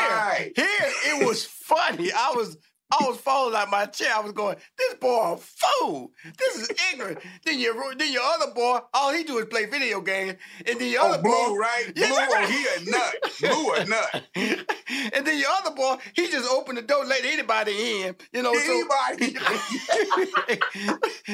here 0.57 0.67
it 0.67 1.27
was 1.27 1.45
funny. 1.45 2.11
I 2.11 2.33
was 2.35 2.57
I 2.91 3.05
was 3.07 3.19
falling 3.19 3.55
out 3.55 3.71
my 3.71 3.87
chair. 3.87 4.13
I 4.15 4.21
was 4.21 4.33
going, 4.33 4.57
this 4.79 4.95
boy 4.95 5.35
a 5.35 5.37
fool. 5.37 6.11
This 6.39 6.57
is 6.57 6.71
ignorant. 6.93 7.19
then 7.45 7.59
your 7.59 7.75
then 7.95 8.13
your 8.13 8.23
other 8.23 8.53
boy, 8.55 8.79
all 8.95 9.13
he 9.13 9.25
do 9.25 9.39
is 9.39 9.47
play 9.47 9.67
video 9.67 10.01
games. 10.01 10.37
And 10.67 10.81
then 10.81 10.91
your 10.91 11.03
oh, 11.03 11.13
other 11.13 11.23
blue, 11.23 11.33
boy, 11.33 11.57
right? 11.57 11.93
Blue, 11.95 12.05
yeah, 12.05 12.29
oh, 12.31 12.47
he 12.47 12.67
a 12.77 12.91
nut. 12.91 13.15
Blue 13.41 13.75
a 13.75 13.85
nut. 13.85 14.25
and 15.15 15.27
then 15.27 15.39
your 15.39 15.51
other 15.51 15.75
boy, 15.75 15.97
he 16.15 16.31
just 16.31 16.51
opened 16.51 16.79
the 16.79 16.83
door, 16.83 17.05
let 17.05 17.25
anybody 17.25 18.03
in. 18.03 18.17
You 18.33 18.43
know, 18.43 18.53
anybody. 18.53 19.37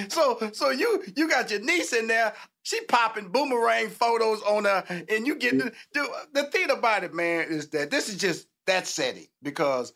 So, 0.08 0.38
so 0.52 0.64
so 0.64 0.70
you 0.70 1.04
you 1.16 1.28
got 1.28 1.50
your 1.50 1.60
niece 1.60 1.92
in 1.92 2.06
there. 2.06 2.32
She 2.62 2.80
popping 2.86 3.28
boomerang 3.28 3.90
photos 3.90 4.40
on 4.42 4.64
her, 4.64 4.84
and 5.08 5.26
you 5.26 5.36
get 5.36 5.58
the, 5.58 5.72
the 5.92 6.08
the 6.32 6.42
thing 6.44 6.70
about 6.70 7.04
it, 7.04 7.12
man, 7.12 7.46
is 7.48 7.68
that 7.70 7.90
this 7.90 8.08
is 8.08 8.16
just 8.16 8.48
that 8.66 8.86
setting 8.86 9.26
because 9.42 9.92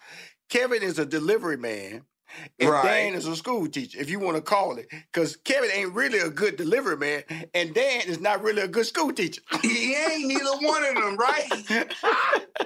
Kevin 0.49 0.83
is 0.83 0.99
a 0.99 1.07
delivery 1.07 1.57
man. 1.57 2.03
And 2.61 2.69
right. 2.69 2.85
Dan 2.85 3.15
is 3.15 3.27
a 3.27 3.35
school 3.35 3.67
teacher, 3.69 3.99
if 3.99 4.11
you 4.11 4.19
want 4.19 4.37
to 4.37 4.43
call 4.43 4.77
it. 4.77 4.89
Because 4.91 5.37
Kevin 5.37 5.71
ain't 5.73 5.95
really 5.95 6.19
a 6.19 6.29
good 6.29 6.57
delivery 6.57 6.97
man, 6.99 7.23
and 7.55 7.73
Dan 7.73 8.03
is 8.07 8.21
not 8.21 8.43
really 8.43 8.61
a 8.61 8.69
good 8.69 8.87
school 8.87 9.13
teacher. 9.13 9.41
He 9.63 9.95
ain't 9.95 10.27
neither 10.27 10.59
one 10.61 10.85
of 10.85 10.95
them, 10.95 11.17
right? 11.17 11.89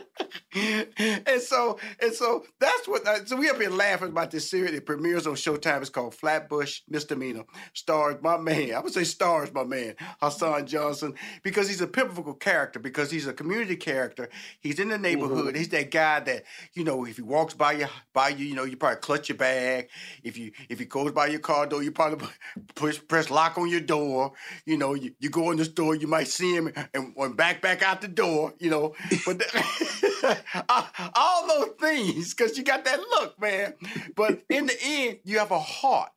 and 0.54 1.40
so 1.40 1.78
and 2.00 2.12
so 2.12 2.44
that's 2.60 2.86
what 2.86 3.06
uh, 3.06 3.24
so 3.24 3.36
we 3.36 3.46
have 3.46 3.58
been 3.58 3.76
laughing 3.76 4.08
about 4.08 4.30
this 4.30 4.50
series. 4.50 4.72
It 4.72 4.84
premieres 4.84 5.26
on 5.26 5.34
Showtime. 5.34 5.80
It's 5.80 5.88
called 5.88 6.14
Flatbush 6.14 6.82
Misdemeanor. 6.88 7.44
Stars 7.72 8.16
my 8.22 8.36
man. 8.36 8.74
I 8.74 8.80
would 8.80 8.92
say 8.92 9.04
stars 9.04 9.52
my 9.54 9.64
man 9.64 9.94
Hassan 10.20 10.66
Johnson 10.66 11.14
because 11.42 11.68
he's 11.68 11.80
a 11.80 11.86
pivotal 11.86 12.34
character 12.34 12.78
because 12.78 13.10
he's 13.10 13.26
a 13.26 13.32
community 13.32 13.76
character. 13.76 14.28
He's 14.60 14.78
in 14.78 14.88
the 14.88 14.98
neighborhood. 14.98 15.46
Mm-hmm. 15.46 15.56
He's 15.56 15.70
that 15.70 15.90
guy 15.90 16.20
that 16.20 16.44
you 16.74 16.84
know 16.84 17.06
if 17.06 17.16
he 17.16 17.22
walks 17.22 17.54
by 17.54 17.72
you 17.72 17.86
by 18.12 18.28
you 18.28 18.44
you 18.44 18.54
know 18.54 18.64
you 18.64 18.76
probably 18.76 19.00
clutch 19.00 19.30
your 19.30 19.38
bag. 19.38 19.88
If 20.22 20.36
you 20.36 20.52
if 20.68 20.78
he 20.78 20.84
goes 20.84 21.12
by 21.12 21.28
your 21.28 21.40
car 21.40 21.66
door, 21.66 21.82
you 21.82 21.92
probably 21.92 22.28
push 22.74 23.00
press 23.08 23.30
lock 23.30 23.56
on 23.56 23.70
your 23.70 23.80
door. 23.80 24.32
You 24.66 24.76
know 24.76 24.92
you, 24.94 25.14
you 25.18 25.30
go 25.30 25.50
in 25.50 25.56
the 25.56 25.64
store, 25.64 25.94
you 25.94 26.06
might 26.06 26.28
see 26.28 26.54
him 26.54 26.70
and, 26.92 27.14
and 27.16 27.36
back 27.36 27.62
back 27.62 27.82
out 27.82 28.02
the 28.02 28.08
door. 28.08 28.52
You 28.58 28.70
know, 28.70 28.94
but. 29.24 29.38
The, 29.38 30.02
all 31.14 31.48
those 31.48 31.74
things 31.80 32.34
because 32.34 32.56
you 32.56 32.64
got 32.64 32.84
that 32.84 33.00
look, 33.00 33.40
man. 33.40 33.74
But 34.16 34.42
in 34.50 34.66
the 34.66 34.76
end, 34.82 35.18
you 35.24 35.38
have 35.38 35.50
a 35.50 35.58
heart. 35.58 36.10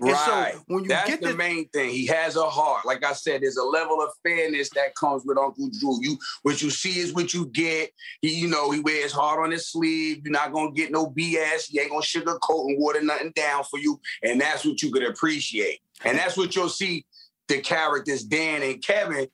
Right. 0.00 0.54
So 0.54 0.60
when 0.66 0.84
you 0.84 0.90
That's 0.90 1.08
get 1.08 1.20
the, 1.22 1.28
the 1.28 1.34
main 1.34 1.68
thing. 1.70 1.90
He 1.90 2.06
has 2.06 2.36
a 2.36 2.48
heart. 2.48 2.86
Like 2.86 3.04
I 3.04 3.12
said, 3.12 3.42
there's 3.42 3.56
a 3.56 3.64
level 3.64 4.00
of 4.00 4.10
fairness 4.24 4.70
that 4.70 4.94
comes 4.94 5.24
with 5.24 5.38
Uncle 5.38 5.70
Drew. 5.78 5.98
You 6.02 6.18
what 6.42 6.62
you 6.62 6.70
see 6.70 6.98
is 6.98 7.12
what 7.12 7.34
you 7.34 7.46
get. 7.46 7.90
He, 8.22 8.34
you 8.34 8.48
know, 8.48 8.70
he 8.70 8.80
wears 8.80 9.12
heart 9.12 9.40
on 9.40 9.50
his 9.50 9.68
sleeve. 9.68 10.20
You're 10.24 10.32
not 10.32 10.52
gonna 10.52 10.72
get 10.72 10.92
no 10.92 11.08
BS. 11.08 11.68
He 11.68 11.80
ain't 11.80 11.90
gonna 11.90 12.02
sugarcoat 12.02 12.68
and 12.68 12.78
water 12.78 13.02
nothing 13.02 13.32
down 13.34 13.64
for 13.64 13.78
you. 13.78 14.00
And 14.22 14.40
that's 14.40 14.64
what 14.64 14.80
you 14.82 14.92
could 14.92 15.04
appreciate. 15.04 15.80
And 16.04 16.16
that's 16.16 16.36
what 16.36 16.54
you'll 16.54 16.68
see 16.68 17.04
the 17.48 17.60
characters 17.60 18.22
Dan 18.22 18.62
and 18.62 18.82
Kevin 18.82 19.26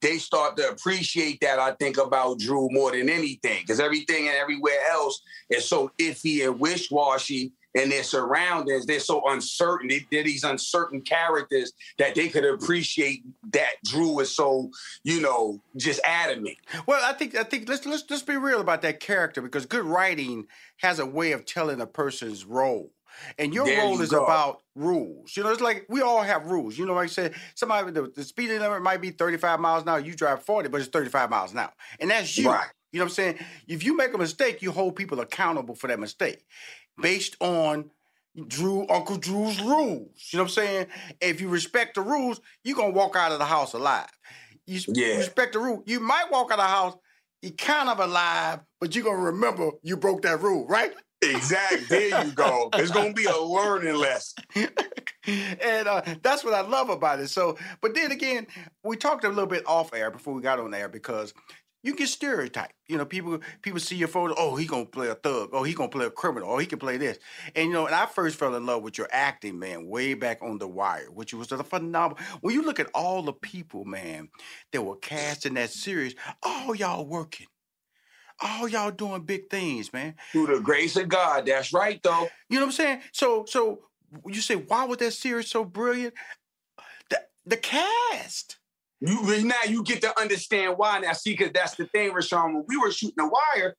they 0.00 0.18
start 0.18 0.56
to 0.56 0.68
appreciate 0.68 1.40
that, 1.40 1.58
I 1.58 1.72
think, 1.72 1.98
about 1.98 2.38
Drew 2.38 2.68
more 2.70 2.92
than 2.92 3.08
anything. 3.08 3.62
Because 3.62 3.80
everything 3.80 4.28
and 4.28 4.36
everywhere 4.36 4.78
else 4.90 5.20
is 5.48 5.68
so 5.68 5.90
iffy 5.98 6.46
and 6.46 6.58
wish-washy 6.58 7.52
and 7.74 7.92
their 7.92 8.02
surroundings, 8.02 8.86
they're 8.86 9.00
so 9.00 9.22
uncertain. 9.28 9.88
They, 9.88 10.18
are 10.18 10.24
these 10.24 10.44
uncertain 10.44 11.02
characters 11.02 11.72
that 11.98 12.14
they 12.14 12.28
could 12.28 12.44
appreciate 12.44 13.22
that 13.52 13.74
Drew 13.84 14.18
is 14.20 14.34
so, 14.34 14.70
you 15.04 15.20
know, 15.20 15.60
just 15.76 16.00
adamant. 16.04 16.56
Well, 16.86 17.00
I 17.04 17.12
think 17.12 17.36
I 17.36 17.44
think 17.44 17.68
let's 17.68 17.86
let's 17.86 18.04
let's 18.10 18.22
be 18.22 18.36
real 18.36 18.60
about 18.60 18.82
that 18.82 19.00
character 19.00 19.40
because 19.40 19.66
good 19.66 19.84
writing 19.84 20.46
has 20.78 20.98
a 20.98 21.06
way 21.06 21.32
of 21.32 21.44
telling 21.44 21.80
a 21.80 21.86
person's 21.86 22.44
role. 22.44 22.90
And 23.38 23.54
your 23.54 23.66
there 23.66 23.82
role 23.82 23.96
you 23.96 24.02
is 24.02 24.10
go. 24.10 24.24
about 24.24 24.62
rules. 24.74 25.36
You 25.36 25.42
know, 25.42 25.50
it's 25.50 25.60
like 25.60 25.86
we 25.88 26.02
all 26.02 26.22
have 26.22 26.46
rules. 26.46 26.78
You 26.78 26.86
know, 26.86 26.94
like 26.94 27.04
I 27.04 27.12
said, 27.12 27.34
somebody 27.54 27.90
the, 27.90 28.12
the 28.14 28.24
speed 28.24 28.50
limit 28.50 28.82
might 28.82 29.00
be 29.00 29.10
35 29.10 29.60
miles 29.60 29.82
an 29.82 29.88
hour. 29.88 30.00
You 30.00 30.14
drive 30.14 30.42
40, 30.42 30.68
but 30.68 30.80
it's 30.80 30.90
35 30.90 31.30
miles 31.30 31.52
an 31.52 31.58
hour. 31.58 31.72
And 31.98 32.10
that's 32.10 32.36
you. 32.36 32.48
Right. 32.48 32.68
You 32.92 32.98
know 32.98 33.04
what 33.04 33.10
I'm 33.10 33.14
saying? 33.14 33.38
If 33.68 33.84
you 33.84 33.96
make 33.96 34.14
a 34.14 34.18
mistake, 34.18 34.62
you 34.62 34.72
hold 34.72 34.96
people 34.96 35.20
accountable 35.20 35.74
for 35.74 35.86
that 35.86 36.00
mistake 36.00 36.44
based 37.00 37.36
on 37.40 37.90
Drew, 38.46 38.86
Uncle 38.88 39.16
Drew's 39.16 39.60
rules. 39.60 40.28
You 40.30 40.38
know 40.38 40.44
what 40.44 40.48
I'm 40.48 40.48
saying? 40.48 40.86
If 41.20 41.40
you 41.40 41.48
respect 41.48 41.94
the 41.94 42.02
rules, 42.02 42.40
you're 42.64 42.76
gonna 42.76 42.90
walk 42.90 43.16
out 43.16 43.32
of 43.32 43.38
the 43.38 43.44
house 43.44 43.72
alive. 43.72 44.10
You 44.66 44.80
yeah. 44.88 45.16
respect 45.16 45.52
the 45.52 45.58
rule. 45.58 45.82
You 45.86 46.00
might 46.00 46.30
walk 46.30 46.52
out 46.52 46.58
of 46.58 46.64
the 46.64 46.70
house, 46.70 46.96
you 47.42 47.52
kind 47.52 47.88
of 47.88 47.98
alive, 47.98 48.60
but 48.80 48.94
you're 48.94 49.04
gonna 49.04 49.18
remember 49.18 49.70
you 49.82 49.96
broke 49.96 50.22
that 50.22 50.40
rule, 50.40 50.66
right? 50.68 50.92
Exactly. 51.22 51.84
There 51.88 52.24
you 52.24 52.32
go. 52.32 52.70
It's 52.74 52.90
gonna 52.90 53.12
be 53.12 53.24
a 53.26 53.36
learning 53.38 53.94
lesson. 53.96 54.42
and 55.26 55.88
uh, 55.88 56.02
that's 56.22 56.42
what 56.44 56.54
I 56.54 56.62
love 56.62 56.88
about 56.88 57.20
it. 57.20 57.28
So, 57.28 57.58
but 57.82 57.94
then 57.94 58.10
again, 58.10 58.46
we 58.84 58.96
talked 58.96 59.24
a 59.24 59.28
little 59.28 59.46
bit 59.46 59.64
off 59.66 59.92
air 59.92 60.10
before 60.10 60.32
we 60.32 60.40
got 60.40 60.58
on 60.58 60.72
air 60.72 60.88
because 60.88 61.34
you 61.82 61.94
get 61.94 62.08
stereotyped. 62.08 62.72
You 62.88 62.96
know, 62.96 63.04
people 63.04 63.38
people 63.60 63.80
see 63.80 63.96
your 63.96 64.08
photo. 64.08 64.34
Oh, 64.38 64.56
he 64.56 64.64
gonna 64.64 64.86
play 64.86 65.08
a 65.08 65.14
thug. 65.14 65.50
Oh, 65.52 65.62
he 65.62 65.74
gonna 65.74 65.90
play 65.90 66.06
a 66.06 66.10
criminal. 66.10 66.50
Oh, 66.50 66.58
he 66.58 66.66
can 66.66 66.78
play 66.78 66.96
this. 66.96 67.18
And 67.54 67.66
you 67.68 67.72
know, 67.74 67.84
and 67.84 67.94
I 67.94 68.06
first 68.06 68.38
fell 68.38 68.54
in 68.54 68.64
love 68.64 68.82
with 68.82 68.96
your 68.96 69.08
acting, 69.10 69.58
man, 69.58 69.88
way 69.88 70.14
back 70.14 70.38
on 70.42 70.58
The 70.58 70.68
Wire, 70.68 71.10
which 71.10 71.34
was 71.34 71.52
a 71.52 71.62
phenomenal. 71.62 72.18
When 72.40 72.54
you 72.54 72.62
look 72.62 72.80
at 72.80 72.90
all 72.94 73.22
the 73.22 73.34
people, 73.34 73.84
man, 73.84 74.30
that 74.72 74.82
were 74.82 74.96
cast 74.96 75.44
in 75.44 75.54
that 75.54 75.70
series, 75.70 76.14
all 76.42 76.74
y'all 76.74 77.06
working 77.06 77.46
all 78.40 78.68
y'all 78.68 78.90
doing 78.90 79.22
big 79.22 79.48
things, 79.50 79.92
man. 79.92 80.14
Through 80.32 80.48
the 80.48 80.60
grace 80.60 80.96
of 80.96 81.08
God. 81.08 81.46
That's 81.46 81.72
right, 81.72 82.00
though. 82.02 82.28
You 82.48 82.58
know 82.58 82.66
what 82.66 82.70
I'm 82.70 82.72
saying? 82.72 83.00
So, 83.12 83.44
so 83.46 83.80
you 84.26 84.40
say, 84.40 84.56
why 84.56 84.84
was 84.84 84.98
that 84.98 85.12
series 85.12 85.48
so 85.48 85.64
brilliant? 85.64 86.14
The, 87.10 87.22
the 87.46 87.56
cast. 87.56 88.58
You 89.00 89.44
now 89.44 89.62
you 89.66 89.82
get 89.82 90.02
to 90.02 90.20
understand 90.20 90.76
why 90.76 90.98
now. 90.98 91.12
See, 91.12 91.32
because 91.32 91.52
that's 91.52 91.74
the 91.74 91.86
thing, 91.86 92.12
Rushion. 92.12 92.54
When 92.54 92.64
we 92.68 92.76
were 92.76 92.92
shooting 92.92 93.14
the 93.16 93.28
wire, 93.28 93.74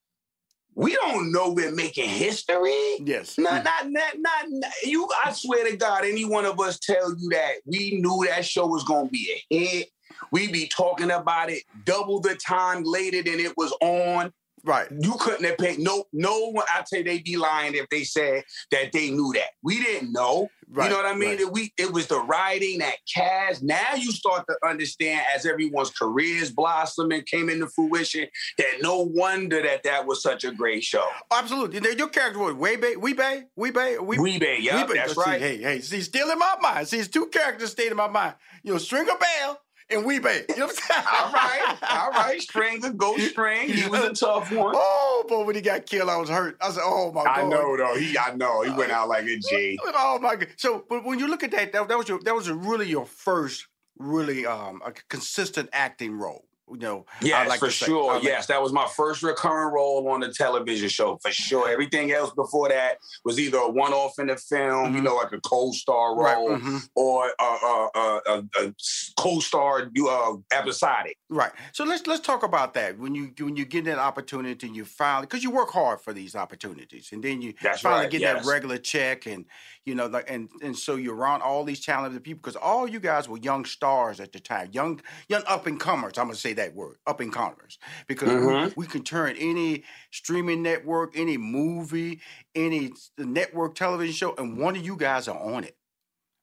we 0.74 0.96
don't 0.96 1.30
know 1.30 1.52
we're 1.52 1.70
making 1.70 2.08
history. 2.08 2.96
Yes. 3.04 3.38
Not, 3.38 3.62
mm. 3.62 3.64
not, 3.64 3.90
not, 3.90 4.14
not, 4.18 4.44
not, 4.48 4.72
you. 4.84 5.08
I 5.24 5.32
swear 5.32 5.70
to 5.70 5.76
God, 5.76 6.04
any 6.04 6.24
one 6.24 6.44
of 6.44 6.58
us 6.58 6.78
tell 6.78 7.10
you 7.16 7.28
that 7.30 7.56
we 7.66 8.00
knew 8.00 8.26
that 8.28 8.44
show 8.44 8.66
was 8.66 8.82
gonna 8.82 9.08
be 9.08 9.42
a 9.50 9.54
hit. 9.54 9.88
We 10.32 10.50
be 10.50 10.66
talking 10.66 11.10
about 11.10 11.50
it 11.50 11.62
double 11.84 12.20
the 12.20 12.34
time 12.34 12.82
later 12.84 13.22
than 13.22 13.38
it 13.38 13.56
was 13.56 13.72
on. 13.80 14.32
Right. 14.64 14.88
You 14.90 15.14
couldn't 15.18 15.44
have 15.44 15.58
paid 15.58 15.78
no 15.80 16.04
no 16.12 16.50
one. 16.50 16.64
I'd 16.74 16.86
say 16.86 17.02
they'd 17.02 17.24
be 17.24 17.36
lying 17.36 17.74
if 17.74 17.88
they 17.88 18.04
said 18.04 18.44
that 18.70 18.92
they 18.92 19.10
knew 19.10 19.32
that. 19.34 19.50
We 19.62 19.82
didn't 19.82 20.12
know. 20.12 20.50
Right, 20.74 20.84
you 20.84 20.90
know 20.90 21.02
what 21.02 21.06
I 21.06 21.14
mean? 21.14 21.30
Right. 21.30 21.40
It, 21.40 21.52
we 21.52 21.72
it 21.76 21.92
was 21.92 22.06
the 22.06 22.20
writing 22.20 22.78
that 22.78 22.94
cast. 23.12 23.62
Now 23.62 23.94
you 23.94 24.10
start 24.10 24.46
to 24.48 24.56
understand 24.66 25.22
as 25.34 25.44
everyone's 25.44 25.90
careers 25.90 26.50
blossom 26.50 27.10
and 27.10 27.26
came 27.26 27.50
into 27.50 27.66
fruition 27.66 28.26
that 28.56 28.80
no 28.80 29.00
wonder 29.00 29.60
that 29.60 29.82
that 29.82 30.06
was 30.06 30.22
such 30.22 30.44
a 30.44 30.52
great 30.52 30.82
show. 30.82 31.06
Oh, 31.30 31.38
absolutely. 31.38 31.80
Your 31.96 32.08
character 32.08 32.38
was 32.38 32.54
Wee-Bey, 32.54 32.96
Wee-Bey, 32.96 33.44
Wee-Bey, 33.54 33.98
Wee-Bey. 33.98 34.58
Yeah, 34.60 34.86
that's 34.86 35.16
right. 35.16 35.40
See, 35.40 35.46
hey, 35.46 35.56
hey, 35.58 35.80
see, 35.80 36.00
still 36.00 36.30
in 36.30 36.38
my 36.38 36.56
mind. 36.60 36.88
See, 36.88 37.02
two 37.04 37.26
characters 37.26 37.72
stayed 37.72 37.90
in 37.90 37.96
my 37.96 38.08
mind. 38.08 38.36
You 38.62 38.72
know, 38.72 38.78
Stringer 38.78 39.12
Bell 39.18 39.60
and 39.92 40.04
Wee-Bey. 40.04 40.44
You 40.48 40.56
know 40.56 40.66
what 40.66 40.80
I'm 40.90 40.94
saying? 40.94 41.06
all 41.22 41.32
right, 41.32 41.76
all 41.90 42.10
right. 42.10 42.40
String, 42.40 42.80
go 42.96 43.16
string. 43.18 43.68
He 43.68 43.88
was 43.88 44.04
a 44.04 44.12
tough 44.26 44.50
one. 44.52 44.74
Oh, 44.76 45.24
but 45.28 45.46
when 45.46 45.54
he 45.54 45.60
got 45.60 45.86
killed, 45.86 46.08
I 46.08 46.16
was 46.16 46.28
hurt. 46.28 46.56
I 46.60 46.70
said, 46.70 46.82
"Oh 46.84 47.12
my 47.12 47.24
god!" 47.24 47.38
I 47.38 47.48
know 47.48 47.76
though. 47.76 47.96
He, 47.96 48.16
I 48.18 48.34
know. 48.34 48.62
He 48.62 48.70
went 48.70 48.90
out 48.90 49.08
like 49.08 49.24
a 49.24 49.36
G. 49.38 49.78
Oh 49.94 50.18
my 50.20 50.36
god. 50.36 50.48
So, 50.56 50.84
but 50.88 51.04
when 51.04 51.18
you 51.18 51.28
look 51.28 51.42
at 51.42 51.50
that, 51.52 51.72
that, 51.72 51.88
that 51.88 51.98
was 51.98 52.08
your, 52.08 52.20
that 52.24 52.34
was 52.34 52.50
really 52.50 52.88
your 52.88 53.06
first, 53.06 53.66
really 53.98 54.46
um, 54.46 54.82
a 54.84 54.92
consistent 55.08 55.68
acting 55.72 56.18
role 56.18 56.44
you 56.72 56.80
know. 56.80 57.06
Yes, 57.20 57.48
like 57.48 57.60
for 57.60 57.70
sure. 57.70 58.14
Like 58.14 58.22
yes, 58.22 58.46
that 58.46 58.62
was 58.62 58.72
my 58.72 58.86
first 58.96 59.22
recurring 59.22 59.72
role 59.72 60.08
on 60.08 60.20
the 60.20 60.32
television 60.32 60.88
show 60.88 61.18
for 61.22 61.30
sure. 61.30 61.68
Everything 61.68 62.12
else 62.12 62.32
before 62.34 62.68
that 62.68 62.98
was 63.24 63.38
either 63.38 63.58
a 63.58 63.70
one-off 63.70 64.18
in 64.18 64.26
the 64.28 64.36
film, 64.36 64.86
mm-hmm. 64.86 64.96
you 64.96 65.02
know, 65.02 65.16
like 65.16 65.32
a 65.32 65.40
co-star 65.40 66.16
role, 66.16 66.50
right. 66.50 66.60
mm-hmm. 66.60 66.78
or 66.96 67.30
a, 67.38 67.44
a, 67.44 68.20
a, 68.26 68.66
a 68.66 68.74
co-star 69.18 69.90
uh, 70.08 70.32
episodic. 70.52 71.16
Right. 71.28 71.52
So 71.72 71.84
let's 71.84 72.06
let's 72.06 72.24
talk 72.24 72.42
about 72.42 72.74
that. 72.74 72.98
When 72.98 73.14
you 73.14 73.32
when 73.40 73.56
you 73.56 73.64
get 73.64 73.84
that 73.84 73.98
opportunity, 73.98 74.68
you 74.68 74.84
finally 74.84 75.26
because 75.26 75.42
you 75.42 75.50
work 75.50 75.70
hard 75.70 76.00
for 76.00 76.12
these 76.12 76.34
opportunities, 76.34 77.10
and 77.12 77.22
then 77.22 77.42
you 77.42 77.54
That's 77.62 77.80
finally 77.80 78.02
right. 78.02 78.10
get 78.10 78.20
yes. 78.20 78.44
that 78.44 78.50
regular 78.50 78.78
check, 78.78 79.26
and 79.26 79.44
You 79.84 79.96
know, 79.96 80.06
like 80.06 80.30
and 80.30 80.48
and 80.62 80.76
so 80.78 80.94
you're 80.94 81.16
around 81.16 81.42
all 81.42 81.64
these 81.64 81.84
talented 81.84 82.22
people 82.22 82.40
because 82.40 82.54
all 82.54 82.86
you 82.86 83.00
guys 83.00 83.28
were 83.28 83.38
young 83.38 83.64
stars 83.64 84.20
at 84.20 84.30
the 84.32 84.38
time, 84.38 84.70
young 84.72 85.00
young 85.28 85.42
up 85.46 85.66
and 85.66 85.80
comers. 85.80 86.18
I'm 86.18 86.26
gonna 86.26 86.36
say 86.36 86.52
that 86.52 86.74
word, 86.74 86.98
up 87.06 87.18
and 87.20 87.32
comers, 87.32 87.78
because 88.06 88.28
Mhm. 88.28 88.64
we, 88.76 88.84
we 88.84 88.86
can 88.86 89.02
turn 89.02 89.34
any 89.36 89.82
streaming 90.12 90.62
network, 90.62 91.16
any 91.18 91.36
movie, 91.36 92.20
any 92.54 92.92
network 93.18 93.74
television 93.74 94.14
show, 94.14 94.34
and 94.36 94.56
one 94.56 94.76
of 94.76 94.84
you 94.86 94.96
guys 94.96 95.26
are 95.26 95.38
on 95.38 95.64
it. 95.64 95.76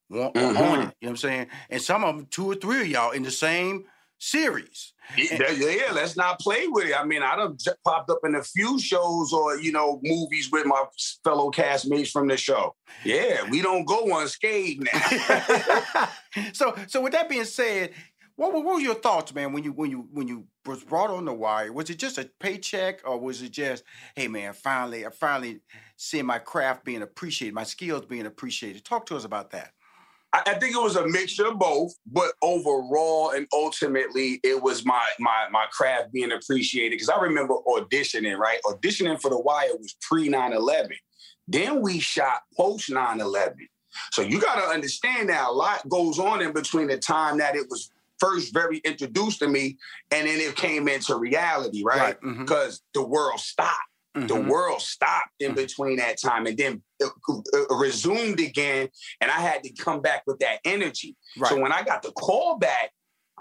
One, 0.10 0.32
are 0.36 0.56
on 0.56 0.82
it. 0.82 0.96
You 1.02 1.08
know 1.08 1.10
what 1.10 1.10
I'm 1.12 1.18
saying? 1.18 1.48
And 1.70 1.82
some 1.82 2.04
of 2.04 2.16
them, 2.18 2.26
two 2.28 2.50
or 2.52 2.56
three 2.56 2.82
of 2.82 2.88
y'all 2.88 3.12
in 3.12 3.24
the 3.24 3.32
same 3.32 3.86
series. 4.20 4.94
Yeah, 5.18 5.50
yeah, 5.52 5.92
let's 5.94 6.16
not 6.16 6.40
play 6.40 6.68
with 6.68 6.88
it. 6.90 7.00
I 7.00 7.04
mean, 7.04 7.24
I 7.24 7.36
done 7.36 7.58
j- 7.60 7.72
popped 7.84 8.12
up 8.12 8.20
in 8.24 8.36
a 8.36 8.44
few 8.44 8.80
shows 8.80 9.34
or, 9.34 9.58
you 9.58 9.72
know, 9.72 10.00
movies 10.04 10.50
with 10.52 10.66
my 10.68 10.84
fellow 11.24 11.50
castmates 11.50 12.12
from 12.12 12.28
the 12.28 12.38
show. 12.38 12.76
Yeah, 13.04 13.50
we 13.50 13.62
don't 13.62 13.86
go 13.86 14.20
unscathed 14.20 14.88
now. 14.94 16.10
so 16.54 16.76
so 16.88 17.02
with 17.02 17.14
that 17.14 17.30
being 17.30 17.46
said, 17.46 17.94
what, 18.36 18.54
were- 18.54 18.62
what 18.62 18.76
were 18.76 18.82
your 18.82 18.96
thoughts, 18.96 19.34
man, 19.34 19.52
when 19.52 19.64
you 19.64 19.72
when 19.72 19.90
you 19.90 20.08
when 20.12 20.28
you 20.28 20.46
was 20.66 20.84
brought 20.84 21.10
on 21.10 21.26
the 21.26 21.34
wire? 21.34 21.74
Was 21.74 21.90
it 21.90 21.98
just 21.98 22.18
a 22.20 22.30
paycheck 22.40 23.02
or 23.08 23.20
was 23.20 23.42
it 23.42 23.52
just, 23.52 23.84
hey 24.16 24.28
man, 24.28 24.54
finally 24.54 25.06
I 25.06 25.10
finally 25.10 25.62
seeing 25.98 26.26
my 26.28 26.38
craft 26.40 26.86
being 26.86 27.02
appreciated, 27.02 27.56
my 27.56 27.64
skills 27.64 28.06
being 28.06 28.28
appreciated? 28.28 28.86
Talk 28.86 29.08
to 29.08 29.16
us 29.16 29.26
about 29.26 29.52
that. 29.52 29.72
I, 30.34 30.42
I 30.46 30.54
think 30.56 30.76
it 30.76 30.82
was 30.82 30.96
a 30.96 31.08
mixture 31.08 31.48
of 31.48 31.60
both, 31.60 31.94
but 32.06 32.34
overall 32.42 33.32
and 33.32 33.48
ultimately, 33.54 34.40
it 34.44 34.62
was 34.62 34.86
my 34.86 35.08
my 35.20 35.48
my 35.52 35.66
craft 35.72 36.12
being 36.12 36.32
appreciated. 36.32 36.92
Because 36.92 37.10
I 37.10 37.20
remember 37.20 37.56
auditioning, 37.68 38.38
right? 38.38 38.60
Auditioning 38.66 39.20
for 39.22 39.30
The 39.30 39.40
Wire 39.40 39.76
was 39.78 39.96
pre 40.02 40.30
9-11. 40.30 40.90
Then 41.48 41.82
we 41.82 42.00
shot 42.00 42.42
post 42.56 42.90
9-11. 42.90 43.56
So 44.12 44.22
you 44.22 44.40
got 44.40 44.56
to 44.56 44.68
understand 44.70 45.28
now, 45.28 45.52
a 45.52 45.54
lot 45.54 45.88
goes 45.90 46.20
on 46.20 46.42
in 46.42 46.54
between 46.54 46.88
the 46.88 46.98
time 46.98 47.40
that 47.40 47.56
it 47.56 47.66
was 47.70 47.92
first 48.20 48.54
very 48.54 48.78
introduced 48.80 49.40
to 49.40 49.48
me 49.48 49.78
and 50.12 50.28
then 50.28 50.40
it 50.40 50.56
came 50.56 50.88
into 50.88 51.16
reality, 51.16 51.84
right? 51.84 52.00
Right, 52.00 52.22
mhm. 52.22 52.40
Because 52.40 52.82
the 52.94 53.04
world 53.04 53.40
stopped. 53.40 53.89
The 54.16 54.22
Mhm. 54.36 54.48
world 54.48 54.82
stopped 54.82 55.36
in 55.40 55.54
between 55.54 55.98
that 55.98 56.20
time 56.20 56.48
and 56.48 56.58
then 56.58 56.82
it, 57.00 57.12
resumed 57.70 58.40
again. 58.40 58.90
And 59.22 59.30
I 59.30 59.40
had 59.40 59.64
to 59.64 59.72
come 59.74 60.02
back 60.02 60.24
with 60.26 60.40
that 60.40 60.60
energy. 60.66 61.16
So 61.48 61.60
when 61.60 61.72
I 61.72 61.84
got 61.84 62.02
the 62.02 62.12
call 62.12 62.58
back, 62.58 62.92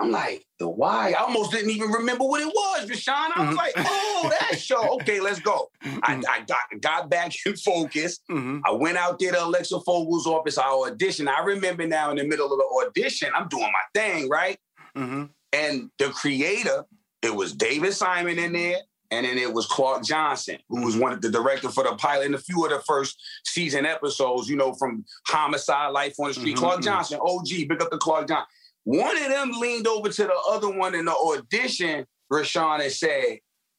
I'm 0.00 0.12
like, 0.12 0.46
the 0.60 0.68
why? 0.68 1.10
I 1.10 1.22
almost 1.22 1.50
didn't 1.50 1.70
even 1.70 1.90
remember 1.90 2.24
what 2.24 2.40
it 2.40 2.46
was, 2.46 2.88
Rushion. 2.88 3.14
I 3.34 3.48
was 3.48 3.56
like, 3.56 3.72
oh, 3.78 4.30
that 4.38 4.58
show. 4.60 4.78
Okay, 5.00 5.20
let's 5.20 5.40
go. 5.40 5.70
I, 5.82 6.22
I 6.28 6.40
got 6.42 6.80
got 6.80 7.10
back 7.10 7.32
in 7.44 7.56
focus. 7.64 8.20
I 8.30 8.70
went 8.72 8.96
out 8.96 9.18
there 9.18 9.32
to 9.32 9.44
Alexa 9.44 9.80
Fogel's 9.80 10.26
office. 10.26 10.56
I 10.58 10.64
auditioned. 10.64 11.28
I 11.28 11.42
remember 11.42 11.86
now 11.86 12.10
in 12.10 12.16
the 12.18 12.24
middle 12.24 12.52
of 12.52 12.58
the 12.58 12.86
audition, 12.86 13.30
I'm 13.34 13.48
doing 13.48 13.64
my 13.72 14.00
thing, 14.00 14.28
right? 14.28 14.58
Mm-hmm. 14.96 15.24
And 15.52 15.90
the 15.98 16.10
creator, 16.10 16.84
it 17.22 17.34
was 17.34 17.52
David 17.54 17.92
Simon 17.94 18.38
in 18.38 18.52
there, 18.52 18.76
and 19.10 19.24
then 19.24 19.38
it 19.38 19.52
was 19.52 19.66
Clark 19.66 20.04
Johnson, 20.04 20.58
who 20.68 20.84
was 20.84 20.96
one 20.96 21.12
of 21.12 21.22
the 21.22 21.30
director 21.30 21.70
for 21.70 21.84
the 21.84 21.94
pilot 21.96 22.26
and 22.26 22.34
a 22.34 22.38
few 22.38 22.64
of 22.64 22.70
the 22.70 22.80
first 22.80 23.20
season 23.44 23.86
episodes, 23.86 24.48
you 24.48 24.56
know, 24.56 24.74
from 24.74 25.04
Homicide, 25.26 25.92
Life 25.92 26.14
on 26.18 26.28
the 26.28 26.34
Street. 26.34 26.56
Mhm, 26.56 26.58
Clark 26.58 26.80
mhm. 26.80 26.84
Johnson, 26.84 27.20
OG, 27.22 27.68
big 27.68 27.82
up 27.82 27.90
to 27.90 27.98
Clark 27.98 28.28
Johnson. 28.28 28.46
One 28.84 29.16
of 29.16 29.28
them 29.28 29.52
leaned 29.58 29.86
over 29.86 30.08
to 30.08 30.22
the 30.24 30.40
other 30.50 30.70
one 30.70 30.94
in 30.94 31.06
the 31.06 31.14
audition, 31.14 32.06
Rushion, 32.30 32.80
and 32.80 32.92
said, 32.92 33.38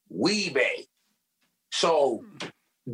Wee-Bey. 0.10 0.88
So 1.72 2.23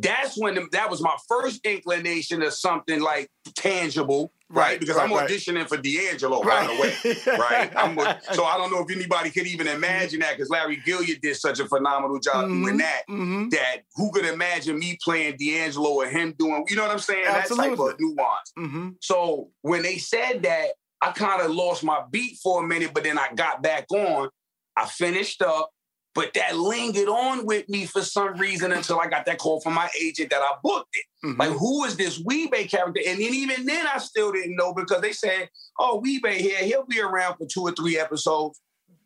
that's 0.00 0.36
when 0.38 0.54
the- 0.54 0.68
that 0.72 0.90
was 0.90 1.00
my 1.00 1.14
first 1.28 1.64
inclination 1.64 2.42
of 2.42 2.52
something 2.54 3.00
like 3.00 3.30
tangible, 3.54 4.32
right? 4.48 4.62
Right, 4.70 4.80
because 4.80 4.96
right, 4.96 5.08
I'm 5.10 5.16
right. 5.16 5.28
auditioning 5.28 5.68
for 5.68 5.76
D'Angelo, 5.76 6.42
by 6.42 6.66
the 6.66 6.80
way, 6.80 7.36
right? 7.38 7.72
I'm 7.76 7.98
a- 7.98 8.20
so 8.32 8.44
I 8.44 8.56
don't 8.58 8.70
know 8.72 8.84
if 8.86 8.94
anybody 8.94 9.30
could 9.30 9.46
even 9.46 9.66
imagine 9.66 10.20
that 10.20 10.36
because 10.36 10.50
Larry 10.50 10.78
Gilliard 10.86 11.20
did 11.20 11.36
such 11.36 11.60
a 11.60 11.66
phenomenal 11.66 12.18
job 12.18 12.46
Mm-hmm, 12.46 12.62
doing 12.64 12.76
that. 12.78 13.02
That 13.08 13.76
who 13.94 14.10
could 14.12 14.24
imagine 14.26 14.78
me 14.78 14.98
playing 15.02 15.36
D'Angelo 15.38 15.90
or 15.90 16.06
him 16.06 16.34
doing, 16.38 16.64
you 16.68 16.76
know 16.76 16.82
what 16.82 16.90
I'm 16.92 16.98
saying? 16.98 17.24
Absolutely. 17.26 17.70
That 17.70 17.76
type 17.76 17.94
of 17.94 18.00
nuance. 18.00 18.52
Mm-hmm. 18.58 18.88
So 19.00 19.50
when 19.62 19.82
they 19.82 19.98
said 19.98 20.42
that, 20.42 20.68
I 21.00 21.12
kind 21.12 21.42
of 21.42 21.50
lost 21.50 21.84
my 21.84 22.02
beat 22.10 22.38
for 22.42 22.64
a 22.64 22.66
minute, 22.66 22.92
but 22.94 23.04
then 23.04 23.18
I 23.18 23.28
got 23.34 23.62
back 23.62 23.86
on. 23.90 24.30
I 24.76 24.86
finished 24.86 25.40
up, 25.42 25.70
but 26.16 26.32
that 26.32 26.56
lingered 26.56 27.08
on 27.08 27.44
with 27.44 27.68
me 27.68 27.84
for 27.84 28.00
some 28.00 28.38
reason 28.38 28.72
until 28.72 28.98
I 28.98 29.06
got 29.06 29.26
that 29.26 29.36
call 29.36 29.60
from 29.60 29.74
my 29.74 29.90
agent 30.02 30.30
that 30.30 30.40
I 30.40 30.54
booked 30.62 30.96
it. 30.96 31.26
Mm-hmm. 31.26 31.40
Like, 31.40 31.50
who 31.50 31.84
is 31.84 31.96
this 31.96 32.18
Wee-Bey 32.24 32.68
character? 32.68 33.02
And 33.06 33.20
then 33.20 33.34
even 33.34 33.66
then, 33.66 33.86
I 33.86 33.98
still 33.98 34.32
didn't 34.32 34.56
know 34.56 34.72
because 34.72 35.02
they 35.02 35.12
said, 35.12 35.50
"Oh, 35.78 36.00
Wee-Bey 36.00 36.40
here, 36.40 36.64
he'll 36.64 36.86
be 36.86 37.00
around 37.00 37.36
for 37.36 37.46
two 37.46 37.60
or 37.60 37.72
three 37.72 37.98
episodes." 37.98 38.58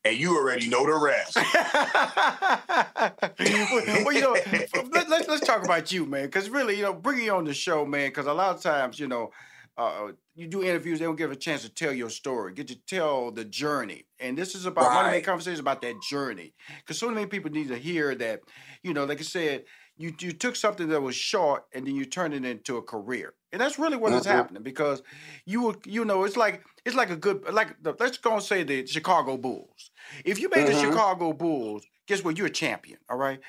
And 0.05 0.17
you 0.17 0.37
already 0.37 0.69
know 0.69 0.87
the 0.87 0.95
rest. 0.95 1.37
well, 4.05 4.15
you 4.15 4.21
know, 4.21 4.33
let, 4.93 5.11
let's 5.11 5.29
let's 5.29 5.47
talk 5.47 5.65
about 5.65 5.93
you, 5.93 6.07
man. 6.07 6.27
Because 6.27 6.49
really, 6.49 6.77
you 6.77 6.83
know, 6.83 6.95
bringing 6.95 7.27
you 7.27 7.35
on 7.35 7.45
the 7.45 7.53
show, 7.53 7.85
man. 7.85 8.09
Because 8.09 8.27
a 8.27 8.33
lot 8.33 8.55
of 8.55 8.63
times, 8.63 9.01
you 9.01 9.09
know, 9.09 9.33
uh, 9.81 10.13
you 10.35 10.47
do 10.49 10.63
interviews, 10.63 10.99
they 10.99 11.05
don't 11.05 11.17
give 11.17 11.31
a 11.33 11.37
chance 11.37 11.63
to 11.63 11.69
tell 11.75 11.93
your 11.93 12.11
story, 12.11 12.53
get 12.53 12.69
to 12.69 12.77
tell 12.87 13.31
the 13.33 13.45
journey. 13.45 14.07
And 14.19 14.37
this 14.37 14.55
is 14.55 14.67
about 14.67 14.93
Right. 14.93 15.11
make 15.13 15.25
conversations 15.25 15.61
about 15.61 15.81
that 15.83 16.01
journey. 16.03 16.55
Because 16.79 16.99
so 16.99 17.11
many 17.11 17.27
people 17.27 17.51
need 17.51 17.69
to 17.69 17.79
hear 17.79 18.15
that, 18.17 18.41
you 18.83 18.93
know, 18.95 19.05
like 19.05 19.21
I 19.21 19.23
said, 19.25 19.65
you 19.97 20.15
you 20.21 20.33
took 20.33 20.57
something 20.57 20.89
that 20.89 21.01
was 21.03 21.15
short 21.17 21.65
and 21.75 21.87
then 21.87 21.95
you 21.95 22.05
turned 22.07 22.35
it 22.35 22.45
into 22.45 22.77
a 22.79 22.83
career. 22.83 23.35
And 23.53 23.61
that's 23.61 23.79
really 23.79 23.97
what 23.97 24.13
is 24.15 24.25
Mhm. 24.25 24.27
happening 24.27 24.63
because 24.63 25.03
you 25.45 25.63
were, 25.63 25.77
you 25.85 26.05
know, 26.05 26.25
it's 26.25 26.37
like 26.37 26.65
it's 26.85 26.97
like 26.97 27.11
a 27.11 27.17
good 27.17 27.45
like 27.53 27.83
the, 27.83 27.95
let's 27.99 28.19
go 28.19 28.35
and 28.35 28.43
say 28.43 28.63
the 28.63 28.87
Chicago 28.87 29.37
Bulls. 29.37 29.91
If 30.25 30.39
you 30.41 30.49
made 30.49 30.67
the 30.67 30.73
Mhm. 30.73 30.81
Chicago 30.81 31.33
Bulls, 31.33 31.85
guess 32.07 32.25
what? 32.25 32.39
You're 32.39 32.47
a 32.47 32.51
champion. 32.51 32.99
All 33.11 33.19
right. 33.19 33.41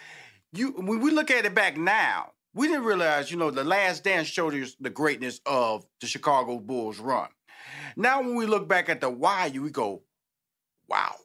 You 0.53 0.71
when 0.73 0.99
we 0.99 1.11
look 1.11 1.31
at 1.31 1.45
it 1.45 1.55
back 1.55 1.77
now, 1.77 2.33
we 2.53 2.67
didn't 2.67 2.83
realize, 2.83 3.31
you 3.31 3.37
know, 3.37 3.51
the 3.51 3.63
last 3.63 4.03
dance 4.03 4.27
showed 4.27 4.53
us 4.53 4.75
the 4.79 4.89
greatness 4.89 5.39
of 5.45 5.85
the 6.01 6.07
Chicago 6.07 6.59
Bulls 6.59 6.99
run. 6.99 7.29
Now 7.95 8.21
when 8.21 8.35
we 8.35 8.45
look 8.45 8.67
back 8.67 8.89
at 8.89 9.01
the 9.01 9.09
why, 9.09 9.49
we 9.49 9.69
go, 9.69 10.03
wow. 10.87 11.15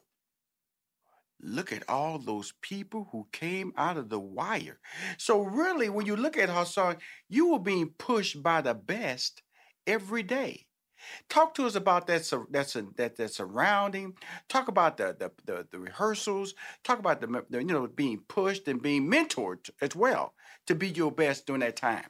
Look 1.39 1.71
at 1.71 1.87
all 1.87 2.17
those 2.17 2.53
people 2.61 3.09
who 3.11 3.27
came 3.31 3.71
out 3.77 3.97
of 3.97 4.09
the 4.09 4.19
wire. 4.19 4.79
So 5.17 5.41
really, 5.41 5.87
when 5.87 6.05
you 6.05 6.15
look 6.15 6.35
at 6.35 6.49
Hassan, 6.49 6.97
you 7.29 7.51
were 7.51 7.59
being 7.59 7.89
pushed 7.97 8.41
by 8.41 8.61
the 8.61 8.73
best 8.73 9.43
every 9.85 10.23
day. 10.23 10.65
Talk 11.29 11.53
to 11.53 11.67
us 11.67 11.75
about 11.75 12.07
that 12.07 12.27
that's 12.49 12.73
that 12.73 13.17
that 13.17 13.31
surrounding. 13.31 14.15
Talk 14.49 14.67
about 14.67 14.97
the 14.97 15.15
the, 15.17 15.31
the, 15.45 15.67
the 15.71 15.79
rehearsals. 15.79 16.55
Talk 16.83 16.97
about 16.97 17.21
the, 17.21 17.45
the 17.51 17.59
you 17.59 17.65
know 17.65 17.85
being 17.85 18.21
pushed 18.27 18.67
and 18.67 18.81
being 18.81 19.09
mentored 19.09 19.69
as 19.79 19.95
well 19.95 20.33
to 20.67 20.75
be 20.75 20.89
your 20.89 21.11
best 21.11 21.45
during 21.45 21.61
that 21.61 21.75
time. 21.75 22.05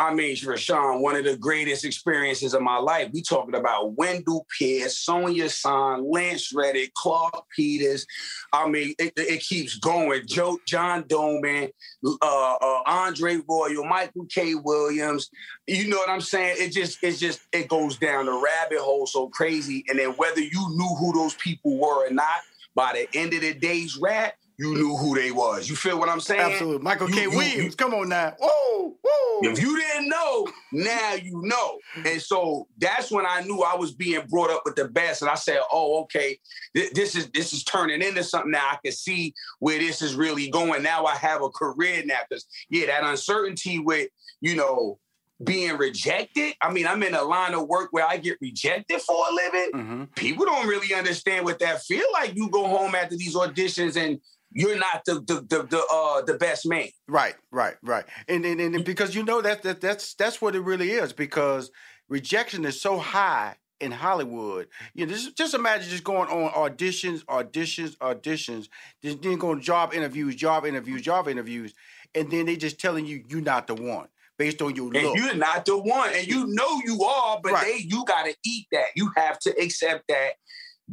I 0.00 0.14
mean, 0.14 0.34
Rushion, 0.46 1.02
one 1.02 1.14
of 1.16 1.24
the 1.24 1.36
greatest 1.36 1.84
experiences 1.84 2.54
of 2.54 2.62
my 2.62 2.78
life. 2.78 3.10
We 3.12 3.20
talking 3.20 3.54
about 3.54 3.92
Wendell 3.98 4.46
Pierce, 4.58 5.04
Sonja 5.04 5.50
Sohn, 5.50 6.10
Lance 6.10 6.54
Reddick, 6.54 6.94
Clarke 6.94 7.44
Peters. 7.54 8.06
I 8.50 8.66
mean, 8.66 8.94
it, 8.98 9.12
it 9.14 9.42
keeps 9.42 9.76
going. 9.76 10.22
Joe, 10.26 10.58
John 10.66 11.04
Doman, 11.06 11.68
uh, 12.02 12.16
uh, 12.22 12.82
Andre 12.86 13.36
Royo, 13.36 13.86
Michael 13.86 14.24
K. 14.30 14.54
Williams. 14.54 15.28
You 15.66 15.88
know 15.88 15.98
what 15.98 16.08
I'm 16.08 16.22
saying? 16.22 16.56
It 16.58 16.70
just, 16.70 17.04
it's 17.04 17.20
just, 17.20 17.40
it 17.52 17.68
goes 17.68 17.98
down 17.98 18.24
the 18.24 18.32
rabbit 18.32 18.78
hole 18.78 19.06
so 19.06 19.28
crazy. 19.28 19.84
And 19.90 19.98
then 19.98 20.12
whether 20.12 20.40
you 20.40 20.66
knew 20.70 20.96
who 20.98 21.12
those 21.12 21.34
people 21.34 21.78
were 21.78 22.06
or 22.06 22.10
not, 22.10 22.40
by 22.74 22.92
the 22.94 23.18
end 23.18 23.34
of 23.34 23.42
the 23.42 23.52
day's 23.52 23.98
rap, 23.98 24.32
you 24.60 24.74
knew 24.74 24.94
who 24.94 25.14
they 25.14 25.30
was. 25.30 25.70
You 25.70 25.74
feel 25.74 25.98
what 25.98 26.10
I'm 26.10 26.20
saying? 26.20 26.40
Absolutely, 26.52 26.82
Michael 26.84 27.08
You- 27.08 27.14
K. 27.14 27.22
you- 27.22 27.30
Williams. 27.30 27.74
come 27.74 27.94
on 27.94 28.10
now. 28.10 28.34
Whoa, 28.38 28.94
whoa. 29.02 29.40
if 29.50 29.58
you 29.60 29.74
didn't 29.74 30.08
know, 30.10 30.46
now 30.70 31.14
you 31.14 31.40
know. 31.44 31.78
And 32.04 32.20
so 32.20 32.68
that's 32.76 33.10
when 33.10 33.24
I 33.24 33.40
knew 33.40 33.62
I 33.62 33.74
was 33.76 33.92
being 33.92 34.20
brought 34.28 34.50
up 34.50 34.62
with 34.66 34.76
the 34.76 34.84
best. 34.88 35.22
And 35.22 35.30
I 35.30 35.34
said, 35.34 35.60
oh, 35.72 36.02
okay, 36.02 36.38
th- 36.76 36.92
this 36.92 37.16
is 37.16 37.30
this 37.30 37.54
is 37.54 37.64
turning 37.64 38.02
into 38.02 38.22
something 38.22 38.50
now. 38.50 38.68
I 38.72 38.78
can 38.84 38.92
see 38.92 39.32
where 39.60 39.78
this 39.78 40.02
is 40.02 40.14
really 40.14 40.50
going. 40.50 40.82
Now 40.82 41.06
I 41.06 41.14
have 41.16 41.42
a 41.42 41.48
career 41.48 42.02
now. 42.04 42.18
Because 42.28 42.44
yeah, 42.68 42.86
that 42.86 43.02
uncertainty 43.04 43.78
with, 43.78 44.10
you 44.42 44.56
know, 44.56 44.98
being 45.42 45.78
rejected. 45.78 46.52
I 46.60 46.70
mean, 46.70 46.86
I'm 46.86 47.02
in 47.02 47.14
a 47.14 47.22
line 47.22 47.54
of 47.54 47.66
work 47.66 47.88
where 47.92 48.06
I 48.06 48.18
get 48.18 48.36
rejected 48.42 49.00
for 49.00 49.16
a 49.26 49.32
living. 49.34 49.70
Mm-hmm. 49.74 50.04
People 50.14 50.44
don't 50.44 50.68
really 50.68 50.92
understand 50.94 51.46
what 51.46 51.58
that 51.60 51.80
feel 51.82 52.04
like. 52.12 52.36
You 52.36 52.50
go 52.50 52.66
home 52.68 52.94
after 52.94 53.16
these 53.16 53.34
auditions 53.34 53.96
and 53.96 54.20
you're 54.52 54.78
not 54.78 55.04
the 55.04 55.14
the 55.14 55.34
the, 55.48 55.62
the 55.64 55.84
uh 55.92 56.22
the 56.22 56.34
best 56.34 56.66
man. 56.66 56.88
Right, 57.08 57.34
right, 57.50 57.76
right. 57.82 58.04
And 58.28 58.44
and, 58.44 58.60
and 58.60 58.84
because 58.84 59.14
you 59.14 59.24
know 59.24 59.40
that, 59.42 59.62
that 59.62 59.80
that's 59.80 60.14
that's 60.14 60.40
what 60.42 60.54
it 60.54 60.60
really 60.60 60.90
is 60.90 61.12
because 61.12 61.70
rejection 62.08 62.64
is 62.64 62.80
so 62.80 62.98
high 62.98 63.56
in 63.80 63.92
Hollywood. 63.92 64.68
You 64.94 65.06
know, 65.06 65.12
just, 65.14 65.36
just 65.36 65.54
imagine 65.54 65.88
just 65.88 66.04
going 66.04 66.28
on 66.28 66.50
auditions, 66.52 67.24
auditions, 67.24 67.96
auditions, 67.98 68.68
just 69.02 69.22
then 69.22 69.38
going 69.38 69.60
job 69.60 69.94
interviews, 69.94 70.34
job 70.34 70.66
interviews, 70.66 71.00
job 71.02 71.28
interviews, 71.28 71.72
and 72.14 72.30
then 72.30 72.46
they 72.46 72.56
just 72.56 72.78
telling 72.78 73.06
you 73.06 73.24
you're 73.28 73.40
not 73.40 73.66
the 73.66 73.74
one. 73.74 74.08
based 74.36 74.62
on 74.62 74.74
your 74.74 74.86
And 74.94 75.04
look. 75.04 75.16
you're 75.16 75.34
not 75.34 75.64
the 75.66 75.78
one, 75.78 76.10
and 76.14 76.26
you 76.26 76.46
know 76.48 76.80
you 76.84 77.02
are, 77.04 77.40
but 77.42 77.52
Right. 77.52 77.66
they 77.66 77.84
you 77.86 78.04
gotta 78.06 78.34
eat 78.44 78.66
that. 78.72 78.86
You 78.96 79.10
have 79.16 79.38
to 79.40 79.50
accept 79.62 80.04
that, 80.08 80.32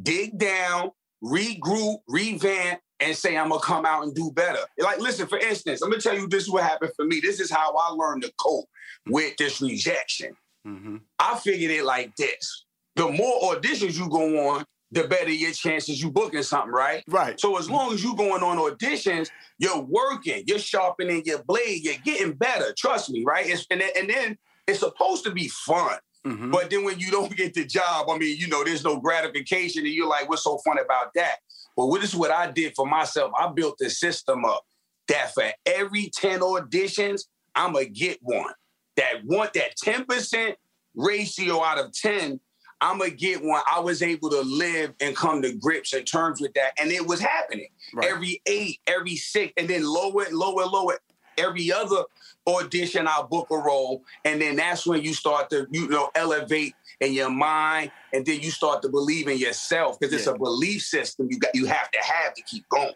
dig 0.02 0.38
down, 0.38 0.92
regroup, 1.24 1.98
revamp, 2.08 2.80
and 3.00 3.16
say 3.16 3.38
I'm 3.38 3.50
gonna 3.50 3.62
come 3.62 3.86
out 3.86 4.04
and 4.04 4.14
do 4.14 4.32
better. 4.32 4.60
Like, 4.78 5.00
listen, 5.00 5.28
for 5.28 5.38
instance, 5.38 5.82
I'm 5.82 5.90
gonna 5.90 6.02
tell 6.02 6.16
you 6.16 6.28
this 6.28 6.44
is 6.44 6.50
what 6.50 6.64
happened 6.64 6.92
for 6.96 7.06
me. 7.06 7.20
This 7.20 7.40
is 7.40 7.52
how 7.52 7.76
I 7.76 7.90
learned 7.92 8.24
to 8.24 8.32
cope 8.40 8.68
with 9.08 9.36
this 9.38 9.62
rejection. 9.62 10.36
Mm-hmm. 10.66 10.98
I 11.20 11.38
figured 11.38 11.72
it 11.72 11.84
like 11.84 12.16
this: 12.16 12.66
the 12.96 13.10
more 13.10 13.54
auditions 13.54 13.98
you 13.98 14.10
go 14.10 14.50
on, 14.50 14.66
the 14.92 15.04
better 15.04 15.32
your 15.32 15.52
chances 15.52 16.02
you 16.02 16.12
booking 16.12 16.44
something, 16.44 16.72
right? 16.72 17.04
Right. 17.08 17.40
So 17.40 17.58
as 17.58 17.70
long 17.70 17.94
as 17.94 18.04
you 18.04 18.16
going 18.16 18.44
on 18.44 18.58
auditions, 18.58 19.30
you're 19.60 19.82
working, 19.82 20.44
you're 20.48 20.60
sharpening 20.60 21.24
your 21.26 21.44
blade, 21.44 21.84
you're 21.84 21.96
getting 22.04 22.34
better. 22.34 22.74
Trust 22.78 23.10
me, 23.10 23.24
right? 23.26 23.48
It's, 23.48 23.66
and 23.70 23.82
then, 23.82 23.90
and 23.98 24.10
then 24.10 24.38
it's 24.68 24.80
supposed 24.80 25.24
to 25.26 25.32
be 25.32 25.50
fun. 25.50 25.98
Mm-hmm. 26.26 26.52
But 26.52 26.70
then 26.70 26.84
when 26.84 27.00
you 27.00 27.12
don't 27.12 27.36
get 27.36 27.54
the 27.54 27.66
job, 27.66 28.10
I 28.10 28.18
mean, 28.18 28.38
you 28.38 28.48
know, 28.48 28.64
there's 28.64 28.84
no 28.84 29.00
gratification, 29.00 29.86
and 29.86 29.94
you're 29.94 30.08
like, 30.08 30.30
what's 30.30 30.44
so 30.44 30.58
fun 30.66 30.78
about 30.80 31.14
that? 31.16 31.38
Well, 31.78 31.92
this 31.92 32.10
is 32.10 32.16
what 32.16 32.32
I 32.32 32.52
did 32.52 32.76
for 32.76 32.88
myself. 32.88 33.32
I 33.40 33.48
built 33.50 33.78
the 33.78 33.90
system 33.90 34.44
up 34.44 34.66
that 35.08 35.34
for 35.34 35.46
every 35.66 36.10
10 36.10 36.40
auditions, 36.40 37.22
I'm 37.56 37.74
gonna 37.74 37.86
get 37.86 38.18
one. 38.22 38.52
That 38.98 39.24
one, 39.24 39.50
that 39.54 39.78
10% 39.78 40.56
ratio 40.96 41.64
out 41.64 41.78
of 41.78 41.94
10, 41.94 42.40
I'm 42.82 42.98
gonna 42.98 43.12
get 43.12 43.44
one. 43.44 43.62
I 43.72 43.80
was 43.80 44.02
able 44.02 44.32
to 44.32 44.42
live 44.42 44.96
and 45.00 45.16
come 45.16 45.44
to 45.44 45.54
grips 45.54 45.94
and 45.94 46.06
terms 46.06 46.42
with 46.42 46.54
that. 46.56 46.74
And 46.80 46.92
it 46.92 47.06
was 47.06 47.20
happening. 47.20 47.70
Right. 47.94 48.10
Every 48.10 48.42
eight, 48.48 48.80
every 48.88 49.16
six, 49.16 49.54
and 49.56 49.68
then 49.68 49.86
lower, 49.86 50.26
lower, 50.32 50.66
lower. 50.66 51.00
Every 51.38 51.72
other 51.72 52.04
audition, 52.48 53.08
I'll 53.08 53.28
book 53.28 53.48
a 53.52 53.58
role. 53.58 54.04
And 54.26 54.42
then 54.42 54.56
that's 54.56 54.88
when 54.88 55.04
you 55.04 55.14
start 55.14 55.52
to, 55.52 55.68
you 55.70 55.88
know, 55.88 56.10
elevate 56.16 56.74
in 57.00 57.14
your 57.14 57.30
mind. 57.30 57.92
And 58.14 58.26
then 58.26 58.40
you 58.42 58.52
start 58.52 58.82
to 58.84 58.90
believe 58.90 59.28
in 59.28 59.38
yourself 59.38 60.00
because 60.00 60.14
it's 60.14 60.26
Yeah. 60.28 60.34
a 60.34 60.38
belief 60.38 60.82
system 60.82 61.28
you 61.30 61.40
got 61.40 61.54
you 61.56 61.66
have 61.66 61.92
to 61.92 62.00
have 62.04 62.34
to 62.34 62.42
keep 62.44 62.68
going. 62.70 62.94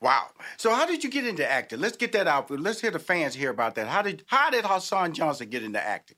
Wow. 0.00 0.28
So 0.56 0.70
how 0.74 0.86
did 0.86 1.02
you 1.04 1.10
get 1.10 1.26
into 1.26 1.48
acting? 1.50 1.80
Let's 1.80 1.96
get 1.96 2.12
that 2.12 2.26
out. 2.26 2.48
For 2.48 2.58
let's 2.58 2.80
hear 2.80 2.90
the 2.90 2.98
fans 2.98 3.34
hear 3.34 3.50
about 3.50 3.74
that. 3.76 3.86
How 3.86 4.02
did 4.02 4.24
how 4.26 4.50
did 4.50 4.64
Hassan 4.64 5.12
Johnson 5.14 5.48
get 5.48 5.62
into 5.62 5.80
acting? 5.84 6.16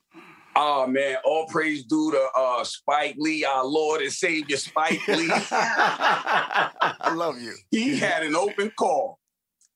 Oh 0.59 0.87
man, 0.87 1.17
all 1.25 1.47
praise 1.49 1.85
due 1.85 2.11
to 2.13 2.29
uh, 2.35 2.65
Spike 2.65 3.17
Lee, 3.19 3.45
our 3.45 3.65
Lord 3.65 4.01
and 4.01 4.11
Savior 4.13 4.57
Spike 4.57 5.01
Lee. 5.09 5.29
I 5.31 7.13
love 7.15 7.41
you. 7.41 7.55
he 7.71 7.99
had 7.99 8.23
an 8.23 8.35
open 8.35 8.71
call 8.77 9.19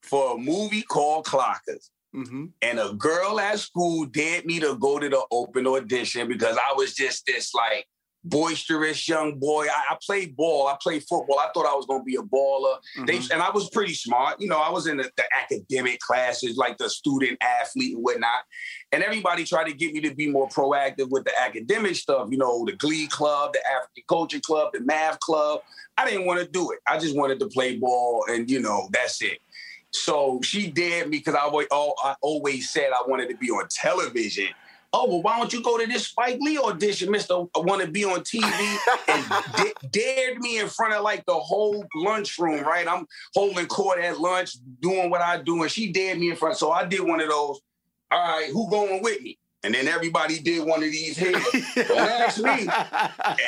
for 0.02 0.34
a 0.36 0.38
movie 0.38 0.82
called 0.82 1.26
Clockers. 1.26 1.90
Mm-hmm. 2.14 2.46
And 2.62 2.78
a 2.80 2.92
girl 2.94 3.38
at 3.38 3.58
school 3.58 4.06
dared 4.06 4.44
me 4.44 4.60
to 4.60 4.76
go 4.76 4.98
to 4.98 5.08
the 5.08 5.22
open 5.30 5.66
audition 5.66 6.28
because 6.28 6.56
I 6.56 6.74
was 6.76 6.94
just 6.94 7.26
this 7.26 7.54
like 7.54 7.86
boisterous 8.24 9.08
young 9.08 9.38
boy. 9.38 9.66
I, 9.66 9.94
I 9.94 9.98
played 10.04 10.36
ball. 10.36 10.66
I 10.68 10.76
played 10.82 11.02
football. 11.08 11.38
I 11.38 11.48
thought 11.54 11.66
I 11.66 11.74
was 11.74 11.86
going 11.86 12.00
to 12.00 12.04
be 12.04 12.16
a 12.16 12.22
baller. 12.22 12.76
They, 13.06 13.18
Mm-hmm. 13.18 13.32
and 13.32 13.42
I 13.42 13.50
was 13.50 13.70
pretty 13.70 13.94
smart. 13.94 14.40
You 14.40 14.48
know, 14.48 14.58
I 14.60 14.70
was 14.70 14.86
in 14.86 14.98
the, 14.98 15.10
the 15.16 15.24
academic 15.42 16.00
classes, 16.00 16.56
like 16.56 16.78
the 16.78 16.90
student 16.90 17.38
athlete 17.40 17.94
and 17.94 18.04
whatnot. 18.04 18.42
And 18.92 19.02
everybody 19.02 19.44
tried 19.44 19.68
to 19.68 19.72
get 19.72 19.94
me 19.94 20.00
to 20.02 20.14
be 20.14 20.28
more 20.28 20.48
proactive 20.48 21.10
with 21.10 21.24
the 21.24 21.32
academic 21.40 21.96
stuff. 21.96 22.28
You 22.30 22.38
know, 22.38 22.64
the 22.66 22.72
Glee 22.72 23.06
Club, 23.06 23.52
the 23.52 23.60
African 23.70 24.02
Culture 24.08 24.40
Club, 24.40 24.70
the 24.72 24.80
Math 24.80 25.18
Club. 25.20 25.60
I 25.96 26.08
didn't 26.08 26.26
want 26.26 26.40
to 26.40 26.46
do 26.46 26.72
it. 26.72 26.78
I 26.86 26.98
just 26.98 27.16
wanted 27.16 27.40
to 27.40 27.48
play 27.48 27.76
ball, 27.76 28.24
and 28.28 28.50
you 28.50 28.60
know, 28.60 28.88
that's 28.92 29.20
it. 29.22 29.38
So 29.92 30.40
she 30.42 30.70
dared 30.70 31.08
me 31.08 31.18
because 31.18 31.34
I 31.34 31.40
always, 31.40 31.66
I 31.72 32.14
always 32.20 32.70
said 32.70 32.90
I 32.92 33.02
wanted 33.06 33.28
to 33.30 33.36
be 33.36 33.50
on 33.50 33.66
television. 33.70 34.48
Oh, 34.92 35.08
well, 35.08 35.22
why 35.22 35.38
don't 35.38 35.52
you 35.52 35.62
go 35.62 35.78
to 35.78 35.86
this 35.86 36.08
Spike 36.08 36.38
Lee 36.40 36.58
audition, 36.58 37.12
Mister? 37.12 37.34
I 37.34 37.60
want 37.60 37.80
to 37.82 37.88
be 37.88 38.04
on 38.04 38.20
TV, 38.20 38.76
and 39.08 39.24
da- 39.56 39.88
dared 39.90 40.38
me 40.38 40.58
in 40.58 40.68
front 40.68 40.94
of 40.94 41.04
like 41.04 41.24
the 41.26 41.34
whole 41.34 41.86
lunchroom. 41.94 42.64
Right, 42.64 42.88
I'm 42.88 43.06
holding 43.34 43.66
court 43.66 44.00
at 44.00 44.18
lunch, 44.18 44.56
doing 44.80 45.08
what 45.10 45.20
I 45.20 45.42
do, 45.42 45.62
and 45.62 45.70
she 45.70 45.92
dared 45.92 46.18
me 46.18 46.30
in 46.30 46.36
front. 46.36 46.56
So 46.56 46.72
I 46.72 46.86
did 46.86 47.02
one 47.02 47.20
of 47.20 47.28
those. 47.28 47.60
All 48.10 48.18
right, 48.18 48.50
who 48.52 48.68
going 48.68 49.00
with 49.00 49.22
me? 49.22 49.38
And 49.62 49.74
then 49.74 49.88
everybody 49.88 50.38
did 50.38 50.66
one 50.66 50.82
of 50.82 50.90
these 50.90 51.18
here. 51.18 51.32
Don't 51.76 51.98
ask 51.98 52.42
me. 52.42 52.68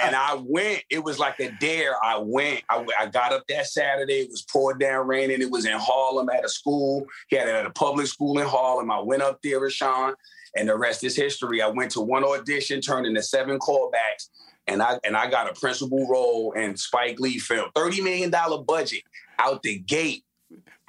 And 0.05 0.16
I 0.16 0.39
went. 0.44 0.82
It 0.90 1.02
was 1.02 1.18
like 1.18 1.40
a 1.40 1.51
dare. 1.60 1.94
I 2.05 2.18
went. 2.18 2.62
I, 2.68 2.84
I 2.98 3.06
got 3.06 3.32
up 3.32 3.47
that 3.48 3.66
Saturday. 3.66 4.20
It 4.20 4.30
was 4.30 4.43
pouring 4.43 4.78
down 4.78 5.06
raining. 5.06 5.40
It 5.40 5.51
was 5.51 5.64
in 5.64 5.72
Harlem 5.72 6.28
at 6.28 6.44
a 6.44 6.48
school. 6.48 7.06
He 7.28 7.36
had 7.36 7.48
it 7.48 7.55
at 7.55 7.66
a 7.66 7.70
public 7.70 8.06
school 8.09 8.39
in 8.39 8.47
Harlem. 8.47 8.90
I 8.90 9.01
went 9.01 9.22
up 9.22 9.40
there, 9.43 9.60
Rushion, 9.60 10.14
and 10.56 10.68
the 10.68 10.76
rest 10.76 11.05
is 11.05 11.16
history. 11.16 11.62
I 11.62 11.68
went 11.68 11.93
to 11.93 12.01
one 12.01 12.24
audition, 12.24 12.80
turned 12.80 13.06
into 13.06 13.22
seven 13.22 13.59
callbacks, 13.59 14.28
and 14.66 14.82
I 14.82 14.98
and 15.05 15.16
I 15.16 15.30
got 15.30 15.51
a 15.51 15.59
principal 15.59 16.06
role 16.09 16.52
in 16.52 16.76
Spike 16.76 17.20
Lee 17.20 17.39
film. 17.39 17.70
Thirty 17.74 18.02
million 18.02 18.30
dollar 18.30 18.62
budget 18.62 19.02
out 19.39 19.62
the 19.62 19.78
gate. 19.78 20.24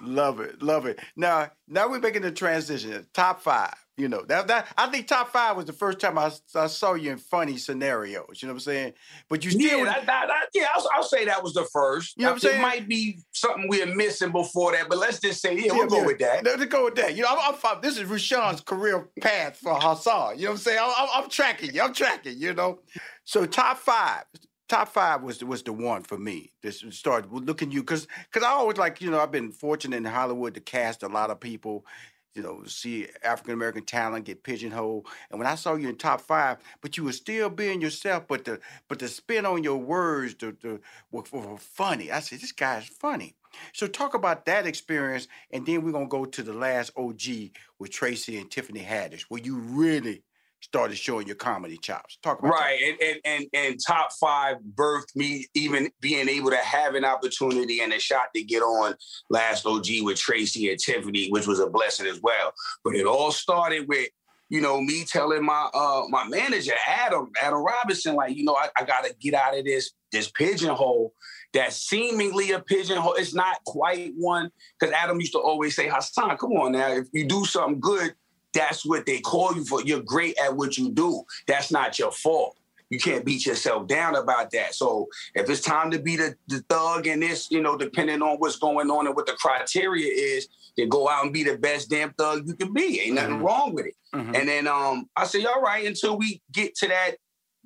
Love 0.01 0.39
it, 0.39 0.61
love 0.61 0.85
it. 0.85 0.99
Now, 1.15 1.51
now 1.67 1.87
we're 1.87 1.99
making 1.99 2.23
the 2.23 2.31
transition. 2.31 3.07
Top 3.13 3.41
five. 3.41 3.73
You 3.95 4.07
know 4.09 4.23
that 4.25 4.47
that 4.47 4.67
I 4.75 4.87
think 4.87 5.05
top 5.05 5.31
five 5.31 5.55
was 5.55 5.65
the 5.65 5.73
first 5.73 5.99
time 5.99 6.17
I, 6.17 6.31
I 6.55 6.65
saw 6.65 6.95
you 6.95 7.11
in 7.11 7.17
funny 7.19 7.57
scenarios. 7.57 8.41
You 8.41 8.47
know 8.47 8.53
what 8.53 8.57
I'm 8.57 8.59
saying? 8.61 8.93
But 9.29 9.45
you 9.45 9.51
still, 9.51 9.79
Yeah, 9.79 9.85
that, 9.85 10.05
that, 10.07 10.27
that- 10.27 10.45
yeah, 10.55 10.65
I'll, 10.75 10.89
I'll 10.95 11.03
say 11.03 11.25
that 11.25 11.43
was 11.43 11.53
the 11.53 11.65
first. 11.71 12.17
You 12.17 12.23
know 12.23 12.29
what 12.29 12.33
I'm 12.33 12.39
saying? 12.39 12.59
It 12.59 12.61
might 12.63 12.87
be 12.87 13.19
something 13.33 13.67
we're 13.67 13.85
missing 13.95 14.31
before 14.31 14.71
that, 14.71 14.89
but 14.89 14.97
let's 14.97 15.19
just 15.19 15.41
say, 15.41 15.55
yeah, 15.55 15.73
we'll 15.73 15.85
go 15.85 16.03
with 16.05 16.17
that. 16.19 16.43
Let's 16.43 16.65
go 16.65 16.85
with 16.85 16.95
that. 16.95 17.15
You 17.15 17.21
know, 17.21 17.29
I'm, 17.39 17.55
I'm, 17.63 17.81
this 17.81 17.97
is 17.99 18.09
Rushion's 18.09 18.61
career 18.61 19.09
path 19.21 19.57
for 19.57 19.75
Hassan. 19.75 20.39
You 20.39 20.45
know 20.45 20.51
what 20.51 20.55
I'm 20.55 20.57
saying? 20.61 20.79
I'm, 20.81 20.93
I'm, 20.97 21.23
I'm 21.23 21.29
tracking 21.29 21.73
you. 21.75 21.81
I'm 21.83 21.93
tracking. 21.93 22.37
You 22.37 22.53
know, 22.53 22.79
so 23.25 23.45
top 23.45 23.77
five. 23.77 24.23
Top 24.69 24.87
five 24.87 25.21
was 25.21 25.37
the, 25.37 25.45
was 25.45 25.61
the 25.61 25.73
one 25.73 26.01
for 26.01 26.17
me. 26.17 26.51
This 26.63 26.83
started 26.91 27.31
looking 27.31 27.69
you 27.69 27.81
because 27.81 28.07
because 28.31 28.43
I 28.47 28.51
always 28.51 28.77
like 28.77 29.01
you 29.01 29.11
know 29.11 29.19
I've 29.19 29.29
been 29.29 29.51
fortunate 29.51 29.97
in 29.97 30.05
Hollywood 30.05 30.55
to 30.55 30.61
cast 30.61 31.03
a 31.03 31.07
lot 31.09 31.29
of 31.29 31.39
people, 31.39 31.85
you 32.35 32.41
know, 32.41 32.63
see 32.65 33.07
African 33.23 33.53
American 33.53 33.83
talent 33.83 34.25
get 34.25 34.43
pigeonholed. 34.43 35.07
And 35.29 35.39
when 35.39 35.47
I 35.47 35.55
saw 35.55 35.75
you 35.75 35.89
in 35.89 35.97
top 35.97 36.21
five, 36.21 36.57
but 36.81 36.97
you 36.97 37.03
were 37.03 37.11
still 37.11 37.49
being 37.49 37.81
yourself, 37.81 38.27
but 38.27 38.45
the 38.45 38.59
but 38.87 38.99
the 38.99 39.07
spin 39.07 39.45
on 39.45 39.63
your 39.63 39.77
words, 39.77 40.35
the, 40.35 40.55
the 40.61 40.79
were, 41.11 41.23
were 41.31 41.57
funny. 41.57 42.11
I 42.11 42.19
said 42.19 42.39
this 42.39 42.51
guy's 42.51 42.85
funny. 42.85 43.35
So 43.71 43.87
talk 43.87 44.15
about 44.15 44.45
that 44.45 44.65
experience, 44.65 45.27
and 45.51 45.65
then 45.65 45.83
we're 45.83 45.91
gonna 45.91 46.07
go 46.07 46.25
to 46.25 46.43
the 46.43 46.53
last 46.53 46.91
OG 46.97 47.51
with 47.79 47.91
Tracy 47.91 48.37
and 48.37 48.49
Tiffany 48.49 48.81
Haddish, 48.81 49.23
where 49.23 49.41
you 49.41 49.57
really 49.57 50.23
started 50.63 50.97
showing 50.97 51.27
your 51.27 51.35
comedy 51.35 51.77
chops. 51.77 52.17
Talk 52.23 52.39
about 52.39 52.51
Right, 52.51 52.79
and, 52.81 52.97
and 53.01 53.19
and 53.25 53.45
and 53.53 53.79
top 53.85 54.13
five 54.13 54.57
birthed 54.75 55.15
me 55.15 55.45
even 55.53 55.91
being 55.99 56.29
able 56.29 56.51
to 56.51 56.57
have 56.57 56.95
an 56.95 57.03
opportunity 57.03 57.81
and 57.81 57.91
a 57.91 57.99
shot 57.99 58.33
to 58.35 58.43
get 58.43 58.61
on 58.61 58.95
Last 59.29 59.65
OG 59.65 59.87
with 60.01 60.17
Tracy 60.17 60.69
and 60.69 60.79
Tiffany, 60.79 61.29
which 61.29 61.47
was 61.47 61.59
a 61.59 61.69
blessing 61.69 62.07
as 62.07 62.21
well. 62.21 62.53
But 62.83 62.95
it 62.95 63.05
all 63.05 63.31
started 63.31 63.87
with 63.87 64.07
you 64.49 64.61
know 64.61 64.79
me 64.79 65.03
telling 65.03 65.43
my 65.43 65.69
uh 65.73 66.03
my 66.09 66.25
manager 66.27 66.73
Adam 66.87 67.29
Adam 67.41 67.59
Robinson 67.59 68.15
like 68.15 68.35
you 68.35 68.45
know 68.45 68.55
I, 68.55 68.69
I 68.77 68.85
got 68.85 69.03
to 69.03 69.13
get 69.19 69.33
out 69.33 69.57
of 69.57 69.65
this 69.65 69.91
this 70.11 70.31
pigeonhole 70.31 71.13
that's 71.53 71.75
seemingly 71.75 72.51
a 72.51 72.59
pigeonhole. 72.59 73.13
It's 73.13 73.35
not 73.35 73.63
quite 73.65 74.13
one 74.17 74.49
because 74.79 74.93
Adam 74.93 75.19
used 75.19 75.33
to 75.33 75.39
always 75.39 75.75
say 75.75 75.87
Hassan, 75.87 76.37
come 76.37 76.53
on 76.53 76.71
now, 76.71 76.93
if 76.93 77.07
you 77.13 77.27
do 77.27 77.45
something 77.45 77.79
good 77.79 78.15
that's 78.53 78.85
what 78.85 79.05
they 79.05 79.19
call 79.19 79.55
you 79.55 79.65
for. 79.65 79.81
You're 79.83 80.01
great 80.01 80.37
at 80.43 80.55
what 80.55 80.77
you 80.77 80.91
do. 80.91 81.23
That's 81.47 81.71
not 81.71 81.97
your 81.99 82.11
fault. 82.11 82.57
You 82.89 82.99
can't 82.99 83.25
beat 83.25 83.45
yourself 83.45 83.87
down 83.87 84.15
about 84.15 84.51
that. 84.51 84.75
So 84.75 85.07
if 85.33 85.49
it's 85.49 85.61
time 85.61 85.89
to 85.91 85.99
be 85.99 86.15
the, 86.15 86.35
the 86.47 86.59
thug 86.69 87.07
in 87.07 87.19
this, 87.21 87.49
you 87.49 87.59
know, 87.61 87.75
depending 87.75 88.21
on 88.21 88.37
what's 88.37 88.57
going 88.57 88.91
on 88.91 89.07
and 89.07 89.15
what 89.15 89.25
the 89.25 89.33
criteria 89.33 90.11
is, 90.11 90.47
then 90.77 90.89
go 90.89 91.09
out 91.09 91.23
and 91.23 91.33
be 91.33 91.43
the 91.43 91.57
best 91.57 91.89
damn 91.89 92.13
thug 92.13 92.47
you 92.47 92.53
can 92.55 92.71
be. 92.71 93.01
Ain't 93.01 93.15
nothing 93.15 93.39
Mhm. 93.39 93.43
wrong 93.43 93.73
with 93.73 93.87
it. 93.87 93.95
Mhm. 94.13 94.37
And 94.39 94.47
then 94.47 94.67
um, 94.67 95.09
I 95.15 95.25
say, 95.25 95.43
all 95.45 95.61
right, 95.61 95.85
until 95.85 96.17
we 96.17 96.41
get 96.51 96.75
to 96.75 96.87
that 96.87 97.15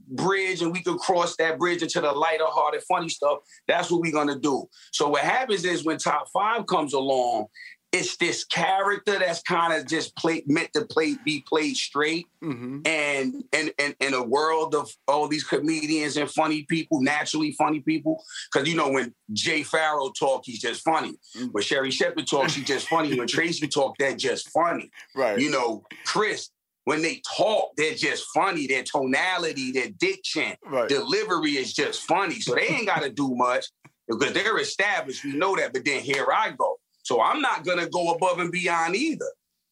bridge 0.10 0.62
and 0.62 0.72
we 0.72 0.82
can 0.82 0.98
cross 0.98 1.36
that 1.38 1.58
bridge 1.58 1.82
into 1.82 2.00
the 2.00 2.12
lighter 2.12 2.46
hearted 2.46 2.84
funny 2.88 3.10
stuff, 3.10 3.40
that's 3.68 3.92
what 3.92 4.00
we're 4.02 4.12
gonna 4.12 4.38
do. 4.40 4.70
So 4.92 5.10
what 5.10 5.24
happens 5.24 5.66
is 5.66 5.84
when 5.84 5.98
top 5.98 6.28
five 6.32 6.66
comes 6.68 6.94
along, 6.94 7.48
it's 7.94 8.18
this 8.18 8.44
character 8.44 9.18
that's 9.18 9.42
kind 9.44 9.74
of 9.74 9.88
just 9.88 10.16
play, 10.18 10.44
meant 10.46 10.72
to 10.74 10.84
play 10.86 11.16
be 11.24 11.44
played 11.48 11.76
straight. 11.78 12.28
Mm-hmm. 12.44 12.82
and 12.86 13.44
and 13.54 13.74
and 13.80 13.96
in 14.00 14.14
a 14.14 14.24
world 14.24 14.76
of 14.76 14.90
all 15.08 15.28
these 15.28 15.44
comedians 15.44 16.18
and 16.18 16.30
funny 16.30 16.64
people 16.64 17.02
naturally 17.02 17.52
funny 17.54 17.80
people. 17.80 18.24
Because 18.52 18.68
you 18.68 18.76
know 18.76 18.90
when 18.90 19.14
Jay 19.34 19.64
Pharoah 19.64 20.12
talk 20.20 20.44
he's 20.46 20.60
just 20.60 20.84
funny. 20.84 21.16
Mm. 21.36 21.52
when 21.54 21.64
Sherri 21.64 21.92
Shepherd 21.92 22.28
talks 22.28 22.54
she's 22.54 22.66
just 22.66 22.88
funny. 22.88 23.18
When 23.18 23.28
tracy 23.28 23.68
talk 23.68 23.96
they're 23.98 24.16
just 24.16 24.50
funny. 24.50 24.92
Right. 25.16 25.40
you 25.40 25.50
know 25.50 25.84
chris 26.06 26.50
when 26.84 27.02
they 27.02 27.22
talk 27.38 27.72
they're 27.78 27.96
just 27.96 28.26
funny. 28.34 28.68
Their 28.68 28.84
tonality 28.84 29.72
their 29.72 29.90
diction 29.90 30.56
Right. 30.66 30.90
delivery 30.90 31.52
is 31.58 31.74
just 31.74 32.02
funny. 32.04 32.40
So 32.42 32.54
they 32.56 32.68
ain't 32.68 32.86
got 32.88 33.02
to 33.04 33.10
do 33.10 33.34
much 33.34 33.66
because 34.08 34.34
they're 34.34 34.60
established. 34.60 35.24
We 35.24 35.34
know 35.34 35.56
that. 35.56 35.74
But 35.74 35.86
then 35.86 36.02
here 36.02 36.28
i 36.32 36.52
go 36.52 36.78
so 37.08 37.22
i'm 37.22 37.42
not 37.42 37.66
gonna 37.66 37.88
go 37.90 38.12
above 38.12 38.40
and 38.40 38.52
beyond 38.52 38.96
either 38.96 39.26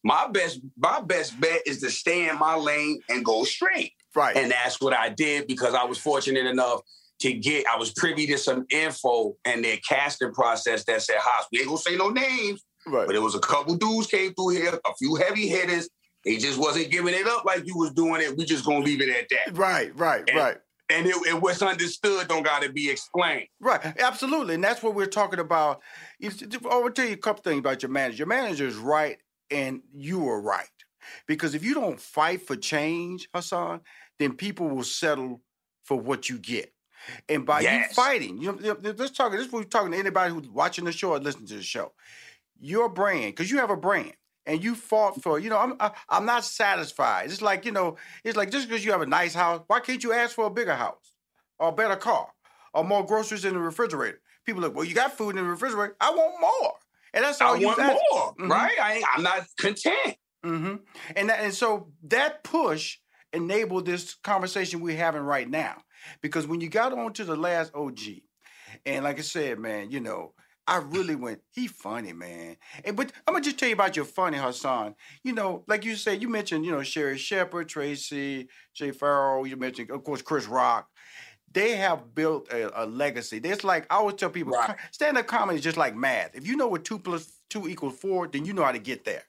my 0.06 0.28
best 0.28 0.60
my 0.76 1.00
best 1.00 1.38
bet 1.40 1.62
is 1.66 1.80
to 1.80 1.90
stay 1.90 2.28
in 2.28 2.38
my 2.38 2.54
lane 2.54 3.00
and 3.08 3.24
go 3.24 3.42
straight. 3.42 3.92
Right. 4.14 4.36
And 4.36 4.52
that's 4.52 4.80
what 4.80 4.92
I 4.92 5.08
did 5.08 5.48
because 5.48 5.74
I 5.74 5.82
was 5.82 5.98
fortunate 5.98 6.46
enough 6.46 6.80
to 7.20 7.32
get, 7.32 7.66
I 7.66 7.76
was 7.76 7.92
privy 7.92 8.24
to 8.28 8.38
some 8.38 8.66
info 8.70 9.34
and 9.44 9.64
their 9.64 9.78
casting 9.78 10.32
process 10.32 10.84
that 10.84 11.02
said, 11.02 11.16
Hoss, 11.18 11.46
we 11.50 11.58
ain't 11.58 11.66
gonna 11.66 11.78
say 11.78 11.96
no 11.96 12.10
names, 12.10 12.62
right. 12.86 13.04
but 13.06 13.16
it 13.16 13.18
was 13.20 13.34
a 13.34 13.40
couple 13.40 13.74
dudes 13.74 14.06
came 14.06 14.32
through 14.34 14.50
here, 14.50 14.72
a 14.72 14.94
few 14.96 15.16
heavy 15.16 15.48
hitters. 15.48 15.88
They 16.24 16.36
just 16.36 16.58
wasn't 16.58 16.90
giving 16.92 17.14
it 17.14 17.26
up 17.26 17.44
like 17.44 17.66
you 17.66 17.76
was 17.76 17.92
doing 17.92 18.22
it. 18.22 18.36
We 18.36 18.44
just 18.44 18.64
gonna 18.64 18.84
leave 18.84 19.00
it 19.00 19.08
at 19.08 19.26
that. 19.30 19.58
Right, 19.58 19.96
right, 19.98 20.22
and, 20.28 20.38
right. 20.38 20.56
And, 20.88 21.06
it, 21.06 21.16
and 21.28 21.42
what's 21.42 21.62
understood 21.62 22.28
don't 22.28 22.44
gotta 22.44 22.70
be 22.70 22.90
explained. 22.90 23.48
Right, 23.58 23.80
absolutely. 23.98 24.54
And 24.54 24.62
that's 24.62 24.84
what 24.84 24.94
we're 24.94 25.06
talking 25.06 25.40
about. 25.40 25.82
I 26.22 26.76
will 26.78 26.90
tell 26.90 27.06
you 27.06 27.14
a 27.14 27.18
couple 27.18 27.42
things 27.42 27.58
about 27.58 27.82
your 27.82 27.90
manager. 27.90 28.18
Your 28.18 28.26
manager 28.26 28.66
is 28.66 28.76
right 28.76 29.18
and 29.50 29.82
you 29.92 30.28
are 30.28 30.40
right. 30.40 30.66
Because 31.26 31.54
if 31.54 31.64
you 31.64 31.74
don't 31.74 32.00
fight 32.00 32.46
for 32.46 32.56
change, 32.56 33.28
Hassan, 33.34 33.80
then 34.18 34.32
people 34.32 34.68
will 34.68 34.84
settle 34.84 35.42
for 35.84 35.98
what 35.98 36.28
you 36.28 36.38
get. 36.38 36.72
And 37.28 37.46
by 37.46 37.60
yes. 37.60 37.90
you 37.90 37.94
fighting, 37.94 38.38
you 38.38 38.52
know, 38.52 38.76
let's 38.82 39.12
talk. 39.12 39.30
This 39.30 39.42
is 39.46 39.52
what 39.52 39.60
we're 39.60 39.64
talking 39.64 39.92
to 39.92 39.98
anybody 39.98 40.32
who's 40.32 40.48
watching 40.48 40.84
the 40.84 40.92
show 40.92 41.10
or 41.10 41.18
listening 41.18 41.46
to 41.48 41.56
the 41.56 41.62
show. 41.62 41.92
Your 42.58 42.88
brand, 42.88 43.34
because 43.36 43.50
you 43.50 43.58
have 43.58 43.70
a 43.70 43.76
brand, 43.76 44.14
and 44.46 44.64
you 44.64 44.74
fought 44.74 45.22
for. 45.22 45.38
You 45.38 45.50
know, 45.50 45.58
I'm 45.58 45.74
I, 45.78 45.86
am 45.86 45.92
i 46.08 46.16
am 46.16 46.26
not 46.26 46.44
satisfied. 46.44 47.30
It's 47.30 47.42
like 47.42 47.64
you 47.64 47.70
know, 47.70 47.96
it's 48.24 48.36
like 48.36 48.50
just 48.50 48.68
because 48.68 48.84
you 48.84 48.92
have 48.92 49.02
a 49.02 49.06
nice 49.06 49.34
house, 49.34 49.62
why 49.66 49.80
can't 49.80 50.02
you 50.02 50.12
ask 50.12 50.34
for 50.34 50.46
a 50.46 50.50
bigger 50.50 50.74
house, 50.74 51.12
or 51.58 51.68
a 51.68 51.72
better 51.72 51.96
car, 51.96 52.28
or 52.74 52.82
more 52.82 53.04
groceries 53.04 53.44
in 53.44 53.54
the 53.54 53.60
refrigerator? 53.60 54.20
People 54.46 54.62
look, 54.62 54.74
well, 54.74 54.84
you 54.84 54.94
got 54.94 55.16
food 55.16 55.30
in 55.30 55.36
the 55.36 55.50
refrigerator. 55.50 55.96
I 56.00 56.10
want 56.10 56.40
more, 56.40 56.72
and 57.12 57.24
that's 57.24 57.40
all 57.40 57.54
I 57.54 57.58
you 57.58 57.66
want 57.66 57.78
more, 57.78 57.88
mm-hmm. 57.90 58.50
right? 58.50 58.76
I 58.80 59.02
I'm 59.14 59.22
not 59.22 59.44
content. 59.58 60.16
Mm-hmm. 60.44 60.76
And 61.16 61.28
that, 61.28 61.40
and 61.40 61.52
so 61.52 61.88
that 62.04 62.44
push 62.44 62.98
enabled 63.32 63.86
this 63.86 64.14
conversation 64.14 64.80
we're 64.80 64.96
having 64.96 65.22
right 65.22 65.48
now. 65.48 65.82
Because 66.22 66.46
when 66.46 66.60
you 66.60 66.68
got 66.68 66.92
on 66.92 67.12
to 67.14 67.24
the 67.24 67.36
last 67.36 67.74
OG, 67.74 67.98
and 68.84 69.04
like 69.04 69.18
I 69.18 69.22
said, 69.22 69.58
man, 69.58 69.90
you 69.90 70.00
know, 70.00 70.32
I 70.68 70.78
really 70.78 71.14
went, 71.14 71.40
he 71.52 71.68
funny, 71.68 72.12
man. 72.12 72.56
And 72.84 72.96
but 72.96 73.12
I'm 73.26 73.34
gonna 73.34 73.44
just 73.44 73.58
tell 73.58 73.68
you 73.68 73.74
about 73.74 73.96
your 73.96 74.04
funny 74.04 74.38
Hassan. 74.38 74.96
You 75.22 75.32
know, 75.32 75.64
like 75.68 75.84
you 75.84 75.94
said, 75.94 76.20
you 76.20 76.28
mentioned, 76.28 76.64
you 76.64 76.72
know, 76.72 76.82
Sherri 76.82 77.18
Shepherd, 77.18 77.68
Tracy, 77.68 78.48
Jay 78.74 78.90
Pharoah, 78.90 79.48
you 79.48 79.56
mentioned, 79.56 79.90
of 79.90 80.02
course, 80.02 80.22
Chris 80.22 80.46
Rock. 80.46 80.88
They 81.52 81.76
have 81.76 82.14
built 82.14 82.52
a, 82.52 82.82
a 82.82 82.84
legacy. 82.84 83.40
It's 83.42 83.64
like 83.64 83.86
I 83.90 83.96
always 83.96 84.16
tell 84.16 84.30
people, 84.30 84.52
right. 84.52 84.76
stand-up 84.90 85.26
comedy 85.26 85.58
is 85.58 85.64
just 85.64 85.76
like 85.76 85.96
math. 85.96 86.34
If 86.34 86.46
you 86.46 86.56
know 86.56 86.68
what 86.68 86.84
two 86.84 86.98
plus 86.98 87.32
two 87.48 87.68
equals 87.68 87.96
four, 87.96 88.28
then 88.28 88.44
you 88.44 88.52
know 88.52 88.64
how 88.64 88.72
to 88.72 88.78
get 88.78 89.04
there. 89.04 89.22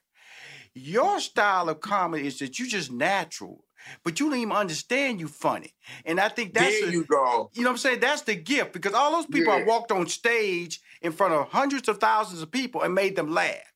Your 0.74 1.20
style 1.20 1.68
of 1.68 1.80
comedy 1.80 2.26
is 2.26 2.38
that 2.40 2.58
you 2.58 2.68
just 2.68 2.92
natural 2.92 3.64
but 4.04 4.18
you 4.18 4.28
don't 4.28 4.38
even 4.38 4.52
understand 4.52 5.20
you 5.20 5.28
funny. 5.28 5.74
And 6.04 6.20
I 6.20 6.28
think 6.28 6.54
that's 6.54 6.80
there 6.80 6.88
a, 6.88 6.92
you 6.92 7.04
go. 7.04 7.50
You 7.54 7.62
know 7.62 7.68
what 7.68 7.74
I'm 7.74 7.78
saying? 7.78 8.00
That's 8.00 8.22
the 8.22 8.34
gift 8.34 8.72
because 8.72 8.94
all 8.94 9.12
those 9.12 9.26
people 9.26 9.56
yeah. 9.56 9.64
walked 9.64 9.92
on 9.92 10.06
stage 10.08 10.80
in 11.02 11.12
front 11.12 11.34
of 11.34 11.48
hundreds 11.48 11.88
of 11.88 11.98
thousands 11.98 12.42
of 12.42 12.50
people 12.50 12.82
and 12.82 12.94
made 12.94 13.16
them 13.16 13.32
laugh. 13.32 13.72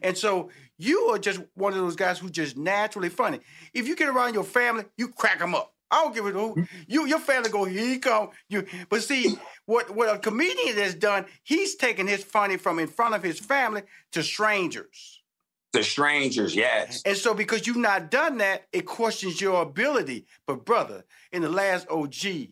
And 0.00 0.16
so 0.16 0.50
you 0.78 1.00
are 1.12 1.18
just 1.18 1.40
one 1.54 1.72
of 1.72 1.78
those 1.78 1.96
guys 1.96 2.18
who 2.18 2.30
just 2.30 2.56
naturally 2.56 3.08
funny. 3.08 3.40
If 3.74 3.86
you 3.86 3.96
get 3.96 4.08
around 4.08 4.34
your 4.34 4.44
family, 4.44 4.84
you 4.96 5.08
crack 5.08 5.38
them 5.38 5.54
up. 5.54 5.71
I 5.92 6.02
don't 6.02 6.14
give 6.14 6.26
a 6.26 6.30
who 6.30 6.66
you 6.88 7.06
your 7.06 7.20
family 7.20 7.50
go 7.50 7.64
here 7.64 7.86
he 7.86 7.98
come 7.98 8.30
you. 8.48 8.66
But 8.88 9.02
see 9.02 9.36
what 9.66 9.94
what 9.94 10.12
a 10.12 10.18
comedian 10.18 10.76
has 10.78 10.94
done, 10.94 11.26
he's 11.44 11.76
taken 11.76 12.06
his 12.06 12.24
funny 12.24 12.56
from 12.56 12.78
in 12.78 12.88
front 12.88 13.14
of 13.14 13.22
his 13.22 13.38
family 13.38 13.82
to 14.12 14.22
strangers. 14.22 15.20
The 15.72 15.82
strangers, 15.82 16.54
yes. 16.54 17.02
And 17.06 17.16
so 17.16 17.32
because 17.32 17.66
you've 17.66 17.76
not 17.76 18.10
done 18.10 18.38
that, 18.38 18.66
it 18.72 18.84
questions 18.86 19.40
your 19.40 19.62
ability. 19.62 20.26
But 20.46 20.64
brother, 20.64 21.04
in 21.30 21.42
the 21.42 21.48
last 21.48 21.88
OG, 21.88 22.48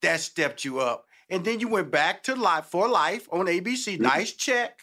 that 0.00 0.20
stepped 0.20 0.64
you 0.64 0.80
up. 0.80 1.06
And 1.28 1.44
then 1.44 1.60
you 1.60 1.68
went 1.68 1.90
back 1.90 2.22
to 2.24 2.34
life 2.34 2.66
for 2.66 2.88
life 2.88 3.28
on 3.30 3.46
ABC. 3.46 3.94
Mm-hmm. 3.94 4.02
Nice 4.02 4.32
check. 4.32 4.82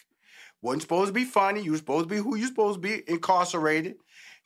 Wasn't 0.62 0.82
supposed 0.82 1.08
to 1.08 1.12
be 1.12 1.24
funny. 1.24 1.62
You 1.62 1.72
were 1.72 1.78
supposed 1.78 2.08
to 2.08 2.14
be 2.14 2.20
who 2.20 2.36
you 2.36 2.46
supposed 2.46 2.82
to 2.82 2.88
be, 2.88 3.02
incarcerated. 3.08 3.96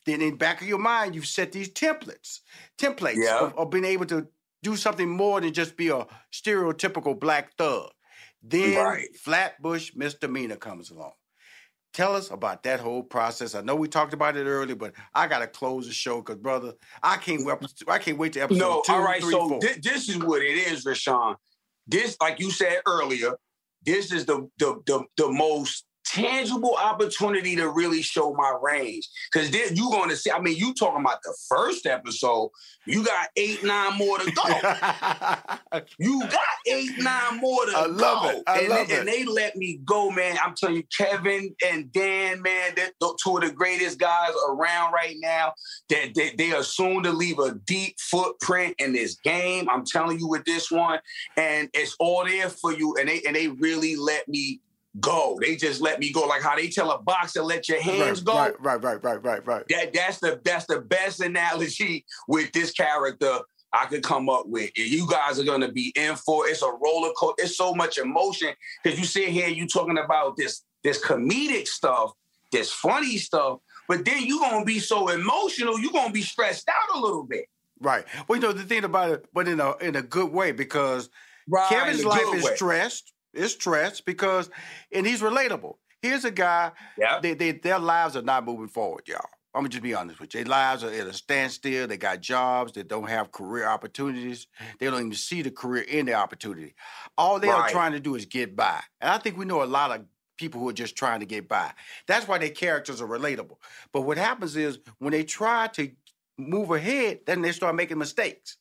Then 0.07 0.21
in 0.21 0.31
the 0.31 0.37
back 0.37 0.61
of 0.61 0.69
your 0.69 0.79
mind, 0.79 1.15
you've 1.15 1.27
set 1.27 1.53
these 1.53 1.71
templates, 1.71 2.41
templates 2.79 3.17
yeah. 3.17 3.41
of, 3.41 3.59
of 3.59 3.71
being 3.71 3.85
able 3.85 4.07
to 4.07 4.29
do 4.63 4.77
something 4.77 5.09
more 5.09 5.41
than 5.41 5.53
just 5.53 5.77
be 5.77 5.89
a 5.89 6.07
stereotypical 6.33 7.19
black 7.19 7.57
thug. 7.57 7.91
Then 8.43 8.77
right. 8.77 9.17
Flatbush 9.17 9.93
misdemeanor 9.95 10.57
comes 10.57 10.91
along. 10.91 11.13
Tell 11.95 12.17
us 12.17 12.31
about 12.31 12.65
that 12.65 12.81
whole 12.81 13.05
process. 13.05 13.55
I 13.55 13.61
know 13.61 13.77
we 13.77 13.87
talked 13.87 14.13
about 14.13 14.37
it 14.37 14.47
earlier, 14.47 14.75
but 14.75 14.95
I 15.15 15.29
gotta 15.29 15.47
close 15.47 15.87
the 15.87 15.93
show 15.93 16.17
because, 16.17 16.37
brother, 16.37 16.73
I 17.03 17.17
can't 17.17 17.47
wait. 17.47 17.59
I 17.87 17.99
can't 17.99 18.19
wait 18.19 18.33
to 18.33 18.41
episode 18.41 18.59
no, 18.59 18.83
two, 18.85 18.93
all 18.93 19.03
right. 19.03 19.23
Three, 19.23 19.33
so 19.33 19.61
th- 19.61 19.81
this 19.81 20.09
is 20.09 20.19
what 20.19 20.43
it 20.43 20.57
is, 20.57 20.85
Rushion. 20.85 21.37
This, 21.87 22.17
like 22.21 22.41
you 22.41 22.51
said 22.51 22.81
earlier, 22.87 23.35
this 23.87 24.13
is 24.13 24.27
the 24.27 24.51
the 24.59 24.83
the, 24.87 25.05
the 25.17 25.31
most 25.31 25.87
tangible 26.05 26.77
opportunity 26.77 27.57
to 27.57 27.69
really 27.69 28.03
show 28.03 28.33
my 28.35 28.57
range. 28.63 29.09
Because 29.33 29.51
then 29.51 29.75
you're 29.75 29.91
going 29.91 30.11
to 30.11 30.17
see, 30.17 30.31
I 30.31 30.41
mean, 30.41 30.57
you 30.57 30.75
talking 30.75 31.01
about 31.01 31.23
the 31.23 31.35
first 31.49 31.87
episode, 31.87 32.51
you 32.87 33.05
got 33.05 33.29
eight, 33.37 33.65
nine 33.65 33.97
more 33.97 34.19
to 34.19 34.31
go. 34.31 34.45
you 35.99 36.21
got 36.21 36.41
eight, 36.67 36.91
nine 36.99 37.39
more 37.41 37.65
to 37.67 37.73
I 37.77 37.87
go. 37.87 37.93
Love 37.93 38.35
it. 38.35 38.43
I 38.47 38.59
and, 38.61 38.69
love 38.69 38.89
they, 38.89 38.95
it. 38.95 38.99
and 38.99 39.09
they 39.09 39.25
let 39.25 39.57
me 39.57 39.81
go, 39.85 40.11
man. 40.11 40.37
I'm 40.43 40.55
telling 40.55 40.77
you, 40.77 40.83
Kevin 40.97 41.55
and 41.67 41.91
Dan, 41.93 42.43
man, 42.43 42.73
they're 42.77 42.91
two 43.23 43.37
of 43.37 43.43
the 43.43 43.51
greatest 43.51 43.99
guys 43.99 44.33
around 44.49 44.93
right 44.93 45.17
now. 45.19 45.55
That 45.89 46.15
they, 46.15 46.35
they, 46.37 46.53
are 46.53 46.63
soon 46.63 47.03
to 47.05 47.11
leave 47.11 47.39
a 47.39 47.55
deep 47.67 47.99
footprint 47.99 48.75
in 48.79 48.93
this 48.93 49.17
game. 49.17 49.69
I'm 49.71 49.85
telling 49.85 50.19
you 50.19 50.29
with 50.29 50.45
this 50.45 50.71
one. 50.71 51.01
And 51.37 51.69
it's 51.73 51.97
all 51.99 52.25
there 52.25 52.51
for 52.51 52.73
you. 52.73 52.97
And 52.99 53.09
they 53.09 53.23
and 53.27 53.35
they 53.35 53.49
really 53.49 53.97
let 53.97 54.29
me 54.29 54.61
go. 55.01 55.39
They 55.41 55.57
just 55.57 55.81
let 55.81 55.99
me 55.99 56.13
go. 56.13 56.27
Like 56.27 56.43
how 56.43 56.57
they 56.57 56.69
tell 56.69 56.91
a 56.91 57.03
boxer, 57.03 57.43
let 57.43 57.69
your 57.69 57.81
hands 57.81 58.23
right, 58.23 58.25
go. 58.25 58.35
Right, 58.35 58.61
right, 58.61 58.83
right, 58.83 59.05
right, 59.05 59.25
right, 59.25 59.47
right. 59.47 59.65
That 59.69 59.93
that's 59.93 60.19
the 60.21 60.41
that's 60.45 60.67
the 60.67 60.81
best 60.81 61.21
analogy 61.21 62.05
with 62.29 62.53
this 62.53 62.73
character 62.73 63.41
I 63.73 63.87
could 63.87 64.03
come 64.03 64.29
up 64.29 64.47
with. 64.47 64.71
And 64.77 64.87
You 64.87 65.09
guys 65.09 65.39
are 65.39 65.45
gonna 65.45 65.73
be 65.73 65.93
in 65.97 66.17
for 66.17 66.49
it's 66.49 66.63
a 66.63 66.71
roller 66.71 67.13
coaster. 67.17 67.45
It's 67.45 67.57
so 67.57 67.75
much 67.75 67.99
emotion 67.99 68.53
because 68.83 68.99
you 68.99 69.05
sit 69.05 69.29
here, 69.29 69.49
you 69.49 69.67
talking 69.67 69.99
about 69.99 70.37
this 70.37 70.63
this 70.83 71.05
comedic 71.05 71.67
stuff, 71.67 72.13
this 72.53 72.71
funny 72.71 73.17
stuff, 73.17 73.59
but 73.89 74.05
then 74.05 74.25
you're 74.25 74.41
gonna 74.41 74.65
be 74.65 74.79
so 74.79 75.09
emotional, 75.09 75.79
you're 75.81 75.93
gonna 75.93 76.13
be 76.13 76.23
stressed 76.23 76.69
out 76.69 76.97
a 76.97 77.01
little 77.01 77.25
bit. 77.25 77.47
Right. 77.81 78.05
Well, 78.29 78.37
you 78.37 78.43
know 78.43 78.53
the 78.53 78.63
thing 78.63 78.85
about 78.85 79.11
it, 79.11 79.27
but 79.33 79.49
in 79.49 79.61
a 79.61 79.77
in 79.79 79.97
a 79.97 80.03
good 80.03 80.31
way 80.31 80.53
because 80.53 81.11
right, 81.49 81.69
Kevin's 81.69 82.05
life 82.05 82.35
is 82.35 82.45
way. 82.45 82.55
stressed. 82.55 83.13
It's 83.35 83.55
stressed 83.55 84.05
because, 84.05 84.51
and 84.93 85.07
he's 85.07 85.21
relatable. 85.21 85.77
Here's 86.03 86.25
a 86.25 86.31
guy. 86.31 86.73
Yeah. 86.99 87.21
They, 87.21 87.35
they, 87.35 87.53
their 87.53 87.79
lives 87.79 88.17
are 88.17 88.23
not 88.23 88.45
moving 88.45 88.69
forward, 88.69 89.05
y'all. 89.07 89.27
I'm 89.55 89.61
gonna 89.61 89.69
just 89.69 89.85
be 89.85 89.95
honest 89.95 90.19
with 90.19 90.35
you. 90.35 90.43
Their 90.43 90.51
lives 90.51 90.83
are 90.83 90.91
at 90.91 91.07
a 91.07 91.13
standstill. 91.13 91.87
They 91.87 91.97
got 91.97 92.21
jobs. 92.21 92.73
They 92.73 92.83
don't 92.83 93.09
have 93.09 93.31
career 93.31 93.69
opportunities. 93.69 94.49
They 94.81 94.87
don't 94.87 94.99
even 94.99 95.13
see 95.13 95.43
the 95.43 95.51
career 95.53 95.85
in 95.85 96.07
the 96.07 96.15
opportunity. 96.15 96.75
All 97.17 97.39
they 97.39 97.49
right. 97.49 97.61
are 97.61 97.69
trying 97.69 97.93
to 97.93 98.01
do 98.01 98.17
is 98.17 98.27
get 98.27 98.57
by. 98.57 98.81
And 99.01 99.11
I 99.13 99.19
think 99.19 99.39
we 99.39 99.45
know 99.45 99.63
a 99.63 99.65
lot 99.65 99.93
of 99.93 100.07
people 100.37 100.61
who 100.61 100.69
are 100.69 100.75
just 100.75 100.97
trying 100.97 101.21
to 101.21 101.27
get 101.27 101.49
by. 101.49 101.71
That's 102.09 102.27
why 102.27 102.39
their 102.39 102.51
characters 102.51 103.01
are 103.01 103.07
relatable. 103.07 103.57
But 103.93 104.01
what 104.01 104.17
happens 104.17 104.57
is 104.57 104.81
when 104.99 105.13
they 105.13 105.23
try 105.23 105.69
to 105.69 105.93
move 106.37 106.73
ahead, 106.73 107.21
then 107.27 107.41
they 107.41 107.53
start 107.53 107.77
making 107.77 107.99
mistakes. 107.99 108.57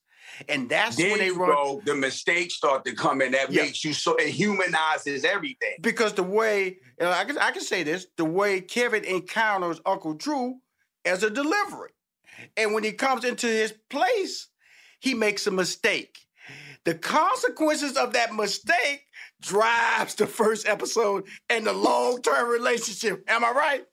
And 0.49 0.69
that's 0.69 0.97
when 0.97 1.19
they 1.19 1.31
run. 1.31 1.49
Go, 1.49 1.81
the 1.85 1.95
mistakes 1.95 2.55
start 2.55 2.85
to 2.85 2.93
come 2.93 3.21
in. 3.21 3.33
That 3.33 3.51
yeah. 3.51 3.63
makes 3.63 3.83
you 3.83 3.93
so 3.93 4.15
it 4.15 4.29
humanizes 4.29 5.23
everything. 5.23 5.75
Because 5.81 6.13
the 6.13 6.23
way 6.23 6.77
know, 7.03 7.11
I 7.11 7.25
can 7.25 7.37
I 7.37 7.51
can 7.51 7.61
say 7.61 7.83
this, 7.83 8.07
the 8.17 8.25
way 8.25 8.61
Kevin 8.61 9.03
encounters 9.03 9.81
Uncle 9.85 10.13
Drew 10.13 10.59
as 11.05 11.23
a 11.23 11.29
delivery, 11.29 11.91
and 12.57 12.73
when 12.73 12.83
he 12.83 12.93
comes 12.93 13.25
into 13.25 13.47
his 13.47 13.73
place, 13.89 14.47
he 14.99 15.13
makes 15.13 15.45
a 15.47 15.51
mistake. 15.51 16.17
The 16.85 16.95
consequences 16.95 17.95
of 17.95 18.13
that 18.13 18.33
mistake 18.33 19.05
drives 19.41 20.15
the 20.15 20.27
first 20.27 20.67
episode 20.67 21.25
and 21.49 21.65
the 21.65 21.73
long 21.73 22.21
term 22.21 22.49
relationship. 22.49 23.23
Am 23.27 23.43
I 23.43 23.51
right? 23.51 23.85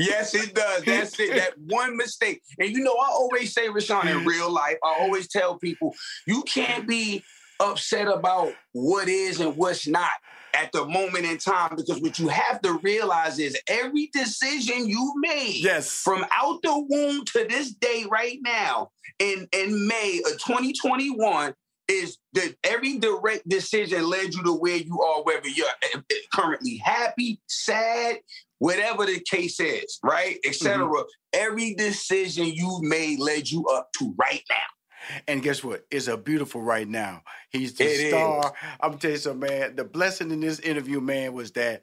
Yes, 0.00 0.34
it 0.34 0.54
does. 0.54 0.82
That's 0.84 1.18
it. 1.20 1.34
That 1.34 1.52
one 1.58 1.96
mistake. 1.96 2.42
And 2.58 2.70
you 2.70 2.82
know, 2.82 2.92
I 2.92 3.08
always 3.10 3.52
say, 3.52 3.68
Rushion, 3.68 4.08
in 4.08 4.24
real 4.24 4.50
life, 4.50 4.76
I 4.84 4.96
always 5.00 5.28
tell 5.28 5.58
people, 5.58 5.94
you 6.26 6.42
can't 6.42 6.86
be 6.88 7.22
upset 7.60 8.08
about 8.08 8.52
what 8.72 9.08
is 9.08 9.40
and 9.40 9.56
what's 9.56 9.86
not 9.86 10.10
at 10.54 10.72
the 10.72 10.84
moment 10.86 11.24
in 11.24 11.38
time 11.38 11.76
because 11.76 12.00
what 12.00 12.18
you 12.18 12.28
have 12.28 12.60
to 12.62 12.78
realize 12.78 13.38
is 13.38 13.56
every 13.68 14.10
decision 14.12 14.88
you 14.88 15.12
made 15.18 15.62
yes. 15.62 15.90
from 15.90 16.24
out 16.36 16.60
the 16.62 16.86
womb 16.88 17.24
to 17.24 17.46
this 17.48 17.72
day 17.72 18.04
right 18.10 18.38
now 18.42 18.90
in, 19.18 19.46
in 19.52 19.86
May 19.86 20.20
of 20.26 20.32
2021 20.44 21.54
is 21.88 22.18
that 22.34 22.54
every 22.64 22.98
direct 22.98 23.48
decision 23.48 24.08
led 24.08 24.32
you 24.32 24.42
to 24.44 24.52
where 24.52 24.76
you 24.76 25.00
are, 25.02 25.22
whether 25.22 25.48
you're 25.48 25.66
eh, 25.82 25.98
eh, 26.10 26.14
currently 26.32 26.76
happy, 26.76 27.40
sad, 27.48 28.18
whatever 28.60 29.06
the 29.06 29.20
case 29.28 29.58
is, 29.58 29.98
right? 30.04 30.38
Etc. 30.46 30.78
Mm-hmm. 30.78 31.02
Every 31.32 31.74
decision 31.74 32.46
you've 32.46 32.82
made 32.82 33.18
led 33.18 33.50
you 33.50 33.66
up 33.66 33.92
to 33.94 34.14
right 34.16 34.44
now. 34.48 35.20
And 35.26 35.42
guess 35.42 35.64
what? 35.64 35.86
It's 35.90 36.06
a 36.06 36.16
beautiful 36.16 36.62
right 36.62 36.86
now. 36.86 37.22
He's 37.50 37.74
the 37.74 37.84
it 37.84 38.10
star. 38.10 38.40
Is. 38.40 38.52
I'm 38.80 38.98
telling 38.98 39.14
you 39.14 39.20
something, 39.20 39.50
man. 39.50 39.74
The 39.74 39.84
blessing 39.84 40.30
in 40.30 40.40
this 40.40 40.60
interview, 40.60 41.00
man, 41.00 41.32
was 41.32 41.50
that 41.52 41.82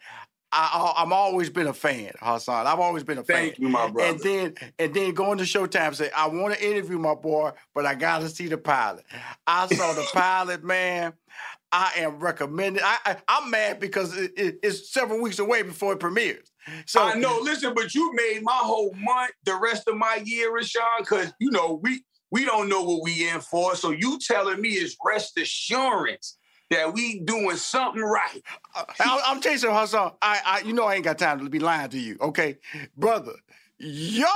I, 0.51 0.93
am 0.97 1.11
always 1.11 1.49
been 1.49 1.67
a 1.67 1.73
fan, 1.73 2.11
Hassan. 2.19 2.67
I've 2.67 2.79
always 2.79 3.03
been 3.03 3.17
a 3.17 3.23
fan. 3.23 3.35
Thank 3.35 3.59
you, 3.59 3.67
my 3.67 3.89
brother. 3.89 4.09
And 4.09 4.19
then 4.19 4.55
and 4.79 4.93
then 4.93 5.13
going 5.13 5.37
to 5.39 5.43
Showtime 5.43 5.93
say, 5.93 6.09
I 6.15 6.27
want 6.27 6.53
to 6.55 6.65
interview 6.65 6.97
my 6.97 7.15
boy, 7.15 7.51
but 7.75 7.85
I 7.85 7.95
gotta 7.95 8.29
see 8.29 8.47
the 8.47 8.57
pilot. 8.57 9.03
I 9.45 9.67
saw 9.67 9.93
the 9.93 10.07
pilot, 10.13 10.63
man. 10.63 11.13
I 11.71 11.91
am 11.97 12.19
recommending. 12.19 12.81
I, 12.83 12.97
I 13.05 13.37
am 13.41 13.51
mad 13.51 13.79
because 13.79 14.17
it, 14.17 14.31
it, 14.37 14.59
it's 14.63 14.91
several 14.91 15.21
weeks 15.21 15.39
away 15.39 15.63
before 15.63 15.93
it 15.93 15.99
premieres. 15.99 16.51
So 16.85 17.01
I 17.01 17.15
know. 17.15 17.39
Listen, 17.41 17.73
but 17.73 17.93
you 17.93 18.13
made 18.13 18.41
my 18.43 18.51
whole 18.53 18.93
month, 18.93 19.31
the 19.45 19.55
rest 19.55 19.87
of 19.87 19.95
my 19.97 20.21
year, 20.23 20.53
Rushion, 20.53 20.81
because 20.99 21.33
you 21.39 21.51
know 21.51 21.79
we 21.81 22.03
we 22.31 22.45
don't 22.45 22.69
know 22.69 22.83
what 22.83 23.03
we 23.03 23.29
in 23.29 23.41
for. 23.41 23.75
So 23.75 23.91
you 23.91 24.19
telling 24.19 24.61
me 24.61 24.69
is 24.69 24.97
rest 25.05 25.37
assurance 25.37 26.37
that 26.69 26.93
we 26.93 27.19
doing 27.19 27.55
something 27.55 28.01
right. 28.01 28.41
Uh, 28.75 28.83
I, 28.99 29.21
I'm 29.25 29.41
telling 29.41 29.59
you, 29.59 29.71
Hassan. 29.71 30.11
I, 30.21 30.41
I, 30.45 30.59
you 30.61 30.73
know, 30.73 30.85
I 30.85 30.95
ain't 30.95 31.03
got 31.03 31.17
time 31.17 31.39
to 31.39 31.49
be 31.49 31.59
lying 31.59 31.89
to 31.89 31.99
you, 31.99 32.17
okay, 32.19 32.57
brother. 32.97 33.33
Yo, 33.79 34.27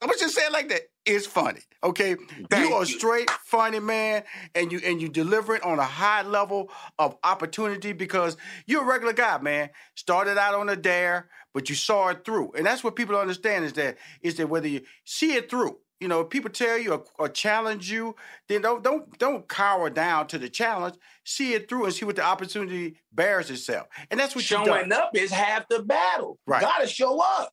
I'm 0.00 0.08
just 0.18 0.34
saying 0.34 0.52
like 0.52 0.68
that. 0.70 0.82
It's 1.06 1.26
funny, 1.26 1.60
okay? 1.84 2.16
Thank 2.50 2.68
you 2.68 2.74
are 2.74 2.84
straight 2.84 3.30
funny 3.44 3.78
man, 3.78 4.24
and 4.56 4.72
you 4.72 4.80
and 4.84 5.00
you 5.00 5.08
deliver 5.08 5.54
it 5.54 5.62
on 5.62 5.78
a 5.78 5.84
high 5.84 6.22
level 6.22 6.70
of 6.98 7.16
opportunity 7.22 7.92
because 7.92 8.36
you're 8.66 8.82
a 8.82 8.86
regular 8.86 9.12
guy, 9.12 9.38
man. 9.38 9.70
Started 9.94 10.36
out 10.36 10.54
on 10.54 10.68
a 10.68 10.74
dare, 10.74 11.28
but 11.54 11.68
you 11.68 11.76
saw 11.76 12.08
it 12.08 12.24
through, 12.24 12.52
and 12.56 12.66
that's 12.66 12.82
what 12.82 12.96
people 12.96 13.16
understand 13.16 13.64
is 13.64 13.72
that 13.74 13.98
is 14.20 14.34
that 14.36 14.48
whether 14.48 14.66
you 14.66 14.80
see 15.04 15.34
it 15.34 15.48
through 15.48 15.78
you 16.00 16.08
know, 16.08 16.24
people 16.24 16.50
tell 16.50 16.76
you 16.76 16.92
or, 16.92 17.04
or, 17.18 17.28
challenge 17.28 17.90
you, 17.90 18.16
then 18.48 18.60
don't 18.60 18.84
don't 18.84 19.18
don't 19.18 19.48
cower 19.48 19.88
down 19.88 20.26
to 20.28 20.38
the 20.38 20.48
challenge. 20.48 20.96
See 21.24 21.54
it 21.54 21.68
through 21.68 21.86
and 21.86 21.94
see 21.94 22.04
what 22.04 22.16
the 22.16 22.22
opportunity 22.22 22.96
bears 23.12 23.50
itself. 23.50 23.86
And 24.10 24.20
that's 24.20 24.34
what 24.34 24.48
you 24.50 24.58
showing 24.58 24.92
up 24.92 25.10
is 25.14 25.30
half 25.30 25.68
the 25.68 25.82
battle. 25.82 26.38
Right. 26.46 26.60
You 26.60 26.68
gotta 26.68 26.86
show 26.86 27.20
up. 27.20 27.50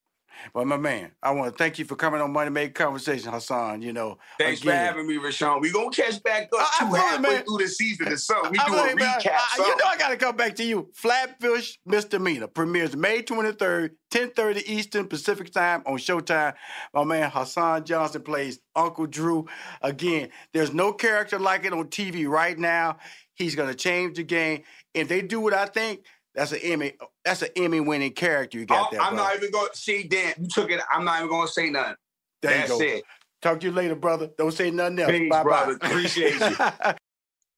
Well, 0.53 0.65
my 0.65 0.77
man, 0.77 1.11
I 1.21 1.31
want 1.31 1.53
to 1.53 1.57
thank 1.57 1.79
you 1.79 1.85
for 1.85 1.95
coming 1.95 2.21
on 2.21 2.31
Money 2.31 2.49
Make 2.49 2.75
Conversation, 2.75 3.31
Hassan. 3.31 3.81
You 3.81 3.93
know, 3.93 4.17
thanks 4.37 4.61
again. 4.61 4.71
for 4.71 4.77
having 4.77 5.07
me, 5.07 5.17
Rushion. 5.17 5.59
We 5.61 5.71
gonna 5.71 5.89
catch 5.89 6.21
back 6.23 6.49
up 6.53 6.59
I, 6.81 6.89
I 6.91 6.97
halfway 6.97 7.41
through 7.41 7.57
the 7.57 7.67
season 7.67 8.09
or 8.09 8.17
something. 8.17 8.51
We 8.51 8.57
do 8.57 8.73
a 8.73 8.87
recap. 8.95 9.27
I, 9.27 9.55
you 9.57 9.75
know, 9.77 9.85
I 9.85 9.97
gotta 9.97 10.17
come 10.17 10.35
back 10.35 10.55
to 10.55 10.63
you. 10.63 10.89
Flatbush 10.93 11.77
Misdemeanor 11.85 12.47
premieres 12.47 12.95
May 12.95 13.21
twenty 13.21 13.51
third, 13.51 13.95
ten 14.09 14.31
thirty 14.31 14.61
Eastern 14.71 15.07
Pacific 15.07 15.51
Time 15.51 15.83
on 15.85 15.97
Showtime. 15.97 16.53
My 16.93 17.03
man 17.03 17.31
Hassan 17.31 17.85
Johnson 17.85 18.21
plays 18.21 18.59
Uncle 18.75 19.07
Drew. 19.07 19.47
Again, 19.81 20.29
there's 20.53 20.73
no 20.73 20.93
character 20.93 21.39
like 21.39 21.65
it 21.65 21.73
on 21.73 21.85
TV 21.87 22.27
right 22.27 22.57
now. 22.57 22.97
He's 23.35 23.55
gonna 23.55 23.73
change 23.73 24.17
the 24.17 24.23
game. 24.23 24.63
If 24.93 25.07
they 25.07 25.21
do 25.21 25.39
what 25.39 25.53
I 25.53 25.65
think, 25.65 26.01
that's 26.35 26.51
an 26.51 26.59
Emmy. 26.63 26.93
That's 27.23 27.41
an 27.41 27.49
Emmy 27.55 27.79
winning 27.79 28.13
character 28.13 28.57
you 28.57 28.65
got 28.65 28.87
oh, 28.87 28.89
there. 28.91 29.01
I'm 29.01 29.15
not 29.15 29.35
even 29.35 29.51
going 29.51 29.69
to 29.71 29.77
see 29.77 30.03
Dan. 30.03 30.33
You 30.39 30.47
took 30.47 30.71
it. 30.71 30.81
I'm 30.91 31.05
not 31.05 31.17
even 31.17 31.29
going 31.29 31.47
to 31.47 31.53
say 31.53 31.69
nothing. 31.69 31.95
There 32.41 32.57
that's 32.57 32.81
it. 32.81 33.03
Talk 33.41 33.59
to 33.59 33.67
you 33.67 33.71
later, 33.71 33.95
brother. 33.95 34.29
Don't 34.37 34.53
say 34.53 34.71
nothing 34.71 34.99
else. 34.99 35.11
Peace, 35.11 35.29
bye, 35.29 35.43
brother. 35.43 35.73
Appreciate 35.73 36.39
you. 36.39 36.55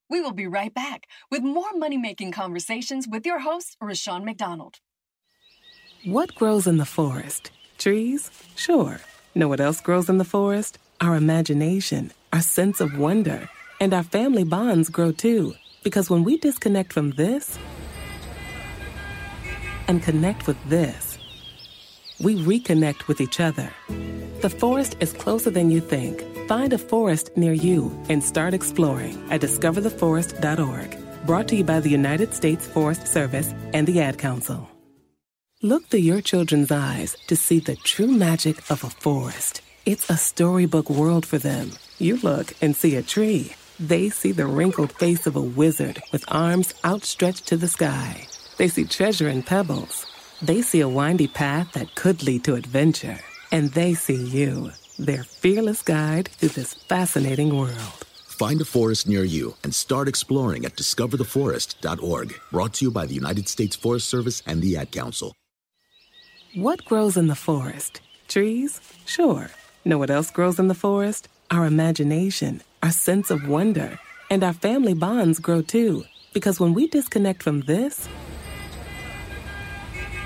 we 0.09 0.19
will 0.19 0.33
be 0.33 0.47
right 0.47 0.73
back 0.73 1.07
with 1.31 1.43
more 1.43 1.73
money 1.75 1.97
making 1.97 2.31
conversations 2.31 3.07
with 3.07 3.25
your 3.25 3.39
host, 3.39 3.77
Rushion 3.79 4.25
McDonald. 4.25 4.75
What 6.03 6.35
grows 6.35 6.67
in 6.67 6.77
the 6.77 6.85
forest? 6.85 7.51
Trees? 7.77 8.29
Sure. 8.55 8.99
Know 9.33 9.47
what 9.47 9.59
else 9.59 9.81
grows 9.81 10.09
in 10.09 10.17
the 10.17 10.25
forest? 10.25 10.77
Our 11.01 11.15
imagination, 11.15 12.11
our 12.31 12.41
sense 12.41 12.79
of 12.81 12.97
wonder, 12.97 13.49
and 13.79 13.93
our 13.93 14.03
family 14.03 14.43
bonds 14.43 14.89
grow 14.89 15.11
too. 15.11 15.55
Because 15.83 16.09
when 16.09 16.23
we 16.23 16.37
disconnect 16.37 16.93
from 16.93 17.11
this, 17.11 17.57
and 19.87 20.01
connect 20.01 20.47
with 20.47 20.57
this. 20.69 21.17
We 22.19 22.35
reconnect 22.35 23.07
with 23.07 23.21
each 23.21 23.39
other. 23.39 23.71
The 24.41 24.49
forest 24.49 24.97
is 24.99 25.13
closer 25.13 25.49
than 25.49 25.71
you 25.71 25.81
think. 25.81 26.23
Find 26.47 26.71
a 26.73 26.77
forest 26.77 27.35
near 27.35 27.53
you 27.53 27.91
and 28.09 28.23
start 28.23 28.53
exploring 28.53 29.17
at 29.31 29.41
discovertheforest.org. 29.41 31.25
Brought 31.25 31.47
to 31.47 31.55
you 31.55 31.63
by 31.63 31.79
the 31.79 31.89
United 31.89 32.33
States 32.33 32.67
Forest 32.67 33.07
Service 33.07 33.53
and 33.73 33.87
the 33.87 33.99
Ad 34.01 34.17
Council. 34.17 34.69
Look 35.61 35.87
through 35.87 36.01
your 36.01 36.21
children's 36.21 36.71
eyes 36.71 37.15
to 37.27 37.35
see 37.35 37.59
the 37.59 37.75
true 37.75 38.11
magic 38.11 38.69
of 38.69 38.83
a 38.83 38.89
forest. 38.89 39.61
It's 39.85 40.09
a 40.09 40.17
storybook 40.17 40.89
world 40.89 41.25
for 41.25 41.39
them. 41.39 41.71
You 41.97 42.17
look 42.17 42.53
and 42.61 42.75
see 42.75 42.95
a 42.95 43.01
tree. 43.01 43.53
They 43.79 44.09
see 44.09 44.31
the 44.31 44.45
wrinkled 44.45 44.91
face 44.91 45.25
of 45.25 45.35
a 45.35 45.41
wizard 45.41 46.01
with 46.11 46.23
arms 46.27 46.73
outstretched 46.83 47.47
to 47.47 47.57
the 47.57 47.67
sky. 47.67 48.27
They 48.57 48.67
see 48.67 48.85
treasure 48.85 49.27
in 49.27 49.43
pebbles. 49.43 50.05
They 50.41 50.61
see 50.61 50.81
a 50.81 50.89
windy 50.89 51.27
path 51.27 51.73
that 51.73 51.95
could 51.95 52.23
lead 52.23 52.43
to 52.45 52.55
adventure. 52.55 53.19
And 53.51 53.71
they 53.71 53.93
see 53.93 54.15
you, 54.15 54.71
their 54.97 55.23
fearless 55.23 55.81
guide 55.81 56.29
through 56.29 56.49
this 56.49 56.73
fascinating 56.73 57.57
world. 57.57 58.05
Find 58.27 58.59
a 58.59 58.65
forest 58.65 59.07
near 59.07 59.23
you 59.23 59.55
and 59.63 59.73
start 59.73 60.07
exploring 60.07 60.65
at 60.65 60.75
discovertheforest.org. 60.75 62.35
Brought 62.51 62.73
to 62.75 62.85
you 62.85 62.91
by 62.91 63.05
the 63.05 63.13
United 63.13 63.47
States 63.47 63.75
Forest 63.75 64.09
Service 64.09 64.41
and 64.45 64.61
the 64.61 64.77
Ad 64.77 64.91
Council. 64.91 65.33
What 66.53 66.85
grows 66.85 67.17
in 67.17 67.27
the 67.27 67.35
forest? 67.35 68.01
Trees? 68.27 68.79
Sure. 69.05 69.49
Know 69.83 69.97
what 69.97 70.09
else 70.09 70.31
grows 70.31 70.59
in 70.59 70.67
the 70.67 70.73
forest? 70.73 71.27
Our 71.51 71.65
imagination, 71.65 72.61
our 72.81 72.91
sense 72.91 73.29
of 73.29 73.47
wonder, 73.47 73.99
and 74.29 74.43
our 74.43 74.53
family 74.53 74.93
bonds 74.93 75.39
grow 75.39 75.61
too. 75.61 76.05
Because 76.33 76.59
when 76.59 76.73
we 76.73 76.87
disconnect 76.87 77.43
from 77.43 77.61
this, 77.61 78.09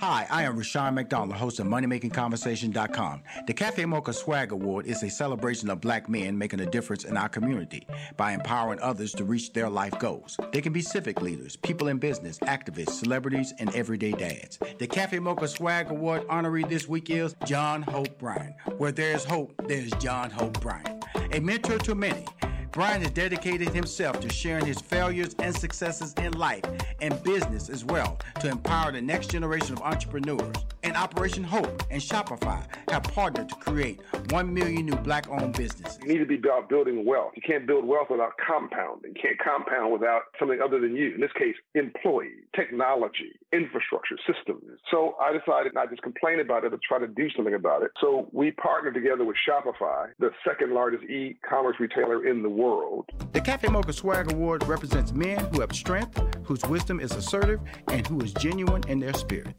Hi, 0.00 0.28
I 0.30 0.44
am 0.44 0.56
Rushion 0.56 0.94
McDonald, 0.94 1.36
host 1.36 1.58
of 1.58 1.66
MoneyMakingConversation.com. 1.66 3.22
The 3.48 3.52
Cafe 3.52 3.84
Mocha 3.84 4.12
Swag 4.12 4.52
Award 4.52 4.86
is 4.86 5.02
a 5.02 5.10
celebration 5.10 5.68
of 5.68 5.80
black 5.80 6.08
men 6.08 6.38
making 6.38 6.60
a 6.60 6.66
difference 6.66 7.04
in 7.04 7.16
our 7.16 7.28
community 7.28 7.84
by 8.16 8.30
empowering 8.30 8.78
others 8.78 9.12
to 9.14 9.24
reach 9.24 9.52
their 9.52 9.68
life 9.68 9.98
goals. 9.98 10.38
They 10.52 10.60
can 10.60 10.72
be 10.72 10.82
civic 10.82 11.20
leaders, 11.20 11.56
people 11.56 11.88
in 11.88 11.98
business, 11.98 12.38
activists, 12.38 12.90
celebrities, 12.90 13.52
and 13.58 13.74
everyday 13.74 14.12
dads. 14.12 14.60
The 14.78 14.86
Cafe 14.86 15.18
Mocha 15.18 15.48
Swag 15.48 15.90
Award 15.90 16.28
honoree 16.28 16.68
this 16.68 16.86
week 16.86 17.10
is 17.10 17.34
John 17.44 17.82
Hope 17.82 18.16
Bryant. 18.20 18.54
Where 18.76 18.92
there's 18.92 19.24
hope, 19.24 19.52
there's 19.66 19.90
John 19.94 20.30
Hope 20.30 20.60
Bryant. 20.60 21.04
A 21.32 21.40
mentor 21.40 21.78
to 21.78 21.96
many 21.96 22.24
Brian 22.72 23.02
has 23.02 23.10
dedicated 23.12 23.68
himself 23.70 24.20
to 24.20 24.28
sharing 24.28 24.66
his 24.66 24.80
failures 24.80 25.34
and 25.38 25.56
successes 25.56 26.14
in 26.14 26.32
life 26.32 26.64
and 27.00 27.22
business 27.22 27.68
as 27.68 27.84
well 27.84 28.18
to 28.40 28.48
empower 28.48 28.92
the 28.92 29.00
next 29.00 29.30
generation 29.30 29.74
of 29.74 29.82
entrepreneurs. 29.82 30.56
And 30.82 30.96
Operation 30.96 31.44
Hope 31.44 31.82
and 31.90 32.00
Shopify 32.00 32.64
have 32.90 33.02
partnered 33.02 33.48
to 33.48 33.54
create 33.56 34.00
1 34.30 34.54
million 34.54 34.86
new 34.86 34.96
black 34.96 35.28
owned 35.28 35.56
businesses. 35.56 35.98
You 36.02 36.08
need 36.08 36.18
to 36.18 36.26
be 36.26 36.36
about 36.36 36.68
building 36.68 37.04
wealth. 37.04 37.32
You 37.34 37.42
can't 37.42 37.66
build 37.66 37.84
wealth 37.84 38.08
without 38.10 38.32
compounding. 38.46 39.14
You 39.14 39.20
can't 39.20 39.38
compound 39.38 39.92
without 39.92 40.22
something 40.38 40.60
other 40.62 40.80
than 40.80 40.94
you. 40.94 41.14
In 41.14 41.20
this 41.20 41.32
case, 41.38 41.54
employee, 41.74 42.44
technology, 42.54 43.32
infrastructure, 43.52 44.16
systems. 44.26 44.62
So 44.90 45.14
I 45.20 45.32
decided 45.32 45.74
not 45.74 45.90
just 45.90 46.02
complain 46.02 46.40
about 46.40 46.64
it, 46.64 46.70
but 46.70 46.80
try 46.86 46.98
to 46.98 47.08
do 47.08 47.28
something 47.36 47.54
about 47.54 47.82
it. 47.82 47.90
So 48.00 48.28
we 48.32 48.50
partnered 48.52 48.94
together 48.94 49.24
with 49.24 49.36
Shopify, 49.48 50.08
the 50.18 50.30
second 50.46 50.74
largest 50.74 51.04
e 51.04 51.36
commerce 51.48 51.76
retailer 51.80 52.26
in 52.26 52.42
the 52.42 52.48
world. 52.48 53.06
The 53.32 53.40
Cafe 53.40 53.68
Mocha 53.68 53.92
Swag 53.92 54.32
Award 54.32 54.66
represents 54.66 55.12
men 55.12 55.38
who 55.52 55.60
have 55.60 55.72
strength, 55.72 56.20
whose 56.44 56.62
wisdom 56.66 57.00
is 57.00 57.12
assertive, 57.12 57.60
and 57.88 58.06
who 58.06 58.20
is 58.20 58.32
genuine 58.34 58.82
in 58.88 58.98
their 58.98 59.14
spirit. 59.14 59.54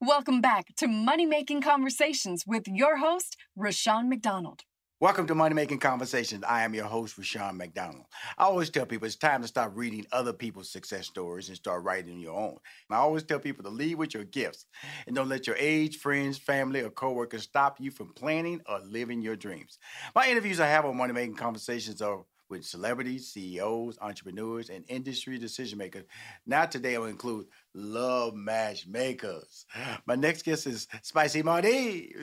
Welcome 0.00 0.40
back 0.40 0.74
to 0.76 0.88
Money 0.88 1.24
Making 1.24 1.62
Conversations 1.62 2.44
with 2.46 2.68
your 2.68 2.98
host, 2.98 3.36
Rushion 3.56 4.08
McDonald. 4.10 4.62
Welcome 4.98 5.26
to 5.26 5.34
Money 5.34 5.54
Making 5.54 5.78
Conversations. 5.78 6.42
I 6.48 6.64
am 6.64 6.72
your 6.72 6.86
host, 6.86 7.18
Rushion 7.18 7.58
McDonald. 7.58 8.06
I 8.38 8.44
always 8.44 8.70
tell 8.70 8.86
people 8.86 9.04
it's 9.04 9.14
time 9.14 9.42
to 9.42 9.46
stop 9.46 9.72
reading 9.74 10.06
other 10.10 10.32
people's 10.32 10.70
success 10.70 11.06
stories 11.06 11.48
and 11.48 11.56
start 11.58 11.84
writing 11.84 12.18
your 12.18 12.34
own. 12.34 12.56
I 12.90 12.96
always 12.96 13.22
tell 13.22 13.38
people 13.38 13.62
to 13.64 13.68
lead 13.68 13.96
with 13.96 14.14
your 14.14 14.24
gifts 14.24 14.64
and 15.06 15.14
don't 15.14 15.28
let 15.28 15.46
your 15.46 15.56
age, 15.58 15.98
friends, 15.98 16.38
family, 16.38 16.80
or 16.80 16.88
coworkers 16.88 17.42
stop 17.42 17.78
you 17.78 17.90
from 17.90 18.14
planning 18.14 18.62
or 18.66 18.80
living 18.80 19.20
your 19.20 19.36
dreams. 19.36 19.78
My 20.14 20.30
interviews 20.30 20.60
I 20.60 20.68
have 20.68 20.86
on 20.86 20.96
Money 20.96 21.12
Making 21.12 21.36
Conversations 21.36 22.00
are 22.00 22.24
with 22.48 22.64
celebrities, 22.64 23.28
CEOs, 23.32 23.98
entrepreneurs, 24.00 24.70
and 24.70 24.84
industry 24.88 25.38
decision 25.38 25.78
makers. 25.78 26.04
Now, 26.46 26.64
today, 26.64 26.96
will 26.96 27.06
include 27.06 27.46
love 27.76 28.34
matchmakers. 28.34 29.66
My 30.06 30.14
next 30.14 30.42
guest 30.42 30.66
is 30.66 30.88
Spicy 31.02 31.42
Marty. 31.42 32.14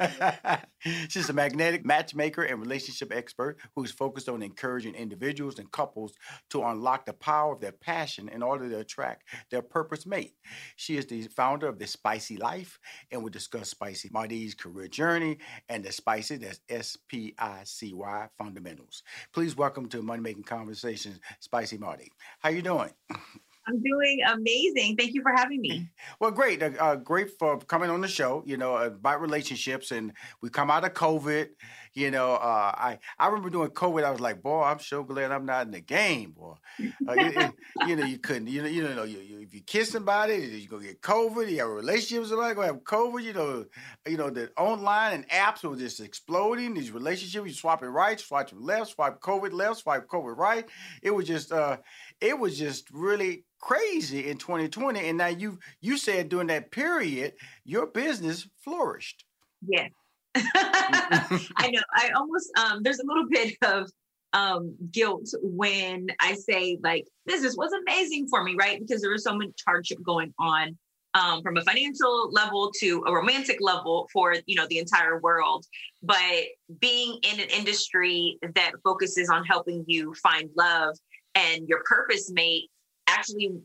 She's 1.08 1.28
a 1.28 1.34
magnetic 1.34 1.84
matchmaker 1.84 2.42
and 2.42 2.60
relationship 2.60 3.12
expert 3.14 3.58
who's 3.76 3.92
focused 3.92 4.28
on 4.28 4.42
encouraging 4.42 4.94
individuals 4.94 5.58
and 5.58 5.70
couples 5.70 6.14
to 6.48 6.62
unlock 6.64 7.04
the 7.04 7.12
power 7.12 7.52
of 7.52 7.60
their 7.60 7.72
passion 7.72 8.28
in 8.30 8.42
order 8.42 8.68
to 8.70 8.78
attract 8.78 9.24
their 9.50 9.62
purpose 9.62 10.06
mate. 10.06 10.34
She 10.76 10.96
is 10.96 11.06
the 11.06 11.22
founder 11.28 11.68
of 11.68 11.78
the 11.78 11.86
Spicy 11.86 12.38
Life, 12.38 12.78
and 13.12 13.22
we'll 13.22 13.30
discuss 13.30 13.68
Spicy 13.68 14.08
Marty's 14.10 14.54
career 14.54 14.88
journey 14.88 15.38
and 15.68 15.84
the 15.84 15.92
Spicy, 15.92 16.36
that's 16.36 16.60
S 16.68 16.96
P 17.08 17.34
I 17.38 17.60
C 17.64 17.92
Y 17.92 18.28
fundamentals. 18.38 19.02
Please 19.34 19.56
welcome 19.56 19.88
to 19.90 20.02
Money 20.02 20.22
Making 20.22 20.44
Conversations, 20.44 21.20
Spicy 21.40 21.76
Marty. 21.76 22.10
How 22.38 22.48
you 22.48 22.62
doing? 22.62 22.90
I'm 23.66 23.82
doing 23.82 24.20
amazing. 24.26 24.96
Thank 24.96 25.14
you 25.14 25.22
for 25.22 25.32
having 25.32 25.60
me. 25.60 25.88
Well, 26.18 26.30
great. 26.30 26.62
Uh, 26.62 26.70
uh, 26.78 26.96
great 26.96 27.38
for 27.38 27.58
coming 27.58 27.88
on 27.88 28.00
the 28.00 28.08
show, 28.08 28.42
you 28.44 28.56
know, 28.56 28.76
about 28.76 29.20
relationships. 29.20 29.90
And 29.90 30.12
we 30.42 30.50
come 30.50 30.70
out 30.70 30.84
of 30.84 30.92
COVID, 30.92 31.48
you 31.94 32.10
know. 32.10 32.34
Uh, 32.34 32.72
I, 32.74 32.98
I 33.18 33.26
remember 33.26 33.48
doing 33.48 33.70
COVID, 33.70 34.04
I 34.04 34.10
was 34.10 34.20
like, 34.20 34.42
boy, 34.42 34.62
I'm 34.62 34.80
so 34.80 35.02
glad 35.02 35.30
I'm 35.30 35.46
not 35.46 35.66
in 35.66 35.72
the 35.72 35.80
game, 35.80 36.32
boy. 36.32 36.54
Uh, 37.08 37.14
it, 37.16 37.52
you 37.86 37.96
know, 37.96 38.04
you 38.04 38.18
couldn't, 38.18 38.48
you 38.48 38.62
know, 38.62 38.68
you 38.68 38.82
know, 38.82 39.04
you, 39.04 39.18
you, 39.20 39.40
if 39.40 39.54
you 39.54 39.62
kiss 39.62 39.90
somebody, 39.90 40.34
you're 40.34 40.68
going 40.68 40.82
to 40.82 40.88
get 40.88 41.00
COVID. 41.00 41.50
You 41.50 41.60
have 41.60 41.70
relationships, 41.70 42.28
somebody, 42.28 42.54
going 42.54 42.68
to 42.68 42.74
have 42.74 42.84
COVID. 42.84 43.22
You 43.22 43.32
know, 43.32 43.64
you 44.06 44.16
know, 44.16 44.30
the 44.30 44.50
online 44.58 45.14
and 45.14 45.28
apps 45.28 45.62
were 45.64 45.76
just 45.76 46.00
exploding. 46.00 46.74
These 46.74 46.90
relationships, 46.90 47.46
you 47.46 47.54
swap 47.54 47.82
it 47.82 47.88
right, 47.88 48.20
swipe 48.20 48.50
left, 48.52 48.92
swipe 48.92 49.20
COVID 49.20 49.52
left, 49.52 49.80
swipe 49.80 50.06
COVID 50.06 50.36
right. 50.36 50.68
It 51.02 51.12
was 51.12 51.26
just, 51.26 51.52
uh, 51.52 51.78
it 52.20 52.38
was 52.38 52.58
just 52.58 52.90
really 52.90 53.44
crazy 53.60 54.28
in 54.28 54.38
2020 54.38 55.00
and 55.00 55.18
now 55.18 55.26
you 55.26 55.58
you 55.80 55.98
said 55.98 56.28
during 56.28 56.46
that 56.46 56.70
period 56.70 57.34
your 57.64 57.86
business 57.86 58.48
flourished. 58.64 59.24
Yeah. 59.66 59.88
I 60.34 61.70
know 61.72 61.80
i 61.94 62.10
almost 62.16 62.50
um 62.58 62.82
there's 62.82 63.00
a 63.00 63.06
little 63.06 63.26
bit 63.28 63.56
of 63.62 63.90
um 64.32 64.76
guilt 64.92 65.28
when 65.42 66.06
i 66.20 66.34
say 66.34 66.78
like 66.84 67.04
business 67.26 67.56
was 67.56 67.72
amazing 67.72 68.28
for 68.28 68.44
me 68.44 68.54
right? 68.58 68.78
Because 68.80 69.02
there 69.02 69.10
was 69.10 69.24
so 69.24 69.36
much 69.36 69.50
hardship 69.66 69.98
going 70.04 70.32
on 70.38 70.78
um, 71.14 71.42
from 71.42 71.56
a 71.56 71.62
financial 71.62 72.30
level 72.30 72.70
to 72.78 73.02
a 73.06 73.12
romantic 73.12 73.58
level 73.60 74.08
for 74.12 74.36
you 74.46 74.54
know 74.54 74.66
the 74.68 74.78
entire 74.78 75.20
world. 75.20 75.66
But 76.02 76.44
being 76.80 77.18
in 77.22 77.40
an 77.40 77.48
industry 77.48 78.38
that 78.54 78.72
focuses 78.84 79.28
on 79.28 79.44
helping 79.44 79.84
you 79.86 80.14
find 80.14 80.50
love 80.56 80.96
and 81.34 81.68
your 81.68 81.82
purpose 81.84 82.30
mate 82.30 82.70
actually 83.06 83.60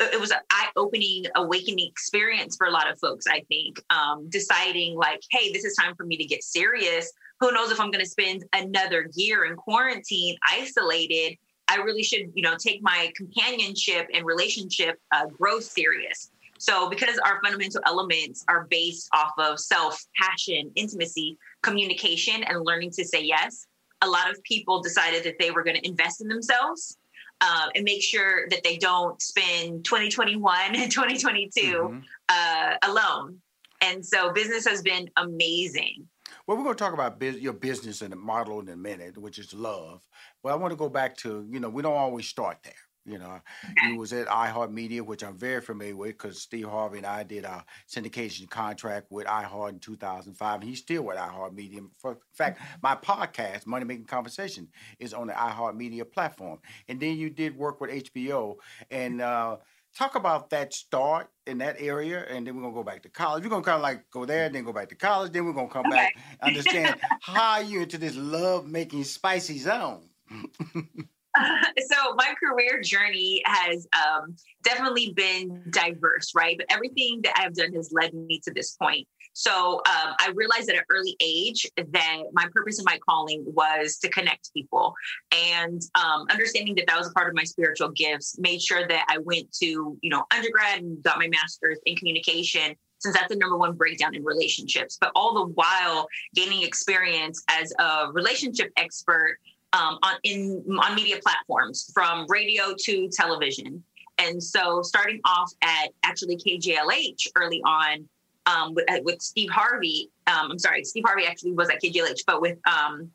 it 0.00 0.20
was 0.20 0.30
an 0.30 0.38
eye-opening 0.50 1.24
awakening 1.36 1.88
experience 1.88 2.56
for 2.56 2.66
a 2.66 2.70
lot 2.70 2.90
of 2.90 2.98
folks 2.98 3.26
i 3.26 3.40
think 3.48 3.82
um, 3.90 4.28
deciding 4.28 4.96
like 4.96 5.20
hey 5.30 5.52
this 5.52 5.64
is 5.64 5.74
time 5.74 5.94
for 5.96 6.04
me 6.04 6.16
to 6.16 6.24
get 6.24 6.42
serious. 6.42 7.10
Who 7.40 7.52
knows 7.52 7.70
if 7.70 7.80
i'm 7.80 7.90
going 7.90 8.04
to 8.04 8.10
spend 8.10 8.44
another 8.52 9.08
year 9.14 9.44
in 9.44 9.56
quarantine 9.56 10.36
isolated? 10.50 11.36
I 11.68 11.76
really 11.76 12.02
should 12.02 12.30
you 12.34 12.42
know 12.42 12.56
take 12.56 12.82
my 12.82 13.10
companionship 13.16 14.08
and 14.12 14.24
relationship 14.26 14.98
uh, 15.12 15.26
growth 15.26 15.64
serious. 15.64 16.30
So 16.58 16.88
because 16.88 17.18
our 17.18 17.40
fundamental 17.42 17.80
elements 17.86 18.44
are 18.46 18.68
based 18.70 19.08
off 19.12 19.32
of 19.38 19.58
self 19.58 20.00
passion 20.20 20.70
intimacy 20.76 21.38
communication 21.62 22.44
and 22.44 22.64
learning 22.64 22.90
to 22.92 23.04
say 23.04 23.24
yes 23.24 23.66
a 24.02 24.08
lot 24.08 24.30
of 24.30 24.42
people 24.42 24.82
decided 24.82 25.24
that 25.24 25.38
they 25.38 25.50
were 25.50 25.62
going 25.62 25.76
to 25.76 25.86
invest 25.86 26.20
in 26.20 26.28
themselves 26.28 26.98
uh, 27.40 27.68
and 27.74 27.84
make 27.84 28.02
sure 28.02 28.48
that 28.50 28.62
they 28.62 28.76
don't 28.76 29.20
spend 29.22 29.84
2021 29.84 30.76
and 30.76 30.90
2022 30.90 31.60
mm-hmm. 31.60 31.98
uh, 32.28 32.74
alone. 32.82 33.38
And 33.80 34.04
so 34.04 34.32
business 34.32 34.66
has 34.66 34.82
been 34.82 35.10
amazing. 35.16 36.06
Well, 36.46 36.56
we're 36.56 36.64
going 36.64 36.76
to 36.76 36.82
talk 36.82 36.94
about 36.94 37.18
biz- 37.18 37.38
your 37.38 37.52
business 37.52 38.02
and 38.02 38.12
the 38.12 38.16
model 38.16 38.60
in 38.60 38.68
a 38.68 38.76
minute, 38.76 39.18
which 39.18 39.38
is 39.38 39.52
love. 39.52 40.02
But 40.42 40.52
I 40.52 40.56
want 40.56 40.72
to 40.72 40.76
go 40.76 40.88
back 40.88 41.16
to, 41.18 41.46
you 41.50 41.60
know, 41.60 41.68
we 41.68 41.82
don't 41.82 41.96
always 41.96 42.26
start 42.26 42.58
there. 42.64 42.74
You 43.04 43.18
know, 43.18 43.40
he 43.82 43.96
was 43.96 44.12
at 44.12 44.28
iHeartMedia, 44.28 45.00
which 45.00 45.24
I'm 45.24 45.36
very 45.36 45.60
familiar 45.60 45.96
with 45.96 46.10
because 46.10 46.40
Steve 46.40 46.68
Harvey 46.68 46.98
and 46.98 47.06
I 47.06 47.24
did 47.24 47.44
a 47.44 47.64
syndication 47.88 48.48
contract 48.48 49.08
with 49.10 49.26
iHeart 49.26 49.70
in 49.70 49.78
2005, 49.80 50.60
and 50.60 50.68
he's 50.68 50.78
still 50.78 51.02
with 51.02 51.16
iHeartMedia. 51.16 51.80
For, 51.98 52.12
in 52.12 52.18
fact, 52.32 52.60
my 52.80 52.94
podcast, 52.94 53.66
Money 53.66 53.86
Making 53.86 54.04
Conversation, 54.04 54.68
is 55.00 55.14
on 55.14 55.26
the 55.26 55.32
iHeartMedia 55.32 56.12
platform. 56.12 56.60
And 56.88 57.00
then 57.00 57.16
you 57.16 57.28
did 57.28 57.56
work 57.56 57.80
with 57.80 57.90
HBO, 57.90 58.56
and 58.88 59.20
uh, 59.20 59.56
talk 59.96 60.14
about 60.14 60.50
that 60.50 60.72
start 60.72 61.28
in 61.46 61.58
that 61.58 61.76
area, 61.80 62.24
and 62.28 62.46
then 62.46 62.54
we're 62.54 62.62
gonna 62.62 62.74
go 62.74 62.84
back 62.84 63.02
to 63.02 63.08
college. 63.08 63.42
We're 63.42 63.50
gonna 63.50 63.64
kind 63.64 63.76
of 63.76 63.82
like 63.82 64.08
go 64.10 64.24
there, 64.24 64.48
then 64.48 64.64
go 64.64 64.72
back 64.72 64.88
to 64.90 64.94
college, 64.94 65.32
then 65.32 65.44
we're 65.44 65.52
gonna 65.52 65.68
come 65.68 65.86
okay. 65.86 65.96
back, 65.96 66.16
understand 66.40 67.00
how 67.20 67.58
you 67.58 67.82
into 67.82 67.98
this 67.98 68.16
love 68.16 68.66
making 68.66 69.04
spicy 69.04 69.58
zone. 69.58 70.08
so 71.86 72.14
my 72.14 72.34
career 72.42 72.80
journey 72.80 73.42
has 73.46 73.86
um, 73.94 74.36
definitely 74.62 75.12
been 75.14 75.62
diverse, 75.70 76.32
right? 76.34 76.56
But 76.58 76.66
everything 76.70 77.20
that 77.24 77.34
I've 77.36 77.54
done 77.54 77.72
has 77.74 77.90
led 77.92 78.12
me 78.14 78.40
to 78.44 78.52
this 78.52 78.72
point. 78.72 79.06
So 79.34 79.76
um, 79.76 80.14
I 80.20 80.30
realized 80.34 80.68
at 80.68 80.76
an 80.76 80.82
early 80.90 81.16
age 81.20 81.66
that 81.76 82.24
my 82.32 82.46
purpose 82.52 82.78
and 82.78 82.84
my 82.84 82.98
calling 83.08 83.44
was 83.46 83.98
to 83.98 84.10
connect 84.10 84.52
people, 84.52 84.94
and 85.32 85.80
um, 85.94 86.26
understanding 86.30 86.74
that 86.76 86.86
that 86.88 86.98
was 86.98 87.08
a 87.08 87.12
part 87.12 87.28
of 87.28 87.34
my 87.34 87.44
spiritual 87.44 87.88
gifts. 87.90 88.38
Made 88.38 88.60
sure 88.60 88.86
that 88.86 89.06
I 89.08 89.18
went 89.18 89.50
to 89.60 89.98
you 90.00 90.10
know 90.10 90.24
undergrad 90.30 90.80
and 90.80 91.02
got 91.02 91.18
my 91.18 91.28
master's 91.28 91.78
in 91.86 91.96
communication 91.96 92.76
since 93.02 93.16
that's 93.16 93.28
the 93.28 93.36
number 93.36 93.56
one 93.56 93.72
breakdown 93.72 94.14
in 94.14 94.22
relationships. 94.22 94.96
But 95.00 95.10
all 95.16 95.34
the 95.34 95.52
while 95.54 96.06
gaining 96.34 96.62
experience 96.62 97.42
as 97.48 97.72
a 97.78 98.12
relationship 98.12 98.70
expert 98.76 99.38
um, 99.72 99.98
on 100.02 100.14
in 100.22 100.64
on 100.82 100.94
media 100.94 101.16
platforms 101.22 101.90
from 101.92 102.26
radio 102.28 102.74
to 102.84 103.08
television. 103.08 103.82
And 104.18 104.42
so, 104.42 104.82
starting 104.82 105.20
off 105.24 105.52
at 105.62 105.90
actually 106.04 106.36
KJLH 106.36 107.28
early 107.36 107.62
on 107.64 108.08
um, 108.46 108.74
with, 108.74 108.86
with, 109.02 109.22
Steve 109.22 109.50
Harvey. 109.50 110.10
Um, 110.26 110.52
I'm 110.52 110.58
sorry, 110.58 110.84
Steve 110.84 111.04
Harvey 111.06 111.26
actually 111.26 111.52
was 111.52 111.70
at 111.70 111.82
KJLH, 111.82 112.20
but 112.26 112.40
with 112.40 112.58
um, 112.68 113.10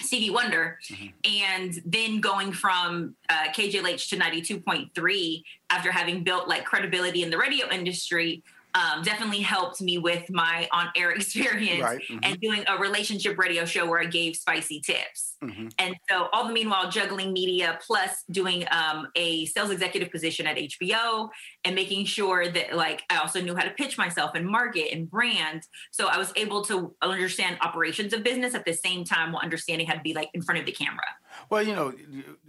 Stevie 0.00 0.30
Wonder, 0.30 0.78
mm-hmm. 0.90 1.06
and 1.44 1.82
then 1.84 2.20
going 2.20 2.52
from 2.52 3.14
uh, 3.28 3.48
KJLH 3.54 4.08
to 4.10 4.16
92.3 4.16 5.42
after 5.70 5.90
having 5.90 6.22
built 6.24 6.48
like 6.48 6.64
credibility 6.64 7.22
in 7.22 7.30
the 7.30 7.38
radio 7.38 7.68
industry 7.70 8.42
um, 8.74 9.02
definitely 9.02 9.40
helped 9.40 9.80
me 9.80 9.98
with 9.98 10.30
my 10.30 10.68
on 10.72 10.88
air 10.96 11.10
experience 11.12 11.82
right. 11.82 12.00
mm-hmm. 12.00 12.18
and 12.22 12.40
doing 12.40 12.64
a 12.68 12.78
relationship 12.78 13.38
radio 13.38 13.64
show 13.64 13.86
where 13.86 14.00
I 14.00 14.06
gave 14.06 14.36
spicy 14.36 14.80
tips. 14.80 15.36
Mm-hmm. 15.42 15.68
And 15.78 15.96
so, 16.08 16.28
all 16.32 16.46
the 16.46 16.52
meanwhile, 16.52 16.90
juggling 16.90 17.32
media 17.32 17.78
plus 17.84 18.22
doing 18.30 18.64
um, 18.70 19.08
a 19.16 19.46
sales 19.46 19.70
executive 19.70 20.10
position 20.10 20.46
at 20.46 20.56
HBO 20.56 21.28
and 21.64 21.74
making 21.74 22.04
sure 22.04 22.48
that, 22.48 22.76
like, 22.76 23.02
I 23.10 23.18
also 23.18 23.40
knew 23.40 23.54
how 23.54 23.64
to 23.64 23.70
pitch 23.70 23.98
myself 23.98 24.32
and 24.34 24.46
market 24.46 24.92
and 24.92 25.10
brand. 25.10 25.62
So, 25.90 26.06
I 26.06 26.16
was 26.16 26.32
able 26.36 26.62
to 26.66 26.94
understand 27.02 27.58
operations 27.60 28.12
of 28.12 28.22
business 28.22 28.54
at 28.54 28.64
the 28.64 28.72
same 28.72 29.04
time 29.04 29.32
while 29.32 29.42
understanding 29.42 29.86
how 29.86 29.94
to 29.94 30.00
be 30.00 30.14
like 30.14 30.30
in 30.32 30.42
front 30.42 30.60
of 30.60 30.66
the 30.66 30.72
camera. 30.72 31.02
Well, 31.50 31.62
you 31.62 31.74
know, 31.74 31.92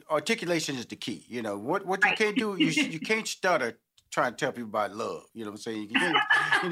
articulation 0.09 0.75
is 0.75 0.85
the 0.85 0.95
key. 0.95 1.25
You 1.27 1.41
know, 1.41 1.57
what, 1.57 1.85
what 1.85 2.03
you 2.03 2.09
right. 2.09 2.17
can't 2.17 2.37
do, 2.37 2.55
you, 2.57 2.67
you 2.67 2.99
can't 3.11 3.27
stutter 3.27 3.79
trying 4.13 4.31
to 4.31 4.37
tell 4.37 4.51
people 4.51 4.69
about 4.69 4.95
love. 4.95 5.23
You 5.33 5.43
know 5.43 5.51
what 5.51 5.57
I'm 5.57 5.61
saying? 5.61 5.89
You, 5.89 5.99
know, 5.99 6.19
you 6.63 6.69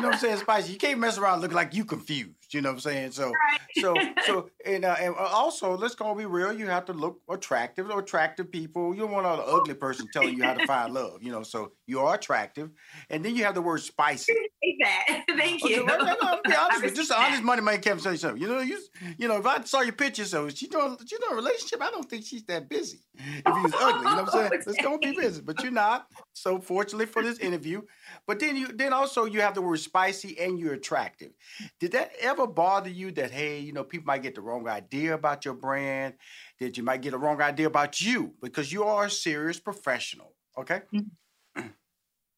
know 0.00 0.08
what 0.08 0.14
I'm 0.14 0.18
saying, 0.18 0.38
Spicy? 0.38 0.72
You 0.72 0.78
can't 0.78 0.98
mess 0.98 1.18
around 1.18 1.42
looking 1.42 1.56
like 1.56 1.74
you 1.74 1.84
confused. 1.84 2.37
You 2.54 2.62
know 2.62 2.70
what 2.70 2.74
I'm 2.74 2.80
saying? 2.80 3.10
So, 3.12 3.26
right. 3.26 3.60
so, 3.76 3.94
so, 4.26 4.50
and, 4.64 4.84
uh, 4.84 4.96
and 5.00 5.14
also, 5.16 5.76
let's 5.76 5.94
go 5.94 6.14
be 6.14 6.24
real. 6.24 6.52
You 6.52 6.66
have 6.66 6.86
to 6.86 6.92
look 6.92 7.20
attractive 7.30 7.90
or 7.90 8.00
attractive 8.00 8.50
people. 8.50 8.94
You 8.94 9.02
don't 9.02 9.12
want 9.12 9.26
an 9.26 9.44
ugly 9.46 9.74
person 9.74 10.06
telling 10.12 10.36
you 10.36 10.44
how 10.44 10.54
to 10.54 10.66
find 10.66 10.94
love. 10.94 11.22
You 11.22 11.32
know, 11.32 11.42
so 11.42 11.72
you 11.86 12.00
are 12.00 12.14
attractive, 12.14 12.70
and 13.10 13.24
then 13.24 13.36
you 13.36 13.44
have 13.44 13.54
the 13.54 13.62
word 13.62 13.82
spicy. 13.82 14.34
that. 14.80 15.24
Thank 15.36 15.62
you. 15.64 15.82
Okay, 15.82 15.96
well, 15.96 16.16
no, 16.22 16.40
be 16.44 16.54
honest, 16.54 16.96
just 16.96 17.12
honest 17.12 17.42
money 17.42 17.62
man 17.62 17.80
can't 17.80 18.00
say 18.00 18.16
something. 18.16 18.40
You 18.40 18.48
know, 18.48 18.60
you 18.60 18.78
you 19.16 19.28
know, 19.28 19.36
if 19.36 19.46
I 19.46 19.62
saw 19.64 19.80
your 19.80 19.92
picture, 19.92 20.24
so 20.24 20.48
she 20.48 20.66
doing 20.68 20.96
she 21.06 21.16
doing 21.16 21.32
a 21.32 21.34
relationship, 21.34 21.82
I 21.82 21.90
don't 21.90 22.08
think 22.08 22.24
she's 22.24 22.44
that 22.44 22.68
busy. 22.68 23.00
If 23.14 23.62
he's 23.62 23.74
ugly, 23.74 24.08
you 24.08 24.16
know 24.16 24.22
what 24.22 24.34
I'm 24.34 24.50
saying? 24.50 24.62
Let's 24.66 24.82
go 24.82 24.98
be 24.98 25.12
busy, 25.12 25.40
but 25.42 25.62
you're 25.62 25.72
not. 25.72 26.06
So 26.32 26.60
fortunately 26.60 27.06
for 27.06 27.22
this 27.22 27.38
interview, 27.38 27.82
but 28.28 28.38
then 28.38 28.56
you 28.56 28.68
then 28.68 28.92
also 28.92 29.24
you 29.24 29.40
have 29.40 29.54
the 29.54 29.62
word 29.62 29.80
spicy 29.80 30.38
and 30.38 30.58
you're 30.58 30.74
attractive. 30.74 31.32
Did 31.80 31.92
that 31.92 32.12
ever 32.20 32.46
bother 32.46 32.90
you 32.90 33.10
that 33.12 33.30
hey, 33.30 33.58
you 33.58 33.72
know, 33.72 33.82
people 33.82 34.06
might 34.06 34.22
get 34.22 34.34
the 34.34 34.42
wrong 34.42 34.68
idea 34.68 35.14
about 35.14 35.46
your 35.46 35.54
brand, 35.54 36.14
that 36.60 36.76
you 36.76 36.82
might 36.82 37.00
get 37.00 37.14
a 37.14 37.18
wrong 37.18 37.40
idea 37.40 37.66
about 37.66 38.02
you 38.02 38.34
because 38.42 38.70
you 38.70 38.84
are 38.84 39.06
a 39.06 39.10
serious 39.10 39.58
professional, 39.58 40.34
okay? 40.58 40.82
Mm-hmm. 40.94 41.68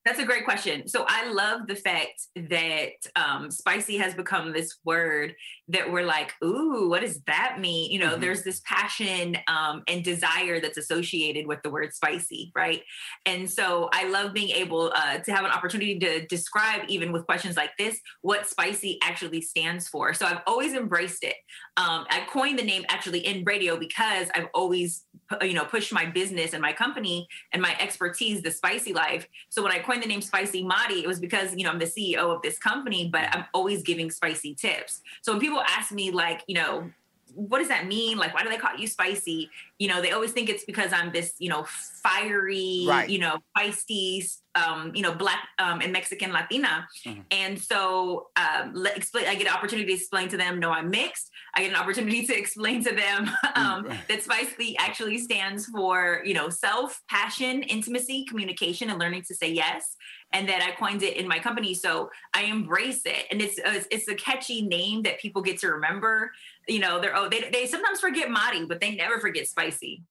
That's 0.07 0.19
a 0.19 0.25
great 0.25 0.45
question. 0.45 0.89
So 0.89 1.05
I 1.09 1.31
love 1.31 1.67
the 1.67 1.75
fact 1.75 2.29
that 2.35 2.93
um, 3.17 3.51
spicy 3.51 3.99
has 3.99 4.15
become 4.15 4.53
this 4.53 4.79
word 4.85 5.35
that 5.71 5.91
we're 5.91 6.05
like, 6.05 6.35
ooh, 6.43 6.89
what 6.89 7.01
does 7.01 7.21
that 7.27 7.59
mean? 7.61 7.91
You 7.91 8.01
know, 8.01 8.13
mm-hmm. 8.13 8.21
there's 8.21 8.43
this 8.43 8.61
passion 8.65 9.37
um, 9.47 9.83
and 9.87 10.03
desire 10.03 10.61
that's 10.61 10.77
associated 10.77 11.47
with 11.47 11.63
the 11.63 11.71
word 11.71 11.95
spicy, 11.95 12.51
right? 12.55 12.83
And 13.25 13.49
so 13.49 13.89
I 13.93 14.09
love 14.09 14.33
being 14.33 14.51
able 14.51 14.93
uh, 14.95 15.19
to 15.19 15.33
have 15.33 15.45
an 15.45 15.51
opportunity 15.51 15.99
to 16.01 16.27
describe, 16.27 16.83
even 16.89 17.13
with 17.13 17.25
questions 17.25 17.57
like 17.57 17.71
this, 17.79 18.01
what 18.23 18.49
spicy 18.49 18.99
actually 19.03 19.41
stands 19.41 19.87
for. 19.87 20.13
So 20.13 20.27
I've 20.27 20.41
always 20.47 20.75
embraced 20.75 21.23
it. 21.23 21.37
Um, 21.77 22.05
I 22.11 22.27
coined 22.29 22.59
the 22.59 22.65
name 22.65 22.85
actually 22.89 23.21
in 23.21 23.45
radio 23.45 23.79
because 23.79 24.29
I've 24.35 24.49
always, 24.55 25.05
you 25.41 25.55
know, 25.55 25.65
pushed 25.65 25.93
my 25.93 26.05
business 26.05 26.53
and 26.53 26.61
my 26.61 26.73
company 26.73 27.29
and 27.53 27.63
my 27.63 27.77
expertise, 27.79 28.43
the 28.43 28.51
spicy 28.51 28.93
life. 28.93 29.27
So 29.51 29.63
when 29.63 29.73
I 29.73 29.79
coined 29.79 30.03
the 30.03 30.09
name 30.09 30.21
Spicy 30.21 30.65
Madi, 30.65 31.03
it 31.03 31.07
was 31.07 31.21
because, 31.21 31.55
you 31.55 31.65
know, 31.65 31.71
I'm 31.71 31.79
the 31.79 31.87
CEO 31.87 32.35
of 32.35 32.43
this 32.43 32.59
company, 32.59 33.09
but 33.13 33.35
I'm 33.35 33.45
always 33.55 33.83
giving 33.83 34.11
spicy 34.11 34.55
tips. 34.55 35.01
So 35.23 35.33
when 35.33 35.41
people 35.41 35.60
ask 35.67 35.93
me, 35.93 36.11
like, 36.11 36.43
you 36.47 36.55
know, 36.55 36.91
what 37.35 37.59
does 37.59 37.69
that 37.69 37.87
mean? 37.87 38.19
Like, 38.19 38.35
why 38.35 38.43
do 38.43 38.49
they 38.49 38.57
call 38.57 38.77
you 38.77 38.87
spicy? 38.87 39.51
You 39.79 39.89
know, 39.89 40.03
they 40.03 40.13
always 40.13 40.33
think 40.33 40.49
it's 40.49 40.65
because 40.65 40.93
I'm 40.93 41.13
this, 41.13 41.35
you 41.39 41.49
know, 41.49 41.65
fiery, 42.03 42.85
right. 42.87 43.09
you 43.09 43.19
know, 43.19 43.39
feisty, 43.57 44.25
um, 44.55 44.93
you 44.95 45.03
know, 45.03 45.15
black 45.15 45.49
um, 45.59 45.81
and 45.81 45.93
Mexican 45.93 46.33
Latina. 46.33 46.87
Mm-hmm. 47.07 47.21
And 47.31 47.59
so 47.59 48.29
um, 48.37 48.73
let, 48.75 48.97
explain, 48.97 49.27
I 49.27 49.35
get 49.35 49.47
an 49.47 49.55
opportunity 49.55 49.89
to 49.89 49.95
explain 49.95 50.29
to 50.29 50.37
them, 50.37 50.59
no, 50.59 50.71
I'm 50.71 50.91
mixed. 50.91 51.31
I 51.55 51.63
get 51.63 51.71
an 51.71 51.77
opportunity 51.77 52.27
to 52.27 52.37
explain 52.37 52.83
to 52.85 52.95
them 52.95 53.29
um, 53.55 53.85
mm-hmm. 53.85 53.95
that 54.09 54.23
spicy 54.23 54.77
actually 54.79 55.19
stands 55.19 55.67
for, 55.67 56.23
you 56.25 56.35
know, 56.35 56.49
self, 56.49 57.01
passion, 57.09 57.63
intimacy, 57.63 58.25
communication, 58.25 58.91
and 58.91 58.99
learning 58.99 59.23
to 59.29 59.35
say 59.35 59.53
yes 59.53 59.97
and 60.33 60.49
that 60.49 60.63
I 60.63 60.79
coined 60.79 61.03
it 61.03 61.17
in 61.17 61.27
my 61.27 61.39
company. 61.39 61.75
So 61.75 62.11
I 62.35 62.45
embrace 62.45 63.03
it, 63.05 63.27
and 63.31 63.43
it's 63.43 63.59
a, 63.59 63.95
it's 63.95 64.09
a 64.09 64.15
catchy 64.15 64.63
name 64.63 65.03
that 65.03 65.19
people 65.19 65.43
get 65.43 65.59
to 65.59 65.69
remember. 65.69 66.33
You 66.69 66.79
know, 66.79 67.01
they're 67.01 67.17
oh 67.17 67.29
they 67.29 67.51
they 67.53 67.67
sometimes 67.67 68.01
forget 68.01 68.31
Madi, 68.31 68.65
but 68.67 68.81
they 68.81 68.95
never 68.95 69.19
forget 69.19 69.47
spicy. 69.47 70.03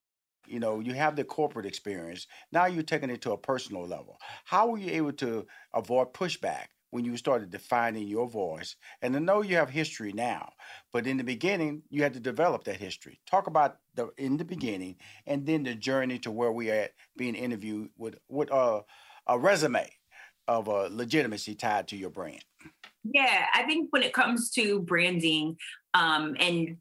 You 0.46 0.60
know 0.60 0.80
you 0.80 0.94
have 0.94 1.16
the 1.16 1.24
corporate 1.24 1.66
experience. 1.66 2.26
Now 2.52 2.66
you're 2.66 2.82
taking 2.82 3.10
it 3.10 3.22
to 3.22 3.32
a 3.32 3.38
personal 3.38 3.86
level. 3.86 4.18
How 4.44 4.68
were 4.68 4.78
you 4.78 4.90
able 4.92 5.12
to 5.14 5.46
avoid 5.74 6.12
pushback 6.12 6.66
when 6.90 7.04
you 7.04 7.16
started 7.16 7.50
defining 7.50 8.08
your 8.08 8.28
voice? 8.28 8.74
And 9.00 9.14
I 9.14 9.20
know 9.20 9.42
you 9.42 9.56
have 9.56 9.70
history 9.70 10.12
now 10.12 10.50
but 10.92 11.06
in 11.06 11.16
the 11.16 11.24
beginning 11.24 11.82
you 11.90 12.02
had 12.02 12.14
to 12.14 12.20
develop 12.20 12.64
that 12.64 12.76
history. 12.76 13.20
Talk 13.26 13.46
about 13.46 13.76
the 13.94 14.10
in 14.18 14.36
the 14.36 14.44
beginning 14.44 14.96
and 15.26 15.46
then 15.46 15.62
the 15.62 15.74
journey 15.74 16.18
to 16.20 16.30
where 16.30 16.52
we 16.52 16.70
are 16.70 16.74
at 16.74 16.92
being 17.16 17.34
interviewed 17.34 17.90
with 17.96 18.16
with 18.28 18.50
a 18.50 18.84
resume 19.38 19.88
of 20.48 20.68
a 20.68 20.88
legitimacy 20.90 21.54
tied 21.54 21.88
to 21.88 21.96
your 21.96 22.10
brand 22.10 22.44
yeah 23.04 23.46
i 23.54 23.62
think 23.64 23.88
when 23.90 24.02
it 24.02 24.12
comes 24.12 24.50
to 24.50 24.80
branding 24.80 25.56
um, 25.94 26.36
and 26.38 26.76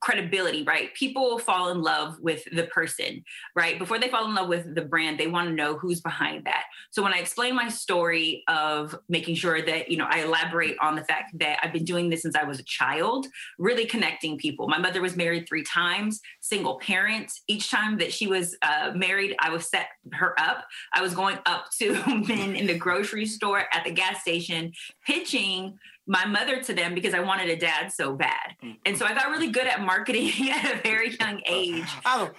credibility, 0.00 0.62
right? 0.62 0.94
People 0.94 1.38
fall 1.38 1.70
in 1.70 1.82
love 1.82 2.18
with 2.20 2.44
the 2.52 2.64
person, 2.64 3.24
right? 3.56 3.78
Before 3.78 3.98
they 3.98 4.08
fall 4.08 4.24
in 4.26 4.34
love 4.34 4.48
with 4.48 4.74
the 4.74 4.82
brand, 4.82 5.18
they 5.18 5.26
want 5.26 5.48
to 5.48 5.54
know 5.54 5.76
who's 5.76 6.00
behind 6.00 6.44
that. 6.44 6.64
So 6.90 7.02
when 7.02 7.12
I 7.12 7.18
explain 7.18 7.54
my 7.54 7.68
story 7.68 8.44
of 8.48 8.96
making 9.08 9.34
sure 9.34 9.60
that, 9.62 9.90
you 9.90 9.96
know, 9.96 10.06
I 10.08 10.20
elaborate 10.20 10.76
on 10.80 10.94
the 10.94 11.04
fact 11.04 11.38
that 11.40 11.58
I've 11.62 11.72
been 11.72 11.84
doing 11.84 12.08
this 12.08 12.22
since 12.22 12.36
I 12.36 12.44
was 12.44 12.60
a 12.60 12.64
child, 12.64 13.26
really 13.58 13.84
connecting 13.84 14.38
people. 14.38 14.68
My 14.68 14.78
mother 14.78 15.02
was 15.02 15.16
married 15.16 15.48
three 15.48 15.64
times, 15.64 16.20
single 16.40 16.78
parent. 16.78 17.32
Each 17.48 17.70
time 17.70 17.98
that 17.98 18.12
she 18.12 18.26
was 18.26 18.56
uh, 18.62 18.92
married, 18.94 19.36
I 19.40 19.50
was 19.50 19.68
set 19.68 19.88
her 20.12 20.38
up. 20.38 20.64
I 20.94 21.02
was 21.02 21.14
going 21.14 21.38
up 21.46 21.66
to 21.80 21.94
men 22.28 22.56
in 22.56 22.66
the 22.66 22.78
grocery 22.78 23.26
store, 23.26 23.64
at 23.72 23.84
the 23.84 23.90
gas 23.90 24.20
station, 24.20 24.72
pitching 25.06 25.78
my 26.10 26.26
mother 26.26 26.60
to 26.60 26.74
them 26.74 26.92
because 26.92 27.14
I 27.14 27.20
wanted 27.20 27.48
a 27.50 27.56
dad 27.56 27.92
so 27.92 28.14
bad. 28.14 28.56
Mm. 28.64 28.78
And 28.84 28.98
so 28.98 29.06
I 29.06 29.14
got 29.14 29.30
really 29.30 29.48
good 29.48 29.68
at 29.68 29.80
marketing 29.80 30.32
at 30.50 30.74
a 30.74 30.82
very 30.82 31.16
young 31.16 31.40
age. 31.46 31.86
Um, 32.04 32.30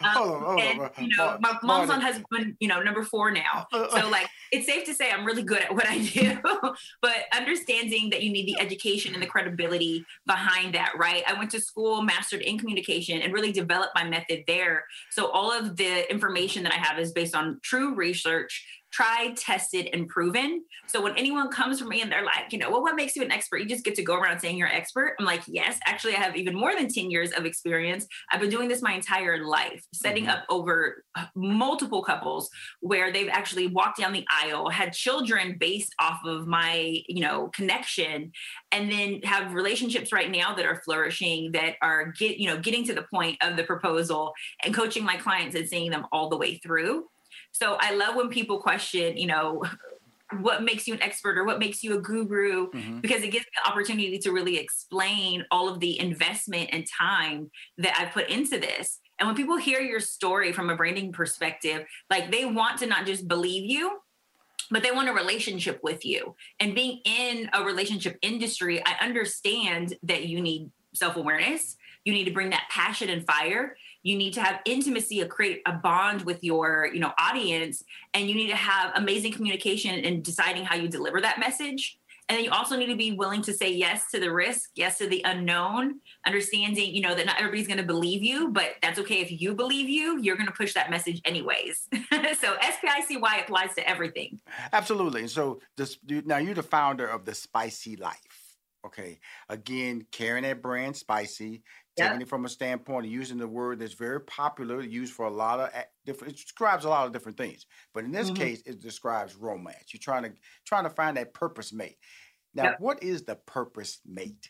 and, 0.59 0.89
you 0.99 1.15
know, 1.15 1.37
my 1.39 1.57
mom's 1.63 1.89
on 1.89 2.01
husband, 2.01 2.57
you 2.59 2.67
know, 2.67 2.81
number 2.81 3.01
four 3.03 3.31
now. 3.31 3.67
Uh, 3.71 3.83
uh. 3.83 4.01
So 4.01 4.09
like, 4.09 4.27
it's 4.51 4.65
safe 4.65 4.83
to 4.87 4.93
say 4.93 5.09
I'm 5.09 5.23
really 5.23 5.43
good 5.43 5.61
at 5.61 5.73
what 5.73 5.87
I 5.87 5.99
do, 5.99 6.37
but 7.01 7.15
understanding 7.33 8.09
that 8.09 8.21
you 8.21 8.33
need 8.33 8.45
the 8.45 8.59
education 8.59 9.13
and 9.13 9.23
the 9.23 9.27
credibility 9.27 10.03
behind 10.27 10.75
that, 10.75 10.91
right? 10.97 11.23
I 11.25 11.39
went 11.39 11.51
to 11.51 11.61
school, 11.61 12.01
mastered 12.01 12.41
in 12.41 12.59
communication 12.59 13.21
and 13.21 13.31
really 13.31 13.53
developed 13.53 13.95
my 13.95 14.03
method 14.03 14.43
there. 14.47 14.83
So 15.11 15.27
all 15.27 15.49
of 15.49 15.77
the 15.77 16.11
information 16.11 16.63
that 16.63 16.73
I 16.73 16.77
have 16.77 16.99
is 16.99 17.13
based 17.13 17.33
on 17.33 17.61
true 17.63 17.95
research, 17.95 18.65
tried, 18.91 19.37
tested, 19.37 19.89
and 19.93 20.07
proven. 20.07 20.63
So 20.87 21.01
when 21.01 21.15
anyone 21.15 21.49
comes 21.49 21.79
from 21.79 21.89
me 21.89 22.01
and 22.01 22.11
they're 22.11 22.25
like, 22.25 22.51
you 22.51 22.57
know, 22.57 22.69
well, 22.69 22.81
what 22.81 22.95
makes 22.95 23.15
you 23.15 23.23
an 23.23 23.31
expert? 23.31 23.59
You 23.59 23.65
just 23.65 23.85
get 23.85 23.95
to 23.95 24.03
go 24.03 24.15
around 24.15 24.39
saying 24.39 24.57
you're 24.57 24.67
an 24.67 24.75
expert. 24.75 25.15
I'm 25.19 25.25
like, 25.25 25.41
yes, 25.47 25.79
actually, 25.85 26.15
I 26.15 26.19
have 26.19 26.35
even 26.35 26.55
more 26.55 26.75
than 26.75 26.89
10 26.89 27.09
years 27.09 27.31
of 27.31 27.45
experience. 27.45 28.05
I've 28.31 28.41
been 28.41 28.49
doing 28.49 28.67
this 28.67 28.81
my 28.81 28.93
entire 28.93 29.45
life, 29.45 29.83
setting 29.93 30.25
mm-hmm. 30.25 30.37
up 30.37 30.45
over 30.49 31.03
uh, 31.15 31.25
multiple 31.35 32.03
couples 32.03 32.49
where 32.81 33.11
they've 33.11 33.29
actually 33.29 33.67
walked 33.67 33.99
down 33.99 34.13
the 34.13 34.25
aisle, 34.29 34.69
had 34.69 34.93
children 34.93 35.55
based 35.59 35.93
off 35.99 36.19
of 36.25 36.47
my, 36.47 37.01
you 37.07 37.21
know, 37.21 37.49
connection, 37.53 38.31
and 38.71 38.91
then 38.91 39.21
have 39.23 39.53
relationships 39.53 40.11
right 40.11 40.29
now 40.29 40.53
that 40.53 40.65
are 40.65 40.81
flourishing, 40.83 41.51
that 41.53 41.75
are 41.81 42.11
get, 42.17 42.37
you 42.37 42.47
know, 42.47 42.57
getting 42.57 42.85
to 42.85 42.93
the 42.93 43.05
point 43.13 43.37
of 43.41 43.55
the 43.55 43.63
proposal 43.63 44.33
and 44.63 44.73
coaching 44.73 45.03
my 45.03 45.15
clients 45.15 45.55
and 45.55 45.67
seeing 45.67 45.91
them 45.91 46.05
all 46.11 46.29
the 46.29 46.37
way 46.37 46.57
through. 46.57 47.05
So 47.51 47.77
I 47.79 47.93
love 47.93 48.15
when 48.15 48.29
people 48.29 48.59
question, 48.59 49.17
you 49.17 49.27
know, 49.27 49.63
what 50.39 50.63
makes 50.63 50.87
you 50.87 50.93
an 50.93 51.01
expert 51.01 51.37
or 51.37 51.43
what 51.43 51.59
makes 51.59 51.83
you 51.83 51.97
a 51.97 52.01
guru 52.01 52.69
mm-hmm. 52.71 52.99
because 52.99 53.21
it 53.21 53.31
gives 53.31 53.45
me 53.45 53.51
the 53.63 53.69
opportunity 53.69 54.17
to 54.17 54.31
really 54.31 54.57
explain 54.57 55.45
all 55.51 55.67
of 55.67 55.79
the 55.79 55.99
investment 55.99 56.69
and 56.71 56.85
time 56.87 57.51
that 57.77 57.97
I 57.99 58.05
put 58.05 58.29
into 58.29 58.59
this. 58.59 58.99
And 59.19 59.27
when 59.27 59.35
people 59.35 59.57
hear 59.57 59.81
your 59.81 59.99
story 59.99 60.51
from 60.51 60.69
a 60.69 60.75
branding 60.75 61.11
perspective, 61.11 61.85
like 62.09 62.31
they 62.31 62.45
want 62.45 62.79
to 62.79 62.87
not 62.87 63.05
just 63.05 63.27
believe 63.27 63.69
you, 63.69 63.99
but 64.71 64.83
they 64.83 64.91
want 64.91 65.09
a 65.09 65.13
relationship 65.13 65.79
with 65.83 66.05
you. 66.05 66.35
And 66.59 66.73
being 66.73 67.01
in 67.03 67.49
a 67.53 67.63
relationship 67.63 68.17
industry, 68.21 68.81
I 68.85 69.03
understand 69.03 69.95
that 70.03 70.25
you 70.25 70.41
need 70.41 70.71
self 70.93 71.17
awareness. 71.17 71.75
You 72.05 72.13
need 72.13 72.23
to 72.23 72.31
bring 72.31 72.49
that 72.49 72.67
passion 72.71 73.09
and 73.09 73.25
fire 73.25 73.75
you 74.03 74.17
need 74.17 74.33
to 74.33 74.41
have 74.41 74.59
intimacy 74.65 75.23
create 75.25 75.61
a 75.65 75.73
bond 75.73 76.23
with 76.23 76.43
your 76.43 76.89
you 76.93 76.99
know 76.99 77.13
audience 77.19 77.83
and 78.13 78.27
you 78.27 78.35
need 78.35 78.49
to 78.49 78.55
have 78.55 78.91
amazing 78.95 79.31
communication 79.31 79.95
in 79.95 80.21
deciding 80.21 80.65
how 80.65 80.75
you 80.75 80.87
deliver 80.87 81.21
that 81.21 81.39
message. 81.39 81.97
And 82.29 82.37
then 82.37 82.45
you 82.45 82.51
also 82.51 82.77
need 82.77 82.85
to 82.85 82.95
be 82.95 83.11
willing 83.11 83.41
to 83.41 83.53
say 83.53 83.73
yes 83.73 84.09
to 84.11 84.19
the 84.19 84.31
risk 84.31 84.69
yes 84.75 84.99
to 84.99 85.07
the 85.07 85.21
unknown 85.25 85.99
understanding 86.25 86.95
you 86.95 87.01
know 87.01 87.13
that 87.13 87.25
not 87.25 87.37
everybody's 87.37 87.67
going 87.67 87.79
to 87.79 87.83
believe 87.83 88.23
you 88.23 88.47
but 88.49 88.75
that's 88.81 88.97
okay 88.99 89.19
if 89.19 89.41
you 89.41 89.53
believe 89.53 89.89
you 89.89 90.17
you're 90.21 90.37
going 90.37 90.47
to 90.47 90.53
push 90.53 90.73
that 90.73 90.89
message 90.89 91.21
anyways. 91.25 91.87
So 92.39 92.55
spicy 92.77 93.17
applies 93.17 93.75
to 93.75 93.87
everything. 93.87 94.39
Absolutely. 94.71 95.27
So 95.27 95.59
this 95.75 95.97
now 96.07 96.37
you're 96.37 96.55
the 96.55 96.63
founder 96.63 97.05
of 97.05 97.25
the 97.25 97.33
spicy 97.33 97.97
life 97.97 98.41
okay? 98.85 99.19
Again 99.49 100.05
carrying 100.11 100.43
that 100.43 100.61
brand 100.61 100.95
spicy 100.95 101.63
taking 101.97 102.21
it 102.21 102.29
from 102.29 102.45
a 102.45 102.49
standpoint 102.49 103.05
of 103.05 103.11
using 103.11 103.37
the 103.37 103.47
word 103.47 103.79
that's 103.79 103.93
very 103.93 104.21
popular, 104.21 104.81
used 104.81 105.13
for 105.13 105.25
a 105.25 105.31
lot 105.31 105.59
of 105.59 105.69
different. 106.05 106.33
It 106.33 106.37
describes 106.37 106.85
a 106.85 106.89
lot 106.89 107.05
of 107.05 107.13
different 107.13 107.37
things, 107.37 107.65
but 107.93 108.03
in 108.03 108.11
this 108.11 108.27
mm-hmm. 108.27 108.41
case, 108.41 108.63
it 108.65 108.81
describes 108.81 109.35
romance. 109.35 109.93
You're 109.93 109.99
trying 110.01 110.23
to 110.23 110.31
trying 110.65 110.83
to 110.83 110.89
find 110.89 111.17
that 111.17 111.33
purpose 111.33 111.73
mate. 111.73 111.97
Now, 112.53 112.63
yep. 112.63 112.75
what 112.79 113.03
is 113.03 113.23
the 113.23 113.35
purpose 113.35 113.99
mate? 114.05 114.49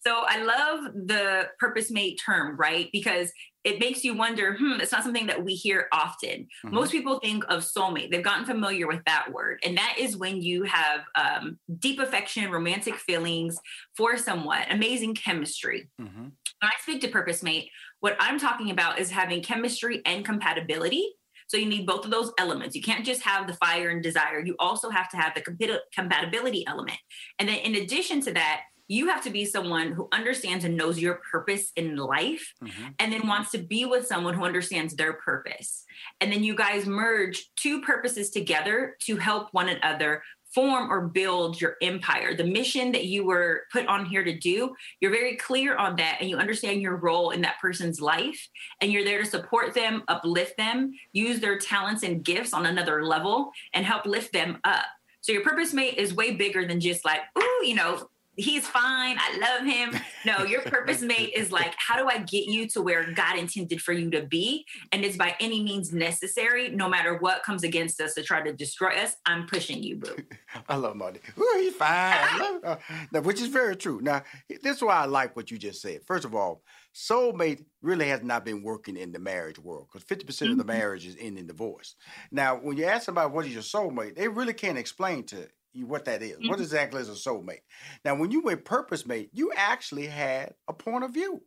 So 0.00 0.24
I 0.26 0.42
love 0.42 0.92
the 0.94 1.48
purpose 1.58 1.90
mate 1.90 2.20
term, 2.24 2.56
right? 2.56 2.88
Because 2.92 3.30
it 3.64 3.80
makes 3.80 4.04
you 4.04 4.14
wonder, 4.14 4.56
hmm, 4.56 4.80
it's 4.80 4.92
not 4.92 5.02
something 5.02 5.26
that 5.26 5.44
we 5.44 5.54
hear 5.54 5.88
often. 5.92 6.46
Mm-hmm. 6.64 6.74
Most 6.74 6.92
people 6.92 7.18
think 7.18 7.44
of 7.48 7.62
soulmate. 7.62 8.10
They've 8.10 8.22
gotten 8.22 8.46
familiar 8.46 8.86
with 8.86 9.04
that 9.06 9.30
word. 9.32 9.58
And 9.64 9.76
that 9.76 9.96
is 9.98 10.16
when 10.16 10.40
you 10.40 10.62
have 10.62 11.00
um, 11.16 11.58
deep 11.78 11.98
affection, 11.98 12.50
romantic 12.50 12.94
feelings 12.94 13.58
for 13.96 14.16
someone, 14.16 14.62
amazing 14.70 15.14
chemistry. 15.14 15.90
Mm-hmm. 16.00 16.22
When 16.22 16.32
I 16.62 16.72
speak 16.80 17.02
to 17.02 17.08
purpose 17.08 17.42
mate, 17.42 17.70
what 18.00 18.16
I'm 18.20 18.38
talking 18.38 18.70
about 18.70 18.98
is 18.98 19.10
having 19.10 19.42
chemistry 19.42 20.00
and 20.06 20.24
compatibility. 20.24 21.14
So 21.48 21.56
you 21.56 21.66
need 21.66 21.86
both 21.86 22.04
of 22.04 22.10
those 22.10 22.32
elements. 22.38 22.76
You 22.76 22.82
can't 22.82 23.04
just 23.04 23.22
have 23.22 23.46
the 23.46 23.54
fire 23.54 23.88
and 23.88 24.02
desire. 24.02 24.40
You 24.40 24.54
also 24.58 24.90
have 24.90 25.08
to 25.10 25.16
have 25.16 25.34
the 25.34 25.80
compatibility 25.94 26.66
element. 26.66 26.98
And 27.38 27.48
then 27.48 27.58
in 27.58 27.74
addition 27.74 28.20
to 28.22 28.32
that, 28.34 28.62
you 28.88 29.08
have 29.08 29.22
to 29.24 29.30
be 29.30 29.44
someone 29.44 29.92
who 29.92 30.08
understands 30.12 30.64
and 30.64 30.76
knows 30.76 30.98
your 30.98 31.20
purpose 31.30 31.72
in 31.76 31.96
life 31.96 32.54
mm-hmm. 32.64 32.88
and 32.98 33.12
then 33.12 33.28
wants 33.28 33.50
to 33.52 33.58
be 33.58 33.84
with 33.84 34.06
someone 34.06 34.34
who 34.34 34.44
understands 34.44 34.96
their 34.96 35.12
purpose. 35.12 35.84
And 36.20 36.32
then 36.32 36.42
you 36.42 36.54
guys 36.54 36.86
merge 36.86 37.50
two 37.56 37.82
purposes 37.82 38.30
together 38.30 38.96
to 39.02 39.16
help 39.16 39.48
one 39.52 39.68
another 39.68 40.22
form 40.54 40.90
or 40.90 41.08
build 41.08 41.60
your 41.60 41.76
empire. 41.82 42.34
The 42.34 42.44
mission 42.44 42.92
that 42.92 43.04
you 43.04 43.26
were 43.26 43.64
put 43.70 43.86
on 43.86 44.06
here 44.06 44.24
to 44.24 44.38
do, 44.38 44.74
you're 45.00 45.10
very 45.10 45.36
clear 45.36 45.76
on 45.76 45.96
that 45.96 46.16
and 46.20 46.30
you 46.30 46.38
understand 46.38 46.80
your 46.80 46.96
role 46.96 47.30
in 47.30 47.42
that 47.42 47.60
person's 47.60 48.00
life. 48.00 48.48
And 48.80 48.90
you're 48.90 49.04
there 49.04 49.18
to 49.18 49.26
support 49.26 49.74
them, 49.74 50.02
uplift 50.08 50.56
them, 50.56 50.92
use 51.12 51.40
their 51.40 51.58
talents 51.58 52.02
and 52.02 52.24
gifts 52.24 52.54
on 52.54 52.64
another 52.64 53.04
level, 53.04 53.50
and 53.74 53.84
help 53.84 54.06
lift 54.06 54.32
them 54.32 54.58
up. 54.64 54.86
So 55.20 55.32
your 55.32 55.42
purpose 55.42 55.74
mate 55.74 55.98
is 55.98 56.14
way 56.14 56.34
bigger 56.34 56.66
than 56.66 56.80
just 56.80 57.04
like, 57.04 57.20
ooh, 57.38 57.66
you 57.66 57.74
know, 57.74 58.08
he's 58.38 58.66
fine. 58.66 59.18
I 59.18 59.38
love 59.38 59.66
him. 59.66 60.00
No, 60.24 60.44
your 60.44 60.62
purpose 60.62 61.02
mate 61.02 61.32
is 61.34 61.52
like, 61.52 61.74
how 61.76 61.96
do 61.96 62.08
I 62.08 62.18
get 62.18 62.46
you 62.46 62.68
to 62.68 62.82
where 62.82 63.12
God 63.12 63.38
intended 63.38 63.82
for 63.82 63.92
you 63.92 64.10
to 64.10 64.22
be? 64.22 64.64
And 64.92 65.04
it's 65.04 65.16
by 65.16 65.34
any 65.40 65.62
means 65.62 65.92
necessary, 65.92 66.70
no 66.70 66.88
matter 66.88 67.18
what 67.18 67.42
comes 67.42 67.64
against 67.64 68.00
us 68.00 68.14
to 68.14 68.22
try 68.22 68.42
to 68.42 68.52
destroy 68.52 68.90
us. 68.90 69.16
I'm 69.26 69.46
pushing 69.46 69.82
you, 69.82 69.96
boo. 69.96 70.16
I 70.68 70.76
love 70.76 70.96
Marty. 70.96 71.20
Ooh, 71.38 71.56
he's 71.58 71.74
fine. 71.74 72.60
uh, 72.64 72.76
now, 73.12 73.20
which 73.20 73.40
is 73.40 73.48
very 73.48 73.76
true. 73.76 74.00
Now, 74.00 74.22
this 74.48 74.76
is 74.76 74.82
why 74.82 74.96
I 74.96 75.06
like 75.06 75.36
what 75.36 75.50
you 75.50 75.58
just 75.58 75.82
said. 75.82 76.00
First 76.06 76.24
of 76.24 76.34
all, 76.34 76.62
soulmate 76.94 77.64
really 77.82 78.08
has 78.08 78.22
not 78.22 78.44
been 78.44 78.62
working 78.62 78.96
in 78.96 79.12
the 79.12 79.18
marriage 79.18 79.58
world 79.58 79.88
because 79.92 80.06
50% 80.06 80.24
mm-hmm. 80.24 80.52
of 80.52 80.58
the 80.58 80.64
mm-hmm. 80.64 80.72
marriage 80.72 81.06
is 81.06 81.16
in 81.16 81.36
in 81.36 81.46
divorce. 81.46 81.96
Now, 82.30 82.56
when 82.56 82.76
you 82.76 82.84
ask 82.84 83.04
somebody 83.04 83.30
what 83.30 83.46
is 83.46 83.52
your 83.52 83.62
soulmate, 83.62 84.16
they 84.16 84.28
really 84.28 84.54
can't 84.54 84.78
explain 84.78 85.24
to 85.24 85.36
you 85.36 85.46
what 85.86 86.04
that 86.06 86.22
is. 86.22 86.36
Mm-hmm. 86.36 86.48
What 86.48 86.60
exactly 86.60 87.00
is 87.00 87.08
a 87.08 87.12
soulmate? 87.12 87.62
Now, 88.04 88.14
when 88.14 88.30
you 88.30 88.42
went 88.42 88.64
purpose 88.64 89.06
mate, 89.06 89.30
you 89.32 89.52
actually 89.56 90.06
had 90.06 90.54
a 90.68 90.72
point 90.72 91.04
of 91.04 91.12
view 91.12 91.42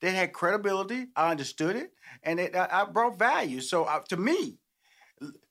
that 0.00 0.14
had 0.14 0.32
credibility. 0.32 1.06
I 1.16 1.30
understood 1.30 1.76
it, 1.76 1.92
and 2.22 2.40
it 2.40 2.56
I, 2.56 2.68
I 2.70 2.84
brought 2.84 3.18
value. 3.18 3.60
So 3.60 3.84
uh, 3.84 4.00
to 4.08 4.16
me, 4.16 4.58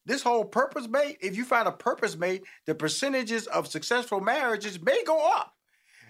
this 0.06 0.22
whole 0.22 0.46
purpose 0.46 0.88
mate, 0.88 1.18
if 1.22 1.36
you 1.36 1.46
find 1.46 1.68
a 1.68 1.72
purpose 1.72 2.16
mate, 2.16 2.44
the 2.66 2.76
percentages 2.76 3.48
of 3.48 3.68
successful 3.68 4.22
marriages 4.22 4.82
may 4.82 5.04
go 5.04 5.32
up. 5.36 5.55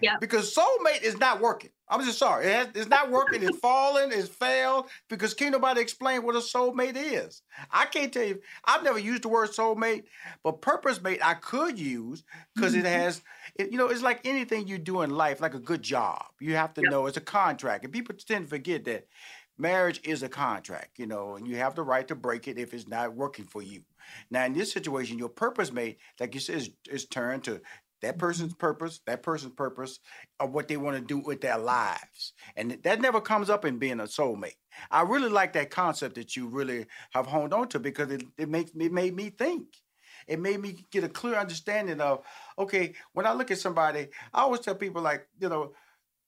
Yeah. 0.00 0.16
Because 0.20 0.54
soulmate 0.54 1.02
is 1.02 1.18
not 1.18 1.40
working. 1.40 1.70
I'm 1.88 2.04
just 2.04 2.18
sorry. 2.18 2.46
It 2.46 2.52
has, 2.52 2.68
it's 2.74 2.88
not 2.88 3.10
working. 3.10 3.42
It's 3.42 3.58
fallen. 3.58 4.10
It's 4.12 4.28
failed 4.28 4.86
because 5.08 5.34
can't 5.34 5.52
nobody 5.52 5.80
explain 5.80 6.24
what 6.24 6.34
a 6.34 6.40
soulmate 6.40 6.96
is. 6.96 7.42
I 7.70 7.86
can't 7.86 8.12
tell 8.12 8.24
you. 8.24 8.40
I've 8.64 8.82
never 8.82 8.98
used 8.98 9.22
the 9.22 9.28
word 9.28 9.50
soulmate, 9.50 10.04
but 10.42 10.60
purpose 10.60 11.00
mate 11.00 11.20
I 11.22 11.34
could 11.34 11.78
use 11.78 12.24
because 12.54 12.72
mm-hmm. 12.72 12.86
it 12.86 12.90
has. 12.90 13.22
It, 13.54 13.70
you 13.70 13.78
know, 13.78 13.88
it's 13.88 14.02
like 14.02 14.20
anything 14.24 14.66
you 14.66 14.78
do 14.78 15.02
in 15.02 15.10
life, 15.10 15.40
like 15.40 15.54
a 15.54 15.60
good 15.60 15.82
job. 15.82 16.24
You 16.40 16.56
have 16.56 16.74
to 16.74 16.82
yep. 16.82 16.90
know 16.90 17.06
it's 17.06 17.16
a 17.16 17.22
contract, 17.22 17.84
and 17.84 17.92
people 17.92 18.14
tend 18.16 18.46
to 18.46 18.50
forget 18.50 18.84
that 18.86 19.06
marriage 19.56 20.00
is 20.02 20.22
a 20.22 20.28
contract. 20.28 20.98
You 20.98 21.06
know, 21.06 21.36
and 21.36 21.46
you 21.46 21.56
have 21.56 21.76
the 21.76 21.82
right 21.82 22.06
to 22.08 22.16
break 22.16 22.48
it 22.48 22.58
if 22.58 22.74
it's 22.74 22.88
not 22.88 23.14
working 23.14 23.44
for 23.44 23.62
you. 23.62 23.82
Now, 24.30 24.44
in 24.44 24.52
this 24.52 24.72
situation, 24.72 25.18
your 25.18 25.28
purpose 25.28 25.72
mate, 25.72 25.98
like 26.20 26.34
you 26.34 26.40
said, 26.40 26.56
is, 26.56 26.70
is 26.90 27.06
turned 27.06 27.44
to 27.44 27.60
that 28.06 28.18
person's 28.18 28.54
purpose, 28.54 29.00
that 29.06 29.24
person's 29.24 29.54
purpose, 29.54 29.98
of 30.38 30.52
what 30.52 30.68
they 30.68 30.76
want 30.76 30.96
to 30.96 31.02
do 31.02 31.18
with 31.18 31.40
their 31.40 31.58
lives. 31.58 32.32
And 32.56 32.78
that 32.84 33.00
never 33.00 33.20
comes 33.20 33.50
up 33.50 33.64
in 33.64 33.78
being 33.78 33.98
a 33.98 34.04
soulmate. 34.04 34.54
I 34.92 35.02
really 35.02 35.28
like 35.28 35.54
that 35.54 35.70
concept 35.70 36.14
that 36.14 36.36
you 36.36 36.46
really 36.46 36.86
have 37.10 37.26
honed 37.26 37.52
on 37.52 37.68
to 37.68 37.80
because 37.80 38.12
it, 38.12 38.22
it 38.38 38.48
makes 38.48 38.70
it 38.70 38.92
made 38.92 39.14
me 39.16 39.30
think. 39.30 39.66
It 40.28 40.38
made 40.40 40.60
me 40.60 40.86
get 40.90 41.04
a 41.04 41.08
clear 41.08 41.34
understanding 41.34 42.00
of, 42.00 42.24
okay, 42.58 42.94
when 43.12 43.26
I 43.26 43.32
look 43.32 43.50
at 43.50 43.58
somebody, 43.58 44.08
I 44.32 44.42
always 44.42 44.60
tell 44.60 44.74
people 44.74 45.02
like, 45.02 45.26
you 45.40 45.48
know, 45.48 45.72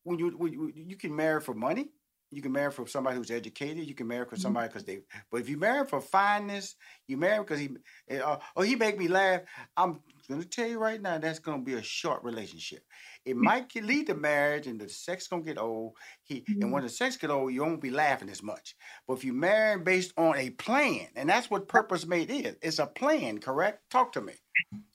when 0.02 0.18
you 0.18 0.30
when 0.30 0.52
you, 0.52 0.72
you 0.74 0.96
can 0.96 1.14
marry 1.14 1.40
for 1.40 1.54
money, 1.54 1.90
you 2.30 2.42
can 2.42 2.52
marry 2.52 2.70
for 2.70 2.86
somebody 2.86 3.16
who's 3.16 3.30
educated. 3.30 3.86
You 3.86 3.94
can 3.94 4.06
marry 4.06 4.24
for 4.24 4.34
mm-hmm. 4.34 4.42
somebody 4.42 4.68
because 4.68 4.84
they. 4.84 5.00
But 5.30 5.40
if 5.40 5.48
you 5.48 5.56
marry 5.56 5.86
for 5.86 6.00
fineness, 6.00 6.76
you 7.06 7.16
marry 7.16 7.38
because 7.38 7.60
he. 7.60 7.70
Uh, 8.10 8.38
oh, 8.56 8.62
he 8.62 8.76
make 8.76 8.98
me 8.98 9.08
laugh. 9.08 9.42
I'm 9.76 10.00
to 10.28 10.44
tell 10.48 10.68
you 10.68 10.78
right 10.78 11.00
now, 11.00 11.18
that's 11.18 11.38
to 11.60 11.64
be 11.64 11.74
a 11.78 11.82
short 11.82 12.22
relationship. 12.24 12.82
It 13.28 13.36
might 13.36 13.74
lead 13.74 14.06
to 14.06 14.14
marriage, 14.14 14.66
and 14.66 14.80
the 14.80 14.88
sex 14.88 15.28
going 15.28 15.44
to 15.44 15.46
get 15.46 15.60
old. 15.60 15.94
He 16.24 16.40
mm-hmm. 16.40 16.62
and 16.62 16.72
when 16.72 16.82
the 16.82 16.88
sex 16.88 17.16
get 17.16 17.30
old, 17.30 17.52
you 17.52 17.62
won't 17.62 17.80
be 17.80 17.90
laughing 17.90 18.30
as 18.30 18.42
much. 18.42 18.74
But 19.06 19.14
if 19.14 19.24
you 19.24 19.34
marry 19.34 19.78
based 19.78 20.14
on 20.16 20.36
a 20.36 20.50
plan, 20.50 21.08
and 21.14 21.28
that's 21.28 21.50
what 21.50 21.68
purpose 21.68 22.06
mate 22.06 22.30
is. 22.30 22.56
It's 22.62 22.78
a 22.78 22.86
plan, 22.86 23.38
correct? 23.38 23.90
Talk 23.90 24.12
to 24.12 24.22
me. 24.22 24.32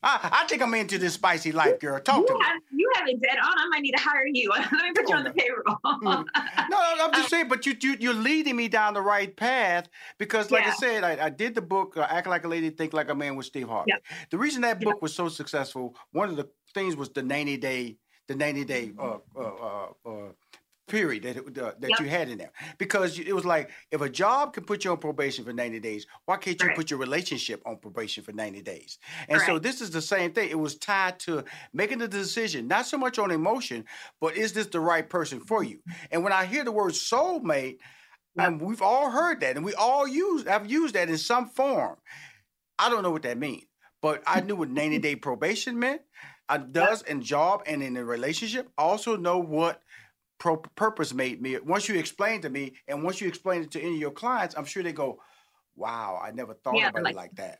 I, 0.01 0.29
I 0.43 0.47
think 0.47 0.61
I'm 0.61 0.73
into 0.73 0.97
this 0.97 1.13
spicy 1.13 1.51
life, 1.51 1.79
girl. 1.79 1.99
Talk 1.99 2.21
you 2.21 2.27
to 2.27 2.43
have, 2.43 2.55
me. 2.71 2.79
You 2.79 2.91
have 2.95 3.07
it 3.07 3.21
dead 3.21 3.37
on. 3.37 3.57
I 3.57 3.67
might 3.69 3.81
need 3.81 3.95
to 3.95 4.01
hire 4.03 4.25
you. 4.25 4.49
Let 4.57 4.71
me 4.71 4.91
put 4.95 5.09
you 5.09 5.15
on 5.15 5.23
the 5.23 5.31
payroll. 5.31 5.77
mm. 5.85 6.25
No, 6.69 6.95
no, 6.97 7.05
I'm 7.05 7.13
just 7.13 7.29
saying, 7.29 7.47
but 7.47 7.65
you, 7.65 7.75
you 7.79 7.97
you're 7.99 8.13
leading 8.13 8.55
me 8.55 8.67
down 8.67 8.93
the 8.93 9.01
right 9.01 9.35
path 9.35 9.87
because, 10.17 10.51
like 10.51 10.65
yeah. 10.65 10.71
I 10.71 10.75
said, 10.75 11.03
I, 11.03 11.25
I, 11.25 11.29
did 11.29 11.55
the 11.55 11.61
book 11.61 11.97
uh, 11.97 12.07
"Act 12.09 12.27
Like 12.27 12.45
a 12.45 12.47
Lady, 12.47 12.69
Think 12.71 12.93
Like 12.93 13.09
a 13.09 13.15
Man" 13.15 13.35
with 13.35 13.45
Steve 13.45 13.69
Harvey. 13.69 13.93
The 14.31 14.37
reason 14.37 14.61
that 14.61 14.81
book 14.81 15.01
was 15.01 15.13
so 15.13 15.29
successful, 15.29 15.95
one 16.11 16.29
of 16.29 16.35
the 16.35 16.49
things 16.73 16.95
was 16.95 17.09
the 17.09 17.23
90 17.23 17.57
day 17.57 17.97
the 18.27 18.35
90 18.35 18.65
day 18.65 18.91
uh, 18.97 19.17
uh, 19.35 19.39
uh, 19.39 19.87
uh 20.05 20.29
period 20.87 21.23
that 21.23 21.37
uh, 21.37 21.71
that 21.79 21.89
yep. 21.89 21.99
you 21.99 22.07
had 22.07 22.27
in 22.27 22.37
there 22.37 22.51
because 22.77 23.17
it 23.17 23.33
was 23.33 23.45
like 23.45 23.71
if 23.91 24.01
a 24.01 24.09
job 24.09 24.53
can 24.53 24.65
put 24.65 24.83
you 24.83 24.91
on 24.91 24.97
probation 24.97 25.45
for 25.45 25.53
90 25.53 25.79
days 25.79 26.05
why 26.25 26.35
can't 26.35 26.61
you 26.61 26.67
right. 26.67 26.75
put 26.75 26.91
your 26.91 26.99
relationship 26.99 27.61
on 27.65 27.77
probation 27.77 28.21
for 28.21 28.33
90 28.33 28.61
days 28.61 28.99
and 29.29 29.37
right. 29.37 29.47
so 29.47 29.57
this 29.59 29.79
is 29.79 29.91
the 29.91 30.01
same 30.01 30.33
thing 30.33 30.49
it 30.49 30.59
was 30.59 30.77
tied 30.77 31.17
to 31.19 31.45
making 31.73 31.99
the 31.99 32.07
decision 32.07 32.67
not 32.67 32.85
so 32.85 32.97
much 32.97 33.17
on 33.17 33.31
emotion 33.31 33.85
but 34.19 34.35
is 34.35 34.51
this 34.51 34.67
the 34.67 34.79
right 34.79 35.09
person 35.09 35.39
for 35.39 35.63
you 35.63 35.79
and 36.11 36.21
when 36.21 36.33
i 36.33 36.45
hear 36.45 36.65
the 36.65 36.71
word 36.71 36.91
soulmate 36.91 37.77
yep. 38.35 38.47
and 38.47 38.61
we've 38.61 38.81
all 38.81 39.09
heard 39.09 39.39
that 39.39 39.55
and 39.55 39.63
we 39.63 39.73
all 39.75 40.05
use 40.05 40.45
i've 40.47 40.69
used 40.69 40.95
that 40.95 41.09
in 41.09 41.17
some 41.17 41.47
form 41.47 41.95
i 42.77 42.89
don't 42.89 43.03
know 43.03 43.11
what 43.11 43.23
that 43.23 43.37
means 43.37 43.63
but 44.01 44.21
i 44.27 44.41
knew 44.41 44.57
what 44.57 44.69
90 44.69 44.99
day 44.99 45.15
probation 45.15 45.79
meant 45.79 46.01
I 46.49 46.57
does 46.57 47.01
in 47.03 47.21
job 47.21 47.63
and 47.65 47.81
in 47.81 47.97
a 47.97 48.03
relationship 48.03 48.69
also 48.77 49.15
know 49.15 49.39
what 49.39 49.81
pro- 50.39 50.57
purpose 50.57 51.13
made 51.13 51.41
me. 51.41 51.57
Once 51.59 51.87
you 51.87 51.97
explain 51.97 52.41
to 52.41 52.49
me, 52.49 52.73
and 52.87 53.03
once 53.03 53.21
you 53.21 53.27
explain 53.27 53.63
it 53.63 53.71
to 53.71 53.81
any 53.81 53.93
of 53.93 53.99
your 53.99 54.11
clients, 54.11 54.55
I'm 54.57 54.65
sure 54.65 54.83
they 54.83 54.93
go, 54.93 55.21
"Wow, 55.75 56.19
I 56.21 56.31
never 56.31 56.53
thought 56.53 56.77
yeah, 56.77 56.89
about 56.89 57.03
like, 57.03 57.13
it 57.13 57.17
like 57.17 57.35
that." 57.35 57.59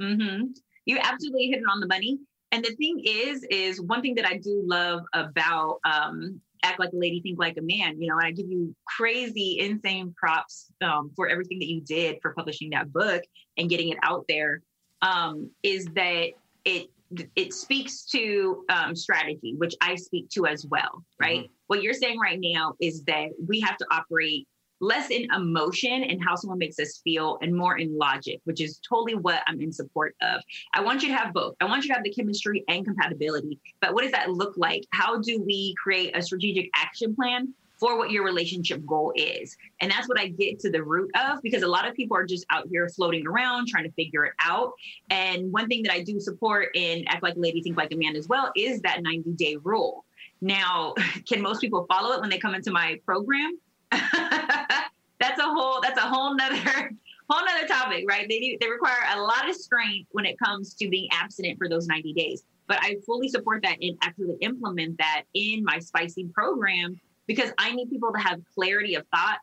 Mm-hmm. 0.00 0.46
You 0.86 0.98
absolutely 1.02 1.46
hit 1.48 1.58
it 1.58 1.64
on 1.70 1.80
the 1.80 1.86
money. 1.86 2.18
And 2.52 2.64
the 2.64 2.74
thing 2.76 3.02
is, 3.04 3.44
is 3.50 3.80
one 3.80 4.00
thing 4.00 4.14
that 4.14 4.26
I 4.26 4.36
do 4.36 4.62
love 4.64 5.02
about 5.12 5.80
um, 5.84 6.40
act 6.62 6.78
like 6.78 6.92
a 6.92 6.96
lady, 6.96 7.20
think 7.20 7.38
like 7.38 7.56
a 7.58 7.62
man. 7.62 8.00
You 8.00 8.08
know, 8.08 8.16
and 8.16 8.26
I 8.26 8.30
give 8.30 8.48
you 8.48 8.74
crazy, 8.86 9.58
insane 9.60 10.14
props 10.16 10.70
um, 10.82 11.10
for 11.16 11.28
everything 11.28 11.58
that 11.58 11.68
you 11.68 11.80
did 11.80 12.18
for 12.22 12.32
publishing 12.32 12.70
that 12.70 12.92
book 12.92 13.22
and 13.58 13.68
getting 13.68 13.88
it 13.88 13.98
out 14.02 14.24
there. 14.28 14.62
Um, 15.02 15.50
is 15.62 15.86
that 15.94 16.30
it 16.64 16.88
it 17.36 17.52
speaks 17.52 18.04
to 18.06 18.64
um, 18.68 18.94
strategy, 18.96 19.54
which 19.56 19.74
I 19.80 19.94
speak 19.94 20.28
to 20.30 20.46
as 20.46 20.66
well, 20.66 21.04
right? 21.20 21.40
Mm-hmm. 21.40 21.52
What 21.66 21.82
you're 21.82 21.94
saying 21.94 22.18
right 22.18 22.38
now 22.40 22.74
is 22.80 23.02
that 23.04 23.30
we 23.46 23.60
have 23.60 23.76
to 23.78 23.86
operate 23.90 24.46
less 24.80 25.10
in 25.10 25.26
emotion 25.32 26.04
and 26.04 26.22
how 26.22 26.34
someone 26.34 26.58
makes 26.58 26.78
us 26.78 27.00
feel 27.02 27.38
and 27.40 27.54
more 27.54 27.78
in 27.78 27.96
logic, 27.96 28.40
which 28.44 28.60
is 28.60 28.80
totally 28.86 29.14
what 29.14 29.42
I'm 29.46 29.60
in 29.60 29.72
support 29.72 30.14
of. 30.20 30.42
I 30.74 30.80
want 30.80 31.02
you 31.02 31.08
to 31.08 31.14
have 31.14 31.32
both. 31.32 31.54
I 31.60 31.64
want 31.64 31.84
you 31.84 31.88
to 31.88 31.94
have 31.94 32.04
the 32.04 32.12
chemistry 32.12 32.64
and 32.68 32.84
compatibility. 32.84 33.58
But 33.80 33.94
what 33.94 34.02
does 34.02 34.12
that 34.12 34.30
look 34.30 34.54
like? 34.56 34.84
How 34.90 35.18
do 35.20 35.42
we 35.42 35.74
create 35.82 36.16
a 36.16 36.22
strategic 36.22 36.70
action 36.74 37.14
plan 37.14 37.54
for 37.84 37.98
what 37.98 38.10
your 38.10 38.24
relationship 38.24 38.82
goal 38.86 39.12
is. 39.14 39.54
And 39.80 39.90
that's 39.90 40.08
what 40.08 40.18
I 40.18 40.28
get 40.28 40.58
to 40.60 40.70
the 40.70 40.82
root 40.82 41.10
of 41.14 41.42
because 41.42 41.62
a 41.62 41.68
lot 41.68 41.86
of 41.86 41.94
people 41.94 42.16
are 42.16 42.24
just 42.24 42.46
out 42.48 42.66
here 42.70 42.88
floating 42.88 43.26
around 43.26 43.68
trying 43.68 43.84
to 43.84 43.92
figure 43.92 44.24
it 44.24 44.32
out. 44.42 44.72
And 45.10 45.52
one 45.52 45.68
thing 45.68 45.82
that 45.82 45.92
I 45.92 46.00
do 46.00 46.18
support 46.18 46.68
in 46.74 47.04
Act 47.08 47.22
Like 47.22 47.36
a 47.36 47.38
Lady, 47.38 47.60
Think 47.60 47.76
Like 47.76 47.92
a 47.92 47.96
Man 47.96 48.16
as 48.16 48.26
well 48.26 48.50
is 48.56 48.80
that 48.80 49.02
90 49.02 49.32
day 49.32 49.58
rule. 49.62 50.06
Now, 50.40 50.94
can 51.28 51.42
most 51.42 51.60
people 51.60 51.84
follow 51.86 52.14
it 52.14 52.22
when 52.22 52.30
they 52.30 52.38
come 52.38 52.54
into 52.54 52.70
my 52.70 52.98
program? 53.04 53.58
that's 53.92 55.38
a 55.38 55.42
whole 55.42 55.82
that's 55.82 55.98
a 55.98 56.08
whole 56.08 56.34
nother 56.34 56.56
whole 57.28 57.44
nother 57.44 57.68
topic, 57.68 58.06
right? 58.08 58.26
They 58.30 58.40
do, 58.40 58.56
they 58.62 58.70
require 58.70 58.96
a 59.14 59.20
lot 59.20 59.46
of 59.46 59.54
strength 59.56 60.08
when 60.12 60.24
it 60.24 60.38
comes 60.38 60.72
to 60.76 60.88
being 60.88 61.08
abstinent 61.12 61.58
for 61.58 61.68
those 61.68 61.86
90 61.86 62.14
days. 62.14 62.44
But 62.66 62.78
I 62.80 62.96
fully 63.04 63.28
support 63.28 63.62
that 63.62 63.76
and 63.82 63.98
actually 64.00 64.36
implement 64.40 64.96
that 64.96 65.24
in 65.34 65.62
my 65.64 65.80
spicy 65.80 66.28
program 66.28 66.98
because 67.26 67.50
I 67.58 67.72
need 67.72 67.90
people 67.90 68.12
to 68.12 68.18
have 68.18 68.40
clarity 68.54 68.94
of 68.94 69.06
thought. 69.14 69.38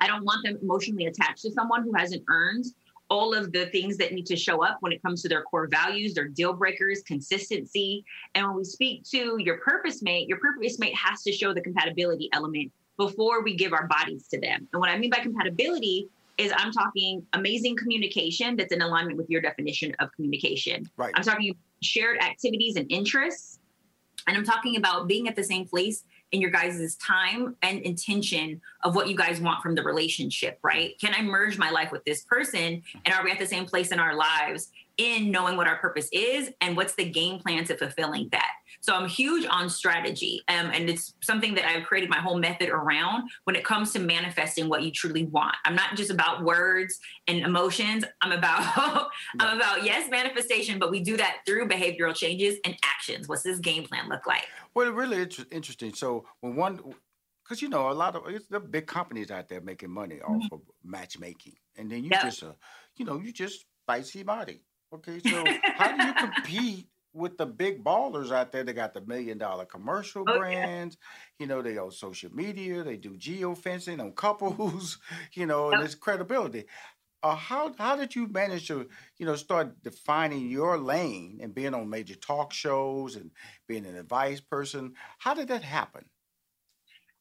I 0.00 0.06
don't 0.06 0.24
want 0.24 0.44
them 0.44 0.58
emotionally 0.62 1.06
attached 1.06 1.42
to 1.42 1.52
someone 1.52 1.82
who 1.82 1.92
hasn't 1.94 2.24
earned 2.28 2.66
all 3.08 3.34
of 3.34 3.52
the 3.52 3.66
things 3.66 3.96
that 3.98 4.12
need 4.12 4.26
to 4.26 4.36
show 4.36 4.64
up 4.64 4.78
when 4.80 4.92
it 4.92 5.00
comes 5.02 5.22
to 5.22 5.28
their 5.28 5.42
core 5.42 5.68
values, 5.68 6.14
their 6.14 6.28
deal 6.28 6.52
breakers, 6.52 7.02
consistency. 7.02 8.04
And 8.34 8.46
when 8.46 8.56
we 8.56 8.64
speak 8.64 9.04
to 9.10 9.36
your 9.38 9.58
purpose 9.58 10.02
mate, 10.02 10.28
your 10.28 10.38
purpose 10.38 10.78
mate 10.78 10.94
has 10.96 11.22
to 11.22 11.32
show 11.32 11.54
the 11.54 11.60
compatibility 11.60 12.28
element 12.32 12.72
before 12.96 13.42
we 13.42 13.54
give 13.54 13.72
our 13.72 13.86
bodies 13.86 14.26
to 14.28 14.40
them. 14.40 14.66
And 14.72 14.80
what 14.80 14.88
I 14.88 14.98
mean 14.98 15.10
by 15.10 15.18
compatibility 15.18 16.08
is 16.38 16.52
I'm 16.54 16.72
talking 16.72 17.24
amazing 17.32 17.76
communication 17.76 18.56
that's 18.56 18.72
in 18.72 18.82
alignment 18.82 19.16
with 19.16 19.30
your 19.30 19.40
definition 19.40 19.94
of 20.00 20.12
communication. 20.12 20.88
Right. 20.96 21.12
I'm 21.14 21.22
talking 21.22 21.54
shared 21.82 22.20
activities 22.22 22.76
and 22.76 22.90
interests. 22.90 23.58
And 24.26 24.36
I'm 24.36 24.44
talking 24.44 24.76
about 24.76 25.06
being 25.06 25.28
at 25.28 25.36
the 25.36 25.44
same 25.44 25.66
place 25.66 26.04
in 26.32 26.40
your 26.40 26.50
guys' 26.50 26.96
time 26.96 27.56
and 27.62 27.80
intention 27.80 28.60
of 28.82 28.94
what 28.94 29.08
you 29.08 29.16
guys 29.16 29.40
want 29.40 29.62
from 29.62 29.74
the 29.74 29.82
relationship, 29.82 30.58
right? 30.62 30.98
Can 31.00 31.14
I 31.14 31.22
merge 31.22 31.58
my 31.58 31.70
life 31.70 31.92
with 31.92 32.04
this 32.04 32.22
person? 32.22 32.82
And 33.04 33.14
are 33.14 33.24
we 33.24 33.30
at 33.30 33.38
the 33.38 33.46
same 33.46 33.66
place 33.66 33.92
in 33.92 34.00
our 34.00 34.14
lives 34.14 34.70
in 34.98 35.30
knowing 35.30 35.56
what 35.56 35.66
our 35.66 35.76
purpose 35.76 36.08
is 36.12 36.50
and 36.60 36.76
what's 36.76 36.94
the 36.94 37.04
game 37.04 37.38
plan 37.38 37.64
to 37.64 37.76
fulfilling 37.76 38.28
that. 38.32 38.52
So 38.86 38.94
I'm 38.94 39.08
huge 39.08 39.44
on 39.50 39.68
strategy. 39.68 40.44
Um, 40.46 40.70
and 40.72 40.88
it's 40.88 41.14
something 41.20 41.54
that 41.56 41.66
I've 41.66 41.82
created 41.82 42.08
my 42.08 42.20
whole 42.20 42.38
method 42.38 42.68
around 42.68 43.28
when 43.42 43.56
it 43.56 43.64
comes 43.64 43.92
to 43.94 43.98
manifesting 43.98 44.68
what 44.68 44.84
you 44.84 44.92
truly 44.92 45.24
want. 45.24 45.56
I'm 45.64 45.74
not 45.74 45.96
just 45.96 46.12
about 46.12 46.44
words 46.44 47.00
and 47.26 47.40
emotions. 47.40 48.04
I'm 48.22 48.30
about 48.30 49.08
I'm 49.40 49.56
about 49.56 49.82
yes, 49.82 50.08
manifestation, 50.08 50.78
but 50.78 50.92
we 50.92 51.00
do 51.00 51.16
that 51.16 51.38
through 51.44 51.66
behavioral 51.68 52.14
changes 52.14 52.58
and 52.64 52.76
actions. 52.84 53.26
What's 53.26 53.42
this 53.42 53.58
game 53.58 53.82
plan 53.82 54.08
look 54.08 54.24
like? 54.24 54.46
Well, 54.72 54.86
it 54.86 54.94
really 54.94 55.22
inter- 55.22 55.46
interesting. 55.50 55.92
So 55.92 56.24
when 56.40 56.54
one 56.54 56.78
because 57.42 57.60
you 57.60 57.68
know 57.68 57.90
a 57.90 57.92
lot 57.92 58.14
of 58.14 58.22
it's 58.28 58.46
the 58.46 58.60
big 58.60 58.86
companies 58.86 59.32
out 59.32 59.48
there 59.48 59.60
making 59.60 59.90
money 59.90 60.20
off 60.20 60.30
mm-hmm. 60.30 60.54
of 60.54 60.60
matchmaking, 60.84 61.54
and 61.76 61.90
then 61.90 62.04
you 62.04 62.10
yep. 62.12 62.22
just, 62.22 62.44
uh, 62.44 62.52
you 62.96 63.04
know, 63.04 63.18
you 63.18 63.32
just 63.32 63.64
spicy 63.82 64.22
Madi. 64.22 64.60
Okay, 64.94 65.18
so 65.18 65.44
how 65.74 65.96
do 65.96 66.06
you 66.06 66.14
compete 66.14 66.86
with 67.16 67.38
the 67.38 67.46
big 67.46 67.82
ballers 67.82 68.30
out 68.30 68.52
there? 68.52 68.64
They 68.64 68.72
got 68.72 68.94
the 68.94 69.00
million 69.00 69.38
dollar 69.38 69.64
commercial 69.64 70.24
oh, 70.26 70.38
brands. 70.38 70.96
Yeah. 71.00 71.44
You 71.44 71.46
know, 71.48 71.62
they 71.62 71.78
own 71.78 71.90
social 71.90 72.34
media. 72.34 72.82
They 72.82 72.96
do 72.96 73.16
geofencing 73.16 74.00
on 74.00 74.12
couples. 74.14 74.98
You 75.32 75.46
know, 75.46 75.70
and 75.70 75.82
it's 75.82 75.94
credibility. 75.94 76.64
Uh, 77.22 77.34
how 77.34 77.74
how 77.78 77.96
did 77.96 78.14
you 78.14 78.28
manage 78.28 78.68
to 78.68 78.88
you 79.18 79.26
know 79.26 79.36
start 79.36 79.82
defining 79.82 80.48
your 80.48 80.78
lane 80.78 81.40
and 81.42 81.54
being 81.54 81.74
on 81.74 81.88
major 81.88 82.14
talk 82.14 82.52
shows 82.52 83.16
and 83.16 83.30
being 83.66 83.86
an 83.86 83.96
advice 83.96 84.40
person? 84.40 84.92
How 85.18 85.34
did 85.34 85.48
that 85.48 85.62
happen? 85.62 86.04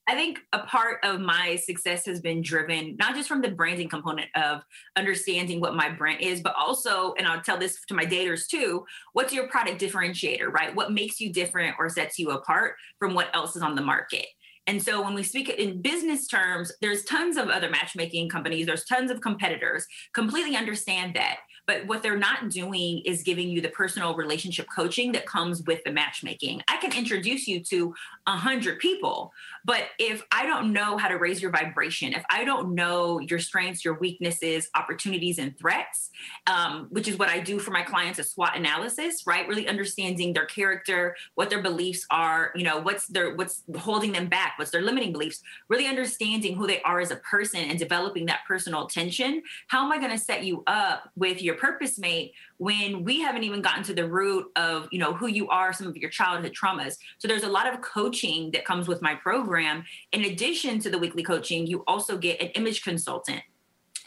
I 0.07 0.13
think 0.13 0.39
a 0.53 0.59
part 0.59 0.99
of 1.03 1.19
my 1.19 1.55
success 1.55 2.05
has 2.05 2.21
been 2.21 2.41
driven 2.41 2.95
not 2.97 3.15
just 3.15 3.27
from 3.27 3.41
the 3.41 3.49
branding 3.49 3.89
component 3.89 4.27
of 4.35 4.61
understanding 4.95 5.59
what 5.59 5.75
my 5.75 5.89
brand 5.89 6.21
is, 6.21 6.41
but 6.41 6.53
also, 6.55 7.13
and 7.17 7.27
I'll 7.27 7.41
tell 7.41 7.57
this 7.57 7.79
to 7.87 7.95
my 7.95 8.05
daters 8.05 8.47
too, 8.47 8.85
what's 9.13 9.33
your 9.33 9.47
product 9.47 9.81
differentiator, 9.81 10.51
right? 10.51 10.75
What 10.75 10.91
makes 10.91 11.19
you 11.19 11.33
different 11.33 11.75
or 11.79 11.89
sets 11.89 12.19
you 12.19 12.31
apart 12.31 12.75
from 12.99 13.15
what 13.15 13.35
else 13.35 13.55
is 13.55 13.63
on 13.63 13.75
the 13.75 13.81
market? 13.81 14.27
And 14.67 14.81
so 14.81 15.01
when 15.01 15.13
we 15.13 15.21
speak 15.21 15.49
in 15.49 15.81
business 15.81 16.27
terms, 16.27 16.71
there's 16.81 17.03
tons 17.03 17.37
of 17.37 17.49
other 17.49 17.69
matchmaking 17.69 18.29
companies, 18.29 18.65
there's 18.65 18.85
tons 18.85 19.11
of 19.11 19.21
competitors, 19.21 19.85
completely 20.13 20.55
understand 20.55 21.15
that. 21.15 21.37
But 21.67 21.85
what 21.87 22.01
they're 22.01 22.17
not 22.17 22.49
doing 22.49 23.01
is 23.05 23.23
giving 23.23 23.49
you 23.49 23.61
the 23.61 23.69
personal 23.69 24.15
relationship 24.15 24.67
coaching 24.75 25.11
that 25.11 25.25
comes 25.27 25.63
with 25.63 25.83
the 25.83 25.91
matchmaking. 25.91 26.61
I 26.67 26.77
can 26.77 26.93
introduce 26.93 27.47
you 27.47 27.63
to 27.65 27.93
a 28.27 28.31
hundred 28.31 28.79
people, 28.79 29.31
but 29.65 29.85
if 29.97 30.23
I 30.31 30.45
don't 30.45 30.71
know 30.71 30.95
how 30.97 31.07
to 31.07 31.15
raise 31.15 31.41
your 31.41 31.51
vibration, 31.51 32.13
if 32.13 32.23
I 32.29 32.45
don't 32.45 32.75
know 32.75 33.19
your 33.19 33.39
strengths, 33.39 33.83
your 33.83 33.95
weaknesses, 33.95 34.69
opportunities, 34.75 35.39
and 35.39 35.57
threats, 35.57 36.11
um, 36.45 36.87
which 36.91 37.07
is 37.07 37.17
what 37.17 37.29
I 37.29 37.39
do 37.39 37.57
for 37.57 37.71
my 37.71 37.81
clients, 37.81 38.19
a 38.19 38.23
SWOT 38.23 38.55
analysis, 38.55 39.25
right? 39.25 39.47
Really 39.47 39.67
understanding 39.67 40.33
their 40.33 40.45
character, 40.45 41.15
what 41.33 41.49
their 41.49 41.63
beliefs 41.63 42.05
are, 42.11 42.51
you 42.55 42.63
know, 42.63 42.79
what's 42.79 43.07
their 43.07 43.35
what's 43.35 43.63
holding 43.77 44.11
them 44.11 44.27
back, 44.27 44.53
what's 44.57 44.71
their 44.71 44.83
limiting 44.83 45.11
beliefs, 45.11 45.41
really 45.67 45.87
understanding 45.87 46.55
who 46.55 46.67
they 46.67 46.81
are 46.83 46.99
as 46.99 47.09
a 47.09 47.17
person 47.17 47.61
and 47.61 47.79
developing 47.79 48.27
that 48.27 48.41
personal 48.47 48.85
attention. 48.85 49.41
How 49.67 49.83
am 49.83 49.91
I 49.91 49.97
going 49.97 50.11
to 50.11 50.17
set 50.17 50.43
you 50.43 50.63
up 50.67 51.09
with 51.15 51.41
your 51.41 51.55
purpose 51.55 51.97
mate 51.97 52.33
when 52.57 53.03
we 53.03 53.19
haven't 53.19 53.43
even 53.43 53.61
gotten 53.61 53.83
to 53.83 53.93
the 53.93 54.07
root 54.07 54.45
of 54.55 54.87
you 54.91 54.99
know 54.99 55.13
who 55.13 55.27
you 55.27 55.49
are 55.49 55.73
some 55.73 55.87
of 55.87 55.97
your 55.97 56.09
childhood 56.09 56.53
traumas. 56.53 56.95
So 57.17 57.27
there's 57.27 57.43
a 57.43 57.49
lot 57.49 57.71
of 57.71 57.81
coaching 57.81 58.51
that 58.51 58.65
comes 58.65 58.87
with 58.87 59.01
my 59.01 59.15
program. 59.15 59.83
In 60.11 60.25
addition 60.25 60.79
to 60.79 60.89
the 60.89 60.97
weekly 60.97 61.23
coaching 61.23 61.67
you 61.67 61.83
also 61.87 62.17
get 62.17 62.41
an 62.41 62.47
image 62.49 62.83
consultant 62.83 63.41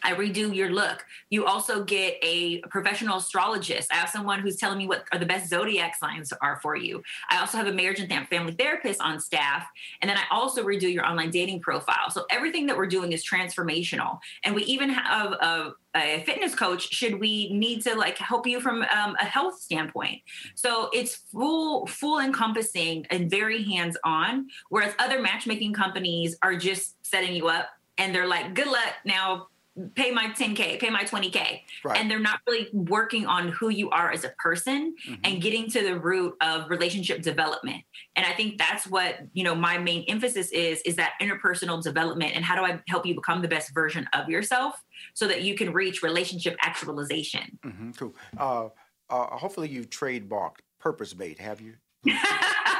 I 0.03 0.13
redo 0.13 0.53
your 0.53 0.69
look. 0.69 1.05
You 1.29 1.45
also 1.45 1.83
get 1.83 2.17
a 2.21 2.59
professional 2.61 3.17
astrologist. 3.17 3.91
I 3.91 3.95
have 3.95 4.09
someone 4.09 4.39
who's 4.39 4.57
telling 4.57 4.77
me 4.77 4.87
what 4.87 5.05
are 5.11 5.19
the 5.19 5.25
best 5.25 5.49
zodiac 5.49 5.95
signs 5.95 6.31
are 6.41 6.59
for 6.61 6.75
you. 6.75 7.03
I 7.29 7.39
also 7.39 7.57
have 7.57 7.67
a 7.67 7.73
marriage 7.73 7.99
and 7.99 8.27
family 8.27 8.53
therapist 8.53 9.01
on 9.01 9.19
staff. 9.19 9.67
And 10.01 10.09
then 10.09 10.17
I 10.17 10.23
also 10.31 10.63
redo 10.63 10.91
your 10.91 11.05
online 11.05 11.31
dating 11.31 11.61
profile. 11.61 12.09
So 12.09 12.25
everything 12.29 12.65
that 12.67 12.77
we're 12.77 12.87
doing 12.87 13.11
is 13.11 13.25
transformational. 13.25 14.19
And 14.43 14.55
we 14.55 14.63
even 14.63 14.89
have 14.89 15.31
a, 15.33 15.73
a 15.95 16.23
fitness 16.25 16.53
coach 16.55 16.93
should 16.93 17.19
we 17.19 17.51
need 17.51 17.81
to 17.81 17.95
like 17.95 18.17
help 18.17 18.45
you 18.45 18.61
from 18.61 18.83
um, 18.83 19.15
a 19.19 19.25
health 19.25 19.59
standpoint 19.59 20.21
so 20.53 20.89
it's 20.93 21.15
full 21.15 21.87
full 21.87 22.19
encompassing 22.19 23.05
and 23.09 23.29
very 23.29 23.63
hands 23.63 23.97
on 24.03 24.47
whereas 24.69 24.93
other 24.99 25.19
matchmaking 25.19 25.73
companies 25.73 26.37
are 26.43 26.55
just 26.55 26.95
setting 27.05 27.33
you 27.33 27.47
up 27.47 27.69
and 27.97 28.13
they're 28.13 28.27
like 28.27 28.53
good 28.53 28.67
luck 28.67 28.93
now 29.03 29.47
pay 29.95 30.11
my 30.11 30.27
10k 30.27 30.79
pay 30.79 30.89
my 30.89 31.03
20k 31.03 31.61
right. 31.83 31.97
and 31.97 32.09
they're 32.09 32.19
not 32.19 32.39
really 32.47 32.67
working 32.73 33.25
on 33.25 33.49
who 33.49 33.69
you 33.69 33.89
are 33.89 34.11
as 34.11 34.23
a 34.23 34.29
person 34.39 34.95
mm-hmm. 35.07 35.21
and 35.23 35.41
getting 35.41 35.69
to 35.69 35.81
the 35.81 35.97
root 35.97 36.35
of 36.41 36.69
relationship 36.69 37.21
development 37.21 37.83
and 38.15 38.25
i 38.25 38.33
think 38.33 38.57
that's 38.57 38.87
what 38.87 39.19
you 39.33 39.43
know 39.43 39.55
my 39.55 39.77
main 39.77 40.03
emphasis 40.07 40.51
is 40.51 40.81
is 40.81 40.95
that 40.95 41.13
interpersonal 41.21 41.81
development 41.81 42.33
and 42.35 42.43
how 42.43 42.55
do 42.55 42.61
i 42.61 42.79
help 42.87 43.05
you 43.05 43.15
become 43.15 43.41
the 43.41 43.47
best 43.47 43.73
version 43.73 44.07
of 44.13 44.29
yourself 44.29 44.75
so 45.13 45.27
that 45.27 45.43
you 45.43 45.55
can 45.55 45.71
reach 45.71 46.03
relationship 46.03 46.55
actualization 46.61 47.57
mm-hmm. 47.65 47.91
cool 47.91 48.15
uh, 48.37 48.67
uh, 49.09 49.37
hopefully 49.37 49.69
you've 49.69 49.89
trademarked 49.89 50.59
purpose 50.79 51.15
mate 51.15 51.39
have 51.39 51.61
you 51.61 51.75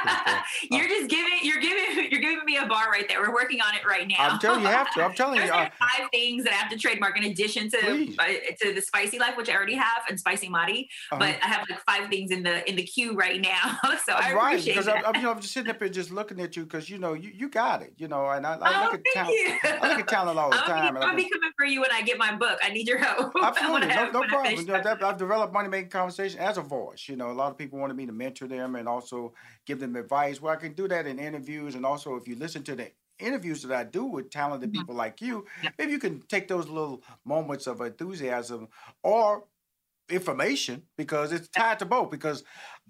you're 0.70 0.88
just 0.88 1.08
giving 1.08 1.38
you're 1.42 1.60
giving 1.60 2.10
you're 2.10 2.20
giving 2.20 2.44
me 2.44 2.56
a 2.56 2.66
bar 2.66 2.90
right 2.90 3.08
there. 3.08 3.20
We're 3.20 3.34
working 3.34 3.60
on 3.60 3.74
it 3.74 3.86
right 3.86 4.06
now. 4.08 4.16
I'm 4.18 4.38
telling 4.38 4.60
you, 4.60 4.68
you 4.68 4.74
have 4.74 4.92
to. 4.94 5.04
I'm 5.04 5.14
telling 5.14 5.40
you. 5.40 5.50
Uh, 5.50 5.68
five 5.78 6.08
things 6.12 6.44
that 6.44 6.52
I 6.52 6.56
have 6.56 6.70
to 6.70 6.78
trademark 6.78 7.18
in 7.18 7.24
addition 7.24 7.70
to 7.70 8.14
uh, 8.18 8.26
to 8.60 8.72
the 8.74 8.80
spicy 8.80 9.18
life, 9.18 9.36
which 9.36 9.48
I 9.48 9.54
already 9.54 9.74
have, 9.74 10.02
and 10.08 10.18
spicy 10.18 10.48
Madi. 10.48 10.88
Uh-huh. 11.10 11.18
But 11.18 11.36
I 11.42 11.48
have 11.48 11.66
like 11.68 11.80
five 11.80 12.08
things 12.08 12.30
in 12.30 12.42
the 12.42 12.68
in 12.68 12.76
the 12.76 12.82
queue 12.82 13.14
right 13.14 13.40
now. 13.40 13.78
so 14.06 14.12
I 14.12 14.32
right, 14.32 14.52
appreciate 14.52 14.74
because 14.74 14.88
I'm, 14.88 15.14
you 15.16 15.22
know, 15.22 15.32
I'm 15.32 15.40
just 15.40 15.52
sitting 15.52 15.70
up 15.70 15.78
here 15.78 15.88
just 15.88 16.10
looking 16.10 16.40
at 16.40 16.56
you 16.56 16.64
because 16.64 16.88
you 16.88 16.98
know 16.98 17.14
you, 17.14 17.30
you 17.34 17.48
got 17.48 17.82
it. 17.82 17.94
You 17.96 18.08
know, 18.08 18.28
and 18.28 18.46
I, 18.46 18.56
I 18.60 18.88
oh, 18.88 18.90
look 18.92 18.94
at 18.94 19.04
talent. 19.14 19.82
I 19.82 19.88
look 19.88 19.98
at 20.00 20.08
talent 20.08 20.38
all 20.38 20.50
the 20.50 20.56
I'm 20.56 20.64
time. 20.64 20.94
Be, 20.94 21.00
I'll 21.00 21.16
be 21.16 21.28
coming 21.28 21.50
for 21.56 21.66
you 21.66 21.80
when 21.80 21.92
I 21.92 22.02
get 22.02 22.18
my 22.18 22.34
book. 22.34 22.58
I 22.62 22.70
need 22.70 22.88
your 22.88 22.98
help. 22.98 23.32
Absolutely, 23.42 23.88
no, 23.88 24.10
no 24.10 24.22
problem. 24.24 24.54
You 24.54 24.64
know, 24.64 24.82
that, 24.82 25.02
I've 25.02 25.16
developed 25.16 25.52
money 25.52 25.68
making 25.68 25.90
conversation 25.90 26.40
as 26.40 26.58
a 26.58 26.62
voice. 26.62 27.08
You 27.08 27.16
know, 27.16 27.30
a 27.30 27.32
lot 27.32 27.50
of 27.50 27.58
people 27.58 27.78
wanted 27.78 27.96
me 27.96 28.06
to 28.06 28.12
mentor 28.12 28.46
them 28.46 28.76
and 28.76 28.88
also 28.88 29.34
give 29.70 29.78
them 29.78 29.94
advice. 29.94 30.42
Well, 30.42 30.52
I 30.52 30.56
can 30.56 30.72
do 30.72 30.88
that 30.88 31.06
in 31.06 31.20
interviews, 31.20 31.76
and 31.76 31.86
also 31.86 32.16
if 32.16 32.26
you 32.26 32.34
listen 32.34 32.64
to 32.64 32.74
the 32.74 32.90
interviews 33.20 33.62
that 33.62 33.76
I 33.76 33.84
do 33.84 34.04
with 34.04 34.30
talented 34.30 34.72
mm-hmm. 34.72 34.80
people 34.80 34.94
like 34.96 35.20
you, 35.20 35.46
maybe 35.78 35.92
you 35.92 36.00
can 36.00 36.22
take 36.22 36.48
those 36.48 36.68
little 36.68 37.02
moments 37.24 37.68
of 37.68 37.80
enthusiasm 37.80 38.68
or 39.04 39.44
information 40.08 40.82
because 40.96 41.30
it's 41.32 41.48
tied 41.48 41.78
to 41.78 41.86
both. 41.86 42.10
Because 42.10 42.42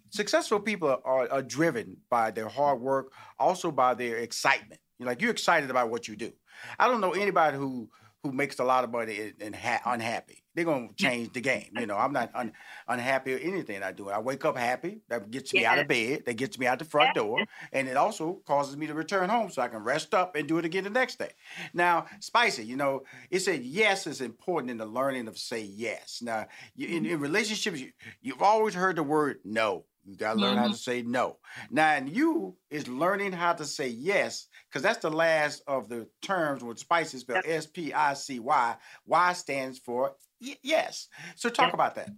successful 0.09 0.59
people 0.59 0.89
are, 1.05 1.31
are 1.31 1.43
driven 1.43 1.99
by 2.09 2.31
their 2.31 2.49
hard 2.49 2.81
work, 2.81 3.13
also 3.39 3.71
by 3.71 3.93
their 3.93 4.17
excitement. 4.17 4.81
You're 4.99 5.09
like 5.09 5.21
you're 5.21 5.31
excited 5.31 5.69
about 5.69 5.91
what 5.91 6.09
you 6.09 6.17
do. 6.17 6.33
I 6.79 6.89
don't 6.89 7.03
know 7.03 7.13
anybody 7.13 7.59
who 7.59 7.91
who 8.23 8.33
makes 8.33 8.59
a 8.59 8.65
lot 8.65 8.85
of 8.85 8.91
money 8.91 9.33
and, 9.41 9.57
ha- 9.57 9.81
unhappy. 9.87 10.43
They're 10.55 10.65
gonna 10.65 10.89
change 10.97 11.33
the 11.33 11.41
game. 11.41 11.71
You 11.79 11.87
know, 11.87 11.97
I'm 11.97 12.13
not 12.13 12.31
un- 12.35 12.53
unhappy 12.87 13.35
or 13.35 13.39
anything 13.39 13.83
I 13.83 13.93
do. 13.93 14.11
I 14.11 14.19
wake 14.19 14.45
up 14.45 14.57
happy. 14.57 15.01
That 15.09 15.31
gets 15.31 15.55
me 15.55 15.65
out 15.65 15.79
of 15.79 15.89
bed. 15.89 16.25
That 16.27 16.35
gets 16.35 16.59
me 16.59 16.67
out 16.67 16.81
the 16.81 16.85
front 16.85 17.15
door, 17.15 17.45
and 17.73 17.89
it 17.89 17.97
also 17.97 18.41
causes 18.47 18.77
me 18.77 18.87
to 18.89 18.95
return 18.95 19.31
home 19.31 19.51
so 19.51 19.63
I 19.63 19.69
can 19.69 19.83
rest 19.83 20.13
up 20.13 20.35
and 20.35 20.49
do 20.49 20.59
it 20.59 20.65
again 20.65 20.85
the 20.85 20.91
next 20.91 21.19
day. 21.19 21.31
Now, 21.73 22.07
spicy. 22.19 22.65
You 22.65 22.77
know, 22.77 23.05
it 23.31 23.41
said 23.41 23.63
yes 23.63 24.07
is 24.07 24.21
important 24.21 24.71
in 24.71 24.79
the 24.79 24.87
learning 24.87 25.29
of 25.29 25.39
say 25.39 25.63
yes. 25.63 26.21
Now, 26.21 26.47
you, 26.75 26.89
in, 26.89 27.05
mm-hmm. 27.05 27.15
in 27.15 27.21
relationships, 27.21 27.81
you, 27.81 27.93
you've 28.21 28.43
always 28.43 28.75
heard 28.75 28.97
the 28.97 29.05
word 29.05 29.39
no. 29.45 29.85
You 30.11 30.17
got 30.17 30.35
to 30.35 30.41
learn 30.41 30.57
mm-hmm. 30.57 30.63
how 30.65 30.69
to 30.73 30.77
say 30.77 31.03
no. 31.03 31.37
Now, 31.71 31.91
and 31.91 32.09
you 32.09 32.57
is 32.69 32.89
learning 32.89 33.31
how 33.31 33.53
to 33.53 33.65
say 33.65 33.87
yes, 33.87 34.49
because 34.69 34.83
that's 34.83 34.99
the 34.99 35.11
last 35.11 35.63
of 35.69 35.89
the 35.89 36.09
terms 36.21 36.65
with 36.65 36.81
spicy 36.81 37.19
spelled 37.19 37.45
S 37.47 37.67
P 37.67 37.93
I 37.93 38.15
C 38.15 38.41
Y. 38.41 38.77
Y 39.07 39.33
stands 39.35 39.79
for 39.79 40.17
y- 40.41 40.57
yes. 40.65 41.07
So 41.37 41.49
talk 41.49 41.75
about 41.75 41.95
that. 41.95 42.11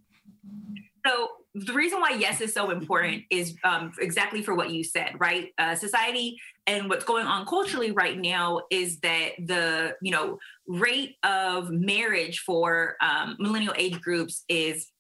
So 1.07 1.29
the 1.55 1.75
reason 1.75 2.01
why 2.01 2.13
yes 2.13 2.41
is 2.41 2.55
so 2.55 2.71
important 2.71 3.25
is 3.29 3.57
um, 3.63 3.93
exactly 4.01 4.41
for 4.41 4.55
what 4.55 4.71
you 4.71 4.83
said, 4.83 5.13
right? 5.19 5.51
Uh, 5.59 5.75
society 5.75 6.39
and 6.67 6.89
what's 6.89 7.05
going 7.05 7.27
on 7.27 7.45
culturally 7.45 7.91
right 7.91 8.19
now 8.19 8.63
is 8.71 9.01
that 9.01 9.33
the 9.39 9.97
you 10.01 10.13
know 10.13 10.39
rate 10.67 11.17
of 11.25 11.71
marriage 11.71 12.39
for 12.39 12.97
um, 13.03 13.37
millennial 13.39 13.75
age 13.77 14.01
groups 14.01 14.45
is 14.49 14.91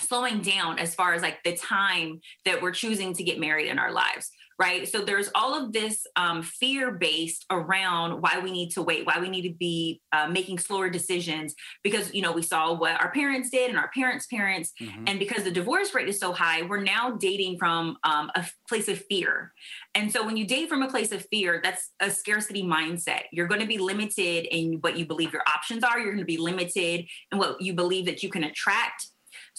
slowing 0.00 0.40
down 0.40 0.78
as 0.78 0.94
far 0.94 1.14
as 1.14 1.22
like 1.22 1.42
the 1.44 1.56
time 1.56 2.20
that 2.44 2.60
we're 2.60 2.72
choosing 2.72 3.14
to 3.14 3.22
get 3.22 3.38
married 3.38 3.68
in 3.68 3.78
our 3.78 3.92
lives 3.92 4.30
right? 4.60 4.86
So 4.86 5.00
there's 5.00 5.30
all 5.34 5.54
of 5.54 5.72
this 5.72 6.06
um, 6.16 6.42
fear 6.42 6.92
based 6.92 7.46
around 7.50 8.20
why 8.20 8.40
we 8.44 8.52
need 8.52 8.70
to 8.72 8.82
wait 8.82 9.06
why 9.06 9.18
we 9.18 9.30
need 9.30 9.48
to 9.48 9.54
be 9.54 10.02
uh, 10.12 10.28
making 10.28 10.58
slower 10.58 10.90
decisions 10.90 11.54
because 11.82 12.12
you 12.12 12.20
know 12.20 12.30
we 12.30 12.42
saw 12.42 12.74
what 12.74 13.00
our 13.00 13.10
parents 13.10 13.48
did 13.48 13.70
and 13.70 13.78
our 13.78 13.90
parents 13.94 14.26
parents. 14.26 14.72
Mm-hmm. 14.80 15.04
and 15.06 15.18
because 15.18 15.44
the 15.44 15.50
divorce 15.50 15.94
rate 15.94 16.08
is 16.08 16.20
so 16.20 16.32
high 16.32 16.60
we're 16.62 16.82
now 16.82 17.12
dating 17.12 17.58
from 17.58 17.96
um, 18.04 18.30
a 18.34 18.46
place 18.68 18.88
of 18.88 19.02
fear. 19.06 19.52
And 19.94 20.12
so 20.12 20.24
when 20.24 20.36
you 20.36 20.46
date 20.46 20.68
from 20.68 20.82
a 20.82 20.90
place 20.90 21.10
of 21.10 21.24
fear 21.30 21.60
that's 21.64 21.90
a 22.00 22.10
scarcity 22.10 22.62
mindset. 22.62 23.22
You're 23.32 23.48
going 23.48 23.62
to 23.62 23.66
be 23.66 23.78
limited 23.78 24.46
in 24.54 24.74
what 24.82 24.98
you 24.98 25.06
believe 25.06 25.32
your 25.32 25.42
options 25.48 25.82
are. 25.82 25.98
You're 25.98 26.12
going 26.12 26.18
to 26.18 26.24
be 26.24 26.36
limited 26.36 27.06
in 27.32 27.38
what 27.38 27.62
you 27.62 27.72
believe 27.72 28.04
that 28.06 28.22
you 28.22 28.28
can 28.28 28.44
attract 28.44 29.06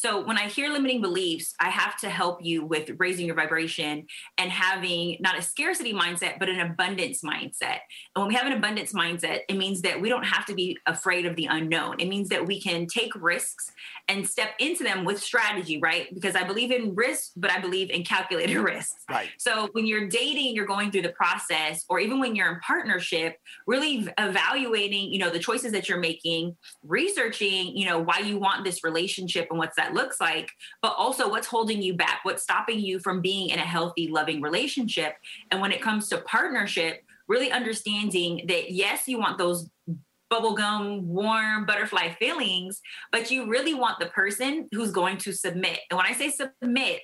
So 0.02 0.26
when 0.26 0.36
I 0.36 0.48
hear 0.48 0.68
limiting 0.70 1.00
beliefs, 1.00 1.54
I 1.60 1.70
have 1.70 1.96
to 1.98 2.10
help 2.10 2.40
you 2.42 2.66
with 2.66 2.90
raising 2.98 3.28
your 3.28 3.36
vibration 3.36 4.08
and 4.40 4.50
having 4.50 5.18
not 5.20 5.38
a 5.38 5.44
scarcity 5.44 5.94
mindset, 5.94 6.40
but 6.40 6.50
an 6.50 6.60
abundance 6.60 7.22
mindset. 7.22 7.82
And 8.16 8.24
when 8.24 8.28
we 8.30 8.34
have 8.34 8.48
an 8.48 8.54
abundance 8.54 8.94
mindset, 8.94 9.42
it 9.48 9.58
means 9.58 9.84
that 9.84 10.02
we 10.02 10.10
don't 10.10 10.24
have 10.24 10.48
to 10.48 10.56
be 10.56 10.76
afraid 10.88 11.28
of 11.28 11.36
the 11.36 11.46
unknown. 11.46 12.00
It 12.00 12.08
means 12.08 12.30
that 12.30 12.44
we 12.44 12.60
can 12.60 12.88
take 12.88 13.14
risks 13.14 13.72
and 14.08 14.28
step 14.28 14.50
into 14.58 14.84
them 14.84 15.06
with 15.06 15.22
strategy, 15.22 15.80
right? 15.80 16.12
Because 16.12 16.36
I 16.36 16.46
believe 16.46 16.72
in 16.72 16.96
risk, 16.96 17.34
but 17.36 17.52
I 17.52 17.60
believe 17.60 17.92
in 17.92 18.04
calculated 18.04 18.58
risks. 18.60 19.04
Right. 19.08 19.30
So 19.38 19.70
when 19.74 19.86
you're 19.86 20.08
dating, 20.08 20.56
you're 20.56 20.66
going 20.66 20.90
through 20.90 21.04
the 21.04 21.10
process, 21.10 21.86
or 21.90 22.00
even 22.00 22.20
when 22.20 22.36
you're 22.36 22.52
in 22.52 22.60
partnership, 22.62 23.36
really 23.68 24.10
evaluating, 24.18 25.14
you 25.14 25.20
know, 25.20 25.30
the 25.30 25.38
choices 25.38 25.72
that 25.74 25.88
you're 25.88 26.00
making, 26.00 26.58
researching, 26.84 27.78
you 27.78 27.86
know, 27.86 28.00
why 28.00 28.18
you 28.18 28.40
want 28.40 28.66
this 28.66 28.84
relationship 28.84 29.46
and 29.52 29.60
what's 29.60 29.76
that 29.76 29.91
looks 29.94 30.20
like, 30.20 30.52
but 30.82 30.96
also 30.98 31.30
what's 31.30 31.48
holding 31.48 31.82
you 31.82 31.94
back, 31.94 32.20
what's 32.24 32.44
stopping 32.44 32.80
you 32.80 33.00
from 33.00 33.22
being 33.22 33.50
in 33.50 33.60
a 33.60 33.64
healthy, 33.64 34.08
loving 34.08 34.42
relationship. 34.42 35.16
And 35.52 35.62
when 35.62 35.72
it 35.72 35.82
comes 35.82 36.10
to 36.10 36.18
partnership, 36.20 37.04
really 37.28 37.52
understanding 37.52 38.46
that 38.48 38.72
yes, 38.72 39.08
you 39.08 39.20
want 39.20 39.38
those 39.38 39.70
bubblegum, 40.32 41.04
warm 41.04 41.66
butterfly 41.66 42.10
feelings, 42.14 42.82
but 43.12 43.30
you 43.32 43.48
really 43.48 43.74
want 43.74 44.00
the 44.00 44.06
person 44.08 44.70
who's 44.72 44.92
going 44.92 45.18
to 45.18 45.34
submit. 45.34 45.80
And 45.90 45.98
when 45.98 46.06
I 46.06 46.14
say 46.14 46.30
submit, 46.30 47.02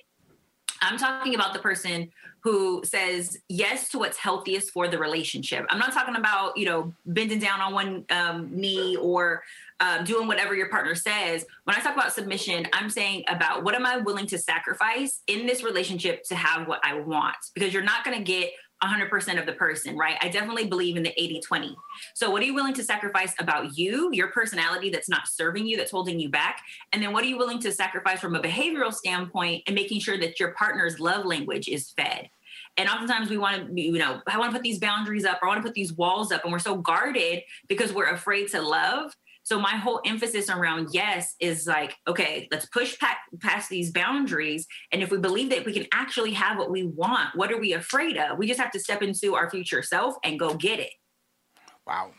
I'm 0.80 0.98
talking 0.98 1.34
about 1.34 1.52
the 1.52 1.58
person 1.58 2.10
who 2.40 2.82
says 2.84 3.36
yes 3.48 3.88
to 3.90 3.98
what's 3.98 4.16
healthiest 4.16 4.70
for 4.70 4.88
the 4.88 4.98
relationship. 4.98 5.66
I'm 5.68 5.78
not 5.78 5.92
talking 5.92 6.16
about, 6.16 6.56
you 6.56 6.66
know, 6.66 6.94
bending 7.04 7.40
down 7.40 7.60
on 7.60 7.74
one 7.74 8.04
um, 8.10 8.48
knee 8.52 8.96
or 8.96 9.42
um, 9.80 10.04
doing 10.04 10.26
whatever 10.26 10.54
your 10.54 10.68
partner 10.68 10.94
says. 10.94 11.44
When 11.64 11.76
I 11.76 11.80
talk 11.80 11.94
about 11.94 12.12
submission, 12.12 12.66
I'm 12.72 12.90
saying 12.90 13.24
about 13.28 13.64
what 13.64 13.74
am 13.74 13.86
I 13.86 13.98
willing 13.98 14.26
to 14.26 14.38
sacrifice 14.38 15.22
in 15.26 15.46
this 15.46 15.62
relationship 15.62 16.24
to 16.24 16.34
have 16.34 16.66
what 16.66 16.80
I 16.84 16.94
want? 17.00 17.36
Because 17.54 17.72
you're 17.72 17.82
not 17.82 18.04
going 18.04 18.16
to 18.16 18.24
get 18.24 18.50
100% 18.82 19.40
of 19.40 19.46
the 19.46 19.52
person, 19.54 19.96
right? 19.96 20.16
I 20.20 20.28
definitely 20.28 20.66
believe 20.66 20.96
in 20.96 21.02
the 21.02 21.12
80 21.20 21.40
20. 21.40 21.76
So, 22.14 22.30
what 22.30 22.42
are 22.42 22.44
you 22.44 22.54
willing 22.54 22.74
to 22.74 22.84
sacrifice 22.84 23.34
about 23.40 23.76
you, 23.76 24.10
your 24.12 24.28
personality 24.28 24.90
that's 24.90 25.08
not 25.08 25.26
serving 25.26 25.66
you, 25.66 25.76
that's 25.76 25.90
holding 25.90 26.20
you 26.20 26.28
back? 26.28 26.60
And 26.92 27.02
then, 27.02 27.12
what 27.12 27.24
are 27.24 27.26
you 27.26 27.38
willing 27.38 27.58
to 27.60 27.72
sacrifice 27.72 28.20
from 28.20 28.36
a 28.36 28.40
behavioral 28.40 28.92
standpoint 28.92 29.64
and 29.66 29.74
making 29.74 30.00
sure 30.00 30.18
that 30.18 30.38
your 30.38 30.52
partner's 30.52 31.00
love 31.00 31.24
language 31.24 31.68
is 31.68 31.90
fed? 31.90 32.30
And 32.76 32.88
oftentimes 32.88 33.28
we 33.28 33.38
want 33.38 33.66
to, 33.66 33.80
you 33.80 33.98
know, 33.98 34.20
I 34.28 34.38
want 34.38 34.52
to 34.52 34.56
put 34.56 34.62
these 34.62 34.78
boundaries 34.78 35.24
up, 35.24 35.40
or 35.42 35.46
I 35.46 35.48
want 35.48 35.62
to 35.62 35.66
put 35.66 35.74
these 35.74 35.92
walls 35.94 36.30
up, 36.30 36.44
and 36.44 36.52
we're 36.52 36.60
so 36.60 36.76
guarded 36.76 37.42
because 37.66 37.92
we're 37.92 38.10
afraid 38.10 38.48
to 38.52 38.62
love 38.62 39.16
so 39.48 39.58
my 39.58 39.76
whole 39.76 40.02
emphasis 40.04 40.50
around 40.50 40.88
yes 40.92 41.34
is 41.40 41.66
like, 41.66 41.96
okay, 42.06 42.48
let's 42.50 42.66
push 42.66 42.98
pa- 42.98 43.16
past 43.40 43.70
these 43.70 43.90
boundaries. 43.90 44.66
And 44.92 45.02
if 45.02 45.10
we 45.10 45.16
believe 45.16 45.48
that 45.48 45.64
we 45.64 45.72
can 45.72 45.86
actually 45.90 46.32
have 46.32 46.58
what 46.58 46.70
we 46.70 46.82
want, 46.82 47.34
what 47.34 47.50
are 47.50 47.58
we 47.58 47.72
afraid 47.72 48.18
of? 48.18 48.36
We 48.36 48.46
just 48.46 48.60
have 48.60 48.70
to 48.72 48.78
step 48.78 49.00
into 49.00 49.36
our 49.36 49.48
future 49.48 49.82
self 49.82 50.16
and 50.22 50.38
go 50.38 50.52
get 50.52 50.80
it. 50.80 50.90
Wow. 51.86 52.10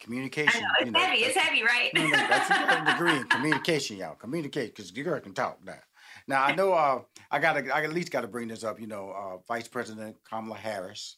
Communication. 0.00 0.60
Know, 0.60 0.68
it's 0.80 0.84
you 0.84 0.92
know, 0.92 0.98
heavy. 1.00 1.18
It's 1.24 1.36
heavy, 1.36 1.62
right? 1.62 1.90
No, 1.94 2.04
no, 2.04 2.10
that's 2.10 2.50
a 2.50 2.92
degree 2.92 3.16
in 3.16 3.24
communication, 3.24 3.96
y'all. 3.96 4.14
Communicate, 4.14 4.76
because 4.76 4.94
you 4.94 5.04
girl 5.04 5.18
can 5.20 5.32
talk 5.32 5.64
now. 5.64 5.78
Now 6.26 6.44
I 6.44 6.54
know 6.54 6.74
uh, 6.74 7.00
I 7.30 7.38
gotta 7.38 7.74
I 7.74 7.84
at 7.84 7.92
least 7.94 8.10
got 8.10 8.20
to 8.20 8.28
bring 8.28 8.48
this 8.48 8.64
up. 8.64 8.78
You 8.78 8.86
know, 8.86 9.12
uh, 9.12 9.38
Vice 9.48 9.66
President 9.66 10.14
Kamala 10.28 10.58
Harris 10.58 11.16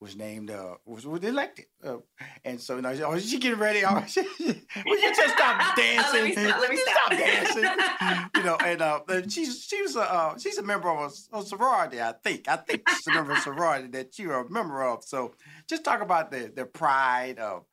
was 0.00 0.16
named 0.16 0.50
uh 0.50 0.76
was, 0.86 1.06
was 1.06 1.22
elected. 1.22 1.66
Uh, 1.84 1.98
and 2.44 2.60
so 2.60 2.76
you 2.76 2.82
know 2.82 2.90
oh 3.04 3.18
she 3.18 3.38
getting 3.38 3.58
ready? 3.58 3.84
Oh 3.84 4.02
she, 4.08 4.22
will 4.22 4.98
you 4.98 5.14
just 5.14 5.34
stop 5.34 5.76
dancing 5.76 6.12
let 6.12 6.24
me 6.24 6.32
stop, 6.32 6.60
let 6.60 6.70
me 6.70 6.76
stop. 6.76 7.10
dancing. 7.10 8.30
You 8.36 8.44
know 8.44 8.56
and 8.64 8.80
uh 8.80 9.00
she's 9.28 9.64
she 9.64 9.82
was 9.82 9.96
a 9.96 10.00
uh, 10.00 10.38
she's 10.38 10.56
a 10.56 10.62
member 10.62 10.88
of 10.88 11.12
a, 11.32 11.36
a, 11.36 11.42
sorority 11.42 12.00
I 12.00 12.14
think. 12.24 12.48
I 12.48 12.56
think 12.56 12.88
she's 12.88 13.06
a 13.08 13.12
member 13.12 13.32
of 13.32 13.38
a 13.38 13.40
sorority 13.42 13.88
that 13.88 14.18
you're 14.18 14.46
a 14.46 14.50
member 14.50 14.82
of. 14.82 15.04
So 15.04 15.34
just 15.68 15.84
talk 15.84 16.00
about 16.00 16.30
the 16.30 16.50
the 16.54 16.64
pride 16.64 17.38
of 17.38 17.66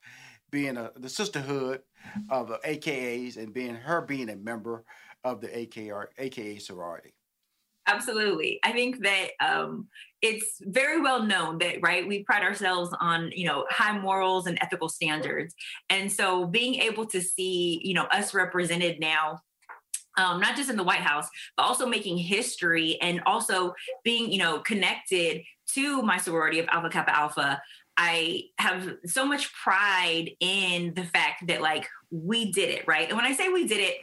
being 0.51 0.75
a 0.75 0.91
the 0.97 1.09
sisterhood 1.09 1.81
of 2.29 2.49
the 2.49 2.59
AKAs 2.65 3.37
and 3.37 3.53
being 3.53 3.75
her 3.75 4.01
being 4.01 4.29
a 4.29 4.35
member 4.35 4.83
of 5.23 5.39
the 5.39 5.47
AKR 5.47 6.07
AKA 6.17 6.59
sorority 6.59 7.13
absolutely 7.87 8.59
i 8.63 8.71
think 8.71 9.01
that 9.03 9.29
um, 9.39 9.87
it's 10.21 10.59
very 10.61 11.01
well 11.01 11.23
known 11.23 11.57
that 11.59 11.77
right 11.81 12.07
we 12.07 12.23
pride 12.23 12.43
ourselves 12.43 12.95
on 12.99 13.31
you 13.35 13.45
know 13.45 13.65
high 13.69 13.97
morals 13.97 14.47
and 14.47 14.57
ethical 14.61 14.89
standards 14.89 15.53
and 15.89 16.11
so 16.11 16.45
being 16.45 16.75
able 16.75 17.05
to 17.05 17.21
see 17.21 17.79
you 17.83 17.93
know 17.93 18.05
us 18.05 18.33
represented 18.33 18.99
now 18.99 19.39
um, 20.17 20.39
not 20.41 20.55
just 20.55 20.69
in 20.69 20.77
the 20.77 20.83
White 20.83 21.01
House, 21.01 21.29
but 21.55 21.63
also 21.63 21.85
making 21.85 22.17
history 22.17 22.99
and 23.01 23.21
also 23.25 23.73
being, 24.03 24.31
you 24.31 24.39
know, 24.39 24.59
connected 24.59 25.43
to 25.75 26.01
my 26.01 26.17
sorority 26.17 26.59
of 26.59 26.67
Alpha 26.69 26.89
Kappa 26.89 27.15
Alpha. 27.15 27.61
I 27.97 28.45
have 28.57 28.95
so 29.05 29.25
much 29.25 29.53
pride 29.53 30.31
in 30.39 30.93
the 30.95 31.03
fact 31.03 31.47
that 31.47 31.61
like 31.61 31.87
we 32.09 32.51
did 32.51 32.69
it, 32.69 32.87
right? 32.87 33.07
And 33.07 33.15
when 33.15 33.25
I 33.25 33.33
say 33.33 33.49
we 33.49 33.67
did 33.67 33.79
it 33.79 33.97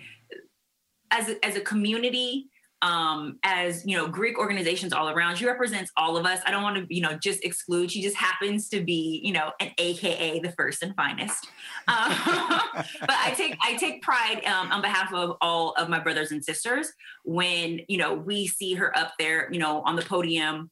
as 1.10 1.28
a, 1.28 1.44
as 1.44 1.56
a 1.56 1.60
community, 1.60 2.48
um, 2.84 3.38
as 3.42 3.84
you 3.86 3.96
know 3.96 4.06
greek 4.06 4.38
organizations 4.38 4.92
all 4.92 5.08
around. 5.08 5.36
She 5.36 5.46
represents 5.46 5.90
all 5.96 6.18
of 6.18 6.26
us. 6.26 6.40
I 6.46 6.50
don't 6.50 6.62
want 6.62 6.76
to 6.76 6.94
you 6.94 7.00
know 7.00 7.16
just 7.16 7.42
exclude. 7.42 7.90
She 7.90 8.02
just 8.02 8.16
happens 8.16 8.68
to 8.68 8.82
be 8.82 9.20
you 9.24 9.32
know 9.32 9.52
an 9.58 9.70
aka 9.78 10.38
the 10.40 10.52
first 10.52 10.82
and 10.82 10.94
finest. 10.94 11.48
Um, 11.86 12.12
but 13.00 13.10
i 13.10 13.34
take 13.36 13.58
i 13.62 13.74
take 13.74 14.00
pride 14.00 14.42
um, 14.46 14.72
on 14.72 14.80
behalf 14.80 15.12
of 15.12 15.36
all 15.42 15.72
of 15.72 15.90
my 15.90 15.98
brothers 15.98 16.30
and 16.30 16.42
sisters 16.42 16.90
when 17.24 17.80
you 17.88 17.98
know 17.98 18.14
we 18.14 18.46
see 18.46 18.72
her 18.74 18.96
up 18.96 19.12
there 19.18 19.52
you 19.52 19.58
know 19.58 19.82
on 19.82 19.94
the 19.94 20.02
podium 20.02 20.70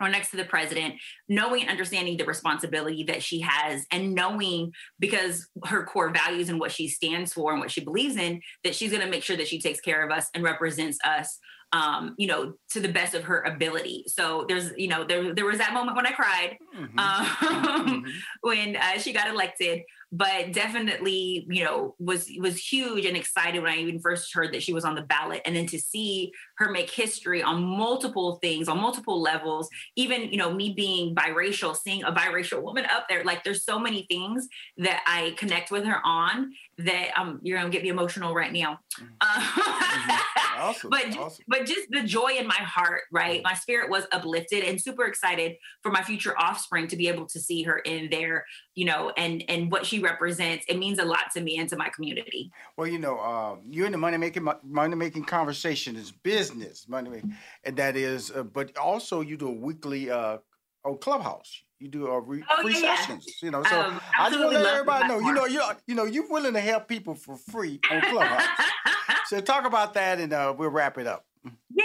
or 0.00 0.08
next 0.08 0.30
to 0.30 0.36
the 0.36 0.44
president, 0.44 0.94
knowing 1.28 1.62
and 1.62 1.70
understanding 1.70 2.16
the 2.16 2.24
responsibility 2.24 3.04
that 3.04 3.22
she 3.22 3.40
has, 3.40 3.86
and 3.90 4.14
knowing 4.14 4.72
because 4.98 5.48
her 5.64 5.84
core 5.84 6.10
values 6.10 6.48
and 6.48 6.60
what 6.60 6.72
she 6.72 6.88
stands 6.88 7.32
for 7.32 7.52
and 7.52 7.60
what 7.60 7.70
she 7.70 7.80
believes 7.80 8.16
in, 8.16 8.40
that 8.64 8.74
she's 8.74 8.90
going 8.90 9.04
to 9.04 9.10
make 9.10 9.22
sure 9.22 9.36
that 9.36 9.48
she 9.48 9.60
takes 9.60 9.80
care 9.80 10.04
of 10.04 10.10
us 10.10 10.28
and 10.34 10.44
represents 10.44 10.98
us 11.04 11.38
um, 11.72 12.14
you 12.16 12.26
know, 12.26 12.54
to 12.70 12.80
the 12.80 12.88
best 12.88 13.14
of 13.14 13.24
her 13.24 13.42
ability. 13.42 14.04
So 14.06 14.46
there's, 14.48 14.72
you 14.76 14.88
know, 14.88 15.04
there 15.04 15.34
there 15.34 15.44
was 15.44 15.58
that 15.58 15.74
moment 15.74 15.96
when 15.96 16.06
I 16.06 16.12
cried 16.12 16.56
mm-hmm. 16.74 16.98
Um, 16.98 17.26
mm-hmm. 17.26 18.10
when 18.40 18.76
uh, 18.76 18.98
she 18.98 19.12
got 19.12 19.28
elected 19.28 19.82
but 20.10 20.52
definitely 20.52 21.46
you 21.50 21.62
know 21.62 21.94
was 21.98 22.30
was 22.40 22.56
huge 22.56 23.04
and 23.04 23.16
excited 23.16 23.62
when 23.62 23.70
i 23.70 23.76
even 23.76 24.00
first 24.00 24.32
heard 24.32 24.52
that 24.52 24.62
she 24.62 24.72
was 24.72 24.84
on 24.84 24.94
the 24.94 25.02
ballot 25.02 25.42
and 25.44 25.54
then 25.54 25.66
to 25.66 25.78
see 25.78 26.32
her 26.56 26.70
make 26.70 26.90
history 26.90 27.42
on 27.42 27.62
multiple 27.62 28.38
things 28.40 28.68
on 28.68 28.80
multiple 28.80 29.20
levels 29.20 29.68
even 29.96 30.22
you 30.32 30.38
know 30.38 30.52
me 30.52 30.72
being 30.72 31.14
biracial 31.14 31.76
seeing 31.76 32.02
a 32.04 32.12
biracial 32.12 32.62
woman 32.62 32.86
up 32.86 33.06
there 33.08 33.22
like 33.24 33.44
there's 33.44 33.64
so 33.64 33.78
many 33.78 34.06
things 34.10 34.48
that 34.78 35.02
i 35.06 35.34
connect 35.36 35.70
with 35.70 35.84
her 35.84 36.00
on 36.04 36.50
that 36.78 37.08
um 37.18 37.38
you're 37.42 37.58
gonna 37.58 37.68
get 37.68 37.82
me 37.82 37.90
emotional 37.90 38.34
right 38.34 38.52
now 38.52 38.78
mm-hmm. 38.98 39.04
uh, 39.20 40.18
awesome. 40.58 40.90
but 40.90 41.18
awesome. 41.18 41.44
but 41.48 41.66
just 41.66 41.86
the 41.90 42.02
joy 42.02 42.32
in 42.38 42.46
my 42.46 42.54
heart 42.54 43.02
right 43.12 43.42
my 43.44 43.54
spirit 43.54 43.90
was 43.90 44.06
uplifted 44.12 44.64
and 44.64 44.80
super 44.80 45.04
excited 45.04 45.56
for 45.82 45.92
my 45.92 46.02
future 46.02 46.34
offspring 46.38 46.88
to 46.88 46.96
be 46.96 47.08
able 47.08 47.26
to 47.26 47.38
see 47.38 47.62
her 47.62 47.78
in 47.80 48.08
there 48.10 48.46
you 48.74 48.86
know 48.86 49.12
and 49.18 49.44
and 49.48 49.70
what 49.70 49.84
she 49.84 49.97
represents, 50.00 50.64
it 50.68 50.78
means 50.78 50.98
a 50.98 51.04
lot 51.04 51.30
to 51.34 51.40
me 51.40 51.58
and 51.58 51.68
to 51.68 51.76
my 51.76 51.88
community. 51.88 52.50
Well, 52.76 52.86
you 52.86 52.98
know, 52.98 53.18
uh, 53.18 53.56
you're 53.68 53.86
in 53.86 53.92
the 53.92 53.98
money 53.98 54.16
making 54.16 54.48
money 54.62 54.96
making 54.96 55.24
conversation 55.24 55.96
is 55.96 56.10
business 56.10 56.88
money 56.88 57.10
making, 57.10 57.34
and 57.64 57.76
that 57.76 57.96
is, 57.96 58.30
uh, 58.30 58.42
but 58.42 58.76
also 58.76 59.20
you 59.20 59.36
do 59.36 59.48
a 59.48 59.52
weekly 59.52 60.10
uh, 60.10 60.38
on 60.84 60.98
Clubhouse. 60.98 61.62
You 61.80 61.88
do 61.88 62.08
a 62.08 62.20
re- 62.20 62.42
oh, 62.50 62.62
free 62.62 62.80
yeah, 62.82 62.96
sessions, 62.96 63.24
yeah. 63.26 63.46
you 63.46 63.50
know. 63.52 63.62
So 63.62 63.80
um, 63.80 64.00
I 64.18 64.28
just 64.30 64.40
want 64.40 64.52
to 64.52 64.58
let 64.58 64.74
everybody 64.74 65.06
know, 65.06 65.20
you 65.20 65.32
know, 65.32 65.46
you 65.46 65.62
you 65.86 65.94
know, 65.94 66.04
you're 66.04 66.28
willing 66.28 66.54
to 66.54 66.60
help 66.60 66.88
people 66.88 67.14
for 67.14 67.36
free 67.36 67.78
on 67.90 68.00
Clubhouse. 68.00 68.48
so 69.26 69.40
talk 69.40 69.64
about 69.64 69.94
that, 69.94 70.18
and 70.18 70.32
uh, 70.32 70.52
we'll 70.56 70.70
wrap 70.70 70.98
it 70.98 71.06
up. 71.06 71.27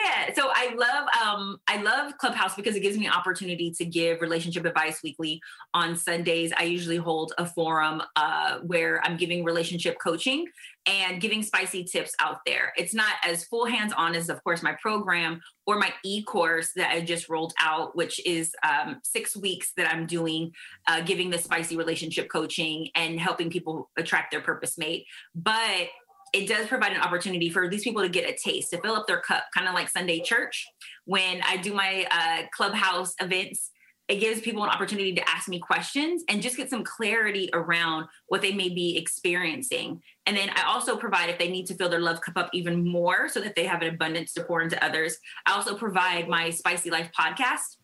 Yeah, 0.03 0.33
so 0.33 0.49
I 0.53 0.75
love 0.75 1.07
um 1.25 1.57
I 1.67 1.81
love 1.81 2.17
Clubhouse 2.19 2.55
because 2.55 2.75
it 2.75 2.81
gives 2.81 2.97
me 2.97 3.07
an 3.07 3.13
opportunity 3.13 3.71
to 3.71 3.85
give 3.85 4.21
relationship 4.21 4.65
advice 4.65 5.01
weekly 5.03 5.41
on 5.73 5.95
Sundays. 5.95 6.53
I 6.57 6.63
usually 6.63 6.97
hold 6.97 7.33
a 7.37 7.45
forum 7.45 8.03
uh 8.15 8.59
where 8.59 9.01
I'm 9.05 9.17
giving 9.17 9.43
relationship 9.43 9.97
coaching 10.03 10.45
and 10.85 11.21
giving 11.21 11.43
spicy 11.43 11.85
tips 11.85 12.13
out 12.19 12.39
there. 12.45 12.73
It's 12.77 12.93
not 12.93 13.13
as 13.25 13.45
full 13.45 13.65
hands 13.65 13.93
on 13.93 14.15
as 14.15 14.29
of 14.29 14.43
course 14.43 14.63
my 14.63 14.75
program 14.81 15.41
or 15.67 15.79
my 15.79 15.93
e-course 16.05 16.71
that 16.75 16.91
I 16.91 17.01
just 17.01 17.29
rolled 17.29 17.53
out 17.61 17.95
which 17.95 18.25
is 18.25 18.53
um 18.67 18.99
6 19.03 19.37
weeks 19.37 19.73
that 19.77 19.91
I'm 19.93 20.05
doing 20.07 20.51
uh 20.87 21.01
giving 21.01 21.29
the 21.29 21.39
spicy 21.39 21.77
relationship 21.77 22.29
coaching 22.29 22.89
and 22.95 23.19
helping 23.19 23.49
people 23.49 23.89
attract 23.97 24.31
their 24.31 24.41
purpose 24.41 24.77
mate. 24.77 25.05
But 25.35 25.87
it 26.33 26.49
does 26.49 26.67
provide 26.67 26.91
an 26.91 27.01
opportunity 27.01 27.49
for 27.49 27.69
these 27.69 27.83
people 27.83 28.01
to 28.01 28.09
get 28.09 28.29
a 28.29 28.35
taste, 28.35 28.71
to 28.71 28.81
fill 28.81 28.95
up 28.95 29.07
their 29.07 29.21
cup, 29.21 29.45
kind 29.55 29.67
of 29.67 29.75
like 29.75 29.87
Sunday 29.89 30.19
church. 30.19 30.67
When 31.05 31.41
I 31.43 31.57
do 31.57 31.73
my 31.73 32.07
uh, 32.09 32.47
clubhouse 32.51 33.13
events, 33.21 33.69
it 34.09 34.15
gives 34.15 34.41
people 34.41 34.63
an 34.63 34.69
opportunity 34.69 35.13
to 35.13 35.29
ask 35.29 35.47
me 35.47 35.59
questions 35.59 36.23
and 36.27 36.41
just 36.41 36.57
get 36.57 36.69
some 36.69 36.83
clarity 36.83 37.49
around 37.53 38.07
what 38.27 38.41
they 38.41 38.51
may 38.51 38.67
be 38.67 38.97
experiencing. 38.97 40.01
And 40.25 40.35
then 40.35 40.49
I 40.55 40.63
also 40.63 40.97
provide, 40.97 41.29
if 41.29 41.37
they 41.37 41.49
need 41.49 41.67
to 41.67 41.75
fill 41.75 41.87
their 41.87 42.01
love 42.01 42.19
cup 42.19 42.35
up 42.35 42.49
even 42.51 42.85
more 42.85 43.29
so 43.29 43.39
that 43.39 43.55
they 43.55 43.65
have 43.65 43.81
an 43.81 43.93
abundance 43.93 44.33
to 44.33 44.43
pour 44.43 44.61
into 44.61 44.83
others, 44.83 45.17
I 45.45 45.53
also 45.53 45.75
provide 45.75 46.27
my 46.27 46.49
Spicy 46.49 46.89
Life 46.89 47.11
podcast 47.17 47.77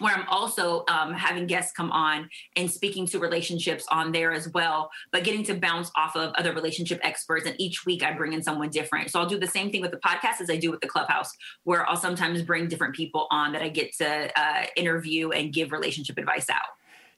where 0.00 0.14
I'm 0.14 0.26
also 0.28 0.84
um, 0.88 1.12
having 1.12 1.46
guests 1.46 1.72
come 1.72 1.92
on 1.92 2.28
and 2.56 2.70
speaking 2.70 3.06
to 3.06 3.18
relationships 3.18 3.84
on 3.90 4.12
there 4.12 4.32
as 4.32 4.48
well, 4.48 4.90
but 5.12 5.24
getting 5.24 5.44
to 5.44 5.54
bounce 5.54 5.90
off 5.96 6.16
of 6.16 6.32
other 6.34 6.52
relationship 6.52 7.00
experts. 7.02 7.46
And 7.46 7.54
each 7.60 7.86
week 7.86 8.02
I 8.02 8.12
bring 8.12 8.32
in 8.32 8.42
someone 8.42 8.70
different. 8.70 9.10
So 9.10 9.20
I'll 9.20 9.28
do 9.28 9.38
the 9.38 9.46
same 9.46 9.70
thing 9.70 9.82
with 9.82 9.92
the 9.92 9.98
podcast 9.98 10.40
as 10.40 10.50
I 10.50 10.56
do 10.56 10.70
with 10.70 10.80
the 10.80 10.88
clubhouse, 10.88 11.30
where 11.64 11.88
I'll 11.88 11.96
sometimes 11.96 12.42
bring 12.42 12.68
different 12.68 12.94
people 12.94 13.28
on 13.30 13.52
that 13.52 13.62
I 13.62 13.68
get 13.68 13.96
to 13.98 14.30
uh, 14.40 14.66
interview 14.76 15.30
and 15.30 15.52
give 15.52 15.72
relationship 15.72 16.18
advice 16.18 16.50
out. 16.50 16.60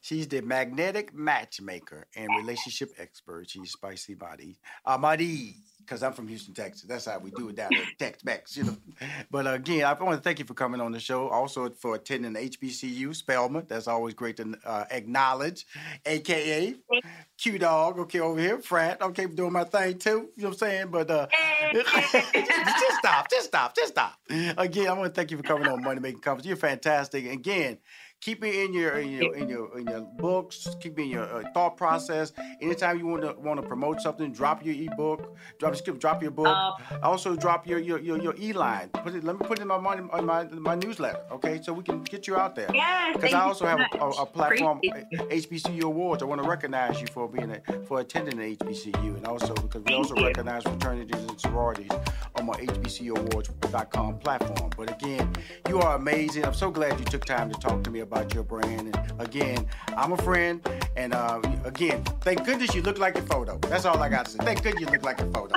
She's 0.01 0.27
the 0.27 0.41
magnetic 0.41 1.13
matchmaker 1.13 2.07
and 2.13 2.27
relationship 2.35 2.91
expert. 2.99 3.49
She's 3.49 3.71
spicy 3.71 4.15
Madi. 4.15 4.57
Amadi, 4.85 5.53
because 5.85 6.03
I'm 6.03 6.13
from 6.13 6.27
Houston, 6.27 6.53
Texas. 6.53 6.83
That's 6.87 7.05
how 7.05 7.19
we 7.19 7.31
do 7.31 7.49
it 7.49 7.55
down 7.55 7.69
there, 7.71 7.83
Tex 7.99 8.23
Mex, 8.23 8.57
you 8.57 8.63
know. 8.65 8.77
But 9.31 9.51
again, 9.51 9.85
I 9.85 9.93
want 9.93 10.17
to 10.17 10.21
thank 10.21 10.39
you 10.39 10.45
for 10.45 10.53
coming 10.53 10.81
on 10.81 10.91
the 10.91 10.99
show. 10.99 11.27
Also 11.29 11.69
for 11.71 11.95
attending 11.95 12.33
the 12.33 12.39
HBCU 12.39 13.15
Spelman. 13.15 13.65
That's 13.67 13.87
always 13.87 14.13
great 14.13 14.37
to 14.37 14.55
uh, 14.65 14.85
acknowledge. 14.91 15.65
AKA 16.05 16.75
Q 17.37 17.59
Dog, 17.59 17.99
okay, 17.99 18.19
over 18.19 18.39
here, 18.39 18.59
Frat. 18.59 19.01
Okay, 19.01 19.25
doing 19.25 19.53
my 19.53 19.63
thing 19.63 19.97
too. 19.97 20.29
You 20.35 20.43
know 20.43 20.49
what 20.49 20.53
I'm 20.53 20.57
saying? 20.57 20.87
But 20.91 21.09
uh, 21.09 21.27
just 21.73 22.97
stop, 22.99 23.29
just 23.29 23.47
stop, 23.47 23.75
just 23.75 23.93
stop. 23.93 24.19
Again, 24.57 24.87
I 24.87 24.93
want 24.93 25.13
to 25.13 25.13
thank 25.13 25.31
you 25.31 25.37
for 25.37 25.43
coming 25.43 25.67
on 25.67 25.81
Money 25.83 25.99
Making 25.99 26.21
Conversation. 26.21 26.49
You're 26.49 26.57
fantastic. 26.57 27.25
Again, 27.25 27.77
keep 28.23 28.43
it 28.43 28.55
in 28.55 28.73
your 28.73 28.97
in 28.97 29.11
your 29.11 29.35
in 29.35 29.49
your, 29.49 29.77
in 29.77 29.85
your 29.87 30.01
books. 30.01 30.67
Keep 30.79 30.99
it 30.99 31.03
in 31.03 31.09
your 31.09 31.23
uh, 31.23 31.43
thought 31.53 31.75
process. 31.75 32.31
Anytime 32.61 32.97
you 32.97 33.05
want 33.05 33.23
to 33.23 33.33
want 33.39 33.61
to 33.61 33.67
promote 33.67 33.99
something 34.01 34.31
drop 34.31 34.65
your 34.65 34.75
ebook 34.75 35.35
drop 35.59 35.75
skip 35.75 35.99
drop 35.99 36.21
your 36.21 36.31
book. 36.31 36.47
Uh, 36.47 36.71
also 37.03 37.35
drop 37.35 37.67
your 37.67 37.79
your 37.79 37.99
your, 37.99 38.17
your 38.17 38.35
e-line. 38.39 38.89
Put 38.89 39.15
it 39.15 39.23
let 39.23 39.37
me 39.37 39.45
put 39.45 39.59
it 39.59 39.63
in 39.63 39.67
my 39.67 39.77
money 39.77 40.01
in 40.17 40.25
my 40.25 40.43
my 40.45 40.75
newsletter 40.75 41.21
okay? 41.31 41.59
So 41.61 41.73
we 41.73 41.83
can 41.83 42.01
get 42.03 42.27
you 42.27 42.37
out 42.37 42.55
there. 42.55 42.67
Because 42.67 43.31
yeah, 43.31 43.41
i 43.41 43.43
also 43.43 43.65
have 43.65 43.79
a, 43.79 43.97
a, 43.97 44.09
a, 44.09 44.25
platform 44.25 44.79
hbcu 44.83 45.83
awards. 45.83 46.23
I 46.23 46.25
want 46.25 46.41
to 46.41 46.49
recognize 46.49 47.01
you 47.01 47.07
for 47.07 47.27
being 47.27 47.51
a, 47.51 47.61
for 47.85 47.99
attending 47.99 48.37
the 48.37 48.55
hbcu 48.55 49.17
and 49.17 49.27
also 49.27 49.53
because 49.55 49.83
we 49.83 49.93
also 49.93 50.15
you. 50.15 50.25
recognize 50.25 50.63
fraternities 50.63 51.21
and 51.21 51.39
sororities 51.39 51.91
on 52.35 52.45
my 52.45 52.53
hbcuawards.com 52.53 54.19
platform. 54.19 54.69
But 54.77 54.91
again 54.91 55.33
you 55.67 55.79
are 55.79 55.95
amazing. 55.95 56.45
I'm 56.45 56.53
so 56.53 56.71
glad 56.71 56.97
you 56.99 57.05
took 57.05 57.25
time 57.25 57.51
to 57.51 57.59
talk 57.59 57.83
to 57.83 57.91
me 57.91 57.99
about 57.99 58.12
about 58.13 58.33
your 58.33 58.43
brand. 58.43 58.95
And 58.95 59.21
again, 59.21 59.65
I'm 59.97 60.11
a 60.11 60.17
friend. 60.17 60.61
And 60.95 61.13
uh, 61.13 61.41
again, 61.65 62.03
thank 62.21 62.45
goodness 62.45 62.75
you 62.75 62.81
look 62.81 62.99
like 62.99 63.15
your 63.15 63.25
photo. 63.25 63.57
That's 63.57 63.85
all 63.85 63.97
I 63.97 64.09
got 64.09 64.25
to 64.25 64.31
say. 64.31 64.37
Thank 64.39 64.63
goodness 64.63 64.81
you 64.81 64.87
look 64.87 65.03
like 65.03 65.19
your 65.19 65.31
photo. 65.31 65.55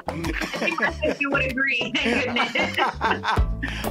you 1.20 1.30
would 1.30 1.44
agree. 1.44 1.92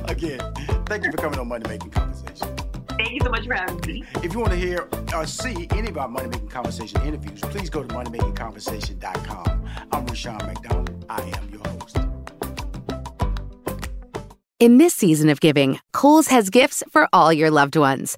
again, 0.06 0.40
thank 0.86 1.06
you 1.06 1.12
for 1.12 1.18
coming 1.18 1.40
on 1.40 1.48
Money 1.48 1.66
Making 1.68 1.92
Conversation. 1.92 2.56
Thank 2.98 3.12
you 3.12 3.20
so 3.22 3.30
much 3.30 3.46
for 3.46 3.54
having 3.54 3.80
me. 3.86 4.04
If 4.24 4.34
you 4.34 4.40
want 4.40 4.54
to 4.54 4.58
hear 4.58 4.88
or 5.14 5.28
see 5.28 5.68
any 5.72 5.90
of 5.90 5.98
our 5.98 6.08
Money 6.08 6.30
Making 6.30 6.48
Conversation 6.48 7.02
interviews, 7.02 7.42
please 7.42 7.70
go 7.70 7.84
to 7.84 7.94
moneymakingconversation.com. 7.94 9.66
I'm 9.92 10.06
Rushion 10.08 10.38
McDonald. 10.38 11.06
I 11.10 11.22
am 11.22 11.50
your 11.50 11.62
host. 11.68 11.98
In 14.60 14.78
this 14.78 14.96
season 14.96 15.30
of 15.30 15.42
giving, 15.42 15.80
Kohl's 15.92 16.28
has 16.28 16.50
gifts 16.50 16.82
for 16.90 17.10
all 17.12 17.34
your 17.34 17.52
loved 17.52 17.76
ones. 17.76 18.18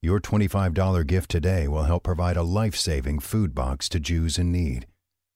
Your 0.00 0.20
$25 0.20 1.04
gift 1.06 1.28
today 1.28 1.66
will 1.66 1.82
help 1.82 2.04
provide 2.04 2.36
a 2.36 2.44
life 2.44 2.76
saving 2.76 3.18
food 3.18 3.52
box 3.52 3.88
to 3.88 3.98
Jews 3.98 4.38
in 4.38 4.52
need. 4.52 4.86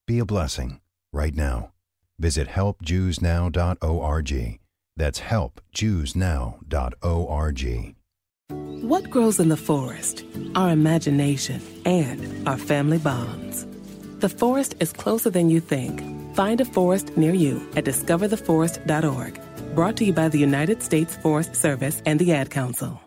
Be 0.07 0.19
a 0.19 0.25
blessing 0.25 0.79
right 1.11 1.35
now. 1.35 1.73
Visit 2.17 2.47
helpjewsnow.org. 2.47 4.59
That's 4.95 5.19
helpjewsnow.org. 5.19 7.95
What 8.83 9.09
grows 9.09 9.39
in 9.39 9.49
the 9.49 9.57
forest? 9.57 10.23
Our 10.55 10.69
imagination 10.69 11.61
and 11.85 12.47
our 12.47 12.57
family 12.57 12.99
bonds. 12.99 13.67
The 14.19 14.29
forest 14.29 14.75
is 14.79 14.93
closer 14.93 15.29
than 15.29 15.49
you 15.49 15.59
think. 15.59 16.01
Find 16.35 16.61
a 16.61 16.65
forest 16.65 17.17
near 17.17 17.33
you 17.33 17.67
at 17.75 17.83
discovertheforest.org. 17.83 19.41
Brought 19.75 19.97
to 19.97 20.05
you 20.05 20.13
by 20.13 20.29
the 20.29 20.39
United 20.39 20.81
States 20.81 21.17
Forest 21.17 21.53
Service 21.55 22.01
and 22.05 22.17
the 22.17 22.31
Ad 22.31 22.49
Council. 22.49 23.02